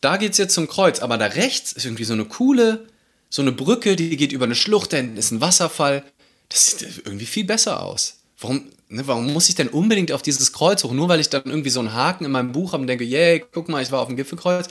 da 0.00 0.16
geht 0.16 0.32
es 0.32 0.38
jetzt 0.38 0.54
zum 0.54 0.68
Kreuz, 0.68 1.00
aber 1.00 1.16
da 1.16 1.26
rechts 1.26 1.72
ist 1.72 1.84
irgendwie 1.84 2.04
so 2.04 2.12
eine 2.12 2.26
coole, 2.26 2.86
so 3.30 3.40
eine 3.40 3.52
Brücke, 3.52 3.96
die 3.96 4.16
geht 4.16 4.32
über 4.32 4.44
eine 4.44 4.54
Schlucht, 4.54 4.92
da 4.92 4.98
ist 4.98 5.30
ein 5.30 5.40
Wasserfall. 5.40 6.04
Das 6.48 6.66
sieht 6.66 7.02
irgendwie 7.04 7.26
viel 7.26 7.44
besser 7.44 7.82
aus. 7.82 8.23
Warum, 8.44 8.62
ne, 8.90 9.06
warum 9.06 9.32
muss 9.32 9.48
ich 9.48 9.54
denn 9.54 9.68
unbedingt 9.68 10.12
auf 10.12 10.20
dieses 10.20 10.52
Kreuz 10.52 10.84
hoch? 10.84 10.92
Nur 10.92 11.08
weil 11.08 11.18
ich 11.18 11.30
dann 11.30 11.44
irgendwie 11.46 11.70
so 11.70 11.80
einen 11.80 11.94
Haken 11.94 12.26
in 12.26 12.30
meinem 12.30 12.52
Buch 12.52 12.74
habe 12.74 12.82
und 12.82 12.86
denke, 12.88 13.04
yay, 13.04 13.42
guck 13.52 13.70
mal, 13.70 13.82
ich 13.82 13.90
war 13.90 14.02
auf 14.02 14.08
dem 14.08 14.16
Gipfelkreuz. 14.16 14.68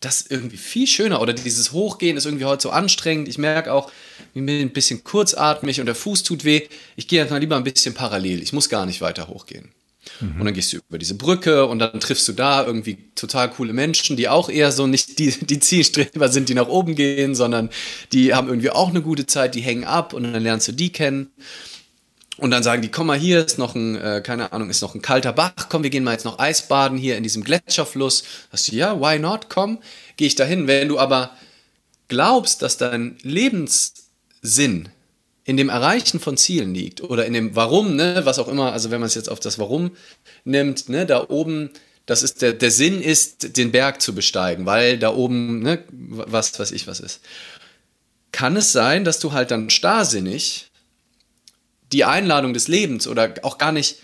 Das 0.00 0.22
ist 0.22 0.30
irgendwie 0.30 0.56
viel 0.56 0.86
schöner. 0.86 1.20
Oder 1.20 1.34
dieses 1.34 1.72
Hochgehen 1.72 2.16
ist 2.16 2.24
irgendwie 2.24 2.46
heute 2.46 2.62
so 2.62 2.70
anstrengend. 2.70 3.28
Ich 3.28 3.36
merke 3.36 3.74
auch, 3.74 3.92
ich 4.32 4.42
bin 4.42 4.48
ein 4.48 4.72
bisschen 4.72 5.04
kurzatmig 5.04 5.80
und 5.80 5.86
der 5.86 5.94
Fuß 5.94 6.22
tut 6.22 6.44
weh. 6.44 6.62
Ich 6.96 7.08
gehe 7.08 7.22
mal 7.26 7.36
lieber 7.36 7.56
ein 7.56 7.64
bisschen 7.64 7.92
parallel. 7.92 8.42
Ich 8.42 8.54
muss 8.54 8.70
gar 8.70 8.86
nicht 8.86 9.02
weiter 9.02 9.28
hochgehen. 9.28 9.68
Mhm. 10.20 10.40
Und 10.40 10.46
dann 10.46 10.54
gehst 10.54 10.72
du 10.72 10.78
über 10.78 10.96
diese 10.96 11.14
Brücke 11.14 11.66
und 11.66 11.78
dann 11.78 12.00
triffst 12.00 12.26
du 12.26 12.32
da 12.32 12.64
irgendwie 12.64 12.96
total 13.14 13.50
coole 13.50 13.74
Menschen, 13.74 14.16
die 14.16 14.30
auch 14.30 14.48
eher 14.48 14.72
so 14.72 14.86
nicht 14.86 15.18
die, 15.18 15.32
die 15.32 15.60
Zielstreber 15.60 16.30
sind, 16.30 16.48
die 16.48 16.54
nach 16.54 16.68
oben 16.68 16.94
gehen, 16.94 17.34
sondern 17.34 17.68
die 18.14 18.32
haben 18.32 18.48
irgendwie 18.48 18.70
auch 18.70 18.88
eine 18.88 19.02
gute 19.02 19.26
Zeit, 19.26 19.54
die 19.54 19.60
hängen 19.60 19.84
ab 19.84 20.14
und 20.14 20.22
dann 20.22 20.42
lernst 20.42 20.68
du 20.68 20.72
die 20.72 20.90
kennen. 20.90 21.30
Und 22.40 22.50
dann 22.50 22.62
sagen 22.62 22.80
die, 22.80 22.88
komm 22.88 23.08
mal 23.08 23.18
hier, 23.18 23.44
ist 23.44 23.58
noch 23.58 23.74
ein, 23.74 23.96
äh, 23.96 24.22
keine 24.24 24.52
Ahnung, 24.52 24.70
ist 24.70 24.80
noch 24.80 24.94
ein 24.94 25.02
kalter 25.02 25.32
Bach, 25.32 25.52
komm, 25.68 25.82
wir 25.82 25.90
gehen 25.90 26.04
mal 26.04 26.12
jetzt 26.12 26.24
noch 26.24 26.38
Eisbaden 26.38 26.96
hier 26.96 27.16
in 27.16 27.22
diesem 27.22 27.44
Gletscherfluss. 27.44 28.24
Sagst 28.50 28.72
du, 28.72 28.76
ja, 28.76 28.98
why 28.98 29.18
not, 29.18 29.50
komm, 29.50 29.78
gehe 30.16 30.26
ich 30.26 30.36
dahin. 30.36 30.66
Wenn 30.66 30.88
du 30.88 30.98
aber 30.98 31.32
glaubst, 32.08 32.62
dass 32.62 32.78
dein 32.78 33.18
Lebenssinn 33.22 34.88
in 35.44 35.56
dem 35.56 35.68
Erreichen 35.68 36.18
von 36.18 36.38
Zielen 36.38 36.74
liegt 36.74 37.02
oder 37.02 37.26
in 37.26 37.34
dem 37.34 37.56
Warum, 37.56 37.94
ne, 37.94 38.22
was 38.24 38.38
auch 38.38 38.48
immer, 38.48 38.72
also 38.72 38.90
wenn 38.90 39.00
man 39.00 39.08
es 39.08 39.14
jetzt 39.14 39.28
auf 39.28 39.40
das 39.40 39.58
Warum 39.58 39.90
nimmt, 40.44 40.88
ne, 40.88 41.04
da 41.04 41.28
oben 41.28 41.70
das 42.06 42.24
ist 42.24 42.42
der, 42.42 42.54
der 42.54 42.72
Sinn 42.72 43.00
ist, 43.02 43.56
den 43.56 43.70
Berg 43.70 44.02
zu 44.02 44.14
besteigen, 44.14 44.66
weil 44.66 44.98
da 44.98 45.14
oben, 45.14 45.60
ne, 45.60 45.84
was 45.90 46.58
weiß 46.58 46.72
ich, 46.72 46.88
was 46.88 46.98
ist. 46.98 47.20
Kann 48.32 48.56
es 48.56 48.72
sein, 48.72 49.04
dass 49.04 49.20
du 49.20 49.30
halt 49.32 49.52
dann 49.52 49.70
starrsinnig 49.70 50.69
die 51.92 52.04
Einladung 52.04 52.54
des 52.54 52.68
Lebens 52.68 53.06
oder 53.06 53.34
auch 53.42 53.58
gar 53.58 53.72
nicht 53.72 53.96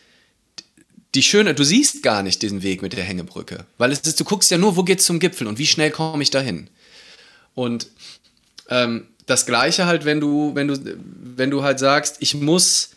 die 1.15 1.23
schöne, 1.23 1.55
du 1.55 1.65
siehst 1.65 2.03
gar 2.03 2.23
nicht 2.23 2.43
diesen 2.43 2.63
Weg 2.63 2.83
mit 2.83 2.93
der 2.93 3.05
Hängebrücke, 3.05 3.65
weil 3.79 3.93
es 3.93 4.01
ist, 4.01 4.21
du 4.21 4.25
guckst 4.25 4.51
ja 4.51 4.59
nur, 4.59 4.77
wo 4.77 4.83
geht's 4.83 5.07
zum 5.07 5.19
Gipfel 5.19 5.47
und 5.47 5.59
wie 5.59 5.67
schnell 5.67 5.91
komme 5.91 6.23
ich 6.23 6.31
dahin. 6.31 6.69
Und 7.55 7.87
ähm, 8.69 9.07
das 9.25 9.47
Gleiche 9.47 9.87
halt, 9.87 10.05
wenn 10.05 10.21
du, 10.21 10.55
wenn 10.55 10.69
du, 10.69 10.79
wenn 11.37 11.51
du 11.51 11.63
halt 11.63 11.79
sagst, 11.79 12.17
ich 12.21 12.35
muss 12.35 12.91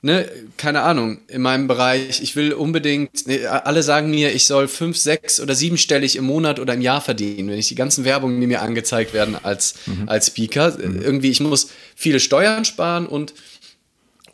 ne, 0.00 0.28
keine 0.56 0.82
Ahnung, 0.82 1.18
in 1.28 1.42
meinem 1.42 1.66
Bereich, 1.66 2.22
ich 2.22 2.36
will 2.36 2.52
unbedingt, 2.52 3.26
ne, 3.26 3.46
alle 3.48 3.82
sagen 3.82 4.10
mir, 4.10 4.32
ich 4.32 4.46
soll 4.46 4.68
fünf, 4.68 4.96
sechs 4.96 5.40
oder 5.40 5.54
siebenstellig 5.54 6.16
im 6.16 6.24
Monat 6.24 6.60
oder 6.60 6.74
im 6.74 6.80
Jahr 6.80 7.00
verdienen, 7.00 7.50
wenn 7.50 7.58
ich 7.58 7.68
die 7.68 7.74
ganzen 7.74 8.04
Werbungen, 8.04 8.40
die 8.40 8.46
mir 8.46 8.62
angezeigt 8.62 9.12
werden 9.12 9.36
als, 9.42 9.74
mhm. 9.86 10.08
als 10.08 10.28
Speaker, 10.28 10.76
mhm. 10.78 11.02
irgendwie, 11.02 11.30
ich 11.30 11.40
muss 11.40 11.70
viele 11.96 12.20
Steuern 12.20 12.64
sparen 12.64 13.06
und, 13.06 13.34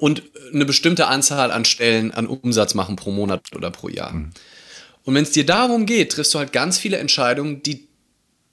und 0.05 0.23
eine 0.53 0.67
bestimmte 0.67 1.07
Anzahl 1.07 1.51
an 1.51 1.65
Stellen 1.65 2.13
an 2.13 2.27
Umsatz 2.27 2.75
machen 2.75 2.95
pro 2.95 3.11
Monat 3.11 3.41
oder 3.57 3.71
pro 3.71 3.89
Jahr. 3.89 4.13
Mhm. 4.13 4.33
Und 5.03 5.15
wenn 5.15 5.23
es 5.23 5.31
dir 5.31 5.47
darum 5.47 5.87
geht, 5.87 6.13
triffst 6.13 6.35
du 6.35 6.39
halt 6.39 6.53
ganz 6.53 6.77
viele 6.77 6.99
Entscheidungen, 6.99 7.63
die, 7.63 7.89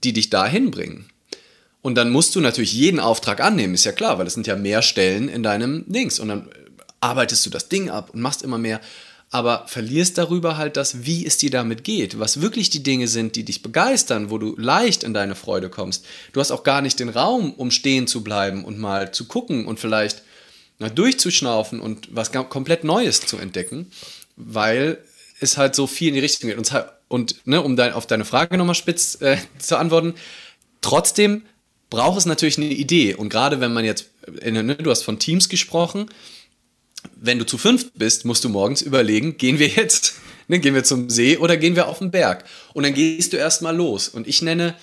die 0.06 0.14
dich 0.14 0.30
dahin 0.30 0.72
bringen. 0.72 1.10
Und 1.82 1.95
dann 1.95 2.10
musst 2.10 2.38
du 2.38 2.39
natürlich 2.39 2.72
jeden 2.72 3.02
Auftrag 3.02 3.41
annehmen, 3.41 3.74
ist 3.74 3.84
ja 3.84 3.91
klar, 3.91 4.18
weil 4.18 4.28
es 4.28 4.34
sind 4.34 4.47
ja 4.47 4.56
mehr 4.56 4.82
Stellen 4.82 5.28
in 5.28 5.43
deinem 5.43 5.84
Dings. 5.91 6.22
Und 6.22 6.30
dann 6.30 6.47
arbeitest 7.02 7.45
du 7.45 7.49
das 7.49 7.68
Ding 7.68 7.89
ab 7.89 8.12
und 8.14 8.22
machst 8.22 8.43
immer 8.43 8.58
mehr, 8.58 8.80
aber 9.30 9.66
verlierst 9.68 10.18
darüber 10.18 10.56
halt 10.56 10.78
das, 10.78 11.04
wie 11.04 11.26
es 11.26 11.38
dir 11.38 11.52
damit 11.52 11.84
geht, 11.84 12.18
was 12.18 12.39
wirklich 12.39 12.70
die 12.70 12.84
Dinge 12.84 13.10
sind, 13.10 13.36
die 13.36 13.43
dich 13.43 13.62
begeistern, 13.62 14.30
wo 14.30 14.38
du 14.38 14.56
leicht 14.56 15.04
in 15.04 15.14
deine 15.14 15.36
Freude 15.36 15.70
kommst. 15.70 16.06
Du 16.32 16.39
hast 16.39 16.52
auch 16.52 16.64
gar 16.64 16.82
nicht 16.82 16.97
den 17.02 17.10
Raum, 17.10 17.52
um 17.52 17.72
stehen 17.72 18.08
zu 18.08 18.24
bleiben 18.24 18.64
und 18.64 18.80
mal 18.80 19.12
zu 19.12 19.26
gucken 19.26 19.66
und 19.66 19.82
vielleicht 19.82 20.24
na, 20.82 20.90
durchzuschnaufen 20.90 21.80
und 21.80 22.08
was 22.12 22.32
komplett 22.32 22.84
Neues 22.84 23.22
zu 23.22 23.38
entdecken, 23.38 23.92
weil 24.36 24.98
es 25.40 25.56
halt 25.56 25.76
so 25.76 25.86
viel 25.86 26.08
in 26.08 26.16
die 26.16 26.20
Richtung 26.20 26.50
geht. 26.50 26.58
Und, 26.58 26.74
und 27.08 27.36
ne, 27.46 27.62
um 27.62 27.76
dein, 27.76 27.94
auf 27.94 28.08
deine 28.08 28.26
Frage 28.26 28.58
nochmal 28.58 28.76
spitz 28.76 29.22
äh, 29.22 29.38
zu 29.60 29.78
antworten, 29.78 30.16
trotzdem 30.82 31.44
braucht 31.92 32.18
es 32.18 32.26
natürlich 32.26 32.58
eine 32.58 32.66
Idee. 32.66 33.14
Und 33.14 33.30
gerade 33.30 33.62
wenn 33.62 33.74
man 33.74 33.86
jetzt, 33.86 34.10
äh, 34.42 34.50
ne, 34.50 34.76
du 34.76 34.90
hast 34.90 35.04
von 35.04 35.20
Teams 35.20 35.50
gesprochen, 35.50 36.10
wenn 37.16 37.38
du 37.38 37.46
zu 37.46 37.60
fünft 37.60 37.92
bist, 37.94 38.26
musst 38.26 38.44
du 38.44 38.50
morgens 38.50 38.82
überlegen, 38.82 39.38
gehen 39.38 39.60
wir 39.60 39.68
jetzt, 39.68 40.16
ne, 40.48 40.60
gehen 40.60 40.74
wir 40.74 40.84
zum 40.84 41.12
See 41.12 41.38
oder 41.38 41.58
gehen 41.58 41.76
wir 41.76 41.90
auf 41.90 42.00
den 42.00 42.10
Berg? 42.10 42.44
Und 42.74 42.84
dann 42.84 42.96
gehst 42.96 43.34
du 43.34 43.38
erstmal 43.38 43.76
los. 43.76 44.10
Und 44.10 44.28
ich 44.28 44.42
nenne 44.42 44.76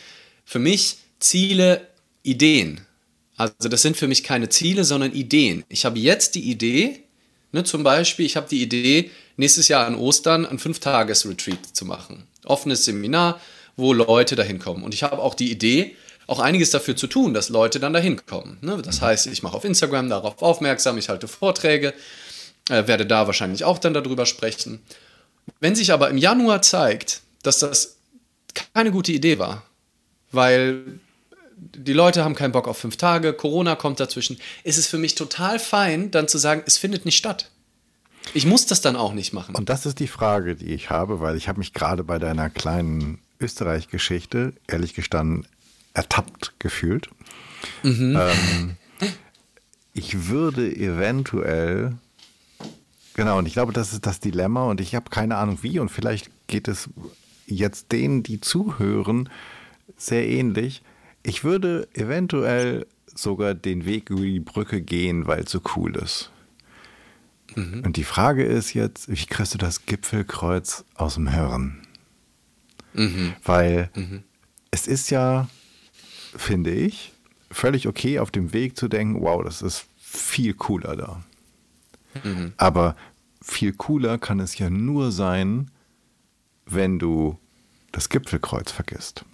für 0.45 0.61
mich 0.61 0.99
Ziele 1.19 1.89
Ideen. 2.23 2.87
Also 3.39 3.69
das 3.69 3.83
sind 3.83 3.97
für 3.97 4.09
mich 4.09 4.25
keine 4.25 4.49
Ziele, 4.49 4.85
sondern 4.85 5.13
Ideen. 5.13 5.65
Ich 5.69 5.85
habe 5.85 5.99
jetzt 5.99 6.35
die 6.35 6.51
Idee, 6.51 7.05
ne, 7.53 7.63
zum 7.63 7.85
Beispiel, 7.85 8.27
ich 8.27 8.37
habe 8.37 8.49
die 8.49 8.61
Idee, 8.61 9.13
nächstes 9.37 9.69
Jahr 9.69 9.87
an 9.87 9.95
Ostern 9.95 10.45
ein 10.45 10.59
Fünf-Tages-Retreat 10.59 11.65
zu 11.73 11.85
machen. 11.85 12.25
Offenes 12.45 12.85
Seminar, 12.85 13.41
wo 13.77 13.93
Leute 13.93 14.35
dahin 14.35 14.59
kommen. 14.59 14.83
Und 14.83 14.93
ich 14.93 15.05
habe 15.05 15.23
auch 15.23 15.35
die 15.35 15.53
Idee, 15.53 15.95
auch 16.27 16.41
einiges 16.41 16.71
dafür 16.71 16.97
zu 16.97 17.07
tun, 17.07 17.33
dass 17.33 17.49
Leute 17.49 17.79
dann 17.79 17.93
dahin 17.93 18.27
kommen. 18.27 18.59
Ne? 18.61 18.83
Das 18.85 19.01
heißt, 19.01 19.29
ich 19.29 19.45
mache 19.45 19.57
auf 19.57 19.65
Instagram 19.65 20.11
darauf 20.11 20.43
aufmerksam, 20.43 20.99
ich 20.99 21.09
halte 21.09 21.29
Vorträge, 21.29 21.95
äh, 22.69 22.89
werde 22.89 23.07
da 23.07 23.27
wahrscheinlich 23.27 23.63
auch 23.63 23.79
dann 23.79 23.95
darüber 23.95 24.27
sprechen. 24.27 24.81
Wenn 25.61 25.77
sich 25.77 25.93
aber 25.93 26.11
im 26.11 26.19
Januar 26.19 26.61
zeigt, 26.61 27.23
dass 27.45 27.61
das 27.61 27.97
keine 28.75 28.91
gute 28.91 29.13
Idee 29.13 29.39
war, 29.39 29.63
weil 30.33 30.99
die 31.59 31.93
Leute 31.93 32.25
haben 32.25 32.35
keinen 32.35 32.53
Bock 32.53 32.69
auf 32.69 32.79
fünf 32.79 32.97
Tage, 32.97 33.33
Corona 33.33 33.75
kommt 33.77 34.01
dazwischen, 34.01 34.39
ist 34.65 34.79
es 34.79 34.87
für 34.87 34.99
mich 34.99 35.15
total 35.15 35.59
fein, 35.59 36.11
dann 36.11 36.29
zu 36.29 36.39
sagen, 36.39 36.63
es 36.67 36.79
findet 36.79 37.05
nicht 37.05 37.17
statt. 37.17 37.51
Ich 38.35 38.47
muss 38.47 38.67
das 38.67 38.81
dann 38.81 38.97
auch 38.97 39.13
nicht 39.13 39.33
machen. 39.33 39.55
Und 39.55 39.69
das 39.69 39.87
ist 39.87 40.01
die 40.01 40.09
Frage, 40.09 40.55
die 40.55 40.73
ich 40.75 40.91
habe, 40.91 41.21
weil 41.21 41.37
ich 41.37 41.49
habe 41.49 41.59
mich 41.59 41.73
gerade 41.73 42.05
bei 42.05 42.19
deiner 42.19 42.51
kleinen 42.51 43.21
Österreich-Geschichte, 43.41 44.53
ehrlich 44.67 44.95
gestanden, 44.95 45.47
ertappt 45.95 46.55
gefühlt. 46.59 47.09
Mhm. 47.83 48.19
Ähm, 48.21 48.77
ich 49.95 50.29
würde 50.29 50.71
eventuell, 50.71 51.97
genau, 53.15 53.39
und 53.39 53.47
ich 53.47 53.55
glaube, 53.55 53.73
das 53.73 53.93
ist 53.93 54.07
das 54.07 54.21
Dilemma 54.21 54.65
und 54.65 54.81
ich 54.81 54.95
habe 54.95 55.11
keine 55.11 55.37
Ahnung 55.37 55.59
wie 55.63 55.79
und 55.79 55.89
vielleicht 55.89 56.31
geht 56.47 56.69
es 56.69 56.89
jetzt 57.47 57.93
denen, 57.93 58.23
die 58.23 58.41
zuhören, 58.41 59.29
sehr 59.97 60.29
ähnlich. 60.29 60.83
Ich 61.29 61.45
würde 61.45 61.89
eventuell 61.95 62.87
sogar 63.15 63.55
den 63.55 63.85
Weg 63.85 64.11
über 64.11 64.23
die 64.23 64.41
Brücke 64.41 64.81
gehen, 64.81 65.27
weil 65.27 65.41
es 65.41 65.51
so 65.51 65.61
cool 65.77 65.97
ist. 65.97 66.31
Mhm. 67.55 67.83
Und 67.85 67.97
die 67.97 68.05
Frage 68.05 68.45
ist 68.45 68.75
jetzt, 68.75 69.09
wie 69.09 69.27
kriegst 69.27 69.55
du 69.55 69.59
das 69.59 69.87
Gipfelkreuz 69.87 70.85
aus 70.95 71.15
dem 71.15 71.29
Hirn? 71.29 71.83
Mhm. 72.95 73.35
Weil 73.45 73.91
mhm. 73.95 74.23
es 74.71 74.87
ist 74.87 75.11
ja 75.11 75.49
finde 76.37 76.71
ich, 76.71 77.13
völlig 77.51 77.89
okay, 77.89 78.19
auf 78.19 78.31
dem 78.31 78.53
Weg 78.53 78.77
zu 78.77 78.89
denken, 78.89 79.21
wow, 79.21 79.43
das 79.43 79.63
ist 79.63 79.87
viel 79.99 80.55
cooler 80.55 80.97
da. 80.97 81.23
Mhm. 82.25 82.53
Aber 82.57 82.97
viel 83.43 83.73
cooler 83.73 84.19
kann 84.19 84.41
es 84.41 84.59
ja 84.59 84.71
nur 84.71 85.13
sein, 85.13 85.71
wenn 86.67 86.99
du 86.99 87.39
das 87.93 88.09
Gipfelkreuz 88.09 88.71
vergisst. 88.71 89.25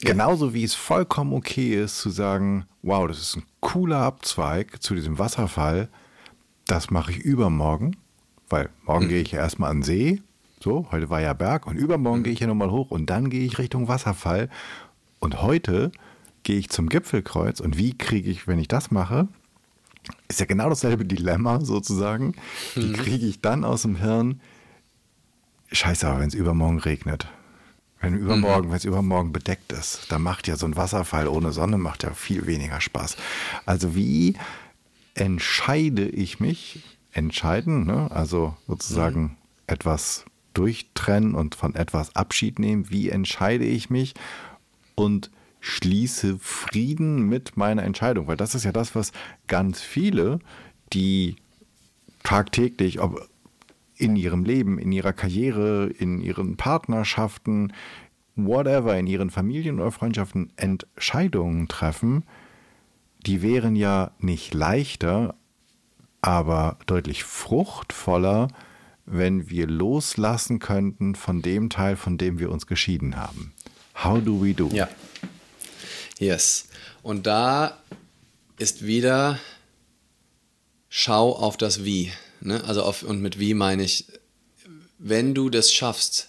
Ja. 0.00 0.10
Genauso 0.10 0.54
wie 0.54 0.64
es 0.64 0.74
vollkommen 0.74 1.32
okay 1.32 1.74
ist 1.82 1.98
zu 1.98 2.10
sagen, 2.10 2.66
wow, 2.82 3.06
das 3.08 3.18
ist 3.18 3.36
ein 3.36 3.44
cooler 3.60 3.98
Abzweig 3.98 4.82
zu 4.82 4.94
diesem 4.94 5.18
Wasserfall, 5.18 5.88
das 6.66 6.90
mache 6.90 7.12
ich 7.12 7.18
übermorgen, 7.18 7.96
weil 8.48 8.70
morgen 8.84 9.06
mhm. 9.06 9.08
gehe 9.08 9.22
ich 9.22 9.32
ja 9.32 9.40
erstmal 9.40 9.70
an 9.70 9.78
den 9.78 9.82
See, 9.84 10.22
so, 10.60 10.86
heute 10.90 11.10
war 11.10 11.20
ja 11.20 11.32
Berg 11.34 11.66
und 11.66 11.76
übermorgen 11.76 12.20
mhm. 12.20 12.24
gehe 12.24 12.32
ich 12.32 12.40
ja 12.40 12.46
nochmal 12.46 12.70
hoch 12.70 12.90
und 12.90 13.10
dann 13.10 13.30
gehe 13.30 13.44
ich 13.44 13.58
Richtung 13.58 13.88
Wasserfall 13.88 14.48
und 15.18 15.42
heute 15.42 15.92
gehe 16.42 16.58
ich 16.58 16.70
zum 16.70 16.88
Gipfelkreuz 16.88 17.60
und 17.60 17.78
wie 17.78 17.96
kriege 17.96 18.30
ich, 18.30 18.46
wenn 18.46 18.58
ich 18.58 18.68
das 18.68 18.90
mache, 18.90 19.28
ist 20.28 20.40
ja 20.40 20.46
genau 20.46 20.68
dasselbe 20.68 21.04
Dilemma 21.04 21.60
sozusagen. 21.60 22.34
Wie 22.74 22.88
mhm. 22.88 22.92
kriege 22.94 23.26
ich 23.26 23.40
dann 23.40 23.64
aus 23.64 23.82
dem 23.82 23.96
Hirn, 23.96 24.40
scheiße, 25.72 26.06
aber 26.06 26.20
wenn 26.20 26.28
es 26.28 26.34
übermorgen 26.34 26.78
regnet, 26.78 27.26
wenn 28.00 28.14
übermorgen, 28.14 28.66
mhm. 28.66 28.70
wenn 28.70 28.78
es 28.78 28.84
übermorgen 28.84 29.32
bedeckt 29.32 29.72
ist, 29.72 30.10
dann 30.10 30.22
macht 30.22 30.46
ja 30.46 30.56
so 30.56 30.66
ein 30.66 30.76
Wasserfall 30.76 31.26
ohne 31.28 31.52
Sonne 31.52 31.78
macht 31.78 32.02
ja 32.02 32.12
viel 32.12 32.46
weniger 32.46 32.80
Spaß. 32.80 33.16
Also 33.66 33.94
wie 33.94 34.36
entscheide 35.14 36.08
ich 36.08 36.40
mich, 36.40 36.82
entscheiden, 37.12 37.86
ne? 37.86 38.10
also 38.10 38.56
sozusagen 38.66 39.22
mhm. 39.22 39.36
etwas 39.66 40.24
durchtrennen 40.52 41.34
und 41.34 41.54
von 41.54 41.74
etwas 41.74 42.14
Abschied 42.14 42.58
nehmen, 42.58 42.90
wie 42.90 43.08
entscheide 43.08 43.64
ich 43.64 43.90
mich 43.90 44.14
und 44.94 45.30
schließe 45.60 46.38
Frieden 46.38 47.28
mit 47.28 47.56
meiner 47.56 47.84
Entscheidung, 47.84 48.26
weil 48.26 48.36
das 48.36 48.54
ist 48.54 48.64
ja 48.64 48.72
das, 48.72 48.94
was 48.94 49.12
ganz 49.46 49.80
viele, 49.80 50.40
die 50.92 51.36
tagtäglich, 52.22 53.00
ob 53.00 53.28
in 53.96 54.16
ihrem 54.16 54.44
Leben, 54.44 54.78
in 54.78 54.92
ihrer 54.92 55.12
Karriere, 55.12 55.86
in 55.86 56.20
ihren 56.20 56.56
Partnerschaften, 56.56 57.72
whatever, 58.36 58.96
in 58.98 59.06
ihren 59.06 59.30
Familien 59.30 59.80
oder 59.80 59.92
Freundschaften 59.92 60.52
Entscheidungen 60.56 61.68
treffen, 61.68 62.24
die 63.26 63.42
wären 63.42 63.76
ja 63.76 64.10
nicht 64.18 64.54
leichter, 64.54 65.34
aber 66.20 66.78
deutlich 66.86 67.24
fruchtvoller, 67.24 68.48
wenn 69.06 69.50
wir 69.50 69.66
loslassen 69.66 70.58
könnten 70.58 71.14
von 71.14 71.42
dem 71.42 71.70
Teil, 71.70 71.96
von 71.96 72.18
dem 72.18 72.38
wir 72.38 72.50
uns 72.50 72.66
geschieden 72.66 73.16
haben. 73.16 73.52
How 74.02 74.22
do 74.22 74.42
we 74.42 74.54
do? 74.54 74.68
Ja. 74.72 74.88
Yes. 76.18 76.68
Und 77.02 77.26
da 77.26 77.78
ist 78.58 78.86
wieder 78.86 79.38
Schau 80.88 81.32
auf 81.32 81.56
das 81.56 81.84
Wie. 81.84 82.12
Ne? 82.44 82.62
Also 82.64 82.82
auf, 82.82 83.02
und 83.02 83.20
mit 83.20 83.38
Wie 83.38 83.54
meine 83.54 83.82
ich, 83.82 84.06
wenn 84.98 85.34
du 85.34 85.50
das 85.50 85.72
schaffst, 85.72 86.28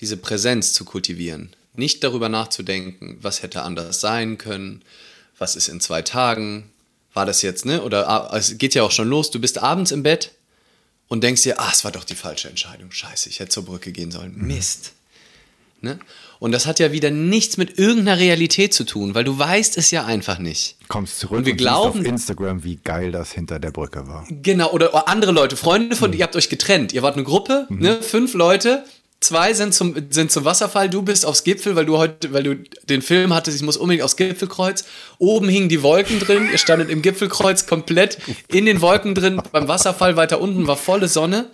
diese 0.00 0.16
Präsenz 0.16 0.72
zu 0.72 0.84
kultivieren, 0.84 1.54
nicht 1.74 2.04
darüber 2.04 2.28
nachzudenken, 2.28 3.18
was 3.20 3.42
hätte 3.42 3.62
anders 3.62 4.00
sein 4.00 4.38
können, 4.38 4.82
was 5.38 5.56
ist 5.56 5.68
in 5.68 5.80
zwei 5.80 6.02
Tagen, 6.02 6.70
war 7.12 7.26
das 7.26 7.42
jetzt, 7.42 7.64
ne? 7.64 7.82
Oder 7.82 8.08
ah, 8.08 8.36
es 8.36 8.58
geht 8.58 8.74
ja 8.74 8.82
auch 8.82 8.90
schon 8.90 9.08
los, 9.08 9.30
du 9.30 9.40
bist 9.40 9.58
abends 9.58 9.90
im 9.90 10.02
Bett 10.02 10.32
und 11.08 11.22
denkst 11.24 11.42
dir, 11.42 11.58
ah, 11.60 11.70
es 11.72 11.84
war 11.84 11.92
doch 11.92 12.04
die 12.04 12.14
falsche 12.14 12.48
Entscheidung, 12.48 12.90
scheiße, 12.90 13.28
ich 13.28 13.40
hätte 13.40 13.50
zur 13.50 13.64
Brücke 13.64 13.92
gehen 13.92 14.10
sollen, 14.10 14.36
mhm. 14.36 14.46
Mist. 14.46 14.92
Ne? 15.80 15.98
Und 16.38 16.52
das 16.52 16.66
hat 16.66 16.78
ja 16.78 16.92
wieder 16.92 17.10
nichts 17.10 17.56
mit 17.56 17.78
irgendeiner 17.78 18.18
Realität 18.18 18.74
zu 18.74 18.84
tun, 18.84 19.14
weil 19.14 19.24
du 19.24 19.38
weißt 19.38 19.76
es 19.78 19.90
ja 19.90 20.04
einfach 20.04 20.38
nicht. 20.38 20.76
Kommst 20.88 21.18
zurück 21.18 21.38
und 21.38 21.46
wir 21.46 21.52
und 21.52 21.58
glauben 21.58 22.00
auf 22.00 22.06
Instagram, 22.06 22.64
wie 22.64 22.76
geil 22.76 23.12
das 23.12 23.32
hinter 23.32 23.58
der 23.58 23.70
Brücke 23.70 24.06
war. 24.06 24.26
Genau, 24.28 24.70
oder 24.72 25.08
andere 25.08 25.32
Leute, 25.32 25.56
Freunde 25.56 25.96
von 25.96 26.10
mhm. 26.10 26.18
ihr 26.18 26.24
habt 26.24 26.36
euch 26.36 26.48
getrennt. 26.48 26.92
Ihr 26.92 27.02
wart 27.02 27.14
eine 27.14 27.24
Gruppe, 27.24 27.66
mhm. 27.68 27.78
ne, 27.78 28.02
fünf 28.02 28.34
Leute, 28.34 28.84
Zwei 29.20 29.54
sind 29.54 29.72
zum, 29.72 29.94
sind 30.10 30.30
zum 30.30 30.44
Wasserfall, 30.44 30.90
du 30.90 31.00
bist 31.00 31.24
aufs 31.24 31.42
Gipfel, 31.42 31.74
weil 31.74 31.86
du 31.86 31.96
heute, 31.96 32.34
weil 32.34 32.42
du 32.42 32.56
den 32.84 33.00
Film 33.00 33.34
hattest, 33.34 33.56
ich 33.56 33.62
muss 33.62 33.78
unbedingt 33.78 34.04
aufs 34.04 34.16
Gipfelkreuz. 34.16 34.84
Oben 35.18 35.48
hingen 35.48 35.70
die 35.70 35.82
Wolken 35.82 36.20
drin, 36.20 36.48
ihr 36.52 36.58
standet 36.58 36.90
im 36.90 37.00
Gipfelkreuz 37.00 37.66
komplett 37.66 38.18
in 38.48 38.66
den 38.66 38.82
Wolken 38.82 39.14
drin, 39.14 39.40
beim 39.52 39.68
Wasserfall 39.68 40.16
weiter 40.16 40.40
unten 40.40 40.66
war 40.66 40.76
volle 40.76 41.08
Sonne. 41.08 41.50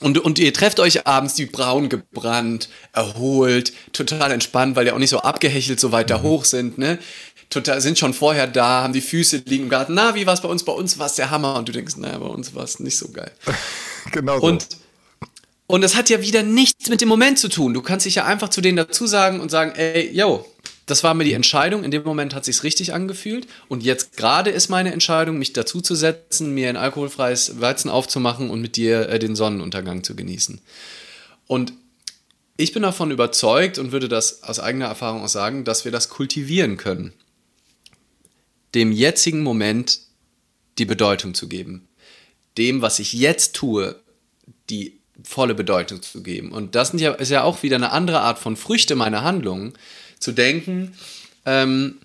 Und, 0.00 0.18
und 0.18 0.38
ihr 0.38 0.52
trefft 0.52 0.78
euch 0.78 1.06
abends, 1.06 1.34
die 1.34 1.46
braun 1.46 1.88
gebrannt, 1.88 2.68
erholt, 2.92 3.72
total 3.92 4.30
entspannt, 4.30 4.76
weil 4.76 4.86
ihr 4.86 4.94
auch 4.94 4.98
nicht 4.98 5.10
so 5.10 5.20
abgehechelt 5.20 5.80
so 5.80 5.90
weiter 5.90 6.18
mhm. 6.18 6.22
hoch 6.22 6.44
sind, 6.44 6.78
ne? 6.78 6.98
Total, 7.50 7.80
sind 7.80 7.98
schon 7.98 8.12
vorher 8.12 8.46
da, 8.46 8.82
haben 8.82 8.92
die 8.92 9.00
Füße 9.00 9.42
liegen 9.46 9.64
im 9.64 9.70
Garten. 9.70 9.94
Na, 9.94 10.14
wie 10.14 10.26
war 10.26 10.34
es 10.34 10.42
bei 10.42 10.48
uns? 10.48 10.64
Bei 10.64 10.72
uns 10.72 10.98
war 10.98 11.06
es 11.06 11.14
der 11.14 11.30
Hammer. 11.30 11.56
Und 11.56 11.66
du 11.66 11.72
denkst, 11.72 11.96
naja, 11.96 12.18
bei 12.18 12.26
uns 12.26 12.54
war 12.54 12.62
es 12.62 12.78
nicht 12.78 12.98
so 12.98 13.08
geil. 13.08 13.32
genau 14.12 14.38
so. 14.38 14.46
Und, 14.46 14.68
und 15.66 15.80
das 15.80 15.96
hat 15.96 16.10
ja 16.10 16.20
wieder 16.20 16.42
nichts 16.42 16.90
mit 16.90 17.00
dem 17.00 17.08
Moment 17.08 17.38
zu 17.38 17.48
tun. 17.48 17.72
Du 17.72 17.80
kannst 17.80 18.04
dich 18.04 18.16
ja 18.16 18.26
einfach 18.26 18.50
zu 18.50 18.60
denen 18.60 18.76
dazu 18.76 19.06
sagen 19.06 19.40
und 19.40 19.50
sagen, 19.50 19.72
ey, 19.76 20.10
yo, 20.12 20.44
das 20.90 21.04
war 21.04 21.14
mir 21.14 21.24
die 21.24 21.34
Entscheidung. 21.34 21.84
In 21.84 21.90
dem 21.90 22.02
Moment 22.02 22.34
hat 22.34 22.44
sich's 22.44 22.64
richtig 22.64 22.94
angefühlt. 22.94 23.46
Und 23.68 23.82
jetzt 23.82 24.16
gerade 24.16 24.50
ist 24.50 24.68
meine 24.68 24.92
Entscheidung, 24.92 25.38
mich 25.38 25.52
dazu 25.52 25.80
zu 25.80 25.94
setzen, 25.94 26.54
mir 26.54 26.68
ein 26.68 26.76
alkoholfreies 26.76 27.60
Weizen 27.60 27.90
aufzumachen 27.90 28.50
und 28.50 28.60
mit 28.60 28.76
dir 28.76 29.08
äh, 29.08 29.18
den 29.18 29.36
Sonnenuntergang 29.36 30.02
zu 30.02 30.16
genießen. 30.16 30.60
Und 31.46 31.74
ich 32.56 32.72
bin 32.72 32.82
davon 32.82 33.10
überzeugt 33.10 33.78
und 33.78 33.92
würde 33.92 34.08
das 34.08 34.42
aus 34.42 34.58
eigener 34.58 34.86
Erfahrung 34.86 35.22
auch 35.22 35.28
sagen, 35.28 35.64
dass 35.64 35.84
wir 35.84 35.92
das 35.92 36.08
kultivieren 36.08 36.76
können. 36.76 37.12
Dem 38.74 38.90
jetzigen 38.90 39.42
Moment 39.42 40.00
die 40.78 40.86
Bedeutung 40.86 41.34
zu 41.34 41.48
geben. 41.48 41.86
Dem, 42.56 42.82
was 42.82 42.98
ich 42.98 43.12
jetzt 43.12 43.54
tue, 43.54 44.00
die 44.70 44.98
volle 45.22 45.54
Bedeutung 45.54 46.00
zu 46.02 46.22
geben. 46.22 46.52
Und 46.52 46.74
das 46.74 46.94
ist 46.94 47.30
ja 47.30 47.42
auch 47.42 47.62
wieder 47.62 47.76
eine 47.76 47.92
andere 47.92 48.20
Art 48.20 48.38
von 48.38 48.56
Früchte 48.56 48.94
meiner 48.94 49.22
Handlungen 49.22 49.74
zu 50.18 50.32
denken, 50.32 50.94
ähm, 51.44 51.98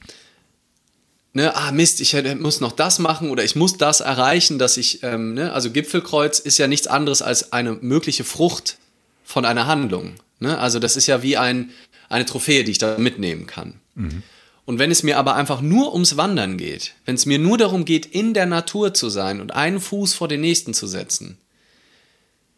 ne, 1.33 1.55
ah 1.55 1.71
Mist, 1.71 1.99
ich 2.01 2.15
muss 2.39 2.61
noch 2.61 2.71
das 2.71 2.99
machen 2.99 3.29
oder 3.29 3.43
ich 3.43 3.55
muss 3.55 3.77
das 3.77 3.99
erreichen, 3.99 4.59
dass 4.59 4.77
ich, 4.77 5.03
ähm, 5.03 5.33
ne, 5.33 5.51
also 5.53 5.71
Gipfelkreuz 5.71 6.39
ist 6.39 6.57
ja 6.57 6.67
nichts 6.67 6.87
anderes 6.87 7.21
als 7.21 7.51
eine 7.53 7.73
mögliche 7.73 8.23
Frucht 8.23 8.77
von 9.23 9.45
einer 9.45 9.67
Handlung. 9.67 10.15
Ne? 10.39 10.57
Also 10.57 10.79
das 10.79 10.95
ist 10.95 11.07
ja 11.07 11.23
wie 11.23 11.37
ein, 11.37 11.71
eine 12.09 12.25
Trophäe, 12.25 12.63
die 12.63 12.71
ich 12.71 12.77
da 12.77 12.97
mitnehmen 12.97 13.47
kann. 13.47 13.79
Mhm. 13.95 14.23
Und 14.65 14.79
wenn 14.79 14.91
es 14.91 15.03
mir 15.03 15.17
aber 15.17 15.35
einfach 15.35 15.61
nur 15.61 15.93
ums 15.93 16.15
Wandern 16.15 16.57
geht, 16.57 16.93
wenn 17.05 17.15
es 17.15 17.25
mir 17.25 17.39
nur 17.39 17.57
darum 17.57 17.83
geht, 17.83 18.05
in 18.05 18.33
der 18.33 18.45
Natur 18.45 18.93
zu 18.93 19.09
sein 19.09 19.41
und 19.41 19.53
einen 19.53 19.81
Fuß 19.81 20.13
vor 20.13 20.27
den 20.27 20.41
nächsten 20.41 20.73
zu 20.73 20.87
setzen, 20.87 21.37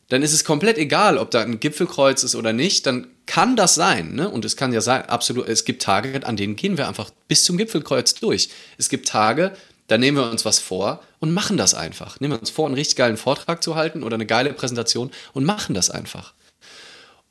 dann 0.09 0.21
ist 0.21 0.33
es 0.33 0.43
komplett 0.43 0.77
egal, 0.77 1.17
ob 1.17 1.31
da 1.31 1.41
ein 1.41 1.59
Gipfelkreuz 1.59 2.23
ist 2.23 2.35
oder 2.35 2.53
nicht, 2.53 2.85
dann 2.85 3.07
kann 3.25 3.55
das 3.55 3.75
sein, 3.75 4.13
ne? 4.13 4.29
Und 4.29 4.45
es 4.45 4.55
kann 4.55 4.71
ja 4.71 4.81
sein, 4.81 5.03
absolut, 5.03 5.47
es 5.47 5.65
gibt 5.65 5.81
Tage, 5.81 6.25
an 6.25 6.37
denen 6.37 6.55
gehen 6.55 6.77
wir 6.77 6.87
einfach 6.87 7.09
bis 7.27 7.43
zum 7.43 7.57
Gipfelkreuz 7.57 8.13
durch. 8.15 8.49
Es 8.77 8.89
gibt 8.89 9.07
Tage, 9.07 9.53
da 9.87 9.97
nehmen 9.97 10.17
wir 10.17 10.29
uns 10.29 10.45
was 10.45 10.59
vor 10.59 11.01
und 11.19 11.33
machen 11.33 11.57
das 11.57 11.73
einfach. 11.73 12.19
Nehmen 12.19 12.33
wir 12.33 12.39
uns 12.39 12.51
vor, 12.51 12.65
einen 12.67 12.75
richtig 12.75 12.97
geilen 12.97 13.17
Vortrag 13.17 13.63
zu 13.63 13.75
halten 13.75 14.03
oder 14.03 14.15
eine 14.15 14.25
geile 14.25 14.53
Präsentation 14.53 15.11
und 15.33 15.43
machen 15.43 15.73
das 15.73 15.89
einfach. 15.89 16.33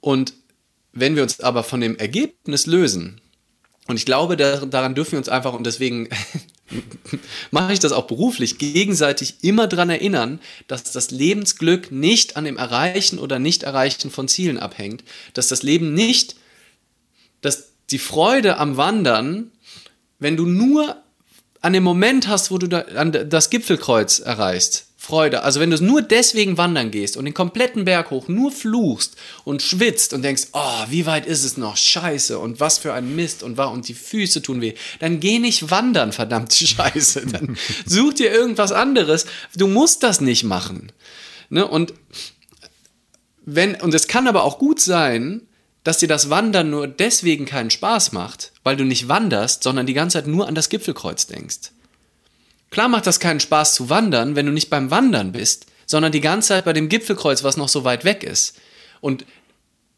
Und 0.01 0.35
wenn 0.93 1.17
wir 1.17 1.23
uns 1.23 1.41
aber 1.41 1.63
von 1.63 1.81
dem 1.81 1.97
Ergebnis 1.97 2.67
lösen, 2.67 3.21
und 3.87 3.97
ich 3.97 4.07
glaube, 4.07 4.37
daran 4.37 4.95
dürfen 4.95 5.13
wir 5.13 5.19
uns 5.19 5.29
einfach, 5.29 5.53
und 5.53 5.65
deswegen 5.65 6.09
mache 7.51 7.73
ich 7.73 7.79
das 7.79 7.93
auch 7.93 8.07
beruflich, 8.07 8.59
gegenseitig 8.59 9.37
immer 9.43 9.67
daran 9.67 9.91
erinnern, 9.91 10.41
dass 10.67 10.93
das 10.93 11.11
Lebensglück 11.11 11.93
nicht 11.93 12.37
an 12.37 12.45
dem 12.45 12.57
Erreichen 12.57 13.19
oder 13.19 13.39
Nicht-Erreichen 13.39 14.11
von 14.11 14.29
Zielen 14.29 14.59
abhängt, 14.59 15.05
dass 15.35 15.49
das 15.49 15.63
Leben 15.63 15.95
nicht, 15.95 16.37
dass 17.41 17.69
die 17.91 17.99
Freude 17.99 18.57
am 18.57 18.77
Wandern, 18.77 19.51
wenn 20.19 20.37
du 20.37 20.47
nur 20.47 20.97
an 21.61 21.73
dem 21.73 21.83
Moment 21.83 22.29
hast, 22.29 22.51
wo 22.51 22.59
du 22.59 22.67
da, 22.67 22.83
das 22.83 23.51
Gipfelkreuz 23.51 24.19
erreichst, 24.19 24.89
Freude. 25.05 25.43
Also 25.43 25.61
wenn 25.61 25.71
du 25.71 25.83
nur 25.83 26.01
deswegen 26.01 26.57
wandern 26.57 26.91
gehst 26.91 27.17
und 27.17 27.27
den 27.27 27.35
kompletten 27.35 27.85
Berg 27.85 28.11
hoch 28.11 28.27
nur 28.29 28.51
fluchst 28.51 29.17
und 29.45 29.63
schwitzt 29.63 30.15
und 30.15 30.23
denkst, 30.23 30.49
oh, 30.53 30.85
wie 30.89 31.05
weit 31.05 31.27
ist 31.27 31.45
es 31.45 31.59
noch? 31.59 31.77
Scheiße 31.77 32.39
und 32.39 32.59
was 32.59 32.79
für 32.79 32.95
ein 32.95 33.15
Mist 33.15 33.43
und 33.43 33.59
war 33.59 33.71
und 33.71 33.87
die 33.87 33.95
Füße 33.95 34.41
tun 34.41 34.63
weh. 34.63 34.75
Dann 35.01 35.21
geh 35.21 35.39
nicht 35.39 35.71
wandern, 35.71 36.13
verdammte 36.13 36.67
Scheiße. 36.67 37.27
Dann 37.27 37.57
such 37.85 38.15
dir 38.15 38.33
irgendwas 38.33 38.73
anderes. 38.73 39.27
Du 39.55 39.67
musst 39.67 40.03
das 40.03 40.23
nicht 40.23 40.45
machen. 40.45 40.91
Ne? 41.51 41.67
Und 41.67 41.93
wenn, 43.45 43.75
und 43.75 43.93
es 43.93 44.09
kann 44.09 44.27
aber 44.27 44.43
auch 44.43 44.59
gut 44.59 44.81
sein, 44.81 45.43
dass 45.83 45.99
dir 45.99 46.09
das 46.09 46.31
Wandern 46.31 46.71
nur 46.71 46.89
deswegen 46.89 47.45
keinen 47.45 47.71
Spaß 47.71 48.13
macht, 48.13 48.53
weil 48.65 48.77
du 48.77 48.85
nicht 48.85 49.09
wanderst, 49.09 49.63
sondern 49.63 49.87
die 49.87 49.93
ganze 49.93 50.19
Zeit 50.19 50.27
nur 50.27 50.49
an 50.49 50.55
das 50.55 50.71
Gipfelkreuz 50.71 51.27
denkst. 51.27 51.73
Klar 52.75 52.89
macht 52.89 53.07
das 53.07 53.21
keinen 53.21 53.39
Spaß 53.39 53.73
zu 53.75 53.89
wandern, 53.89 54.35
wenn 54.35 54.47
du 54.47 54.53
nicht 54.53 54.69
beim 54.69 54.91
Wandern 54.91 55.31
bist, 55.31 55.67
sondern 55.87 56.11
die 56.11 56.21
ganze 56.21 56.49
Zeit 56.49 56.65
bei 56.65 56.73
dem 56.73 56.89
Gipfelkreuz, 56.89 57.45
was 57.45 57.57
noch 57.57 57.69
so 57.69 57.85
weit 57.85 58.05
weg 58.05 58.25
ist. 58.25 58.59
Und, 59.01 59.25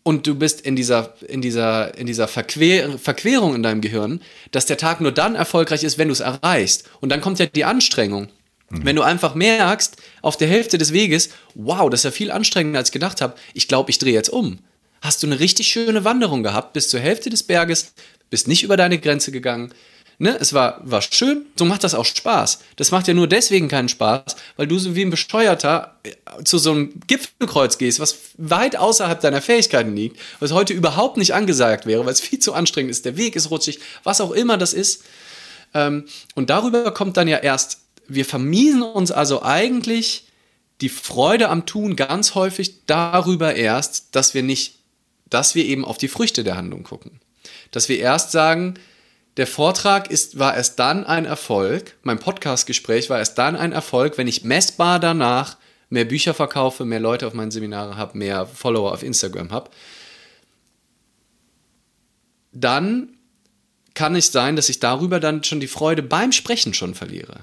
und 0.03 0.27
du 0.27 0.35
bist 0.35 0.61
in 0.61 0.77
dieser, 0.77 1.15
in 1.27 1.41
dieser, 1.41 1.97
in 1.97 2.07
dieser 2.07 2.29
Verquer 2.29 2.99
Verquerung 2.99 3.55
in 3.55 3.63
deinem 3.63 3.81
Gehirn, 3.81 4.21
dass 4.51 4.67
der 4.67 4.77
Tag 4.77 5.01
nur 5.01 5.11
dann 5.11 5.37
erfolgreich 5.37 5.85
ist, 5.85 5.97
wenn 5.97 6.09
du 6.09 6.13
es 6.13 6.21
erreichst. 6.21 6.85
Und 7.01 7.09
dann 7.09 7.23
kommt 7.23 7.39
ja 7.39 7.47
die 7.47 7.65
Anstrengung. 7.65 8.29
Mhm. 8.69 8.85
Wenn 8.85 8.97
du 8.97 9.01
einfach 9.01 9.35
merkst, 9.35 9.97
auf 10.21 10.37
der 10.37 10.49
Hälfte 10.49 10.77
des 10.77 10.93
Weges, 10.93 11.31
wow, 11.55 11.89
das 11.89 12.01
ist 12.01 12.05
ja 12.05 12.11
viel 12.11 12.31
anstrengender, 12.31 12.81
als 12.81 12.91
ich 12.91 12.93
gedacht 12.93 13.23
habe, 13.23 13.37
ich 13.55 13.69
glaube, 13.69 13.89
ich 13.89 13.99
drehe 13.99 14.13
jetzt 14.13 14.29
um. 14.29 14.59
Hast 15.01 15.23
du 15.23 15.27
eine 15.29 15.41
richtig 15.41 15.69
schöne 15.69 16.05
Wanderung 16.05 16.43
gehabt, 16.43 16.75
bis 16.75 16.91
zur 16.91 17.01
Hälfte 17.01 17.31
des 17.31 17.43
Berges, 17.43 17.95
bist 18.29 18.49
nicht 18.49 18.65
über 18.65 18.77
deine 18.77 18.99
Grenze 18.99 19.33
gegangen, 19.33 19.73
Ne, 20.19 20.35
es 20.41 20.55
war, 20.55 20.81
war 20.83 21.03
schön, 21.03 21.45
so 21.59 21.67
macht 21.67 21.85
das 21.85 21.95
auch 21.95 22.07
Spaß. 22.07 22.61
Das 22.77 22.91
macht 22.91 23.07
ja 23.07 23.13
nur 23.13 23.27
deswegen 23.27 23.69
keinen 23.69 23.91
Spaß, 23.91 24.37
weil 24.57 24.67
du 24.67 24.79
so 24.79 24.97
wie 24.97 25.03
ein 25.03 25.11
Besteuerter 25.11 25.99
äh, 26.05 26.43
zu 26.43 26.57
so 26.57 26.71
einem 26.71 27.01
Gipfelkreuz 27.07 27.77
gehst, 27.77 28.01
was 28.01 28.17
weit 28.39 28.77
außerhalb 28.77 29.21
deiner 29.21 29.43
Fähigkeiten 29.43 29.95
liegt, 29.95 30.19
was 30.41 30.53
heute 30.53 30.73
überhaupt 30.73 31.19
nicht 31.19 31.35
angesagt 31.35 31.85
wäre, 31.85 32.07
weil 32.07 32.15
es 32.15 32.21
viel 32.21 32.39
zu 32.39 32.55
anstrengend 32.55 32.93
ist, 32.93 33.05
der 33.05 33.19
Weg 33.19 33.37
ist 33.37 33.51
rutschig, 33.51 33.79
was 34.05 34.23
auch 34.23 34.31
immer 34.31 34.57
das 34.57 34.73
ist. 34.73 35.05
Ähm, 35.75 36.07
und 36.35 36.49
darüber 36.49 36.91
kommt 36.93 37.19
dann 37.19 37.29
ja 37.29 37.37
erst, 37.37 37.81
wir 38.09 38.25
vermiesen 38.25 38.83
uns 38.83 39.11
also 39.11 39.43
eigentlich 39.43 40.25
die 40.81 40.89
Freude 40.89 41.51
am 41.51 41.67
Tun 41.67 41.95
ganz 41.95 42.35
häufig 42.35 42.87
darüber 42.87 43.55
erst, 43.55 44.15
dass 44.15 44.33
wir 44.33 44.43
nicht, 44.43 44.77
dass 45.29 45.55
wir 45.55 45.67
eben 45.67 45.85
auf 45.85 45.99
die 45.99 46.09
Früchte 46.09 46.43
der 46.43 46.57
Handlung 46.57 46.85
gucken. 46.85 47.21
Dass 47.71 47.91
wir 47.91 47.99
erst 47.99 48.33
sagen, 48.33 48.79
der 49.37 49.47
Vortrag 49.47 50.11
ist, 50.11 50.39
war 50.39 50.57
erst 50.57 50.79
dann 50.79 51.05
ein 51.05 51.25
Erfolg, 51.25 51.97
mein 52.03 52.19
Podcastgespräch 52.19 53.11
war 53.11 53.19
erst 53.19 53.39
dann 53.39 53.57
ein 53.57 53.73
Erfolg, 53.73 54.17
wenn 54.19 54.29
ich 54.29 54.45
messbar 54.45 54.99
danach 54.99 55.57
mehr 55.91 56.05
Bücher 56.05 56.35
verkaufe, 56.35 56.85
mehr 56.85 57.01
Leute 57.01 57.27
auf 57.27 57.35
meinen 57.35 57.51
Seminaren 57.51 57.97
habe, 57.97 58.19
mehr 58.19 58.47
Follower 58.47 58.93
auf 58.93 59.03
Instagram 59.03 59.51
habe. 59.51 59.71
Dann 62.53 63.11
kann 63.95 64.17
es 64.17 64.33
sein, 64.33 64.57
dass 64.57 64.69
ich 64.69 64.81
darüber 64.81 65.21
dann 65.21 65.45
schon 65.45 65.61
die 65.61 65.67
Freude 65.67 66.03
beim 66.03 66.33
Sprechen 66.33 66.75
schon 66.75 66.95
verliere. 66.95 67.41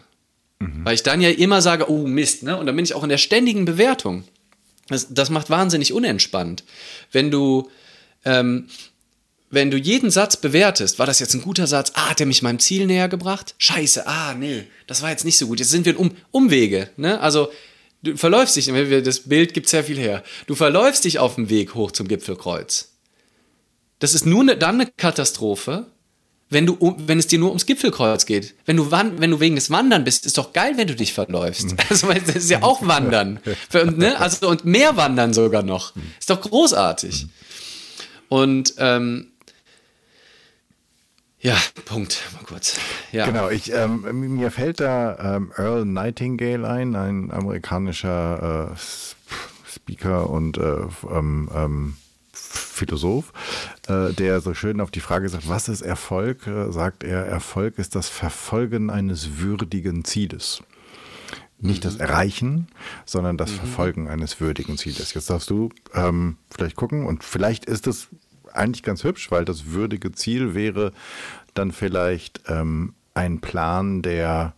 Mhm. 0.59 0.85
Weil 0.85 0.95
ich 0.95 1.03
dann 1.03 1.21
ja 1.21 1.29
immer 1.29 1.61
sage, 1.61 1.89
oh 1.89 2.05
Mist, 2.07 2.43
ne? 2.43 2.57
Und 2.57 2.65
dann 2.65 2.75
bin 2.75 2.85
ich 2.85 2.93
auch 2.93 3.03
in 3.03 3.09
der 3.09 3.17
ständigen 3.17 3.65
Bewertung. 3.65 4.23
Das, 4.87 5.13
das 5.13 5.29
macht 5.29 5.49
wahnsinnig 5.49 5.93
unentspannt. 5.93 6.63
Wenn 7.11 7.31
du, 7.31 7.69
ähm, 8.25 8.67
wenn 9.53 9.69
du 9.69 9.77
jeden 9.77 10.09
Satz 10.09 10.35
bewertest, 10.35 10.97
war 10.97 11.05
das 11.05 11.19
jetzt 11.19 11.35
ein 11.35 11.41
guter 11.41 11.67
Satz? 11.67 11.91
Ah, 11.93 12.09
hat 12.09 12.19
er 12.19 12.25
mich 12.25 12.41
meinem 12.41 12.59
Ziel 12.59 12.87
näher 12.87 13.07
gebracht? 13.07 13.53
Scheiße, 13.59 14.07
ah, 14.07 14.33
nee, 14.33 14.63
das 14.87 15.03
war 15.03 15.11
jetzt 15.11 15.25
nicht 15.25 15.37
so 15.37 15.47
gut. 15.47 15.59
Jetzt 15.59 15.69
sind 15.69 15.85
wir 15.85 15.93
in 15.93 15.99
um 15.99 16.11
Umwege, 16.31 16.89
ne? 16.97 17.19
Also, 17.19 17.51
du 18.01 18.17
verläufst 18.17 18.55
dich, 18.55 18.71
das 19.03 19.19
Bild 19.21 19.53
gibt 19.53 19.69
sehr 19.69 19.83
viel 19.83 19.97
her. 19.97 20.23
Du 20.47 20.55
verläufst 20.55 21.05
dich 21.05 21.19
auf 21.19 21.35
dem 21.35 21.49
Weg 21.49 21.75
hoch 21.75 21.91
zum 21.91 22.07
Gipfelkreuz. 22.07 22.93
Das 23.99 24.15
ist 24.15 24.25
nur 24.25 24.43
ne, 24.43 24.57
dann 24.57 24.81
eine 24.81 24.89
Katastrophe, 24.97 25.85
wenn, 26.49 26.65
du, 26.65 26.95
wenn 27.05 27.19
es 27.19 27.27
dir 27.27 27.37
nur 27.37 27.49
ums 27.49 27.67
Gipfelkreuz 27.67 28.25
geht. 28.25 28.55
Wenn 28.65 28.77
du, 28.77 28.91
wenn 28.91 29.31
du 29.31 29.39
wegen 29.39 29.55
des 29.55 29.69
Wandern 29.69 30.03
bist, 30.03 30.25
ist 30.25 30.37
doch 30.37 30.51
geil, 30.51 30.73
wenn 30.77 30.87
du 30.87 30.95
dich 30.95 31.13
verläufst. 31.13 31.71
Mhm. 31.71 31.77
Also, 31.89 32.07
das 32.11 32.35
ist 32.35 32.49
ja 32.49 32.63
auch 32.63 32.85
Wandern. 32.87 33.39
Für, 33.69 33.85
ne? 33.85 34.19
also, 34.19 34.49
und 34.49 34.65
mehr 34.65 34.97
Wandern 34.97 35.33
sogar 35.33 35.61
noch. 35.61 35.95
Mhm. 35.95 36.01
Ist 36.19 36.29
doch 36.31 36.41
großartig. 36.41 37.25
Mhm. 37.25 37.29
Und 38.33 38.73
ähm, 38.79 39.32
ja, 41.43 41.57
Punkt, 41.83 42.23
mal 42.33 42.45
kurz. 42.45 42.79
Ja. 43.11 43.25
Genau, 43.25 43.49
ich, 43.49 43.71
ähm, 43.73 44.33
mir 44.35 44.49
fällt 44.49 44.79
da 44.79 45.35
ähm, 45.35 45.51
Earl 45.57 45.83
Nightingale 45.83 46.65
ein, 46.65 46.95
ein 46.95 47.31
amerikanischer 47.31 48.71
äh, 48.71 48.77
Speaker 49.69 50.29
und 50.29 50.57
äh, 50.57 50.77
ähm, 51.11 51.49
ähm, 51.53 51.97
Philosoph, 52.31 53.33
äh, 53.89 54.13
der 54.13 54.39
so 54.39 54.53
schön 54.53 54.79
auf 54.79 54.89
die 54.89 55.01
Frage 55.01 55.27
sagt, 55.27 55.49
was 55.49 55.67
ist 55.67 55.81
Erfolg? 55.81 56.47
Äh, 56.47 56.71
sagt 56.71 57.03
er, 57.03 57.25
Erfolg 57.25 57.77
ist 57.77 57.95
das 57.95 58.07
Verfolgen 58.07 58.89
eines 58.89 59.39
würdigen 59.39 60.05
Zieles. 60.05 60.63
nicht 61.59 61.83
mhm. 61.83 61.89
das 61.89 61.97
Erreichen, 61.97 62.67
sondern 63.05 63.37
das 63.37 63.51
mhm. 63.51 63.55
Verfolgen 63.55 64.07
eines 64.07 64.39
würdigen 64.39 64.77
Zieles. 64.77 65.13
Jetzt 65.13 65.29
darfst 65.29 65.49
du 65.49 65.69
ähm, 65.93 66.37
vielleicht 66.49 66.77
gucken 66.77 67.05
und 67.05 67.25
vielleicht 67.25 67.65
ist 67.65 67.85
es 67.85 68.07
eigentlich 68.55 68.83
ganz 68.83 69.03
hübsch, 69.03 69.31
weil 69.31 69.45
das 69.45 69.71
würdige 69.71 70.11
Ziel 70.11 70.53
wäre 70.53 70.91
dann 71.53 71.71
vielleicht 71.71 72.41
ähm, 72.47 72.93
ein 73.13 73.41
Plan, 73.41 74.01
der 74.01 74.53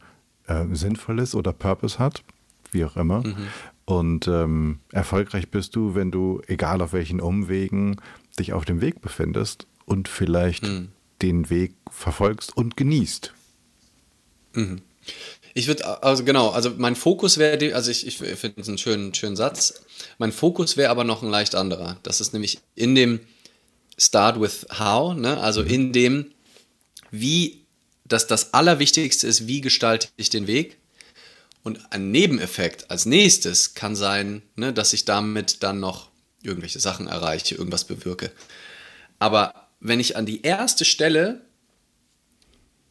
äh, 0.47 0.65
sinnvoll 0.71 1.19
ist 1.19 1.35
oder 1.35 1.53
Purpose 1.53 1.99
hat, 1.99 2.23
wie 2.71 2.85
auch 2.85 2.95
immer. 2.95 3.25
Mhm. 3.25 3.47
Und 3.85 4.27
ähm, 4.27 4.79
erfolgreich 4.91 5.49
bist 5.49 5.75
du, 5.75 5.93
wenn 5.93 6.11
du, 6.11 6.41
egal 6.47 6.81
auf 6.81 6.93
welchen 6.93 7.21
Umwegen, 7.21 7.97
dich 8.39 8.53
auf 8.53 8.65
dem 8.65 8.81
Weg 8.81 9.01
befindest 9.01 9.67
und 9.85 10.07
vielleicht 10.07 10.63
mhm. 10.63 10.89
den 11.21 11.49
Weg 11.49 11.75
verfolgst 11.91 12.55
und 12.55 12.77
genießt. 12.77 13.33
Mhm. 14.53 14.81
Ich 15.53 15.67
würde, 15.67 16.03
also 16.03 16.25
genau, 16.25 16.49
also 16.49 16.71
mein 16.77 16.95
Fokus 16.95 17.37
wäre, 17.37 17.75
also 17.75 17.89
ich, 17.89 18.05
ich 18.05 18.17
finde 18.17 18.59
es 18.59 18.67
einen 18.67 18.77
schönen, 18.77 19.13
schönen 19.13 19.35
Satz. 19.35 19.85
Mein 20.17 20.31
Fokus 20.31 20.75
wäre 20.75 20.89
aber 20.89 21.03
noch 21.03 21.23
ein 21.23 21.29
leicht 21.29 21.55
anderer. 21.55 21.97
Das 22.03 22.19
ist 22.19 22.33
nämlich 22.33 22.59
in 22.75 22.95
dem 22.95 23.19
Start 23.97 24.39
with 24.39 24.65
How, 24.77 25.15
ne? 25.15 25.39
also 25.39 25.63
mhm. 25.63 25.69
in 25.69 25.93
dem, 25.93 26.31
wie, 27.11 27.65
dass 28.05 28.27
das 28.27 28.53
Allerwichtigste 28.53 29.27
ist, 29.27 29.47
wie 29.47 29.61
gestalte 29.61 30.09
ich 30.17 30.29
den 30.29 30.47
Weg. 30.47 30.77
Und 31.63 31.91
ein 31.91 32.11
Nebeneffekt 32.11 32.91
als 32.91 33.07
nächstes 33.07 33.73
kann 33.73 33.95
sein, 33.95 34.43
ne, 34.55 34.71
dass 34.71 34.93
ich 34.93 35.05
damit 35.05 35.63
dann 35.63 35.79
noch 35.79 36.09
irgendwelche 36.43 36.79
Sachen 36.79 37.07
erreiche, 37.07 37.55
irgendwas 37.55 37.85
bewirke. 37.85 38.31
Aber 39.17 39.67
wenn 39.79 39.99
ich 39.99 40.15
an 40.15 40.27
die 40.27 40.43
erste 40.43 40.85
Stelle 40.85 41.41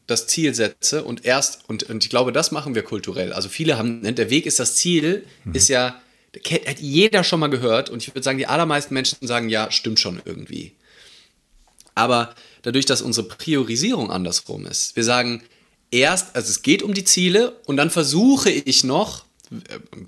das 0.06 0.26
Ziel 0.26 0.54
setze 0.54 1.04
und 1.04 1.24
erst, 1.24 1.68
und, 1.68 1.84
und 1.84 2.04
ich 2.04 2.10
glaube, 2.10 2.32
das 2.32 2.50
machen 2.50 2.74
wir 2.74 2.82
kulturell. 2.82 3.32
Also 3.32 3.48
viele 3.48 3.78
haben, 3.78 4.00
ne, 4.00 4.12
der 4.12 4.30
Weg 4.30 4.44
ist 4.44 4.60
das 4.60 4.76
Ziel, 4.76 5.24
mhm. 5.44 5.54
ist 5.54 5.68
ja, 5.68 6.00
hat 6.66 6.80
jeder 6.80 7.24
schon 7.24 7.40
mal 7.40 7.48
gehört 7.48 7.90
und 7.90 8.02
ich 8.02 8.08
würde 8.08 8.22
sagen, 8.22 8.38
die 8.38 8.46
allermeisten 8.46 8.92
Menschen 8.92 9.18
sagen, 9.26 9.48
ja, 9.48 9.70
stimmt 9.70 10.00
schon 10.00 10.20
irgendwie. 10.24 10.72
Aber 11.94 12.34
dadurch, 12.62 12.86
dass 12.86 13.02
unsere 13.02 13.28
Priorisierung 13.28 14.10
andersrum 14.10 14.66
ist, 14.66 14.96
wir 14.96 15.04
sagen, 15.04 15.42
erst, 15.90 16.34
also 16.34 16.50
es 16.50 16.62
geht 16.62 16.82
um 16.82 16.94
die 16.94 17.04
Ziele 17.04 17.56
und 17.66 17.76
dann 17.76 17.90
versuche 17.90 18.50
ich 18.50 18.84
noch, 18.84 19.24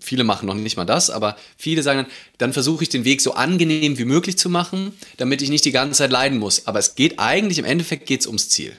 viele 0.01 0.24
machen 0.24 0.47
noch 0.47 0.55
nicht 0.55 0.76
mal 0.76 0.84
das, 0.84 1.11
aber 1.11 1.37
viele 1.57 1.82
sagen 1.82 2.01
dann, 2.01 2.12
dann 2.39 2.53
versuche 2.53 2.82
ich 2.82 2.89
den 2.89 3.05
Weg 3.05 3.20
so 3.20 3.34
angenehm 3.34 3.99
wie 3.99 4.05
möglich 4.05 4.37
zu 4.39 4.49
machen, 4.49 4.93
damit 5.16 5.43
ich 5.43 5.51
nicht 5.51 5.64
die 5.64 5.72
ganze 5.72 5.99
Zeit 5.99 6.11
leiden 6.11 6.39
muss. 6.39 6.66
Aber 6.66 6.78
es 6.78 6.95
geht 6.95 7.18
eigentlich, 7.18 7.59
im 7.59 7.64
Endeffekt 7.64 8.07
geht 8.07 8.20
es 8.20 8.26
ums 8.26 8.49
Ziel. 8.49 8.72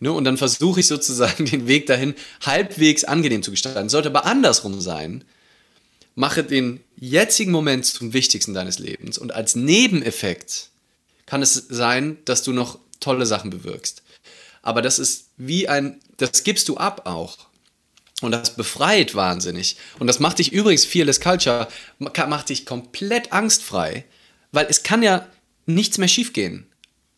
Ne? 0.00 0.12
Und 0.12 0.24
dann 0.24 0.36
versuche 0.36 0.80
ich 0.80 0.86
sozusagen 0.86 1.44
den 1.50 1.66
Weg 1.66 1.86
dahin 1.86 2.14
halbwegs 2.42 3.04
angenehm 3.04 3.42
zu 3.42 3.50
gestalten. 3.50 3.88
Sollte 3.88 4.08
aber 4.08 4.26
andersrum 4.26 4.80
sein, 4.80 5.24
mache 6.14 6.44
den 6.44 6.80
jetzigen 6.96 7.52
Moment 7.52 7.84
zum 7.86 8.12
wichtigsten 8.12 8.54
deines 8.54 8.78
Lebens. 8.78 9.18
Und 9.18 9.32
als 9.32 9.54
Nebeneffekt 9.54 10.70
kann 11.26 11.42
es 11.42 11.54
sein, 11.54 12.18
dass 12.24 12.42
du 12.42 12.52
noch 12.52 12.78
tolle 13.00 13.26
Sachen 13.26 13.50
bewirkst. 13.50 14.02
Aber 14.62 14.82
das 14.82 14.98
ist 14.98 15.30
wie 15.36 15.68
ein, 15.68 16.00
das 16.16 16.42
gibst 16.42 16.68
du 16.68 16.76
ab 16.76 17.02
auch. 17.06 17.38
Und 18.22 18.32
das 18.32 18.56
befreit 18.56 19.14
wahnsinnig. 19.14 19.76
Und 19.98 20.06
das 20.06 20.20
macht 20.20 20.38
dich 20.38 20.50
übrigens, 20.50 20.86
Fearless 20.86 21.20
Culture, 21.20 21.68
macht 21.98 22.48
dich 22.48 22.64
komplett 22.64 23.32
angstfrei, 23.32 24.06
weil 24.52 24.66
es 24.70 24.82
kann 24.82 25.02
ja 25.02 25.28
nichts 25.66 25.98
mehr 25.98 26.08
schiefgehen. 26.08 26.66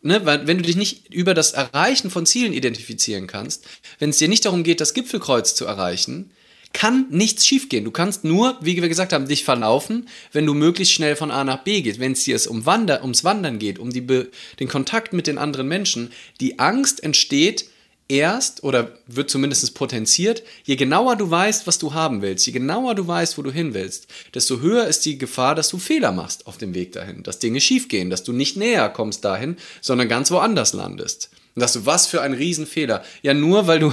Ne, 0.01 0.25
weil 0.25 0.47
wenn 0.47 0.59
du 0.59 0.63
dich 0.63 0.77
nicht 0.77 1.13
über 1.13 1.35
das 1.35 1.53
Erreichen 1.53 2.11
von 2.11 2.25
Zielen 2.25 2.53
identifizieren 2.53 3.27
kannst, 3.27 3.67
wenn 3.99 4.11
es 4.11 4.19
dir 4.19 4.29
nicht 4.29 4.45
darum 4.45 4.63
geht, 4.63 4.81
das 4.81 4.95
Gipfelkreuz 4.95 5.57
zu 5.57 5.65
erreichen, 5.65 6.31
kann 6.73 7.07
nichts 7.11 7.47
schiefgehen. 7.47 7.85
Du 7.85 7.91
kannst 7.91 8.25
nur, 8.25 8.57
wie 8.61 8.81
wir 8.81 8.89
gesagt 8.89 9.13
haben, 9.13 9.27
dich 9.27 9.45
verlaufen, 9.45 10.09
wenn 10.33 10.47
du 10.47 10.55
möglichst 10.55 10.95
schnell 10.95 11.17
von 11.17 11.31
A 11.31 11.45
nach 11.45 11.65
B 11.65 11.81
gehst. 11.83 12.01
Wenn 12.01 12.13
es 12.13 12.25
dir 12.25 12.39
um 12.49 12.67
Wander, 12.67 13.03
ums 13.03 13.25
Wandern 13.25 13.59
geht, 13.59 13.79
um 13.79 13.91
die, 13.91 14.07
den 14.07 14.69
Kontakt 14.69 15.13
mit 15.13 15.27
den 15.27 15.39
anderen 15.39 15.69
Menschen, 15.69 16.13
die 16.41 16.59
Angst 16.59 17.03
entsteht, 17.03 17.67
erst 18.09 18.65
oder 18.65 18.99
wird 19.07 19.31
zumindest 19.31 19.75
potenziert, 19.75 20.43
je 20.65 20.77
genauer 20.77 21.17
du 21.17 21.31
weißt, 21.31 21.67
was 21.67 21.79
du 21.79 21.95
haben 21.95 22.23
willst, 22.23 22.47
je 22.47 22.53
genauer 22.53 22.95
du 22.95 23.07
weißt, 23.07 23.37
wo 23.37 23.43
du 23.43 23.53
hin 23.53 23.75
willst, 23.75 24.07
desto 24.35 24.61
höher 24.61 24.87
ist 24.87 25.05
die 25.05 25.19
Gefahr, 25.19 25.55
dass 25.55 25.69
du 25.69 25.79
Fehler 25.79 26.13
machst 26.13 26.47
auf 26.47 26.57
dem 26.57 26.75
Weg 26.75 26.93
dahin, 26.93 27.23
dass 27.23 27.39
Dinge 27.39 27.61
schiefgehen, 27.61 28.09
dass 28.11 28.25
du 28.25 28.33
nicht 28.33 28.57
näher 28.57 28.89
kommst 28.89 29.25
dahin, 29.25 29.57
sondern 29.81 30.09
ganz 30.09 30.31
woanders 30.31 30.73
landest. 30.73 31.31
Und 31.59 31.63
dass 31.63 31.73
du, 31.73 31.87
was 31.87 32.07
für 32.07 32.23
ein 32.23 32.35
Riesenfehler. 32.35 33.05
Ja, 33.23 33.35
nur 33.35 33.67
weil 33.67 33.81
du 33.81 33.93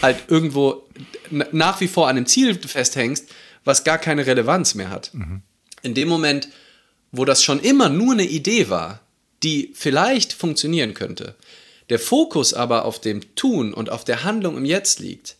halt 0.00 0.16
irgendwo 0.28 0.88
nach 1.30 1.78
wie 1.82 1.86
vor 1.86 2.08
an 2.08 2.16
einem 2.16 2.24
Ziel 2.24 2.58
festhängst, 2.58 3.28
was 3.66 3.84
gar 3.84 3.98
keine 3.98 4.24
Relevanz 4.24 4.74
mehr 4.74 4.88
hat. 4.88 5.12
Mhm. 5.12 5.42
In 5.82 5.92
dem 5.92 6.08
Moment, 6.08 6.48
wo 7.10 7.26
das 7.26 7.44
schon 7.44 7.60
immer 7.60 7.90
nur 7.90 8.14
eine 8.14 8.24
Idee 8.24 8.70
war, 8.70 9.00
die 9.42 9.72
vielleicht 9.74 10.32
funktionieren 10.32 10.94
könnte, 10.94 11.34
der 11.90 11.98
Fokus 11.98 12.54
aber 12.54 12.86
auf 12.86 12.98
dem 12.98 13.34
Tun 13.34 13.74
und 13.74 13.90
auf 13.90 14.04
der 14.04 14.24
Handlung 14.24 14.56
im 14.56 14.64
Jetzt 14.64 14.98
liegt, 14.98 15.36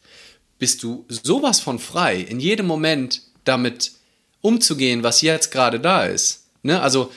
bist 0.58 0.82
du 0.82 1.06
sowas 1.08 1.58
von 1.60 1.78
frei, 1.78 2.16
in 2.16 2.38
jedem 2.38 2.66
Moment 2.66 3.22
damit 3.44 3.92
umzugehen, 4.42 5.02
was 5.02 5.22
jetzt 5.22 5.50
gerade 5.50 5.80
da 5.80 6.04
ist. 6.04 6.44
Ne? 6.62 6.82
Also 6.82 7.10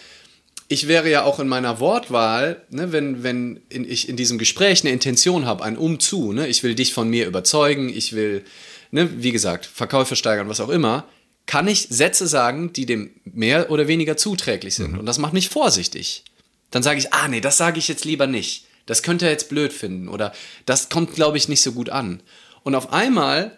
ich 0.68 0.88
wäre 0.88 1.10
ja 1.10 1.24
auch 1.24 1.40
in 1.40 1.48
meiner 1.48 1.80
Wortwahl, 1.80 2.64
ne, 2.70 2.92
wenn, 2.92 3.24
wenn 3.24 3.62
in, 3.70 3.90
ich 3.90 4.10
in 4.10 4.18
diesem 4.18 4.38
Gespräch 4.38 4.82
eine 4.82 4.92
Intention 4.92 5.46
habe, 5.46 5.64
ein 5.64 5.78
Umzu, 5.78 6.32
ne, 6.32 6.48
ich 6.48 6.64
will 6.64 6.76
dich 6.76 6.94
von 6.94 7.10
mir 7.10 7.28
überzeugen, 7.28 7.90
ich 7.90 8.14
will, 8.14 8.44
ne, 8.92 9.22
wie 9.22 9.32
gesagt, 9.32 9.66
Verkäufe 9.66 10.16
steigern, 10.16 10.50
was 10.50 10.62
auch 10.62 10.70
immer, 10.70 11.06
kann 11.46 11.68
ich 11.68 11.88
Sätze 11.90 12.28
sagen, 12.28 12.74
die 12.74 12.86
dem 12.86 13.12
mehr 13.26 13.70
oder 13.70 13.88
weniger 13.88 14.18
zuträglich 14.18 14.76
sind. 14.76 14.94
Mhm. 14.94 15.00
Und 15.00 15.06
das 15.06 15.20
macht 15.20 15.34
mich 15.34 15.50
vorsichtig. 15.50 16.24
Dann 16.72 16.82
sage 16.82 17.00
ich, 17.00 17.14
ah 17.14 17.28
nee, 17.28 17.42
das 17.42 17.58
sage 17.58 17.78
ich 17.78 17.88
jetzt 17.88 18.06
lieber 18.06 18.26
nicht 18.26 18.66
das 18.86 19.04
könnte 19.04 19.26
er 19.26 19.32
jetzt 19.32 19.50
blöd 19.50 19.74
finden 19.74 20.08
oder 20.08 20.34
das 20.66 20.90
kommt, 20.90 21.14
glaube 21.14 21.38
ich, 21.38 21.48
nicht 21.48 21.62
so 21.62 21.72
gut 21.72 21.90
an. 21.90 22.22
Und 22.64 22.76
auf 22.76 22.94
einmal 22.94 23.58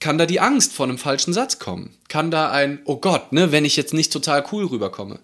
kann 0.00 0.18
da 0.18 0.26
die 0.26 0.40
Angst 0.40 0.72
vor 0.72 0.86
einem 0.86 0.98
falschen 0.98 1.32
Satz 1.32 1.58
kommen. 1.58 1.96
Kann 2.08 2.30
da 2.30 2.50
ein, 2.50 2.80
oh 2.84 2.96
Gott, 2.96 3.32
ne, 3.32 3.52
wenn 3.52 3.64
ich 3.64 3.76
jetzt 3.76 3.94
nicht 3.94 4.12
total 4.12 4.44
cool 4.52 4.66
rüberkomme. 4.66 5.18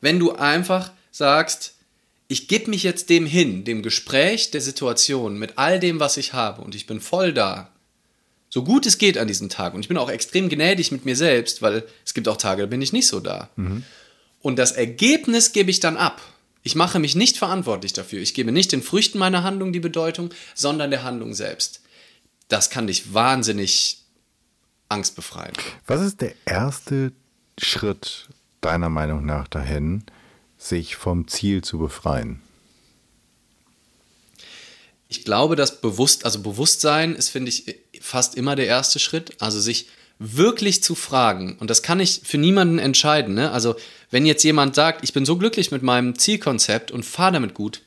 Wenn 0.00 0.18
du 0.18 0.32
einfach 0.32 0.92
sagst, 1.10 1.74
ich 2.28 2.46
gebe 2.46 2.70
mich 2.70 2.82
jetzt 2.82 3.08
dem 3.10 3.26
hin, 3.26 3.64
dem 3.64 3.82
Gespräch 3.82 4.50
der 4.50 4.60
Situation 4.60 5.38
mit 5.38 5.56
all 5.56 5.80
dem, 5.80 5.98
was 5.98 6.16
ich 6.18 6.34
habe 6.34 6.62
und 6.62 6.74
ich 6.74 6.86
bin 6.86 7.00
voll 7.00 7.32
da. 7.32 7.72
So 8.50 8.64
gut 8.64 8.86
es 8.86 8.98
geht 8.98 9.18
an 9.18 9.28
diesem 9.28 9.48
Tag. 9.48 9.74
Und 9.74 9.80
ich 9.80 9.88
bin 9.88 9.98
auch 9.98 10.10
extrem 10.10 10.48
gnädig 10.48 10.92
mit 10.92 11.04
mir 11.04 11.16
selbst, 11.16 11.60
weil 11.62 11.84
es 12.04 12.14
gibt 12.14 12.28
auch 12.28 12.36
Tage, 12.36 12.62
da 12.62 12.66
bin 12.66 12.82
ich 12.82 12.92
nicht 12.92 13.06
so 13.06 13.20
da. 13.20 13.50
Mhm. 13.56 13.82
Und 14.40 14.58
das 14.58 14.72
Ergebnis 14.72 15.52
gebe 15.52 15.70
ich 15.70 15.80
dann 15.80 15.96
ab. 15.96 16.20
Ich 16.62 16.74
mache 16.74 16.98
mich 16.98 17.14
nicht 17.14 17.36
verantwortlich 17.36 17.92
dafür. 17.92 18.20
Ich 18.20 18.34
gebe 18.34 18.52
nicht 18.52 18.72
den 18.72 18.82
Früchten 18.82 19.18
meiner 19.18 19.42
Handlung 19.42 19.72
die 19.72 19.80
Bedeutung, 19.80 20.30
sondern 20.54 20.90
der 20.90 21.02
Handlung 21.02 21.34
selbst. 21.34 21.82
Das 22.48 22.70
kann 22.70 22.86
dich 22.86 23.12
wahnsinnig 23.14 24.02
Angst 24.88 25.16
befreien. 25.16 25.52
Was 25.86 26.00
ist 26.00 26.20
der 26.20 26.34
erste 26.46 27.12
Schritt 27.58 28.28
deiner 28.60 28.88
Meinung 28.88 29.24
nach 29.24 29.48
dahin, 29.48 30.04
sich 30.56 30.96
vom 30.96 31.28
Ziel 31.28 31.62
zu 31.62 31.78
befreien? 31.78 32.40
Ich 35.08 35.24
glaube, 35.24 35.56
dass 35.56 35.80
bewusst, 35.80 36.24
also 36.24 36.40
Bewusstsein 36.40 37.14
ist, 37.14 37.30
finde 37.30 37.48
ich, 37.50 37.76
fast 38.00 38.34
immer 38.34 38.56
der 38.56 38.66
erste 38.66 38.98
Schritt. 38.98 39.40
Also 39.40 39.58
sich 39.58 39.88
wirklich 40.18 40.82
zu 40.82 40.94
fragen, 40.94 41.56
und 41.60 41.70
das 41.70 41.82
kann 41.82 42.00
ich 42.00 42.22
für 42.24 42.38
niemanden 42.38 42.78
entscheiden, 42.78 43.34
ne? 43.34 43.52
Also, 43.52 43.76
wenn 44.10 44.26
jetzt 44.26 44.42
jemand 44.42 44.74
sagt, 44.74 45.04
ich 45.04 45.12
bin 45.12 45.24
so 45.24 45.36
glücklich 45.36 45.70
mit 45.70 45.82
meinem 45.82 46.18
Zielkonzept 46.18 46.90
und 46.90 47.04
fahre 47.04 47.32
damit 47.32 47.54
gut, 47.54 47.82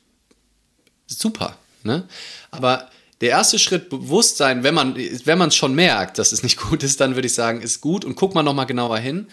super, 1.07 1.57
ne? 1.83 2.07
Aber 2.49 2.89
der 3.19 3.29
erste 3.29 3.59
Schritt 3.59 3.89
Bewusstsein, 3.89 4.63
wenn 4.63 4.73
man 4.73 4.95
wenn 4.95 5.41
es 5.41 5.55
schon 5.55 5.75
merkt, 5.75 6.17
dass 6.17 6.31
es 6.31 6.41
nicht 6.41 6.57
gut 6.69 6.83
ist, 6.83 7.01
dann 7.01 7.15
würde 7.15 7.27
ich 7.27 7.33
sagen, 7.33 7.61
ist 7.61 7.81
gut 7.81 8.05
und 8.05 8.15
guck 8.15 8.33
mal 8.33 8.43
noch 8.43 8.53
mal 8.53 8.65
genauer 8.65 8.97
hin 8.97 9.27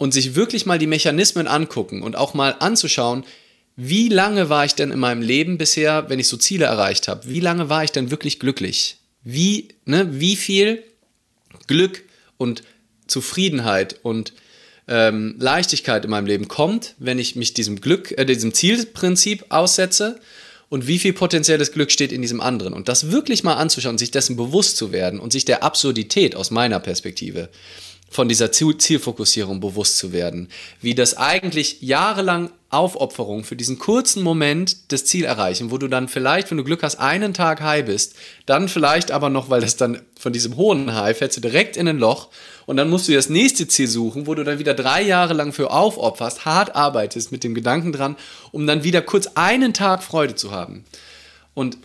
und 0.00 0.14
sich 0.14 0.34
wirklich 0.34 0.64
mal 0.64 0.78
die 0.78 0.86
Mechanismen 0.86 1.46
angucken 1.46 2.00
und 2.00 2.16
auch 2.16 2.32
mal 2.32 2.56
anzuschauen, 2.58 3.22
wie 3.76 4.08
lange 4.08 4.48
war 4.48 4.64
ich 4.64 4.74
denn 4.74 4.92
in 4.92 4.98
meinem 4.98 5.20
Leben 5.20 5.58
bisher, 5.58 6.08
wenn 6.08 6.18
ich 6.18 6.26
so 6.26 6.38
Ziele 6.38 6.64
erreicht 6.64 7.06
habe? 7.06 7.28
Wie 7.28 7.40
lange 7.40 7.68
war 7.68 7.84
ich 7.84 7.92
denn 7.92 8.10
wirklich 8.10 8.40
glücklich? 8.40 8.96
Wie, 9.24 9.68
ne, 9.84 10.08
wie 10.18 10.36
viel 10.36 10.82
Glück 11.66 12.02
und 12.38 12.62
Zufriedenheit 13.08 14.00
und 14.02 14.32
ähm, 14.88 15.34
Leichtigkeit 15.38 16.02
in 16.02 16.10
meinem 16.10 16.26
Leben 16.26 16.48
kommt, 16.48 16.94
wenn 16.96 17.18
ich 17.18 17.36
mich 17.36 17.52
diesem 17.52 17.82
Glück, 17.82 18.16
äh, 18.16 18.24
diesem 18.24 18.54
Zielprinzip 18.54 19.44
aussetze 19.50 20.18
und 20.70 20.86
wie 20.86 20.98
viel 20.98 21.12
potenzielles 21.12 21.72
Glück 21.72 21.90
steht 21.90 22.12
in 22.12 22.22
diesem 22.22 22.40
anderen. 22.40 22.72
Und 22.72 22.88
das 22.88 23.10
wirklich 23.10 23.44
mal 23.44 23.56
anzuschauen, 23.56 23.98
sich 23.98 24.10
dessen 24.10 24.36
bewusst 24.36 24.78
zu 24.78 24.92
werden 24.92 25.20
und 25.20 25.30
sich 25.30 25.44
der 25.44 25.62
Absurdität 25.62 26.36
aus 26.36 26.50
meiner 26.50 26.80
Perspektive 26.80 27.50
von 28.10 28.28
dieser 28.28 28.50
Zielfokussierung 28.50 29.60
bewusst 29.60 29.96
zu 29.96 30.12
werden. 30.12 30.48
Wie 30.80 30.96
das 30.96 31.16
eigentlich 31.16 31.80
jahrelang 31.80 32.50
Aufopferung 32.68 33.44
für 33.44 33.54
diesen 33.54 33.78
kurzen 33.78 34.24
Moment 34.24 34.92
das 34.92 35.04
Ziel 35.04 35.24
erreichen, 35.24 35.70
wo 35.70 35.78
du 35.78 35.86
dann 35.86 36.08
vielleicht, 36.08 36.50
wenn 36.50 36.58
du 36.58 36.64
Glück 36.64 36.82
hast, 36.82 36.96
einen 36.96 37.34
Tag 37.34 37.60
high 37.60 37.84
bist, 37.84 38.16
dann 38.46 38.68
vielleicht 38.68 39.12
aber 39.12 39.30
noch, 39.30 39.48
weil 39.48 39.60
das 39.60 39.76
dann 39.76 40.02
von 40.18 40.32
diesem 40.32 40.56
hohen 40.56 40.92
High 40.92 41.16
fällst 41.16 41.36
du 41.36 41.40
direkt 41.40 41.76
in 41.76 41.86
ein 41.86 41.98
Loch 41.98 42.28
und 42.66 42.76
dann 42.76 42.90
musst 42.90 43.08
du 43.08 43.12
das 43.12 43.28
nächste 43.28 43.68
Ziel 43.68 43.86
suchen, 43.86 44.26
wo 44.26 44.34
du 44.34 44.42
dann 44.42 44.58
wieder 44.58 44.74
drei 44.74 45.02
Jahre 45.02 45.34
lang 45.34 45.52
für 45.52 45.70
aufopferst, 45.70 46.44
hart 46.44 46.74
arbeitest 46.74 47.30
mit 47.30 47.44
dem 47.44 47.54
Gedanken 47.54 47.92
dran, 47.92 48.16
um 48.50 48.66
dann 48.66 48.82
wieder 48.82 49.02
kurz 49.02 49.28
einen 49.34 49.72
Tag 49.72 50.02
Freude 50.02 50.34
zu 50.34 50.50
haben. 50.50 50.84
Und 51.54 51.78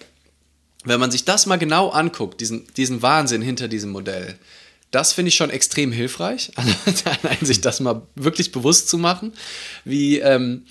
wenn 0.85 0.99
man 0.99 1.11
sich 1.11 1.25
das 1.25 1.45
mal 1.45 1.57
genau 1.57 1.89
anguckt, 1.89 2.41
diesen, 2.41 2.67
diesen 2.77 3.03
Wahnsinn 3.03 3.41
hinter 3.41 3.67
diesem 3.67 3.91
Modell, 3.91 4.37
das 4.91 5.13
finde 5.13 5.29
ich 5.29 5.35
schon 5.35 5.49
extrem 5.49 5.91
hilfreich, 5.91 6.51
allein 7.23 7.45
sich 7.45 7.61
das 7.61 7.79
mal 7.79 8.03
wirklich 8.15 8.51
bewusst 8.51 8.89
zu 8.89 8.97
machen, 8.97 9.33
wie, 9.83 10.19
ähm, 10.19 10.65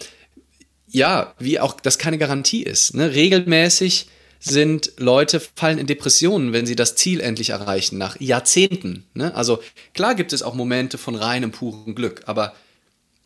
ja, 0.89 1.35
wie 1.39 1.61
auch 1.61 1.81
das 1.81 1.99
keine 1.99 2.19
Garantie 2.19 2.63
ist. 2.63 2.95
Ne? 2.95 3.15
Regelmäßig 3.15 4.09
sind 4.41 4.93
Leute 4.99 5.41
fallen 5.41 5.79
in 5.79 5.87
Depressionen, 5.87 6.53
wenn 6.53 6.67
sie 6.67 6.77
das 6.77 6.97
Ziel 6.97 7.21
endlich 7.21 7.51
erreichen, 7.51 7.97
nach 7.97 8.21
Jahrzehnten. 8.21 9.07
Ne? 9.15 9.35
Also 9.35 9.63
klar 9.95 10.15
gibt 10.15 10.33
es 10.33 10.43
auch 10.43 10.55
Momente 10.55 10.99
von 10.99 11.15
reinem, 11.15 11.51
purem 11.51 11.95
Glück, 11.95 12.23
aber 12.27 12.55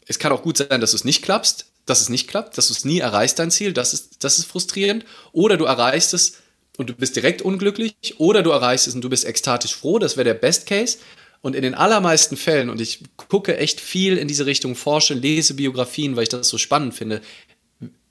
es 0.07 0.19
kann 0.19 0.33
auch 0.33 0.43
gut 0.43 0.57
sein, 0.57 0.81
dass 0.81 0.93
du 0.93 0.97
es 0.97 1.05
nicht 1.05 1.23
klappst, 1.23 1.67
dass 1.87 2.01
es 2.01 2.09
nicht 2.09 2.29
klappt, 2.29 2.57
dass 2.57 2.69
du 2.69 2.73
es 2.73 2.85
nie 2.85 3.01
erreichst, 3.01 3.39
dein 3.39 3.51
Ziel, 3.51 3.73
das 3.73 3.95
ist, 3.95 4.25
das 4.25 4.39
ist 4.39 4.47
frustrierend. 4.47 5.05
Oder 5.33 5.57
du 5.57 5.65
erreichst 5.65 6.15
es 6.15 6.35
und 6.79 6.89
du 6.89 6.95
bist 6.95 7.17
direkt 7.17 7.43
unglücklich 7.43 8.15
oder 8.19 8.43
du 8.43 8.51
erreichst 8.51 8.87
es 8.87 8.95
und 8.95 9.03
du 9.03 9.11
bist 9.11 9.27
ekstatisch 9.27 9.75
froh, 9.75 9.99
das 9.99 10.17
wäre 10.17 10.25
der 10.25 10.35
Best 10.35 10.67
Case. 10.67 10.99
Und 11.41 11.55
in 11.55 11.63
den 11.63 11.75
allermeisten 11.75 12.37
Fällen, 12.37 12.71
und 12.71 12.81
ich 12.81 13.01
gucke 13.17 13.59
echt 13.59 13.81
viel 13.81 14.17
in 14.17 14.27
diese 14.27 14.47
Richtung, 14.47 14.75
forsche, 14.75 15.15
lese 15.15 15.55
Biografien, 15.55 16.17
weil 16.17 16.25
ich 16.25 16.29
das 16.29 16.49
so 16.49 16.59
spannend 16.59 16.95
finde, 16.95 17.21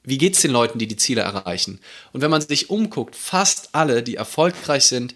wie 0.03 0.17
geht 0.17 0.35
es 0.35 0.41
den 0.41 0.51
Leuten, 0.51 0.79
die 0.79 0.87
die 0.87 0.95
Ziele 0.95 1.21
erreichen? 1.21 1.79
Und 2.13 2.21
wenn 2.21 2.31
man 2.31 2.41
sich 2.41 2.69
umguckt, 2.69 3.15
fast 3.15 3.69
alle, 3.73 4.03
die 4.03 4.15
erfolgreich 4.15 4.83
sind, 4.83 5.15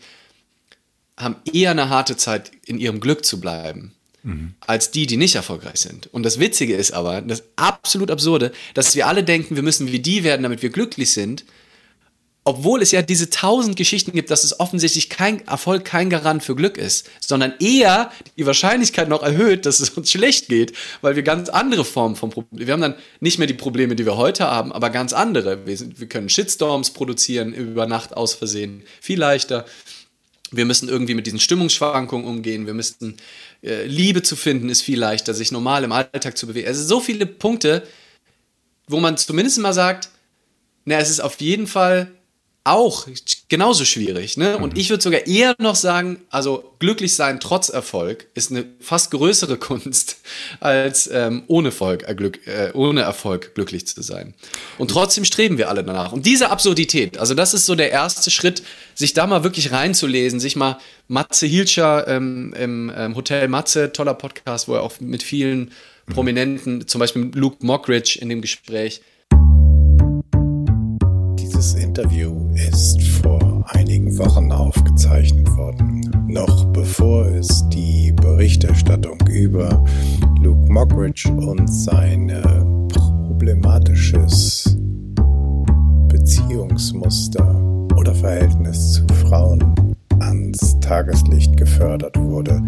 haben 1.17 1.35
eher 1.53 1.71
eine 1.71 1.89
harte 1.89 2.17
Zeit, 2.17 2.51
in 2.65 2.79
ihrem 2.79 2.99
Glück 2.99 3.25
zu 3.25 3.39
bleiben, 3.39 3.93
mhm. 4.23 4.55
als 4.61 4.91
die, 4.91 5.07
die 5.07 5.17
nicht 5.17 5.35
erfolgreich 5.35 5.79
sind. 5.79 6.07
Und 6.13 6.23
das 6.23 6.39
Witzige 6.39 6.75
ist 6.75 6.91
aber, 6.91 7.21
das 7.21 7.43
absolut 7.55 8.11
Absurde, 8.11 8.51
dass 8.73 8.95
wir 8.95 9.07
alle 9.07 9.23
denken, 9.23 9.55
wir 9.55 9.63
müssen 9.63 9.91
wie 9.91 9.99
die 9.99 10.23
werden, 10.23 10.43
damit 10.43 10.61
wir 10.61 10.69
glücklich 10.69 11.11
sind 11.11 11.45
obwohl 12.43 12.81
es 12.81 12.91
ja 12.91 13.03
diese 13.03 13.29
tausend 13.29 13.75
Geschichten 13.75 14.13
gibt, 14.13 14.31
dass 14.31 14.43
es 14.43 14.59
offensichtlich 14.59 15.09
kein 15.09 15.45
Erfolg 15.47 15.85
kein 15.85 16.09
Garant 16.09 16.43
für 16.43 16.55
Glück 16.55 16.77
ist, 16.77 17.07
sondern 17.19 17.53
eher 17.59 18.11
die 18.35 18.47
Wahrscheinlichkeit 18.47 19.09
noch 19.09 19.21
erhöht, 19.21 19.67
dass 19.67 19.79
es 19.79 19.91
uns 19.91 20.11
schlecht 20.11 20.47
geht, 20.47 20.73
weil 21.01 21.15
wir 21.15 21.21
ganz 21.21 21.49
andere 21.49 21.85
Formen 21.85 22.15
von 22.15 22.31
Problemen, 22.31 22.65
wir 22.65 22.73
haben 22.73 22.81
dann 22.81 22.95
nicht 23.19 23.37
mehr 23.37 23.47
die 23.47 23.53
Probleme, 23.53 23.95
die 23.95 24.05
wir 24.05 24.17
heute 24.17 24.47
haben, 24.47 24.71
aber 24.71 24.89
ganz 24.89 25.13
andere. 25.13 25.67
Wir, 25.67 25.77
sind, 25.77 25.99
wir 25.99 26.07
können 26.07 26.29
Shitstorms 26.29 26.91
produzieren 26.91 27.53
über 27.53 27.85
Nacht 27.85 28.17
aus 28.17 28.33
Versehen, 28.33 28.83
viel 28.99 29.19
leichter. 29.19 29.65
Wir 30.49 30.65
müssen 30.65 30.89
irgendwie 30.89 31.13
mit 31.13 31.27
diesen 31.27 31.39
Stimmungsschwankungen 31.39 32.25
umgehen. 32.25 32.65
Wir 32.65 32.73
müssten 32.73 33.17
äh, 33.63 33.85
Liebe 33.85 34.23
zu 34.23 34.35
finden 34.35 34.67
ist 34.69 34.81
viel 34.81 34.99
leichter, 34.99 35.33
sich 35.35 35.51
normal 35.51 35.83
im 35.83 35.91
Alltag 35.91 36.37
zu 36.37 36.47
bewegen. 36.47 36.67
Also 36.67 36.83
so 36.83 36.99
viele 36.99 37.27
Punkte, 37.27 37.87
wo 38.87 38.99
man 38.99 39.15
zumindest 39.15 39.59
mal 39.59 39.73
sagt, 39.73 40.09
na, 40.85 40.97
es 40.97 41.11
ist 41.11 41.19
auf 41.21 41.39
jeden 41.39 41.67
Fall 41.67 42.11
auch 42.63 43.07
genauso 43.49 43.85
schwierig. 43.85 44.37
Ne? 44.37 44.57
Und 44.57 44.73
mhm. 44.73 44.79
ich 44.79 44.89
würde 44.91 45.01
sogar 45.01 45.25
eher 45.25 45.55
noch 45.57 45.75
sagen, 45.75 46.21
also 46.29 46.75
glücklich 46.77 47.15
sein 47.15 47.39
trotz 47.39 47.69
Erfolg 47.69 48.27
ist 48.35 48.51
eine 48.51 48.65
fast 48.79 49.09
größere 49.11 49.57
Kunst, 49.71 50.17
als 50.59 51.09
ähm, 51.11 51.43
ohne, 51.47 51.69
Erfolg, 51.69 52.03
äh, 52.07 52.67
äh, 52.67 52.71
ohne 52.73 53.01
Erfolg 53.01 53.55
glücklich 53.55 53.87
zu 53.87 54.01
sein. 54.03 54.35
Und 54.77 54.91
trotzdem 54.91 55.25
streben 55.25 55.57
wir 55.57 55.69
alle 55.69 55.83
danach. 55.83 56.11
Und 56.11 56.25
diese 56.25 56.51
Absurdität, 56.51 57.17
also 57.17 57.33
das 57.33 57.53
ist 57.55 57.65
so 57.65 57.73
der 57.73 57.91
erste 57.91 58.29
Schritt, 58.29 58.61
sich 58.93 59.13
da 59.13 59.25
mal 59.25 59.43
wirklich 59.43 59.71
reinzulesen, 59.71 60.39
sich 60.39 60.55
mal 60.55 60.77
Matze 61.07 61.47
Hilscher 61.47 62.07
ähm, 62.07 62.53
im 62.57 62.91
ähm, 62.95 63.15
Hotel 63.15 63.47
Matze, 63.47 63.91
toller 63.91 64.13
Podcast, 64.13 64.67
wo 64.67 64.75
er 64.75 64.83
auch 64.83 64.99
mit 64.99 65.23
vielen 65.23 65.71
mhm. 66.05 66.13
Prominenten, 66.13 66.87
zum 66.87 66.99
Beispiel 66.99 67.31
Luke 67.33 67.65
Mockridge 67.65 68.19
in 68.21 68.29
dem 68.29 68.41
Gespräch, 68.41 69.01
dieses 71.61 71.75
Interview 71.75 72.33
ist 72.55 72.99
vor 73.03 73.63
einigen 73.67 74.17
Wochen 74.17 74.51
aufgezeichnet 74.51 75.47
worden, 75.55 76.09
noch 76.27 76.65
bevor 76.73 77.27
es 77.27 77.69
die 77.69 78.11
Berichterstattung 78.13 79.19
über 79.29 79.85
Luke 80.41 80.73
Mockridge 80.73 81.31
und 81.31 81.67
sein 81.67 82.31
problematisches 82.89 84.75
Beziehungsmuster 86.07 87.55
oder 87.95 88.15
Verhältnis 88.15 88.93
zu 88.93 89.05
Frauen 89.27 89.95
ans 90.19 90.79
Tageslicht 90.79 91.55
gefördert 91.57 92.17
wurde. 92.17 92.59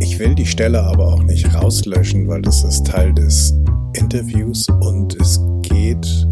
Ich 0.00 0.18
will 0.18 0.34
die 0.34 0.46
Stelle 0.46 0.82
aber 0.82 1.12
auch 1.12 1.22
nicht 1.22 1.54
rauslöschen, 1.54 2.26
weil 2.28 2.40
das 2.40 2.64
ist 2.64 2.86
Teil 2.86 3.12
des 3.12 3.52
Interviews 3.92 4.66
und 4.80 5.20
es 5.20 5.38
geht 5.60 6.26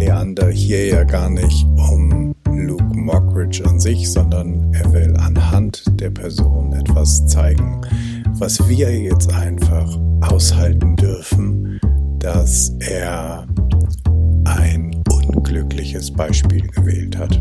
Leander 0.00 0.48
hier 0.48 0.86
ja 0.86 1.04
gar 1.04 1.28
nicht 1.28 1.66
um 1.76 2.34
Luke 2.50 2.96
Mockridge 2.96 3.62
an 3.66 3.78
sich, 3.78 4.10
sondern 4.10 4.72
er 4.72 4.90
will 4.94 5.14
anhand 5.18 5.84
der 6.00 6.08
Person 6.08 6.72
etwas 6.72 7.26
zeigen, 7.26 7.82
was 8.38 8.66
wir 8.66 8.98
jetzt 8.98 9.30
einfach 9.34 9.98
aushalten 10.22 10.96
dürfen, 10.96 11.78
dass 12.18 12.74
er 12.80 13.46
ein 14.46 15.02
unglückliches 15.12 16.10
Beispiel 16.10 16.66
gewählt 16.68 17.18
hat. 17.18 17.38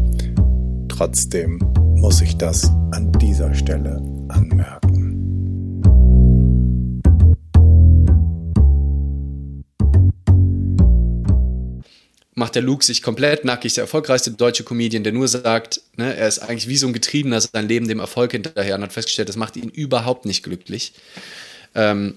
Trotzdem 0.90 1.60
muss 1.96 2.22
ich 2.22 2.38
das 2.38 2.70
an 2.92 3.10
dieser 3.22 3.54
Stelle 3.54 4.02
anmerken. 4.28 4.99
Macht 12.40 12.56
der 12.56 12.64
Luke 12.64 12.84
sich 12.84 13.04
komplett 13.04 13.46
nackig, 13.46 13.76
der 13.76 13.84
erfolgreichste 13.84 14.32
deutsche 14.32 14.64
Comedian, 14.64 15.04
der 15.04 15.14
nur 15.14 15.28
sagt, 15.28 15.82
ne, 15.98 16.16
er 16.16 16.28
ist 16.28 16.40
eigentlich 16.40 16.68
wie 16.68 16.78
so 16.78 16.88
ein 16.88 16.94
Getriebener 16.94 17.40
sein 17.40 17.68
Leben 17.68 17.88
dem 17.88 18.00
Erfolg 18.00 18.32
hinterher 18.32 18.76
und 18.76 18.82
hat 18.82 18.94
festgestellt, 18.94 19.30
das 19.30 19.36
macht 19.36 19.56
ihn 19.58 19.70
überhaupt 19.70 20.26
nicht 20.26 20.44
glücklich. 20.44 20.94
Ähm, 21.76 22.16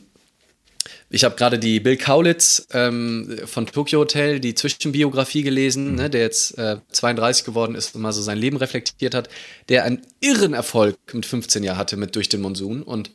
ich 1.10 1.24
habe 1.24 1.36
gerade 1.36 1.58
die 1.58 1.78
Bill 1.78 1.98
Kaulitz 1.98 2.66
ähm, 2.72 3.38
von 3.44 3.66
Tokyo 3.66 4.00
Hotel, 4.00 4.40
die 4.40 4.54
Zwischenbiografie 4.54 5.42
gelesen, 5.42 5.96
ne, 5.96 6.08
der 6.08 6.22
jetzt 6.22 6.56
äh, 6.56 6.78
32 6.90 7.44
geworden 7.44 7.74
ist 7.74 7.94
und 7.94 8.00
mal 8.00 8.12
so 8.12 8.22
sein 8.22 8.38
Leben 8.38 8.56
reflektiert 8.56 9.14
hat, 9.14 9.28
der 9.68 9.84
einen 9.84 10.00
irren 10.20 10.54
Erfolg 10.54 10.96
mit 11.12 11.26
15 11.26 11.64
Jahren 11.64 11.76
hatte 11.76 11.98
mit 11.98 12.16
Durch 12.16 12.30
den 12.30 12.40
Monsun 12.40 12.82
und 12.82 13.10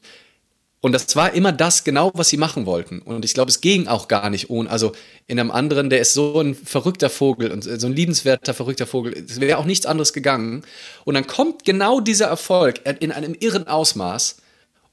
und 0.80 0.92
das 0.92 1.16
war 1.16 1.34
immer 1.34 1.52
das 1.52 1.84
genau, 1.84 2.12
was 2.14 2.30
sie 2.30 2.38
machen 2.38 2.66
wollten. 2.68 3.00
Und 3.00 3.26
ich 3.26 3.34
glaube, 3.34 3.50
es 3.50 3.62
ging 3.62 3.88
auch 3.88 4.08
gar 4.08 4.30
nicht 4.30 4.50
ohne. 4.50 4.70
Also 4.70 4.92
in 5.26 5.40
einem 5.40 5.50
anderen, 5.50 5.90
der 5.90 6.00
ist 6.00 6.14
so 6.14 6.40
ein 6.40 6.54
verrückter 6.54 7.10
Vogel 7.10 7.52
und 7.52 7.64
so 7.64 7.88
ein 7.88 7.94
liebenswerter, 7.94 8.54
verrückter 8.54 8.86
Vogel. 8.86 9.14
Es 9.14 9.40
wäre 9.40 9.58
auch 9.58 9.66
nichts 9.66 9.88
anderes 9.88 10.14
gegangen. 10.14 10.64
Und 11.04 11.16
dann 11.16 11.26
kommt 11.26 11.66
genau 11.66 12.00
dieser 12.00 12.28
Erfolg 12.28 12.82
in 13.00 13.12
einem 13.12 13.36
irren 13.40 13.68
Ausmaß. 13.68 14.38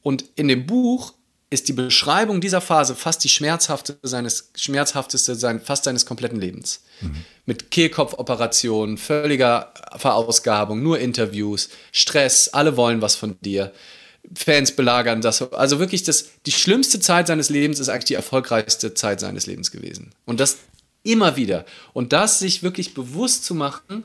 Und 0.03 0.25
in 0.37 0.49
dem 0.49 0.67
Buch 0.67 1.13
ist 1.51 1.69
die 1.69 1.75
Beschreibung 1.75 2.41
dieser 2.41 2.63
Phase 2.63 2.95
fast 2.95 3.23
die 3.23 3.29
schmerzhafte 3.29 3.99
seines, 4.03 4.51
schmerzhafteste 4.57 5.35
sein, 5.35 5.61
fast 5.61 5.85
seines 5.85 6.07
kompletten 6.07 6.41
Lebens. 6.41 6.83
Mhm. 7.03 7.25
Mit 7.45 7.71
Kehlkopfoperationen, 7.71 8.97
völliger 8.97 9.73
Verausgabung, 9.97 10.83
nur 10.83 10.99
Interviews, 10.99 11.69
Stress, 11.93 12.49
alle 12.49 12.77
wollen 12.79 13.03
was 13.03 13.17
von 13.17 13.37
dir. 13.43 13.73
Fans 14.35 14.73
belagern 14.73 15.21
das. 15.21 15.43
Also 15.53 15.79
wirklich, 15.79 16.03
das, 16.03 16.31
die 16.47 16.53
schlimmste 16.53 17.01
Zeit 17.01 17.27
seines 17.27 17.51
Lebens 17.51 17.79
ist 17.79 17.89
eigentlich 17.89 18.05
die 18.05 18.15
erfolgreichste 18.15 18.95
Zeit 18.95 19.21
seines 19.21 19.47
Lebens 19.47 19.71
gewesen. 19.71 20.13
Und 20.25 20.41
das 20.41 20.59
immer 21.03 21.37
wieder. 21.37 21.65
Und 21.93 22.13
das 22.13 22.39
sich 22.39 22.63
wirklich 22.63 22.95
bewusst 22.95 23.45
zu 23.45 23.55
machen, 23.55 24.05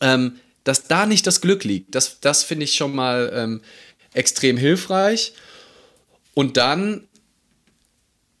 ähm, 0.00 0.38
dass 0.64 0.84
da 0.84 1.06
nicht 1.06 1.26
das 1.26 1.40
Glück 1.40 1.64
liegt, 1.64 1.94
das, 1.94 2.20
das 2.20 2.44
finde 2.44 2.64
ich 2.64 2.74
schon 2.74 2.94
mal 2.94 3.32
ähm, 3.34 3.62
extrem 4.12 4.56
hilfreich. 4.56 5.32
Und 6.34 6.56
dann 6.56 7.08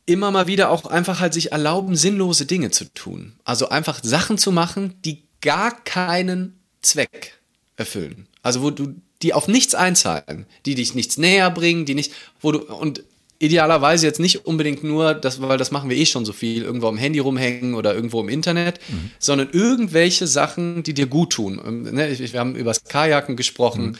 immer 0.06 0.30
mal 0.30 0.46
wieder 0.46 0.70
auch 0.70 0.86
einfach 0.86 1.20
halt 1.20 1.34
sich 1.34 1.52
erlauben, 1.52 1.96
sinnlose 1.96 2.46
Dinge 2.46 2.70
zu 2.70 2.84
tun. 2.94 3.34
Also 3.44 3.70
einfach 3.70 4.00
Sachen 4.02 4.38
zu 4.38 4.52
machen, 4.52 4.94
die 5.04 5.24
gar 5.40 5.82
keinen 5.84 6.58
Zweck 6.82 7.38
erfüllen. 7.76 8.26
Also 8.42 8.62
wo 8.62 8.70
du 8.70 8.94
die 9.22 9.34
auf 9.34 9.48
nichts 9.48 9.74
einzahlen, 9.74 10.46
die 10.64 10.74
dich 10.74 10.94
nichts 10.94 11.18
näher 11.18 11.50
bringen, 11.50 11.84
die 11.84 11.94
nicht, 11.94 12.12
wo 12.40 12.52
du, 12.52 12.58
und 12.60 13.02
idealerweise 13.38 14.06
jetzt 14.06 14.20
nicht 14.20 14.46
unbedingt 14.46 14.82
nur, 14.82 15.14
das, 15.14 15.40
weil 15.40 15.58
das 15.58 15.70
machen 15.70 15.90
wir 15.90 15.96
eh 15.96 16.06
schon 16.06 16.24
so 16.24 16.32
viel, 16.32 16.62
irgendwo 16.62 16.88
am 16.88 16.98
Handy 16.98 17.20
rumhängen 17.20 17.74
oder 17.74 17.94
irgendwo 17.94 18.20
im 18.20 18.28
Internet, 18.28 18.80
mhm. 18.88 19.10
sondern 19.18 19.50
irgendwelche 19.52 20.26
Sachen, 20.26 20.82
die 20.82 20.94
dir 20.94 21.06
gut 21.06 21.34
tun. 21.34 21.60
Ähm, 21.64 21.82
ne, 21.82 22.18
wir 22.18 22.40
haben 22.40 22.56
über 22.56 22.70
das 22.70 22.84
Kajaken 22.84 23.36
gesprochen. 23.36 23.86
Mhm. 23.86 23.96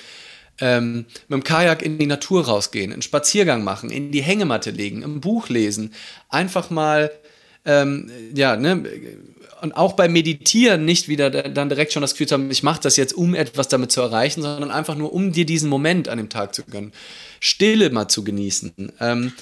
ähm, 0.61 1.05
mit 1.29 1.37
dem 1.37 1.45
Kajak 1.45 1.83
in 1.83 1.99
die 1.99 2.07
Natur 2.07 2.47
rausgehen, 2.47 2.93
einen 2.93 3.03
Spaziergang 3.03 3.63
machen, 3.63 3.91
in 3.91 4.11
die 4.11 4.23
Hängematte 4.23 4.71
legen, 4.71 5.05
ein 5.05 5.21
Buch 5.21 5.49
lesen, 5.49 5.95
einfach 6.29 6.71
mal, 6.71 7.13
ähm, 7.65 8.11
ja, 8.35 8.57
ne, 8.57 8.83
und 9.63 9.73
auch 9.73 9.95
beim 9.95 10.13
Meditieren 10.13 10.85
nicht 10.85 11.09
wieder 11.09 11.31
dann 11.31 11.69
direkt 11.69 11.93
schon 11.93 12.01
das 12.01 12.13
Gefühl 12.13 12.29
zu 12.29 12.35
haben, 12.35 12.51
ich 12.51 12.63
mache 12.63 12.81
das 12.81 12.97
jetzt, 12.97 13.13
um 13.13 13.35
etwas 13.35 13.69
damit 13.69 13.93
zu 13.93 14.01
erreichen, 14.01 14.43
sondern 14.43 14.71
einfach 14.71 14.95
nur, 14.95 15.13
um 15.13 15.33
dir 15.33 15.47
diesen 15.47 15.69
Moment 15.69 16.09
an 16.09 16.19
dem 16.19 16.29
Tag 16.29 16.55
zu 16.55 16.65
gönnen. 16.65 16.93
Stille 17.41 17.91
mal 17.91 18.09
zu 18.09 18.25
genießen. 18.25 18.93
Ähm, 19.01 19.33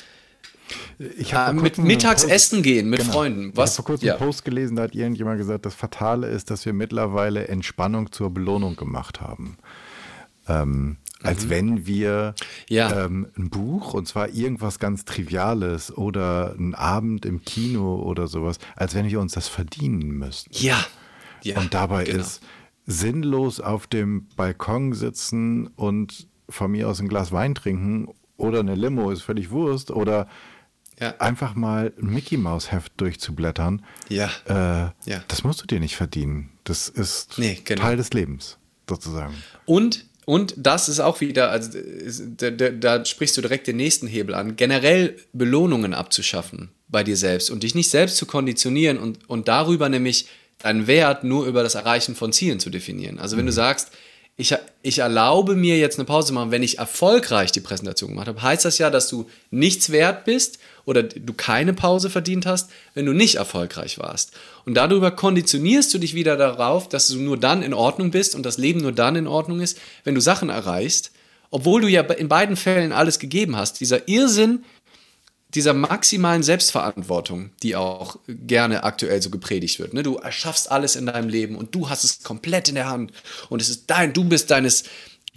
ich 1.18 1.32
äh, 1.32 1.52
mit 1.52 1.78
mittags 1.78 2.22
Post, 2.22 2.32
essen 2.32 2.62
gehen 2.62 2.90
mit 2.90 3.00
genau. 3.00 3.12
Freunden. 3.12 3.52
Was? 3.54 3.72
Ich 3.72 3.78
habe 3.78 3.84
vor 3.84 3.84
kurzem 3.84 4.06
ja. 4.08 4.14
einen 4.14 4.24
Post 4.24 4.44
gelesen, 4.44 4.76
da 4.76 4.82
hat 4.82 4.94
irgendjemand 4.94 5.38
gesagt, 5.38 5.66
das 5.66 5.74
Fatale 5.74 6.28
ist, 6.28 6.50
dass 6.50 6.66
wir 6.66 6.72
mittlerweile 6.72 7.48
Entspannung 7.48 8.10
zur 8.12 8.30
Belohnung 8.30 8.76
gemacht 8.76 9.20
haben. 9.20 9.58
Ähm, 10.48 10.96
als 11.26 11.46
mhm. 11.46 11.50
wenn 11.50 11.86
wir 11.86 12.34
ja. 12.68 13.04
ähm, 13.04 13.28
ein 13.36 13.50
Buch, 13.50 13.94
und 13.94 14.06
zwar 14.06 14.28
irgendwas 14.30 14.78
ganz 14.78 15.04
Triviales 15.04 15.96
oder 15.96 16.54
ein 16.58 16.74
Abend 16.74 17.26
im 17.26 17.42
Kino 17.42 17.96
oder 17.96 18.26
sowas, 18.26 18.58
als 18.74 18.94
wenn 18.94 19.08
wir 19.08 19.20
uns 19.20 19.32
das 19.32 19.48
verdienen 19.48 20.10
müssten. 20.10 20.50
Ja. 20.52 20.84
ja 21.42 21.58
und 21.58 21.74
dabei 21.74 22.04
genau. 22.04 22.20
ist 22.20 22.42
sinnlos 22.86 23.60
auf 23.60 23.86
dem 23.86 24.28
Balkon 24.36 24.92
sitzen 24.92 25.66
und 25.68 26.28
von 26.48 26.70
mir 26.70 26.88
aus 26.88 27.00
ein 27.00 27.08
Glas 27.08 27.32
Wein 27.32 27.54
trinken 27.54 28.08
oder 28.36 28.60
eine 28.60 28.74
Limo, 28.74 29.10
ist 29.10 29.22
völlig 29.22 29.50
Wurst, 29.50 29.90
oder 29.90 30.28
ja. 31.00 31.14
einfach 31.18 31.54
mal 31.54 31.92
ein 32.00 32.06
Mickey 32.06 32.36
Maus 32.36 32.70
Heft 32.72 32.92
durchzublättern. 32.98 33.84
Ja. 34.08 34.30
Äh, 34.46 35.10
ja. 35.10 35.22
Das 35.28 35.44
musst 35.44 35.62
du 35.62 35.66
dir 35.66 35.80
nicht 35.80 35.96
verdienen. 35.96 36.50
Das 36.64 36.88
ist 36.88 37.38
nee, 37.38 37.60
genau. 37.64 37.82
Teil 37.82 37.96
des 37.96 38.12
Lebens, 38.12 38.58
sozusagen. 38.88 39.34
Und 39.64 40.06
und 40.26 40.54
das 40.56 40.88
ist 40.88 40.98
auch 40.98 41.20
wieder, 41.20 41.52
also 41.52 41.78
da, 42.36 42.50
da, 42.50 42.70
da, 42.70 43.04
sprichst 43.04 43.36
du 43.36 43.40
direkt 43.42 43.68
den 43.68 43.76
nächsten 43.76 44.08
Hebel 44.08 44.34
an, 44.34 44.56
generell 44.56 45.16
Belohnungen 45.32 45.94
abzuschaffen 45.94 46.70
bei 46.88 47.04
dir 47.04 47.16
selbst 47.16 47.48
und 47.48 47.62
dich 47.62 47.76
nicht 47.76 47.88
selbst 47.88 48.16
zu 48.16 48.26
konditionieren 48.26 48.98
und, 48.98 49.30
und 49.30 49.46
darüber 49.46 49.88
nämlich 49.88 50.26
deinen 50.58 50.88
Wert 50.88 51.22
nur 51.22 51.46
über 51.46 51.62
das 51.62 51.76
Erreichen 51.76 52.16
von 52.16 52.32
Zielen 52.32 52.58
zu 52.58 52.70
definieren. 52.70 53.20
Also 53.20 53.36
wenn 53.36 53.44
mhm. 53.44 53.50
du 53.50 53.52
sagst, 53.52 53.92
ich, 54.36 54.52
ich 54.82 54.98
erlaube 54.98 55.54
mir 55.54 55.78
jetzt 55.78 55.96
eine 55.96 56.06
Pause 56.06 56.28
zu 56.28 56.34
machen, 56.34 56.50
wenn 56.50 56.64
ich 56.64 56.78
erfolgreich 56.78 57.52
die 57.52 57.60
Präsentation 57.60 58.10
gemacht 58.10 58.26
habe, 58.26 58.42
heißt 58.42 58.64
das 58.64 58.78
ja, 58.78 58.90
dass 58.90 59.08
du 59.08 59.30
nichts 59.52 59.90
wert 59.90 60.24
bist 60.24 60.58
oder 60.86 61.02
du 61.02 61.34
keine 61.34 61.74
Pause 61.74 62.08
verdient 62.08 62.46
hast, 62.46 62.70
wenn 62.94 63.04
du 63.04 63.12
nicht 63.12 63.34
erfolgreich 63.34 63.98
warst. 63.98 64.32
Und 64.64 64.74
darüber 64.74 65.10
konditionierst 65.10 65.92
du 65.92 65.98
dich 65.98 66.14
wieder 66.14 66.36
darauf, 66.36 66.88
dass 66.88 67.08
du 67.08 67.18
nur 67.18 67.36
dann 67.36 67.62
in 67.62 67.74
Ordnung 67.74 68.10
bist 68.10 68.34
und 68.34 68.46
das 68.46 68.56
Leben 68.56 68.80
nur 68.80 68.92
dann 68.92 69.16
in 69.16 69.26
Ordnung 69.26 69.60
ist, 69.60 69.78
wenn 70.04 70.14
du 70.14 70.20
Sachen 70.20 70.48
erreichst, 70.48 71.10
obwohl 71.50 71.82
du 71.82 71.88
ja 71.88 72.02
in 72.02 72.28
beiden 72.28 72.56
Fällen 72.56 72.92
alles 72.92 73.18
gegeben 73.18 73.56
hast. 73.56 73.80
Dieser 73.80 74.08
Irrsinn 74.08 74.64
dieser 75.54 75.74
maximalen 75.74 76.42
Selbstverantwortung, 76.42 77.50
die 77.62 77.76
auch 77.76 78.18
gerne 78.26 78.84
aktuell 78.84 79.22
so 79.22 79.30
gepredigt 79.30 79.78
wird. 79.78 79.94
Ne? 79.94 80.02
Du 80.02 80.16
erschaffst 80.16 80.70
alles 80.70 80.96
in 80.96 81.06
deinem 81.06 81.28
Leben 81.28 81.56
und 81.56 81.74
du 81.74 81.88
hast 81.88 82.04
es 82.04 82.22
komplett 82.22 82.68
in 82.68 82.74
der 82.74 82.88
Hand 82.88 83.12
und 83.48 83.62
es 83.62 83.68
ist 83.68 83.84
dein, 83.86 84.12
du 84.12 84.24
bist 84.24 84.50
deines 84.50 84.84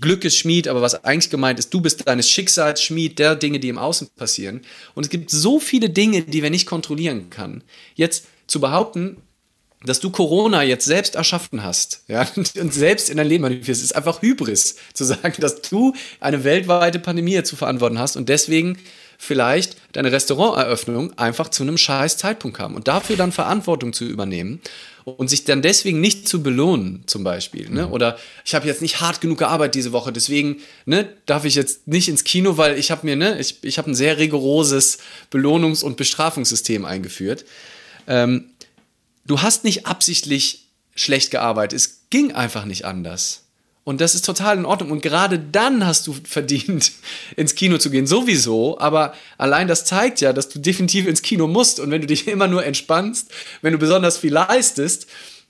Glückes 0.02 0.36
Schmied, 0.36 0.68
aber 0.68 0.82
was 0.82 1.04
eigentlich 1.04 1.30
gemeint 1.30 1.60
ist, 1.60 1.74
du 1.74 1.82
bist 1.82 2.08
deines 2.08 2.30
Schicksals 2.30 2.82
Schmied 2.82 3.20
der 3.20 3.36
Dinge, 3.36 3.60
die 3.60 3.70
im 3.70 3.78
Außen 3.78 4.10
passieren. 4.16 4.62
Und 4.96 5.04
es 5.04 5.10
gibt 5.10 5.30
so 5.30 5.60
viele 5.60 5.90
Dinge, 5.90 6.24
die 6.24 6.42
wir 6.44 6.50
nicht 6.50 6.66
kontrollieren 6.66 7.30
können. 7.30 7.64
Jetzt 7.96 8.26
zu 8.48 8.60
behaupten, 8.60 9.18
dass 9.86 10.00
du 10.00 10.10
Corona 10.10 10.64
jetzt 10.64 10.86
selbst 10.86 11.16
erschaffen 11.16 11.64
hast, 11.64 12.04
ja, 12.08 12.28
und 12.36 12.74
selbst 12.74 13.10
in 13.10 13.18
dein 13.18 13.28
Leben 13.28 13.44
manifestierst, 13.44 13.84
ist 13.84 13.96
einfach 13.96 14.22
Hybris, 14.22 14.76
zu 14.94 15.06
sagen, 15.06 15.36
dass 15.40 15.62
du 15.62 15.94
eine 16.20 16.44
weltweite 16.44 17.00
Pandemie 17.00 17.42
zu 17.44 17.56
verantworten 17.56 18.00
hast 18.00 18.18
und 18.18 18.30
deswegen 18.30 18.78
vielleicht 19.22 19.76
deine 19.92 20.14
Restauranteröffnung 20.14 21.16
einfach 21.20 21.50
zu 21.50 21.64
einem 21.64 21.78
scheiß 21.78 22.18
Zeitpunkt 22.18 22.58
kam 22.58 22.74
und 22.74 22.88
dafür 22.88 23.18
dann 23.18 23.34
Verantwortung 23.34 23.92
zu 23.92 24.06
übernehmen 24.06 24.62
und 25.04 25.30
sich 25.30 25.44
dann 25.44 25.62
deswegen 25.62 26.00
nicht 26.00 26.28
zu 26.28 26.42
belohnen, 26.42 27.04
zum 27.06 27.26
Beispiel. 27.26 27.70
Ne? 27.70 27.88
Mhm. 27.88 27.92
Oder 27.92 28.18
ich 28.46 28.56
habe 28.56 28.66
jetzt 28.66 28.82
nicht 28.82 29.02
hart 29.02 29.20
genug 29.20 29.40
gearbeitet 29.40 29.76
diese 29.76 29.92
Woche, 29.92 30.14
deswegen 30.14 30.62
ne, 30.86 31.10
darf 31.26 31.44
ich 31.44 31.56
jetzt 31.56 31.86
nicht 31.86 32.08
ins 32.08 32.24
Kino, 32.24 32.56
weil 32.56 32.80
ich 32.80 32.92
habe 32.92 33.06
mir, 33.06 33.18
ne, 33.18 33.38
ich, 33.40 33.62
ich 33.62 33.78
habe 33.78 33.92
ein 33.92 33.96
sehr 33.96 34.18
rigoroses 34.18 35.00
Belohnungs- 35.34 35.84
und 35.84 35.98
Bestrafungssystem 35.98 36.86
eingeführt. 36.86 37.44
Ähm, 38.08 38.52
du 39.26 39.42
hast 39.42 39.66
nicht 39.66 39.86
absichtlich 39.86 40.70
schlecht 40.96 41.30
gearbeitet, 41.30 41.76
es 41.76 42.06
ging 42.10 42.32
einfach 42.32 42.64
nicht 42.64 42.86
anders. 42.86 43.49
Und 43.90 44.02
das 44.02 44.14
ist 44.14 44.24
total 44.24 44.60
in 44.60 44.66
Ordnung. 44.66 44.92
Und 44.92 45.02
gerade 45.02 45.40
dann 45.40 45.84
hast 45.84 46.06
du 46.06 46.14
verdient, 46.14 46.92
ins 47.36 47.56
Kino 47.56 47.80
zu 47.80 47.90
gehen. 47.90 48.06
Sowieso. 48.06 48.78
Aber 48.78 49.16
allein 49.40 49.68
das 49.68 49.84
zeigt 49.84 50.22
ja, 50.22 50.32
dass 50.32 50.48
du 50.48 50.60
definitiv 50.60 51.08
ins 51.08 51.24
Kino 51.24 51.48
musst. 51.48 51.80
Und 51.80 51.90
wenn 51.90 52.00
du 52.00 52.06
dich 52.06 52.28
immer 52.28 52.48
nur 52.48 52.64
entspannst, 52.64 53.32
wenn 53.64 53.74
du 53.74 53.80
besonders 53.80 54.20
viel 54.20 54.32
leistest, 54.32 55.08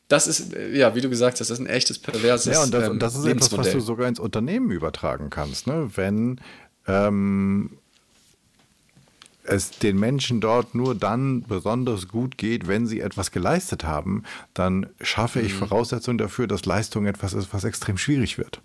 das 0.08 0.26
ist, 0.26 0.54
ja, 0.72 0.96
wie 0.96 1.02
du 1.02 1.10
gesagt 1.10 1.42
hast, 1.42 1.50
das 1.50 1.60
ist 1.60 1.60
ein 1.60 1.68
echtes 1.68 2.00
perverses 2.00 2.54
Ja, 2.54 2.64
und 2.64 2.74
das, 2.74 2.86
ähm, 2.86 2.92
und 2.92 3.00
das 3.04 3.18
ist 3.18 3.26
etwas, 3.26 3.58
was 3.58 3.72
du 3.72 3.82
sogar 3.82 4.08
ins 4.08 4.22
Unternehmen 4.22 4.72
übertragen 4.72 5.30
kannst. 5.30 5.68
Ne? 5.68 5.92
Wenn 5.96 6.40
ähm, 6.88 7.79
es 9.50 9.72
den 9.72 10.00
Menschen 10.00 10.42
dort 10.42 10.76
nur 10.76 10.96
dann 10.96 11.44
besonders 11.44 12.08
gut 12.08 12.38
geht, 12.38 12.68
wenn 12.68 12.88
sie 12.88 13.00
etwas 13.00 13.32
geleistet 13.32 13.84
haben, 13.84 14.24
dann 14.54 14.88
schaffe 15.02 15.42
ich 15.42 15.54
mhm. 15.54 15.60
Voraussetzungen 15.60 16.18
dafür, 16.18 16.48
dass 16.48 16.66
Leistung 16.66 17.06
etwas 17.06 17.34
ist, 17.34 17.54
was 17.54 17.64
extrem 17.64 17.98
schwierig 17.98 18.38
wird. 18.38 18.62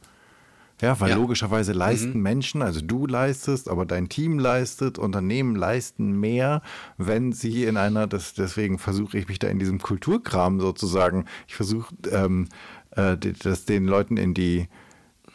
Ja, 0.81 0.99
weil 1.01 1.11
ja. 1.11 1.17
logischerweise 1.17 1.73
leisten 1.73 2.15
mhm. 2.15 2.23
Menschen, 2.23 2.63
also 2.63 2.81
du 2.81 3.07
leistest, 3.07 3.71
aber 3.71 3.87
dein 3.87 4.09
Team 4.09 4.39
leistet, 4.39 4.99
Unternehmen 4.99 5.55
leisten 5.55 6.19
mehr, 6.19 6.63
wenn 6.99 7.33
sie 7.33 7.65
in 7.65 7.77
einer, 7.77 8.07
das, 8.07 8.35
deswegen 8.35 8.79
versuche 8.79 9.17
ich 9.17 9.29
mich 9.29 9.39
da 9.39 9.49
in 9.49 9.61
diesem 9.61 9.81
Kulturkram 9.81 10.61
sozusagen, 10.61 11.27
ich 11.47 11.55
versuche 11.55 11.95
ähm, 12.11 12.49
äh, 12.91 13.17
das 13.17 13.67
den 13.67 13.87
Leuten 13.87 14.17
in 14.17 14.35
die 14.35 14.69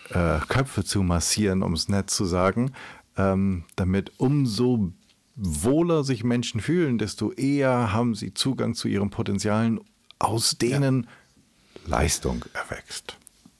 äh, 0.09 0.39
Köpfe 0.49 0.83
zu 0.83 1.03
massieren, 1.03 1.63
um 1.63 1.73
es 1.73 1.87
nett 1.87 2.09
zu 2.09 2.25
sagen, 2.25 2.73
ähm, 3.17 3.63
damit 3.75 4.11
umso 4.17 4.91
wohler 5.41 6.03
sich 6.03 6.23
Menschen 6.23 6.59
fühlen, 6.59 6.97
desto 6.97 7.31
eher 7.31 7.93
haben 7.93 8.13
sie 8.13 8.33
Zugang 8.33 8.75
zu 8.75 8.87
ihren 8.87 9.09
Potenzialen, 9.09 9.79
aus 10.19 10.57
denen 10.57 11.03
ja. 11.03 11.89
Leistung 11.97 12.45
erwächst. 12.53 13.17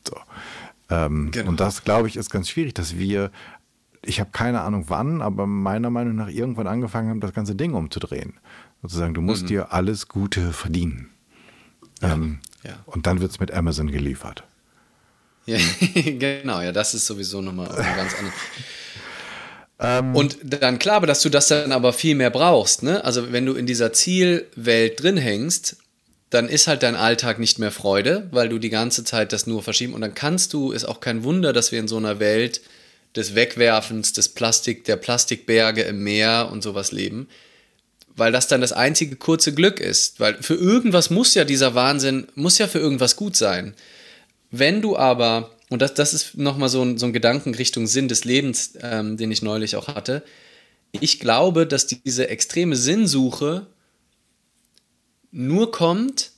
So. 0.08 0.16
Ähm, 0.90 1.32
genau. 1.32 1.50
Und 1.50 1.60
das, 1.60 1.84
glaube 1.84 2.08
ich, 2.08 2.18
ist 2.18 2.30
ganz 2.30 2.50
schwierig, 2.50 2.74
dass 2.74 2.98
wir, 2.98 3.32
ich 4.02 4.20
habe 4.20 4.32
keine 4.32 4.62
Ahnung 4.62 4.86
wann, 4.88 5.22
aber 5.22 5.48
meiner 5.48 5.90
Meinung 5.90 6.16
nach 6.16 6.30
irgendwann 6.30 6.68
angefangen 6.68 7.10
haben, 7.10 7.22
das 7.22 7.34
ganze 7.34 7.56
Ding 7.56 7.74
umzudrehen. 7.74 8.34
Sozusagen, 8.82 9.14
du 9.14 9.22
musst 9.22 9.44
mhm. 9.44 9.48
dir 9.48 9.74
alles 9.74 10.08
Gute 10.08 10.52
verdienen. 10.52 11.10
Ja. 12.02 12.14
Ähm, 12.14 12.40
ja. 12.64 12.74
Und 12.86 13.08
dann 13.08 13.22
wird 13.22 13.32
es 13.32 13.40
mit 13.40 13.52
Amazon 13.52 13.90
geliefert. 13.92 14.44
Genau, 15.50 16.62
ja, 16.62 16.72
das 16.72 16.94
ist 16.94 17.08
sowieso 17.08 17.42
nochmal 17.42 17.68
ganz 17.70 18.14
anderes. 18.14 18.38
Ähm, 19.80 20.16
und 20.16 20.38
dann 20.44 20.80
klar, 20.80 21.02
dass 21.02 21.22
du 21.22 21.30
das 21.30 21.48
dann 21.48 21.72
aber 21.72 21.94
viel 21.94 22.16
mehr 22.16 22.30
brauchst. 22.30 22.84
Ne? 22.84 23.04
Also 23.04 23.32
wenn 23.32 23.46
du 23.46 23.54
in 23.54 23.66
dieser 23.66 23.94
Zielwelt 23.94 25.02
drin 25.02 25.18
hängst, 25.18 25.78
dann 26.30 26.48
ist 26.48 26.68
halt 26.68 26.84
dein 26.84 26.96
Alltag 26.96 27.40
nicht 27.40 27.58
mehr 27.58 27.72
Freude, 27.72 28.28
weil 28.32 28.50
du 28.50 28.60
die 28.60 28.70
ganze 28.70 29.04
Zeit 29.04 29.34
das 29.34 29.48
nur 29.48 29.64
verschieben. 29.64 29.94
Und 29.94 30.02
dann 30.02 30.14
kannst 30.14 30.54
du, 30.54 30.72
ist 30.72 30.86
auch 30.86 31.00
kein 31.00 31.24
Wunder, 31.24 31.54
dass 31.54 31.72
wir 31.72 31.80
in 31.80 31.88
so 31.88 31.98
einer 31.98 32.20
Welt 32.20 32.62
des 33.16 33.34
Wegwerfens, 33.34 34.14
des 34.14 34.30
Plastik, 34.30 34.84
der 34.84 34.98
Plastikberge 34.98 35.82
im 35.82 36.04
Meer 36.04 36.50
und 36.52 36.62
sowas 36.62 36.92
leben, 36.92 37.28
weil 38.16 38.32
das 38.32 38.48
dann 38.48 38.62
das 38.62 38.74
einzige 38.74 39.16
kurze 39.16 39.54
Glück 39.54 39.80
ist. 39.80 40.20
Weil 40.20 40.36
für 40.44 40.54
irgendwas 40.54 41.10
muss 41.10 41.34
ja 41.34 41.46
dieser 41.46 41.74
Wahnsinn, 41.74 42.28
muss 42.36 42.60
ja 42.60 42.68
für 42.68 42.80
irgendwas 42.80 43.16
gut 43.16 43.36
sein. 43.36 43.74
Wenn 44.52 44.82
du 44.82 44.98
aber 44.98 45.50
und 45.70 45.82
das, 45.82 45.94
das 45.94 46.14
ist 46.14 46.38
nochmal 46.38 46.70
so 46.70 46.82
ein, 46.82 46.98
so 46.98 47.06
ein 47.06 47.14
Gedanken 47.14 47.54
Richtung 47.54 47.88
Sinn 47.88 48.08
des 48.08 48.26
Lebens, 48.26 48.74
ähm, 48.82 49.18
den 49.18 49.32
ich 49.32 49.42
neulich 49.42 49.76
auch 49.76 49.88
hatte. 49.88 50.24
Ich 50.92 51.20
glaube, 51.20 51.68
dass 51.68 51.86
diese 51.86 52.28
extreme 52.28 52.76
Sinnsuche 52.76 53.68
nur 55.32 55.72
kommt, 55.72 56.32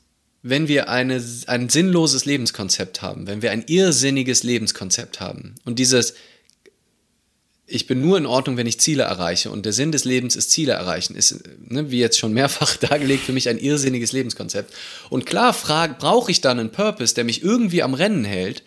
wenn 0.43 0.67
wir 0.67 0.89
eine, 0.89 1.23
ein 1.47 1.69
sinnloses 1.69 2.25
Lebenskonzept 2.25 3.01
haben, 3.01 3.27
wenn 3.27 3.41
wir 3.41 3.51
ein 3.51 3.63
irrsinniges 3.67 4.43
Lebenskonzept 4.43 5.21
haben. 5.21 5.55
Und 5.63 5.79
dieses, 5.79 6.15
ich 7.67 7.87
bin 7.87 8.01
nur 8.01 8.17
in 8.17 8.25
Ordnung, 8.25 8.57
wenn 8.57 8.67
ich 8.67 8.79
Ziele 8.79 9.03
erreiche. 9.03 9.49
Und 9.51 9.65
der 9.65 9.71
Sinn 9.71 9.93
des 9.93 10.03
Lebens 10.03 10.35
ist 10.35 10.51
Ziele 10.51 10.73
erreichen, 10.73 11.15
ist, 11.15 11.43
ne, 11.69 11.89
wie 11.89 11.99
jetzt 11.99 12.19
schon 12.19 12.33
mehrfach 12.33 12.75
dargelegt, 12.77 13.23
für 13.23 13.33
mich 13.33 13.47
ein 13.47 13.59
irrsinniges 13.59 14.11
Lebenskonzept. 14.11 14.73
Und 15.09 15.25
klar 15.25 15.53
brauche 15.53 16.31
ich 16.31 16.41
dann 16.41 16.59
einen 16.59 16.71
Purpose, 16.71 17.15
der 17.15 17.23
mich 17.23 17.43
irgendwie 17.43 17.83
am 17.83 17.93
Rennen 17.93 18.25
hält, 18.25 18.63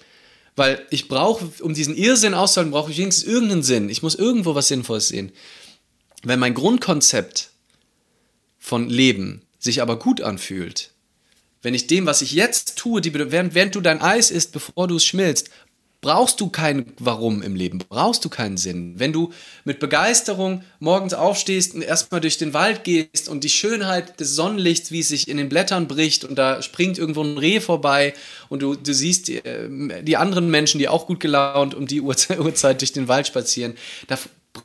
weil 0.56 0.86
ich 0.90 1.08
brauche, 1.08 1.50
um 1.62 1.74
diesen 1.74 1.96
Irrsinn 1.96 2.34
auszuhalten, 2.34 2.72
brauche 2.72 2.90
ich 2.90 2.98
wenigstens 2.98 3.24
irgendeinen 3.24 3.62
Sinn. 3.62 3.88
Ich 3.88 4.02
muss 4.02 4.14
irgendwo 4.14 4.54
was 4.54 4.68
Sinnvolles 4.68 5.08
sehen. 5.08 5.32
Wenn 6.22 6.38
mein 6.38 6.54
Grundkonzept 6.54 7.50
von 8.58 8.88
Leben 8.88 9.42
sich 9.58 9.82
aber 9.82 9.98
gut 9.98 10.20
anfühlt, 10.20 10.92
wenn 11.62 11.74
ich 11.74 11.86
dem, 11.86 12.06
was 12.06 12.22
ich 12.22 12.32
jetzt 12.32 12.76
tue, 12.76 13.00
die, 13.00 13.14
während, 13.14 13.54
während 13.54 13.74
du 13.74 13.80
dein 13.80 14.02
Eis 14.02 14.30
isst, 14.30 14.52
bevor 14.52 14.86
du 14.86 14.96
es 14.96 15.04
schmilzt, 15.04 15.48
brauchst 16.04 16.38
du 16.42 16.50
kein 16.50 16.84
Warum 16.98 17.40
im 17.40 17.56
Leben, 17.56 17.78
brauchst 17.78 18.26
du 18.26 18.28
keinen 18.28 18.58
Sinn. 18.58 18.92
Wenn 18.98 19.14
du 19.14 19.32
mit 19.64 19.80
Begeisterung 19.80 20.62
morgens 20.78 21.14
aufstehst 21.14 21.74
und 21.74 21.80
erstmal 21.80 22.20
durch 22.20 22.36
den 22.36 22.52
Wald 22.52 22.84
gehst 22.84 23.30
und 23.30 23.42
die 23.42 23.48
Schönheit 23.48 24.20
des 24.20 24.34
Sonnenlichts, 24.34 24.90
wie 24.90 25.00
es 25.00 25.08
sich 25.08 25.28
in 25.28 25.38
den 25.38 25.48
Blättern 25.48 25.88
bricht 25.88 26.26
und 26.26 26.36
da 26.36 26.60
springt 26.60 26.98
irgendwo 26.98 27.22
ein 27.22 27.38
Reh 27.38 27.58
vorbei 27.58 28.12
und 28.50 28.60
du, 28.60 28.74
du 28.74 28.92
siehst 28.92 29.28
die, 29.28 29.38
äh, 29.38 30.02
die 30.02 30.18
anderen 30.18 30.50
Menschen, 30.50 30.78
die 30.78 30.88
auch 30.88 31.06
gut 31.06 31.20
gelaunt 31.20 31.72
um 31.74 31.86
die 31.86 32.00
Uhrzeit 32.02 32.82
durch 32.82 32.92
den 32.92 33.08
Wald 33.08 33.26
spazieren, 33.26 33.72
da 34.06 34.18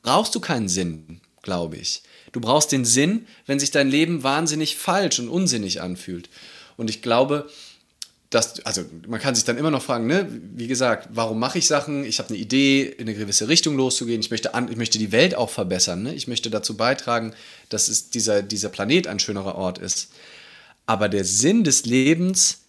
brauchst 0.04 0.36
du 0.36 0.42
keinen 0.42 0.68
Sinn, 0.68 1.22
glaube 1.42 1.78
ich. 1.78 2.04
Du 2.34 2.42
brauchst 2.42 2.74
den 2.74 2.84
Sinn, 2.84 3.28
wenn 3.46 3.62
sich 3.62 3.72
dein 3.72 3.90
Leben 3.90 4.24
wahnsinnig 4.24 4.76
falsch 4.76 5.20
und 5.20 5.30
unsinnig 5.30 5.82
anfühlt. 5.82 6.30
Und 6.76 6.90
ich 6.90 7.02
glaube, 7.02 7.50
dass, 8.30 8.64
also 8.64 8.84
man 9.08 9.20
kann 9.20 9.34
sich 9.34 9.44
dann 9.44 9.58
immer 9.58 9.72
noch 9.72 9.82
fragen, 9.82 10.06
ne, 10.06 10.28
wie 10.54 10.68
gesagt, 10.68 11.10
warum 11.12 11.40
mache 11.40 11.58
ich 11.58 11.66
Sachen? 11.66 12.04
Ich 12.04 12.20
habe 12.20 12.30
eine 12.30 12.38
Idee, 12.38 12.84
in 12.84 13.08
eine 13.08 13.16
gewisse 13.16 13.48
Richtung 13.48 13.76
loszugehen. 13.76 14.22
Ich 14.22 14.30
möchte, 14.30 14.54
an, 14.54 14.70
ich 14.72 14.78
möchte 14.78 15.00
die 15.00 15.12
Welt 15.12 15.34
auch 15.34 15.50
verbessern. 15.50 16.04
Ne? 16.04 16.14
Ich 16.14 16.28
möchte 16.28 16.52
dazu 16.52 16.78
beitragen, 16.78 17.34
dass 17.70 17.88
es 17.88 18.12
dieser, 18.12 18.44
dieser 18.44 18.70
Planet 18.70 19.08
ein 19.08 19.20
schönerer 19.20 19.56
Ort 19.56 19.80
ist. 19.80 20.10
Aber 20.86 21.10
der 21.10 21.24
Sinn 21.24 21.64
des 21.64 21.86
Lebens, 21.86 22.60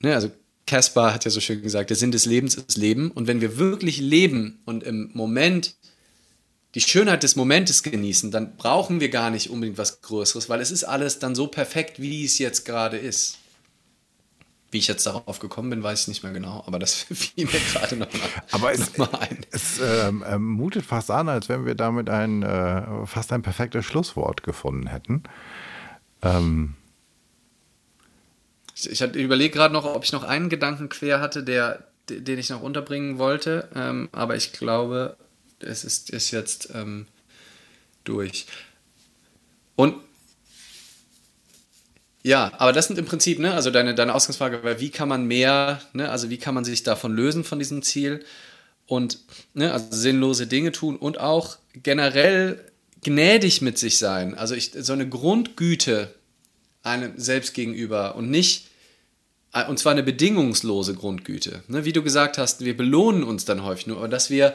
ne, 0.00 0.14
also 0.14 0.30
Caspar 0.66 1.12
hat 1.12 1.26
ja 1.26 1.30
so 1.30 1.40
schön 1.40 1.62
gesagt, 1.62 1.90
der 1.90 1.96
Sinn 1.96 2.12
des 2.12 2.24
Lebens 2.24 2.54
ist 2.54 2.78
Leben. 2.78 3.10
Und 3.10 3.26
wenn 3.26 3.42
wir 3.42 3.58
wirklich 3.58 3.98
leben 3.98 4.60
und 4.64 4.84
im 4.84 5.10
Moment 5.12 5.74
die 6.74 6.80
Schönheit 6.80 7.22
des 7.22 7.36
Momentes 7.36 7.82
genießen, 7.82 8.30
dann 8.30 8.56
brauchen 8.56 9.00
wir 9.00 9.10
gar 9.10 9.28
nicht 9.28 9.50
unbedingt 9.50 9.76
was 9.76 10.00
Größeres, 10.00 10.48
weil 10.48 10.62
es 10.62 10.70
ist 10.70 10.84
alles 10.84 11.18
dann 11.18 11.34
so 11.34 11.46
perfekt, 11.46 12.00
wie 12.00 12.24
es 12.24 12.38
jetzt 12.38 12.64
gerade 12.64 12.96
ist. 12.96 13.38
Wie 14.72 14.78
ich 14.78 14.88
jetzt 14.88 15.06
darauf 15.06 15.38
gekommen 15.38 15.68
bin, 15.68 15.82
weiß 15.82 16.02
ich 16.02 16.08
nicht 16.08 16.22
mehr 16.22 16.32
genau, 16.32 16.64
aber 16.66 16.78
das 16.78 16.94
fiel 17.12 17.44
mir 17.44 17.60
gerade 17.72 17.94
noch 17.94 18.12
mal, 18.12 18.28
aber 18.50 18.72
es, 18.72 18.96
noch 18.96 19.12
ein. 19.12 19.38
Es 19.50 19.78
ähm, 19.78 20.24
ähm, 20.26 20.44
mutet 20.44 20.86
fast 20.86 21.10
an, 21.10 21.28
als 21.28 21.50
wenn 21.50 21.66
wir 21.66 21.74
damit 21.74 22.08
ein 22.08 22.42
äh, 22.42 23.06
fast 23.06 23.32
ein 23.32 23.42
perfektes 23.42 23.84
Schlusswort 23.84 24.42
gefunden 24.42 24.86
hätten. 24.86 25.24
Ähm. 26.22 26.74
Ich, 28.74 28.90
ich 28.90 29.14
überlege 29.14 29.52
gerade 29.52 29.74
noch, 29.74 29.84
ob 29.84 30.04
ich 30.04 30.12
noch 30.12 30.24
einen 30.24 30.48
Gedanken 30.48 30.88
quer 30.88 31.20
hatte, 31.20 31.44
der, 31.44 31.84
den 32.08 32.38
ich 32.38 32.48
noch 32.48 32.62
unterbringen 32.62 33.18
wollte, 33.18 33.68
ähm, 33.74 34.08
aber 34.12 34.36
ich 34.36 34.52
glaube, 34.52 35.18
es 35.60 35.84
ist, 35.84 36.08
ist 36.08 36.30
jetzt 36.30 36.70
ähm, 36.74 37.06
durch. 38.04 38.46
Und 39.76 39.96
ja, 42.22 42.52
aber 42.58 42.72
das 42.72 42.86
sind 42.86 42.98
im 42.98 43.04
Prinzip, 43.04 43.38
ne, 43.38 43.52
also 43.54 43.70
deine, 43.70 43.94
deine 43.94 44.14
Ausgangsfrage 44.14 44.62
war, 44.62 44.78
wie 44.80 44.90
kann 44.90 45.08
man 45.08 45.26
mehr, 45.26 45.80
ne, 45.92 46.08
also 46.10 46.30
wie 46.30 46.38
kann 46.38 46.54
man 46.54 46.64
sich 46.64 46.82
davon 46.82 47.14
lösen 47.14 47.42
von 47.42 47.58
diesem 47.58 47.82
Ziel 47.82 48.24
und 48.86 49.18
ne, 49.54 49.72
also 49.72 49.86
sinnlose 49.90 50.46
Dinge 50.46 50.70
tun 50.70 50.96
und 50.96 51.18
auch 51.18 51.56
generell 51.74 52.64
gnädig 53.02 53.60
mit 53.60 53.76
sich 53.76 53.98
sein. 53.98 54.34
Also 54.34 54.54
ich, 54.54 54.70
so 54.72 54.92
eine 54.92 55.08
Grundgüte 55.08 56.14
einem 56.84 57.12
selbst 57.16 57.54
gegenüber 57.54 58.14
und 58.14 58.30
nicht, 58.30 58.68
und 59.68 59.78
zwar 59.78 59.92
eine 59.92 60.02
bedingungslose 60.02 60.94
Grundgüte. 60.94 61.62
Ne, 61.66 61.84
wie 61.84 61.92
du 61.92 62.02
gesagt 62.02 62.38
hast, 62.38 62.64
wir 62.64 62.76
belohnen 62.76 63.24
uns 63.24 63.44
dann 63.44 63.64
häufig 63.64 63.88
nur, 63.88 63.98
aber 63.98 64.08
dass 64.08 64.30
wir 64.30 64.54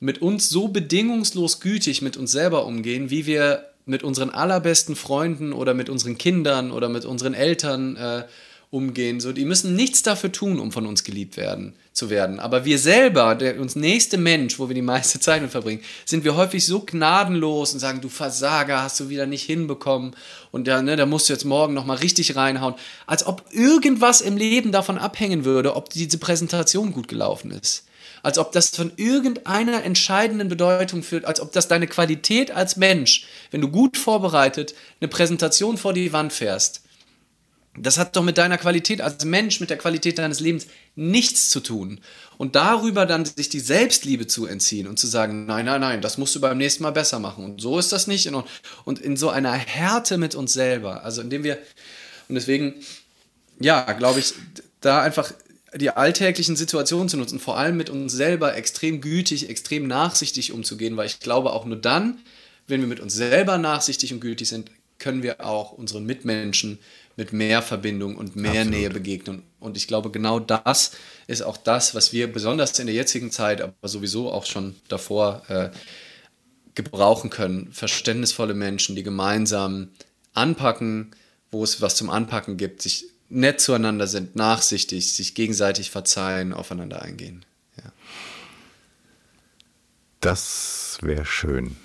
mit 0.00 0.20
uns 0.20 0.48
so 0.48 0.68
bedingungslos 0.68 1.60
gütig 1.60 2.02
mit 2.02 2.16
uns 2.16 2.32
selber 2.32 2.66
umgehen, 2.66 3.10
wie 3.10 3.26
wir 3.26 3.69
mit 3.86 4.02
unseren 4.02 4.30
allerbesten 4.30 4.96
Freunden 4.96 5.52
oder 5.52 5.74
mit 5.74 5.88
unseren 5.88 6.18
Kindern 6.18 6.70
oder 6.70 6.88
mit 6.88 7.04
unseren 7.04 7.34
Eltern 7.34 7.96
äh, 7.96 8.24
umgehen. 8.70 9.18
So, 9.18 9.32
die 9.32 9.44
müssen 9.44 9.74
nichts 9.74 10.02
dafür 10.02 10.30
tun, 10.30 10.60
um 10.60 10.70
von 10.70 10.86
uns 10.86 11.02
geliebt 11.02 11.36
werden 11.36 11.74
zu 11.92 12.08
werden. 12.08 12.38
Aber 12.38 12.64
wir 12.64 12.78
selber, 12.78 13.34
der 13.34 13.60
uns 13.60 13.74
nächste 13.74 14.16
Mensch, 14.16 14.60
wo 14.60 14.68
wir 14.68 14.74
die 14.74 14.82
meiste 14.82 15.18
Zeit 15.20 15.42
mit 15.42 15.50
verbringen, 15.50 15.82
sind 16.04 16.24
wir 16.24 16.36
häufig 16.36 16.64
so 16.64 16.80
gnadenlos 16.80 17.72
und 17.72 17.80
sagen, 17.80 18.00
du 18.00 18.08
Versager, 18.08 18.82
hast 18.82 19.00
du 19.00 19.08
wieder 19.08 19.26
nicht 19.26 19.42
hinbekommen 19.42 20.14
und 20.52 20.68
da, 20.68 20.82
ne, 20.82 20.94
da 20.94 21.04
musst 21.04 21.28
du 21.28 21.32
jetzt 21.32 21.44
morgen 21.44 21.74
nochmal 21.74 21.96
richtig 21.96 22.36
reinhauen. 22.36 22.74
Als 23.06 23.26
ob 23.26 23.44
irgendwas 23.50 24.20
im 24.20 24.36
Leben 24.36 24.70
davon 24.70 24.98
abhängen 24.98 25.44
würde, 25.44 25.74
ob 25.74 25.90
diese 25.90 26.18
Präsentation 26.18 26.92
gut 26.92 27.08
gelaufen 27.08 27.50
ist 27.50 27.84
als 28.22 28.38
ob 28.38 28.52
das 28.52 28.70
von 28.70 28.92
irgendeiner 28.96 29.84
entscheidenden 29.84 30.48
Bedeutung 30.48 31.02
führt, 31.02 31.24
als 31.24 31.40
ob 31.40 31.52
das 31.52 31.68
deine 31.68 31.86
Qualität 31.86 32.50
als 32.50 32.76
Mensch, 32.76 33.26
wenn 33.50 33.60
du 33.60 33.68
gut 33.68 33.96
vorbereitet 33.96 34.74
eine 35.00 35.08
Präsentation 35.08 35.78
vor 35.78 35.92
die 35.92 36.12
Wand 36.12 36.32
fährst, 36.32 36.82
das 37.76 37.98
hat 37.98 38.16
doch 38.16 38.24
mit 38.24 38.36
deiner 38.36 38.58
Qualität 38.58 39.00
als 39.00 39.24
Mensch, 39.24 39.60
mit 39.60 39.70
der 39.70 39.78
Qualität 39.78 40.18
deines 40.18 40.40
Lebens 40.40 40.66
nichts 40.96 41.50
zu 41.50 41.60
tun. 41.60 42.00
Und 42.36 42.56
darüber 42.56 43.06
dann 43.06 43.24
sich 43.24 43.48
die 43.48 43.60
Selbstliebe 43.60 44.26
zu 44.26 44.46
entziehen 44.46 44.88
und 44.88 44.98
zu 44.98 45.06
sagen, 45.06 45.46
nein, 45.46 45.66
nein, 45.66 45.80
nein, 45.80 46.00
das 46.00 46.18
musst 46.18 46.34
du 46.34 46.40
beim 46.40 46.58
nächsten 46.58 46.82
Mal 46.82 46.90
besser 46.90 47.20
machen. 47.20 47.44
Und 47.44 47.60
so 47.60 47.78
ist 47.78 47.92
das 47.92 48.08
nicht. 48.08 48.28
Und 48.84 48.98
in 48.98 49.16
so 49.16 49.30
einer 49.30 49.52
Härte 49.52 50.18
mit 50.18 50.34
uns 50.34 50.52
selber, 50.52 51.04
also 51.04 51.22
indem 51.22 51.44
wir, 51.44 51.58
und 52.28 52.34
deswegen, 52.34 52.74
ja, 53.60 53.80
glaube 53.92 54.18
ich, 54.18 54.34
da 54.80 55.02
einfach 55.02 55.32
die 55.74 55.90
alltäglichen 55.90 56.56
Situationen 56.56 57.08
zu 57.08 57.16
nutzen, 57.16 57.38
vor 57.38 57.56
allem 57.56 57.76
mit 57.76 57.90
uns 57.90 58.12
selber 58.12 58.56
extrem 58.56 59.00
gütig, 59.00 59.48
extrem 59.48 59.86
nachsichtig 59.86 60.52
umzugehen, 60.52 60.96
weil 60.96 61.06
ich 61.06 61.20
glaube, 61.20 61.52
auch 61.52 61.64
nur 61.64 61.76
dann, 61.76 62.18
wenn 62.66 62.80
wir 62.80 62.88
mit 62.88 63.00
uns 63.00 63.14
selber 63.14 63.58
nachsichtig 63.58 64.12
und 64.12 64.20
gütig 64.20 64.48
sind, 64.48 64.70
können 64.98 65.22
wir 65.22 65.44
auch 65.44 65.72
unseren 65.72 66.04
Mitmenschen 66.04 66.78
mit 67.16 67.32
mehr 67.32 67.62
Verbindung 67.62 68.16
und 68.16 68.36
mehr 68.36 68.52
Absolut. 68.52 68.70
Nähe 68.70 68.90
begegnen. 68.90 69.42
Und 69.58 69.76
ich 69.76 69.86
glaube, 69.86 70.10
genau 70.10 70.40
das 70.40 70.92
ist 71.26 71.42
auch 71.42 71.56
das, 71.56 71.94
was 71.94 72.12
wir 72.12 72.32
besonders 72.32 72.78
in 72.78 72.86
der 72.86 72.94
jetzigen 72.94 73.30
Zeit, 73.30 73.60
aber 73.60 73.74
sowieso 73.82 74.30
auch 74.30 74.46
schon 74.46 74.76
davor 74.88 75.42
äh, 75.48 75.70
gebrauchen 76.74 77.30
können. 77.30 77.72
Verständnisvolle 77.72 78.54
Menschen, 78.54 78.96
die 78.96 79.02
gemeinsam 79.02 79.88
anpacken, 80.32 81.10
wo 81.50 81.64
es 81.64 81.80
was 81.80 81.96
zum 81.96 82.10
Anpacken 82.10 82.56
gibt, 82.56 82.82
sich 82.82 83.06
nett 83.30 83.60
zueinander 83.60 84.06
sind, 84.06 84.36
nachsichtig, 84.36 85.14
sich 85.14 85.34
gegenseitig 85.34 85.90
verzeihen, 85.90 86.52
aufeinander 86.52 87.02
eingehen. 87.02 87.44
Ja. 87.76 87.92
Das 90.20 90.98
wäre 91.00 91.24
schön. 91.24 91.76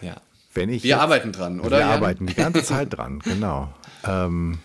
Ja. 0.00 0.20
Wenn 0.54 0.68
ich 0.68 0.82
wir 0.82 0.90
jetzt, 0.90 1.00
arbeiten 1.00 1.32
dran, 1.32 1.60
oder? 1.60 1.78
Wir 1.78 1.80
Jan? 1.80 1.90
arbeiten 1.90 2.26
die 2.26 2.34
ganze 2.34 2.62
Zeit 2.62 2.92
dran, 2.96 3.20
genau. 3.20 3.72
Ähm, 4.04 4.58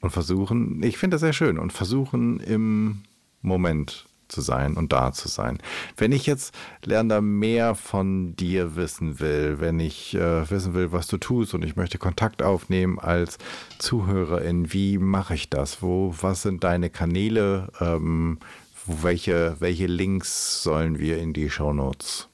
und 0.00 0.10
versuchen, 0.10 0.82
ich 0.82 0.98
finde 0.98 1.14
das 1.14 1.20
sehr 1.20 1.32
schön, 1.32 1.58
und 1.58 1.72
versuchen 1.72 2.40
im 2.40 3.04
Moment 3.40 4.06
zu 4.28 4.40
sein 4.40 4.76
und 4.76 4.92
da 4.92 5.12
zu 5.12 5.28
sein. 5.28 5.58
Wenn 5.96 6.12
ich 6.12 6.26
jetzt 6.26 6.54
Lerner 6.84 7.20
mehr 7.20 7.74
von 7.74 8.36
dir 8.36 8.76
wissen 8.76 9.20
will, 9.20 9.60
wenn 9.60 9.80
ich 9.80 10.14
äh, 10.14 10.50
wissen 10.50 10.74
will, 10.74 10.92
was 10.92 11.06
du 11.06 11.16
tust 11.16 11.54
und 11.54 11.64
ich 11.64 11.76
möchte 11.76 11.98
Kontakt 11.98 12.42
aufnehmen 12.42 12.98
als 12.98 13.38
Zuhörerin, 13.78 14.72
wie 14.72 14.98
mache 14.98 15.34
ich 15.34 15.50
das? 15.50 15.82
Wo, 15.82 16.14
was 16.20 16.42
sind 16.42 16.64
deine 16.64 16.90
Kanäle? 16.90 17.68
Ähm, 17.80 18.38
welche, 18.86 19.56
welche 19.58 19.86
Links 19.86 20.62
sollen 20.62 20.98
wir 20.98 21.18
in 21.18 21.32
die 21.32 21.50
Shownotes 21.50 22.28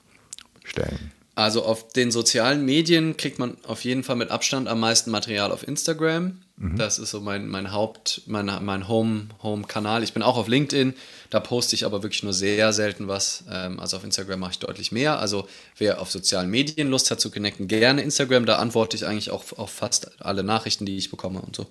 stellen? 0.64 1.12
Also 1.34 1.64
auf 1.64 1.88
den 1.88 2.10
sozialen 2.10 2.64
Medien 2.66 3.16
kriegt 3.16 3.38
man 3.38 3.56
auf 3.66 3.84
jeden 3.84 4.04
Fall 4.04 4.16
mit 4.16 4.30
Abstand 4.30 4.68
am 4.68 4.80
meisten 4.80 5.10
Material 5.10 5.50
auf 5.50 5.66
Instagram. 5.66 6.42
Mhm. 6.58 6.76
Das 6.76 6.98
ist 6.98 7.10
so 7.10 7.20
mein, 7.20 7.48
mein 7.48 7.72
Haupt, 7.72 8.20
mein, 8.26 8.50
mein 8.62 8.86
Home, 8.86 9.28
Home-Kanal. 9.42 10.02
Ich 10.02 10.12
bin 10.12 10.22
auch 10.22 10.36
auf 10.36 10.46
LinkedIn, 10.46 10.92
da 11.30 11.40
poste 11.40 11.74
ich 11.74 11.86
aber 11.86 12.02
wirklich 12.02 12.22
nur 12.22 12.34
sehr 12.34 12.74
selten 12.74 13.08
was. 13.08 13.44
Ähm, 13.50 13.80
also 13.80 13.96
auf 13.96 14.04
Instagram 14.04 14.40
mache 14.40 14.52
ich 14.52 14.58
deutlich 14.58 14.92
mehr. 14.92 15.20
Also 15.20 15.48
wer 15.78 16.02
auf 16.02 16.10
sozialen 16.10 16.50
Medien 16.50 16.90
Lust 16.90 17.10
hat 17.10 17.20
zu 17.20 17.30
connecten, 17.30 17.66
gerne 17.66 18.02
Instagram, 18.02 18.44
da 18.44 18.56
antworte 18.56 18.96
ich 18.96 19.06
eigentlich 19.06 19.30
auch 19.30 19.44
auf 19.56 19.70
fast 19.70 20.20
alle 20.20 20.42
Nachrichten, 20.42 20.84
die 20.84 20.98
ich 20.98 21.10
bekomme 21.10 21.40
und 21.40 21.56
so. 21.56 21.66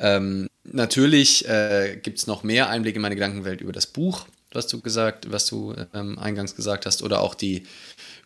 Ähm, 0.00 0.48
natürlich 0.64 1.48
äh, 1.48 1.96
gibt 2.02 2.18
es 2.18 2.26
noch 2.26 2.42
mehr 2.42 2.68
Einblicke 2.68 2.96
in 2.96 3.02
meine 3.02 3.14
Gedankenwelt 3.14 3.60
über 3.60 3.72
das 3.72 3.86
Buch, 3.86 4.26
was 4.52 4.66
du 4.66 4.80
gesagt, 4.80 5.30
was 5.30 5.46
du 5.46 5.74
ähm, 5.94 6.18
eingangs 6.18 6.56
gesagt 6.56 6.86
hast, 6.86 7.02
oder 7.02 7.20
auch 7.20 7.34
die 7.34 7.64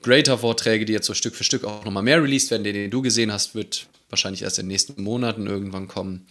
Greater-Vorträge, 0.03 0.85
die 0.85 0.93
jetzt 0.93 1.07
so 1.07 1.15
Stück 1.15 1.35
für 1.35 1.45
Stück 1.45 1.65
auch 1.65 1.85
nochmal 1.85 2.03
mehr 2.03 2.23
released 2.23 2.51
werden, 2.51 2.65
den, 2.65 2.75
den 2.75 2.91
du 2.91 3.03
gesehen 3.03 3.33
hast, 3.33 3.55
wird 3.55 3.87
wahrscheinlich 4.11 4.43
erst 4.43 4.59
in 4.59 4.65
den 4.65 4.73
nächsten 4.73 5.03
Monaten 5.03 5.47
irgendwann 5.47 5.89
kommen. 5.89 6.27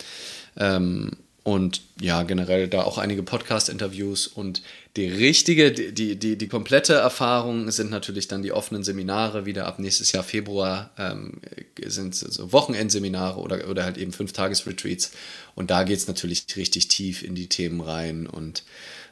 Ähm, 0.57 1.11
und 1.43 1.81
ja, 1.99 2.23
generell 2.23 2.69
da 2.69 2.83
auch 2.83 2.97
einige 2.97 3.21
Podcast-Interviews 3.21 4.27
und 4.27 4.61
die 4.95 5.07
richtige, 5.07 5.73
die, 5.73 6.15
die, 6.15 6.37
die 6.37 6.47
komplette 6.47 6.93
Erfahrung 6.93 7.69
sind 7.69 7.91
natürlich 7.91 8.29
dann 8.29 8.43
die 8.43 8.53
offenen 8.53 8.85
Seminare 8.85 9.45
wieder 9.45 9.65
ab 9.65 9.77
nächstes 9.77 10.13
Jahr 10.13 10.23
Februar 10.23 10.91
ähm, 10.97 11.41
sind 11.85 12.15
so 12.15 12.53
Wochenendseminare 12.53 13.41
oder, 13.41 13.67
oder 13.67 13.83
halt 13.83 13.97
eben 13.97 14.13
Fünf-Tages-Retreats 14.13 15.11
und 15.53 15.69
da 15.69 15.83
geht 15.83 15.97
es 15.97 16.07
natürlich 16.07 16.45
richtig 16.55 16.87
tief 16.87 17.23
in 17.23 17.35
die 17.35 17.49
Themen 17.49 17.81
rein 17.81 18.25
und 18.25 18.63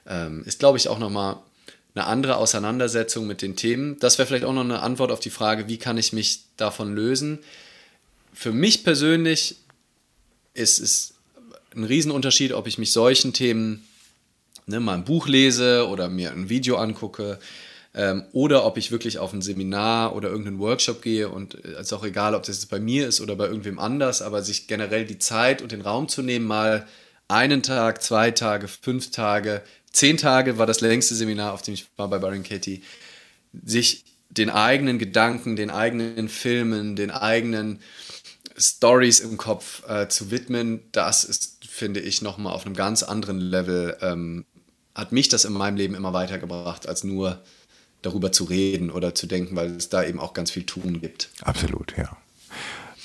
ähm, 0.08 0.44
ist, 0.46 0.60
glaube 0.60 0.78
ich, 0.78 0.88
auch 0.88 1.00
nochmal 1.00 1.38
eine 1.94 2.06
andere 2.06 2.38
Auseinandersetzung 2.38 3.28
mit 3.28 3.42
den 3.42 3.56
Themen. 3.56 4.00
Das 4.00 4.18
wäre 4.18 4.28
vielleicht 4.28 4.46
auch 4.46 4.54
noch 4.54 4.64
eine 4.64 4.82
Antwort 4.82 5.12
auf 5.12 5.20
die 5.20 5.30
Frage, 5.30 5.68
wie 5.68 5.78
kann 5.78 5.98
ich 5.98 6.14
mich 6.14 6.44
davon 6.58 6.96
lösen 6.96 7.40
für 8.34 8.52
mich 8.52 8.84
persönlich 8.84 9.58
ist 10.54 10.80
es 10.80 11.14
ein 11.76 11.84
Riesenunterschied, 11.84 12.54
ob 12.54 12.68
ich 12.68 12.78
mich 12.78 12.92
solchen 12.92 13.34
Themen 13.34 13.88
ne, 14.66 14.80
mal 14.80 14.96
ein 14.96 15.06
Buch 15.06 15.28
lese 15.28 15.88
oder 15.88 16.10
mir 16.10 16.32
ein 16.32 16.50
Video 16.50 16.78
angucke 16.78 17.40
ähm, 17.94 18.24
oder 18.34 18.66
ob 18.66 18.78
ich 18.78 18.92
wirklich 18.92 19.20
auf 19.20 19.34
ein 19.34 19.42
Seminar 19.42 20.16
oder 20.16 20.30
irgendeinen 20.30 20.60
Workshop 20.60 21.02
gehe 21.02 21.30
und 21.30 21.56
es 21.56 21.64
äh, 21.64 21.82
ist 21.82 21.94
auch 21.94 22.04
egal, 22.04 22.36
ob 22.36 22.44
das 22.44 22.58
jetzt 22.58 22.70
bei 22.70 22.80
mir 22.80 23.08
ist 23.08 23.22
oder 23.22 23.36
bei 23.36 23.46
irgendwem 23.46 23.80
anders, 23.80 24.22
aber 24.22 24.42
sich 24.42 24.68
generell 24.68 25.06
die 25.06 25.20
Zeit 25.20 25.62
und 25.62 25.72
den 25.72 25.82
Raum 25.82 26.08
zu 26.10 26.22
nehmen, 26.22 26.46
mal 26.46 26.88
einen 27.28 27.64
Tag, 27.64 28.04
zwei 28.04 28.32
Tage, 28.32 28.68
fünf 28.68 29.12
Tage, 29.12 29.62
zehn 29.92 30.18
Tage 30.18 30.58
war 30.58 30.66
das 30.66 30.82
längste 30.82 31.16
Seminar, 31.16 31.54
auf 31.54 31.62
dem 31.62 31.74
ich 31.74 31.88
war 31.98 32.10
bei 32.10 32.20
Byron 32.20 32.44
Katie, 32.44 32.84
sich 33.64 34.06
den 34.30 34.50
eigenen 34.50 34.98
Gedanken, 34.98 35.56
den 35.56 35.70
eigenen 35.70 36.30
Filmen, 36.30 36.96
den 36.96 37.12
eigenen 37.12 37.80
Stories 38.58 39.20
im 39.20 39.38
Kopf 39.38 39.88
äh, 39.88 40.08
zu 40.08 40.32
widmen, 40.32 40.82
das 40.92 41.24
ist, 41.24 41.66
finde 41.68 42.00
ich, 42.00 42.22
nochmal 42.22 42.54
auf 42.54 42.66
einem 42.66 42.76
ganz 42.76 43.04
anderen 43.04 43.40
Level, 43.40 43.98
ähm, 44.02 44.46
hat 44.96 45.12
mich 45.12 45.30
das 45.30 45.46
in 45.46 45.54
meinem 45.54 45.78
Leben 45.78 45.96
immer 45.96 46.14
weitergebracht, 46.14 46.88
als 46.88 47.04
nur 47.04 47.42
darüber 48.02 48.32
zu 48.32 48.46
reden 48.46 48.90
oder 48.90 49.16
zu 49.16 49.28
denken, 49.28 49.56
weil 49.56 49.76
es 49.76 49.90
da 49.90 50.04
eben 50.04 50.20
auch 50.20 50.34
ganz 50.34 50.52
viel 50.52 50.66
tun 50.66 51.02
gibt. 51.02 51.30
Absolut, 51.42 51.96
ja. 51.98 52.18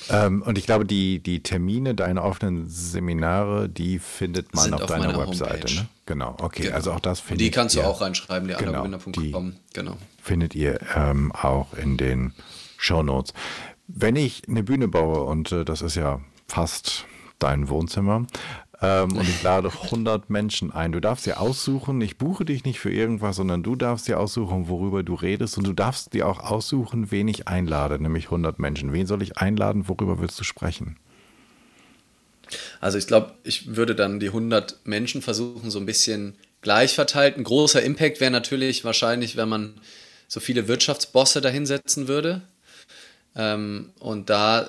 Ähm, 0.09 0.41
und 0.41 0.57
ich 0.57 0.65
glaube, 0.65 0.85
die, 0.85 1.19
die 1.19 1.41
Termine 1.41 1.95
deiner 1.95 2.23
offenen 2.23 2.69
Seminare, 2.69 3.69
die 3.69 3.99
findet 3.99 4.55
man 4.55 4.73
auf, 4.73 4.83
auf 4.83 4.87
deiner 4.87 5.17
Webseite. 5.17 5.73
Ne? 5.73 5.87
Genau, 6.05 6.35
okay. 6.39 6.63
Genau. 6.63 6.75
Also 6.75 6.91
auch 6.93 6.99
das 6.99 7.19
findet 7.19 7.45
Die 7.45 7.51
kannst 7.51 7.75
ihr, 7.75 7.83
du 7.83 7.87
auch 7.87 8.01
reinschreiben, 8.01 8.47
leandergewinner.com. 8.47 9.55
Genau. 9.73 9.97
Findet 10.21 10.55
ihr 10.55 10.79
ähm, 10.95 11.31
auch 11.31 11.73
in 11.73 11.97
den 11.97 12.33
Show 12.77 13.03
Notes. 13.03 13.33
Wenn 13.87 14.15
ich 14.15 14.43
eine 14.47 14.63
Bühne 14.63 14.87
baue, 14.87 15.23
und 15.23 15.51
äh, 15.51 15.65
das 15.65 15.81
ist 15.81 15.95
ja 15.95 16.21
fast 16.47 17.05
dein 17.39 17.69
Wohnzimmer, 17.69 18.25
ähm, 18.81 19.17
und 19.17 19.27
ich 19.27 19.41
lade 19.41 19.69
100 19.69 20.29
Menschen 20.29 20.71
ein. 20.71 20.91
Du 20.91 20.99
darfst 20.99 21.25
dir 21.25 21.39
aussuchen, 21.39 21.99
ich 22.01 22.17
buche 22.17 22.45
dich 22.45 22.63
nicht 22.63 22.79
für 22.79 22.91
irgendwas, 22.91 23.37
sondern 23.37 23.63
du 23.63 23.75
darfst 23.75 24.07
dir 24.07 24.19
aussuchen, 24.19 24.67
worüber 24.67 25.03
du 25.03 25.15
redest 25.15 25.57
und 25.57 25.65
du 25.65 25.73
darfst 25.73 26.13
dir 26.13 26.27
auch 26.27 26.39
aussuchen, 26.39 27.09
wen 27.11 27.27
ich 27.27 27.47
einlade, 27.47 27.99
nämlich 27.99 28.25
100 28.25 28.59
Menschen. 28.59 28.93
Wen 28.93 29.07
soll 29.07 29.23
ich 29.23 29.37
einladen, 29.37 29.87
worüber 29.87 30.19
willst 30.19 30.39
du 30.39 30.43
sprechen? 30.43 30.97
Also 32.79 32.97
ich 32.97 33.07
glaube, 33.07 33.33
ich 33.43 33.75
würde 33.75 33.95
dann 33.95 34.19
die 34.19 34.27
100 34.27 34.85
Menschen 34.85 35.21
versuchen, 35.21 35.71
so 35.71 35.79
ein 35.79 35.85
bisschen 35.85 36.35
gleich 36.61 36.93
verteilt. 36.93 37.37
Ein 37.37 37.43
großer 37.43 37.81
Impact 37.81 38.19
wäre 38.19 38.31
natürlich 38.31 38.85
wahrscheinlich, 38.85 39.35
wenn 39.37 39.49
man 39.49 39.81
so 40.27 40.39
viele 40.39 40.67
Wirtschaftsbosse 40.67 41.41
dahinsetzen 41.41 42.07
würde. 42.07 42.41
Ähm, 43.35 43.91
und 43.99 44.29
da 44.29 44.67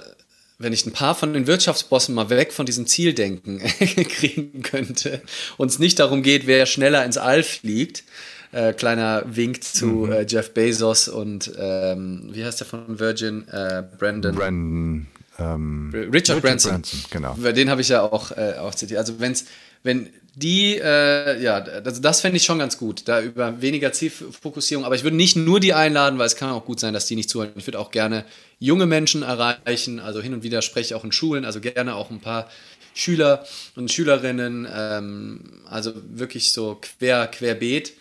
wenn 0.58 0.72
ich 0.72 0.84
ein 0.86 0.92
paar 0.92 1.14
von 1.14 1.32
den 1.32 1.46
Wirtschaftsbossen 1.46 2.14
mal 2.14 2.30
weg 2.30 2.52
von 2.52 2.66
diesem 2.66 2.86
Zieldenken 2.86 3.58
kriegen 4.08 4.62
könnte 4.62 5.22
und 5.56 5.70
es 5.70 5.78
nicht 5.78 5.98
darum 5.98 6.22
geht, 6.22 6.46
wer 6.46 6.66
schneller 6.66 7.04
ins 7.04 7.16
All 7.16 7.42
fliegt. 7.42 8.04
Äh, 8.50 8.72
kleiner 8.72 9.24
Wink 9.26 9.62
zu 9.62 9.86
mhm. 9.86 10.12
äh, 10.12 10.26
Jeff 10.26 10.54
Bezos 10.54 11.08
und 11.08 11.52
ähm, 11.58 12.30
wie 12.32 12.44
heißt 12.44 12.60
der 12.60 12.66
von 12.66 12.98
Virgin? 12.98 13.46
Äh, 13.48 13.84
Brandon. 13.98 14.34
Brandon. 14.34 15.06
Ähm, 15.38 15.90
Richard, 15.92 16.14
Richard 16.14 16.42
Branson. 16.42 16.72
Branson. 16.72 17.00
Genau. 17.10 17.34
Über 17.36 17.52
den 17.52 17.68
habe 17.70 17.82
ich 17.82 17.90
ja 17.90 18.02
auch, 18.02 18.32
äh, 18.32 18.54
auch 18.58 18.74
zitiert. 18.74 18.98
Also 18.98 19.20
wenn's, 19.20 19.44
wenn 19.82 20.08
die, 20.40 20.78
äh, 20.78 21.42
ja, 21.42 21.60
das, 21.60 22.00
das 22.00 22.20
fände 22.20 22.36
ich 22.36 22.44
schon 22.44 22.60
ganz 22.60 22.78
gut, 22.78 23.02
da 23.06 23.20
über 23.20 23.60
weniger 23.60 23.92
Zielfokussierung. 23.92 24.84
Aber 24.84 24.94
ich 24.94 25.02
würde 25.02 25.16
nicht 25.16 25.34
nur 25.34 25.58
die 25.58 25.74
einladen, 25.74 26.18
weil 26.18 26.26
es 26.26 26.36
kann 26.36 26.50
auch 26.50 26.64
gut 26.64 26.78
sein, 26.78 26.94
dass 26.94 27.06
die 27.06 27.16
nicht 27.16 27.28
zuhören. 27.28 27.50
Ich 27.56 27.66
würde 27.66 27.80
auch 27.80 27.90
gerne 27.90 28.24
junge 28.60 28.86
Menschen 28.86 29.22
erreichen. 29.22 29.98
Also 29.98 30.20
hin 30.20 30.34
und 30.34 30.44
wieder 30.44 30.62
spreche 30.62 30.86
ich 30.86 30.94
auch 30.94 31.02
in 31.02 31.10
Schulen, 31.10 31.44
also 31.44 31.60
gerne 31.60 31.96
auch 31.96 32.10
ein 32.10 32.20
paar 32.20 32.48
Schüler 32.94 33.44
und 33.74 33.90
Schülerinnen. 33.90 34.68
Ähm, 34.72 35.62
also 35.68 35.92
wirklich 36.08 36.52
so 36.52 36.78
quer, 36.80 37.26
querbeet. 37.26 37.94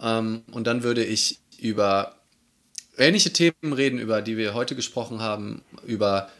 Ähm, 0.00 0.44
und 0.52 0.66
dann 0.66 0.82
würde 0.82 1.04
ich 1.04 1.38
über 1.58 2.16
ähnliche 2.96 3.34
Themen 3.34 3.74
reden, 3.74 3.98
über 3.98 4.22
die 4.22 4.38
wir 4.38 4.54
heute 4.54 4.76
gesprochen 4.76 5.20
haben, 5.20 5.62
über 5.86 6.30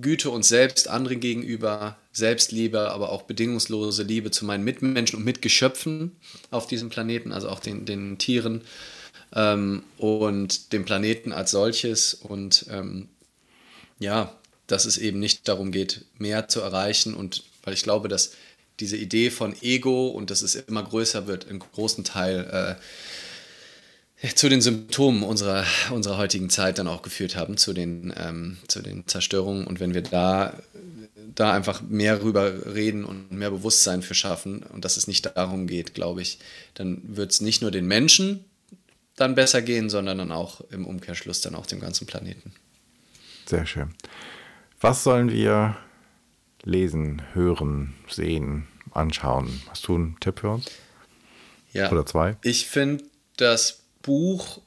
Güte 0.00 0.30
uns 0.30 0.48
selbst, 0.48 0.86
anderen 0.86 1.18
gegenüber, 1.18 1.96
Selbstliebe, 2.12 2.90
aber 2.90 3.10
auch 3.10 3.22
bedingungslose 3.22 4.02
Liebe 4.02 4.30
zu 4.30 4.44
meinen 4.44 4.64
Mitmenschen 4.64 5.18
und 5.18 5.24
Mitgeschöpfen 5.24 6.16
auf 6.50 6.66
diesem 6.66 6.90
Planeten, 6.90 7.32
also 7.32 7.48
auch 7.48 7.60
den, 7.60 7.84
den 7.84 8.18
Tieren 8.18 8.62
ähm, 9.34 9.82
und 9.96 10.72
dem 10.72 10.84
Planeten 10.84 11.32
als 11.32 11.52
solches. 11.52 12.14
Und 12.14 12.66
ähm, 12.70 13.08
ja, 13.98 14.34
dass 14.66 14.86
es 14.86 14.98
eben 14.98 15.20
nicht 15.20 15.46
darum 15.48 15.72
geht, 15.72 16.04
mehr 16.18 16.48
zu 16.48 16.60
erreichen 16.60 17.14
und 17.14 17.44
weil 17.62 17.74
ich 17.74 17.82
glaube, 17.82 18.08
dass 18.08 18.32
diese 18.80 18.96
Idee 18.96 19.30
von 19.30 19.54
Ego 19.60 20.08
und 20.08 20.30
dass 20.30 20.42
es 20.42 20.54
immer 20.54 20.82
größer 20.82 21.26
wird, 21.26 21.48
einen 21.48 21.58
großen 21.58 22.04
Teil 22.04 22.78
äh, 24.22 24.28
zu 24.34 24.48
den 24.48 24.60
Symptomen 24.60 25.22
unserer, 25.22 25.64
unserer 25.90 26.18
heutigen 26.18 26.50
Zeit 26.50 26.78
dann 26.78 26.88
auch 26.88 27.02
geführt 27.02 27.36
haben, 27.36 27.56
zu 27.56 27.72
den, 27.72 28.12
ähm, 28.16 28.58
zu 28.68 28.82
den 28.82 29.06
Zerstörungen. 29.06 29.66
Und 29.66 29.80
wenn 29.80 29.94
wir 29.94 30.02
da, 30.02 30.58
da 31.34 31.52
einfach 31.52 31.82
mehr 31.82 32.22
rüber 32.22 32.74
reden 32.74 33.04
und 33.04 33.30
mehr 33.32 33.50
Bewusstsein 33.50 34.02
für 34.02 34.14
schaffen 34.14 34.62
und 34.62 34.84
dass 34.84 34.96
es 34.96 35.06
nicht 35.06 35.36
darum 35.36 35.66
geht, 35.66 35.94
glaube 35.94 36.22
ich, 36.22 36.38
dann 36.74 37.00
wird 37.04 37.32
es 37.32 37.40
nicht 37.40 37.62
nur 37.62 37.70
den 37.70 37.86
Menschen 37.86 38.44
dann 39.16 39.34
besser 39.34 39.62
gehen, 39.62 39.90
sondern 39.90 40.18
dann 40.18 40.32
auch 40.32 40.60
im 40.70 40.86
Umkehrschluss 40.86 41.40
dann 41.40 41.54
auch 41.54 41.66
dem 41.66 41.80
ganzen 41.80 42.06
Planeten. 42.06 42.52
Sehr 43.46 43.66
schön. 43.66 43.94
Was 44.80 45.04
sollen 45.04 45.30
wir 45.30 45.76
lesen, 46.62 47.22
hören, 47.34 47.94
sehen, 48.08 48.66
anschauen? 48.92 49.60
Hast 49.68 49.86
du 49.88 49.94
einen 49.94 50.20
Tipp 50.20 50.40
für 50.40 50.50
uns? 50.50 50.70
Ja. 51.72 51.90
Oder 51.90 52.06
zwei? 52.06 52.36
Ich 52.42 52.66
finde 52.66 53.04
das 53.36 53.82
Buch 54.02 54.60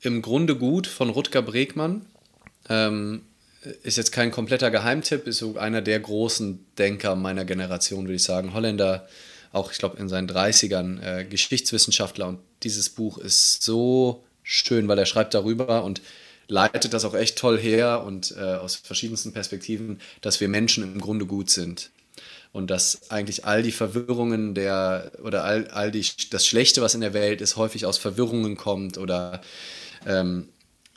im 0.00 0.22
Grunde 0.22 0.56
gut 0.56 0.86
von 0.86 1.10
Rutger 1.10 1.42
Bregmann. 1.42 2.06
Ähm, 2.68 3.22
ist 3.82 3.96
jetzt 3.96 4.12
kein 4.12 4.30
kompletter 4.30 4.70
Geheimtipp, 4.70 5.26
ist 5.26 5.38
so 5.38 5.56
einer 5.56 5.82
der 5.82 6.00
großen 6.00 6.64
Denker 6.78 7.16
meiner 7.16 7.44
Generation, 7.44 8.04
würde 8.04 8.14
ich 8.14 8.22
sagen. 8.22 8.54
Holländer, 8.54 9.08
auch 9.52 9.72
ich 9.72 9.78
glaube 9.78 9.98
in 9.98 10.08
seinen 10.08 10.28
30ern, 10.28 11.00
äh, 11.02 11.24
Geschichtswissenschaftler. 11.24 12.28
Und 12.28 12.38
dieses 12.62 12.88
Buch 12.88 13.18
ist 13.18 13.62
so 13.62 14.24
schön, 14.42 14.88
weil 14.88 14.98
er 14.98 15.06
schreibt 15.06 15.34
darüber 15.34 15.84
und 15.84 16.00
leitet 16.46 16.94
das 16.94 17.04
auch 17.04 17.14
echt 17.14 17.36
toll 17.36 17.58
her 17.58 18.04
und 18.04 18.34
äh, 18.36 18.40
aus 18.40 18.76
verschiedensten 18.76 19.32
Perspektiven, 19.32 20.00
dass 20.20 20.40
wir 20.40 20.48
Menschen 20.48 20.82
im 20.84 21.00
Grunde 21.00 21.26
gut 21.26 21.50
sind 21.50 21.90
und 22.52 22.70
dass 22.70 23.10
eigentlich 23.10 23.44
all 23.44 23.62
die 23.62 23.72
Verwirrungen 23.72 24.54
der 24.54 25.12
oder 25.22 25.44
all, 25.44 25.68
all 25.68 25.90
die, 25.90 26.06
das 26.30 26.46
Schlechte, 26.46 26.80
was 26.80 26.94
in 26.94 27.02
der 27.02 27.12
Welt 27.12 27.40
ist, 27.40 27.56
häufig 27.56 27.84
aus 27.84 27.98
Verwirrungen 27.98 28.56
kommt 28.56 28.96
oder 28.96 29.42
ähm, 30.06 30.48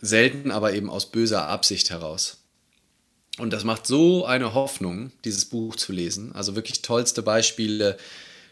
selten 0.02 0.52
aber 0.52 0.74
eben 0.74 0.90
aus 0.90 1.12
böser 1.12 1.48
Absicht 1.48 1.90
heraus. 1.90 2.41
Und 3.42 3.52
das 3.54 3.64
macht 3.64 3.88
so 3.88 4.24
eine 4.24 4.54
Hoffnung, 4.54 5.12
dieses 5.26 5.46
Buch 5.46 5.76
zu 5.76 5.92
lesen. 5.92 6.32
Also 6.36 6.56
wirklich 6.56 6.84
tollste 6.84 7.24
Beispiele 7.24 7.98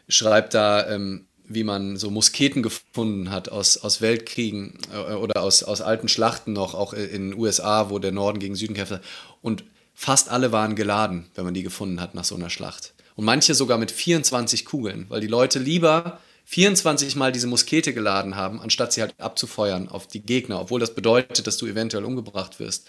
schreibt 0.08 0.56
da, 0.56 0.90
ähm, 0.90 1.28
wie 1.48 1.64
man 1.64 1.96
so 1.96 2.10
Musketen 2.10 2.64
gefunden 2.64 3.30
hat 3.30 3.50
aus, 3.50 3.78
aus 3.78 4.02
Weltkriegen 4.02 4.80
äh, 4.92 5.14
oder 5.14 5.44
aus, 5.44 5.62
aus 5.62 5.82
alten 5.82 6.08
Schlachten 6.08 6.54
noch, 6.54 6.74
auch 6.74 6.94
in 6.94 7.30
den 7.30 7.40
USA, 7.40 7.92
wo 7.92 8.00
der 8.00 8.12
Norden 8.12 8.40
gegen 8.40 8.56
Süden 8.56 8.74
kämpfte. 8.74 9.00
Und 9.44 9.64
fast 9.94 10.30
alle 10.30 10.52
waren 10.52 10.76
geladen, 10.76 11.28
wenn 11.36 11.46
man 11.46 11.54
die 11.54 11.62
gefunden 11.62 12.02
hat 12.02 12.16
nach 12.16 12.24
so 12.24 12.34
einer 12.34 12.50
Schlacht. 12.50 12.96
Und 13.16 13.26
manche 13.26 13.54
sogar 13.54 13.78
mit 13.78 13.92
24 13.92 14.66
Kugeln, 14.66 15.06
weil 15.10 15.22
die 15.22 15.28
Leute 15.28 15.60
lieber 15.60 16.20
24 16.46 17.16
Mal 17.16 17.32
diese 17.32 17.46
Muskete 17.46 17.94
geladen 17.94 18.36
haben, 18.36 18.60
anstatt 18.60 18.94
sie 18.94 19.02
halt 19.02 19.14
abzufeuern 19.20 19.88
auf 19.88 20.08
die 20.08 20.22
Gegner, 20.22 20.60
obwohl 20.60 20.80
das 20.80 20.96
bedeutet, 20.96 21.46
dass 21.46 21.58
du 21.58 21.68
eventuell 21.68 22.06
umgebracht 22.06 22.60
wirst. 22.60 22.88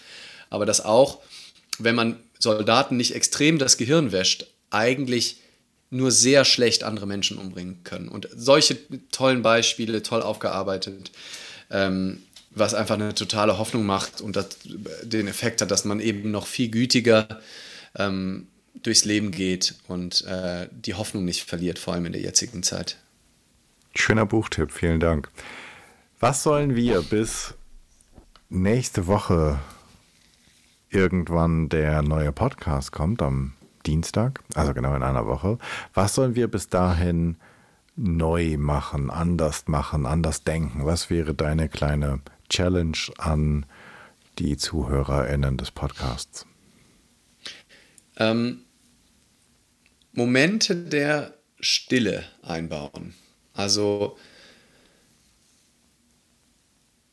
Aber 0.49 0.65
dass 0.65 0.83
auch, 0.83 1.19
wenn 1.79 1.95
man 1.95 2.17
Soldaten 2.39 2.97
nicht 2.97 3.15
extrem 3.15 3.57
das 3.57 3.77
Gehirn 3.77 4.11
wäscht, 4.11 4.47
eigentlich 4.69 5.41
nur 5.89 6.11
sehr 6.11 6.45
schlecht 6.45 6.83
andere 6.83 7.05
Menschen 7.05 7.37
umbringen 7.37 7.83
können. 7.83 8.07
Und 8.07 8.29
solche 8.35 8.77
tollen 9.11 9.41
Beispiele, 9.41 10.01
toll 10.03 10.21
aufgearbeitet. 10.21 11.11
Ähm, 11.69 12.23
was 12.53 12.73
einfach 12.73 12.95
eine 12.95 13.15
totale 13.15 13.57
Hoffnung 13.57 13.85
macht 13.85 14.19
und 14.21 14.35
das, 14.35 14.57
den 15.03 15.27
Effekt 15.27 15.61
hat, 15.61 15.71
dass 15.71 15.85
man 15.85 15.99
eben 15.99 16.31
noch 16.31 16.47
viel 16.47 16.69
gütiger 16.69 17.39
ähm, 17.95 18.47
durchs 18.83 19.05
Leben 19.05 19.31
geht 19.31 19.75
und 19.87 20.25
äh, 20.25 20.67
die 20.71 20.95
Hoffnung 20.95 21.25
nicht 21.25 21.43
verliert, 21.43 21.79
vor 21.79 21.93
allem 21.93 22.05
in 22.05 22.13
der 22.13 22.21
jetzigen 22.21 22.63
Zeit. 22.63 22.97
Schöner 23.95 24.25
Buchtipp, 24.25 24.71
vielen 24.71 24.99
Dank. 24.99 25.29
Was 26.19 26.43
sollen 26.43 26.75
wir 26.75 27.01
bis 27.01 27.53
nächste 28.49 29.07
Woche 29.07 29.59
irgendwann 30.91 31.69
der 31.69 32.01
neue 32.01 32.31
Podcast 32.31 32.91
kommt, 32.91 33.21
am 33.21 33.53
Dienstag, 33.85 34.41
also 34.53 34.73
genau 34.73 34.93
in 34.95 35.03
einer 35.03 35.25
Woche, 35.25 35.57
was 35.93 36.13
sollen 36.15 36.35
wir 36.35 36.47
bis 36.47 36.69
dahin 36.69 37.37
neu 37.95 38.57
machen, 38.57 39.09
anders 39.09 39.67
machen, 39.67 40.05
anders 40.05 40.43
denken? 40.43 40.85
Was 40.85 41.09
wäre 41.09 41.33
deine 41.33 41.69
kleine 41.69 42.19
Challenge 42.49 42.97
an 43.17 43.65
die 44.39 44.57
ZuhörerInnen 44.57 45.57
des 45.57 45.71
Podcasts? 45.71 46.45
Ähm, 48.17 48.61
Momente 50.13 50.75
der 50.75 51.33
Stille 51.59 52.23
einbauen. 52.43 53.13
Also 53.53 54.17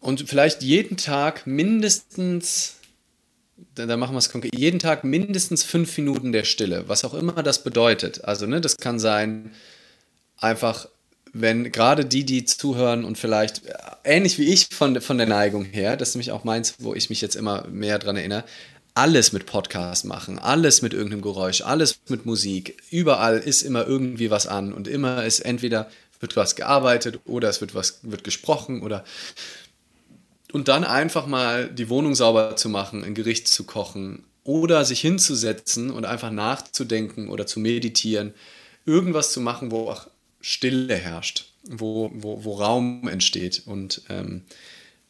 und 0.01 0.29
vielleicht 0.29 0.63
jeden 0.63 0.97
Tag 0.97 1.47
mindestens, 1.47 2.78
da 3.75 3.97
machen 3.97 4.15
wir 4.15 4.19
es 4.19 4.31
konkret, 4.31 4.57
jeden 4.57 4.79
Tag 4.79 5.05
mindestens 5.05 5.65
fünf 5.65 5.97
Minuten 5.99 6.33
der 6.33 6.45
Stille, 6.45 6.85
was 6.87 7.05
auch 7.05 7.15
immer 7.15 7.43
das 7.43 7.63
bedeutet. 7.63 8.25
Also, 8.25 8.47
ne, 8.47 8.61
das 8.61 8.77
kann 8.77 8.99
sein, 8.99 9.53
einfach, 10.37 10.89
wenn 11.33 11.71
gerade 11.71 12.05
die, 12.05 12.25
die 12.25 12.45
zuhören 12.45 13.05
und 13.05 13.19
vielleicht 13.19 13.63
ähnlich 14.05 14.39
wie 14.39 14.53
ich 14.53 14.69
von, 14.71 15.01
von 15.01 15.19
der 15.19 15.27
Neigung 15.27 15.65
her, 15.65 15.97
das 15.97 16.11
ist 16.11 16.15
nämlich 16.15 16.33
auch 16.33 16.45
meins, 16.45 16.75
wo 16.79 16.95
ich 16.95 17.11
mich 17.11 17.21
jetzt 17.21 17.37
immer 17.37 17.67
mehr 17.69 17.99
dran 17.99 18.17
erinnere, 18.17 18.45
alles 18.95 19.33
mit 19.33 19.47
Podcast 19.47 20.05
machen, 20.07 20.39
alles 20.39 20.83
mit 20.83 20.93
irgendeinem 20.93 21.23
Geräusch, 21.23 21.61
alles 21.61 22.01
mit 22.09 22.27
Musik. 22.27 22.83
Überall 22.91 23.39
ist 23.39 23.63
immer 23.63 23.87
irgendwie 23.87 24.31
was 24.31 24.49
an 24.49 24.73
und 24.73 24.89
immer 24.89 25.25
ist 25.25 25.41
entweder 25.41 25.89
wird 26.21 26.35
was 26.35 26.57
gearbeitet 26.57 27.21
oder 27.25 27.49
es 27.49 27.61
wird 27.61 27.77
was 27.77 28.01
wird 28.03 28.25
gesprochen 28.25 28.83
oder 28.83 29.05
und 30.53 30.69
dann 30.69 30.85
einfach 30.85 31.27
mal 31.27 31.69
die 31.69 31.89
Wohnung 31.89 32.15
sauber 32.15 32.57
zu 32.57 32.69
machen, 32.69 33.05
ein 33.05 33.15
Gericht 33.15 33.49
zu 33.49 33.65
kochen 33.65 34.25
oder 34.45 34.85
sich 34.85 35.01
hinzusetzen 35.01 35.91
und 35.91 36.07
einfach 36.07 36.31
nachzudenken 36.31 37.29
oder 37.29 37.47
zu 37.47 37.61
meditieren, 37.61 38.33
irgendwas 38.87 39.33
zu 39.33 39.41
machen, 39.41 39.71
wo 39.71 39.91
auch 39.91 40.09
Stille 40.41 40.95
herrscht, 40.95 41.53
wo, 41.69 42.11
wo, 42.15 42.45
wo 42.45 42.55
Raum 42.55 43.09
entsteht 43.09 43.63
und 43.67 44.03
ähm, 44.09 44.43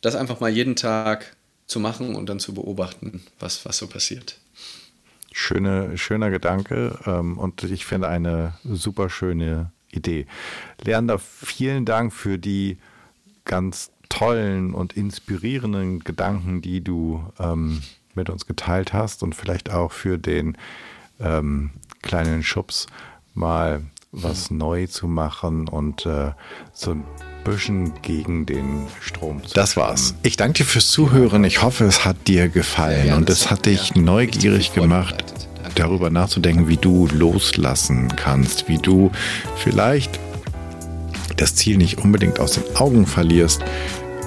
das 0.01 0.17
einfach 0.17 0.41
mal 0.41 0.51
jeden 0.51 0.75
Tag 0.75 1.37
zu 1.67 1.81
machen 1.81 2.17
und 2.17 2.29
dann 2.29 2.41
zu 2.41 2.55
beobachten, 2.55 3.23
was, 3.39 3.65
was 3.65 3.79
so 3.79 3.87
passiert. 3.87 4.39
Schöne, 5.33 5.97
schöner 5.99 6.31
Gedanke 6.31 6.99
ähm, 7.07 7.39
und 7.39 7.63
ich 7.63 7.85
finde 7.87 8.09
eine 8.09 8.55
super 8.65 9.11
schöne 9.11 9.71
Idee. 9.93 10.27
Leander, 10.83 11.19
vielen 11.19 11.85
Dank 11.85 12.13
für 12.13 12.39
die 12.39 12.79
ganz 13.45 13.91
tollen 14.09 14.75
und 14.75 14.95
inspirierenden 14.95 16.01
Gedanken, 16.01 16.63
die 16.63 16.83
du 16.83 17.25
ähm, 17.39 17.83
mit 18.15 18.31
uns 18.31 18.47
geteilt 18.47 18.93
hast 18.93 19.23
und 19.23 19.35
vielleicht 19.35 19.71
auch 19.71 19.93
für 19.93 20.19
den 20.19 20.57
ähm, 21.21 21.71
kleinen 22.03 22.43
Schubs 22.43 22.87
mal 23.35 23.83
was 24.13 24.51
mhm. 24.51 24.59
neu 24.59 24.87
zu 24.87 25.07
machen 25.07 25.69
und 25.69 26.07
äh, 26.07 26.33
so 26.73 26.93
ein 26.93 27.05
bisschen 27.45 28.01
gegen 28.03 28.47
den 28.47 28.87
Strom 29.01 29.45
zu 29.45 29.55
Das 29.55 29.77
war's. 29.77 30.15
Ich 30.23 30.37
danke 30.37 30.59
dir 30.59 30.65
fürs 30.65 30.91
Zuhören. 30.91 31.45
Ich 31.45 31.63
hoffe, 31.63 31.85
es 31.85 32.05
hat 32.05 32.27
dir 32.27 32.49
gefallen 32.49 33.09
ja, 33.09 33.17
und 33.17 33.31
es 33.31 33.51
hat 33.51 33.67
dich 33.67 33.91
ja, 33.95 34.01
neugierig 34.01 34.73
gemacht, 34.73 35.25
darüber 35.75 36.11
nachzudenken, 36.11 36.69
wie 36.69 36.77
du 36.77 37.07
loslassen 37.07 38.15
kannst, 38.17 38.69
wie 38.69 38.79
du 38.79 39.11
vielleicht 39.57 40.19
das 41.39 41.55
Ziel 41.55 41.79
nicht 41.79 41.99
unbedingt 41.99 42.41
aus 42.41 42.53
den 42.53 42.77
Augen 42.77 43.07
verlierst, 43.07 43.63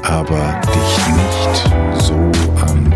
aber 0.04 0.60
dich 0.62 0.98
nicht 1.16 2.04
so 2.04 2.32
an 2.66 2.96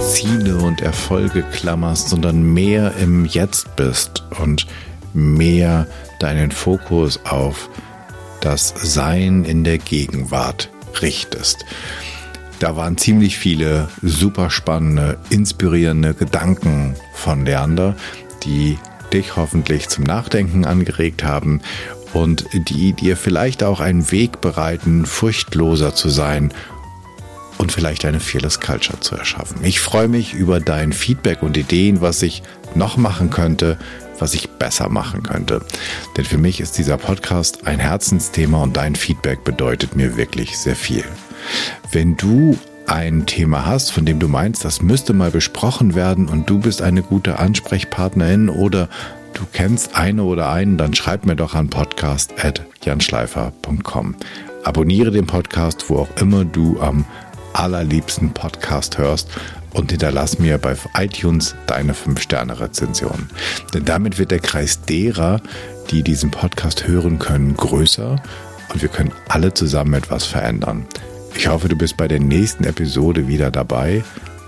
Ziele 0.00 0.56
und 0.56 0.80
Erfolge 0.80 1.42
klammerst, 1.42 2.08
sondern 2.08 2.42
mehr 2.42 2.94
im 2.96 3.24
Jetzt 3.26 3.76
bist 3.76 4.24
und 4.40 4.66
mehr 5.12 5.86
deinen 6.20 6.50
Fokus 6.50 7.20
auf 7.24 7.68
das 8.40 8.72
Sein 8.76 9.44
in 9.44 9.64
der 9.64 9.78
Gegenwart 9.78 10.70
richtest. 11.02 11.64
Da 12.58 12.76
waren 12.76 12.96
ziemlich 12.96 13.36
viele 13.36 13.88
super 14.00 14.48
spannende, 14.48 15.18
inspirierende 15.28 16.14
Gedanken 16.14 16.94
von 17.12 17.44
Leander, 17.44 17.96
die 18.44 18.78
dich 19.12 19.36
hoffentlich 19.36 19.88
zum 19.88 20.04
Nachdenken 20.04 20.64
angeregt 20.64 21.22
haben 21.22 21.60
und 22.12 22.46
die 22.52 22.92
dir 22.92 23.16
vielleicht 23.16 23.62
auch 23.62 23.80
einen 23.80 24.10
Weg 24.10 24.40
bereiten, 24.40 25.06
furchtloser 25.06 25.94
zu 25.94 26.08
sein 26.08 26.52
und 27.58 27.72
vielleicht 27.72 28.04
eine 28.04 28.20
Fearless 28.20 28.60
Culture 28.60 29.00
zu 29.00 29.16
erschaffen. 29.16 29.58
Ich 29.62 29.80
freue 29.80 30.08
mich 30.08 30.34
über 30.34 30.60
dein 30.60 30.92
Feedback 30.92 31.42
und 31.42 31.56
Ideen, 31.56 32.00
was 32.00 32.22
ich 32.22 32.42
noch 32.74 32.96
machen 32.96 33.30
könnte, 33.30 33.78
was 34.18 34.34
ich 34.34 34.50
besser 34.50 34.88
machen 34.88 35.22
könnte. 35.22 35.60
Denn 36.16 36.24
für 36.24 36.38
mich 36.38 36.60
ist 36.60 36.78
dieser 36.78 36.96
Podcast 36.96 37.66
ein 37.66 37.78
Herzensthema 37.78 38.62
und 38.62 38.76
dein 38.76 38.94
Feedback 38.96 39.44
bedeutet 39.44 39.96
mir 39.96 40.16
wirklich 40.16 40.58
sehr 40.58 40.76
viel. 40.76 41.04
Wenn 41.92 42.16
du 42.16 42.58
ein 42.86 43.26
Thema 43.26 43.66
hast, 43.66 43.90
von 43.90 44.06
dem 44.06 44.20
du 44.20 44.28
meinst, 44.28 44.64
das 44.64 44.80
müsste 44.80 45.12
mal 45.12 45.30
besprochen 45.30 45.94
werden 45.94 46.28
und 46.28 46.48
du 46.48 46.58
bist 46.58 46.82
eine 46.82 47.02
gute 47.02 47.38
Ansprechpartnerin 47.38 48.48
oder 48.48 48.88
du 49.36 49.44
kennst 49.52 49.94
eine 49.96 50.24
oder 50.24 50.50
einen, 50.50 50.76
dann 50.78 50.94
schreib 50.94 51.26
mir 51.26 51.36
doch 51.36 51.54
an 51.54 51.68
podcast.janschleifer.com. 51.68 54.14
Abonniere 54.64 55.10
den 55.10 55.26
Podcast, 55.26 55.90
wo 55.90 55.98
auch 55.98 56.08
immer 56.20 56.44
du 56.44 56.80
am 56.80 57.04
allerliebsten 57.52 58.32
Podcast 58.32 58.98
hörst 58.98 59.28
und 59.74 59.90
hinterlass 59.90 60.38
mir 60.38 60.58
bei 60.58 60.76
iTunes 60.98 61.56
deine 61.66 61.92
5-Sterne-Rezension. 61.92 63.28
Denn 63.74 63.84
damit 63.84 64.18
wird 64.18 64.30
der 64.30 64.38
Kreis 64.40 64.80
derer, 64.82 65.42
die 65.90 66.02
diesen 66.02 66.30
Podcast 66.30 66.88
hören 66.88 67.18
können, 67.18 67.54
größer 67.56 68.22
und 68.72 68.82
wir 68.82 68.88
können 68.88 69.12
alle 69.28 69.52
zusammen 69.54 69.94
etwas 69.94 70.24
verändern. 70.24 70.86
Ich 71.34 71.48
hoffe, 71.48 71.68
du 71.68 71.76
bist 71.76 71.96
bei 71.98 72.08
der 72.08 72.20
nächsten 72.20 72.64
Episode 72.64 73.28
wieder 73.28 73.50
dabei. 73.50 74.02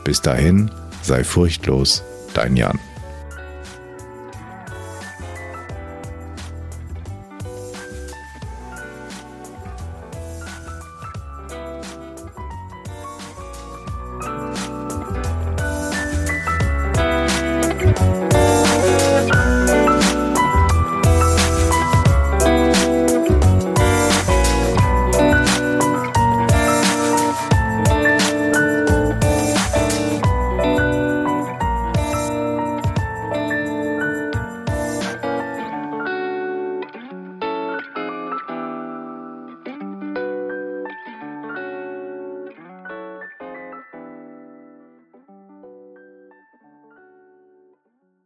Bis 0.05 0.23
dahin, 0.23 0.71
sei 1.03 1.25
furchtlos, 1.25 2.03
dein 2.33 2.57
Jan. 2.57 2.79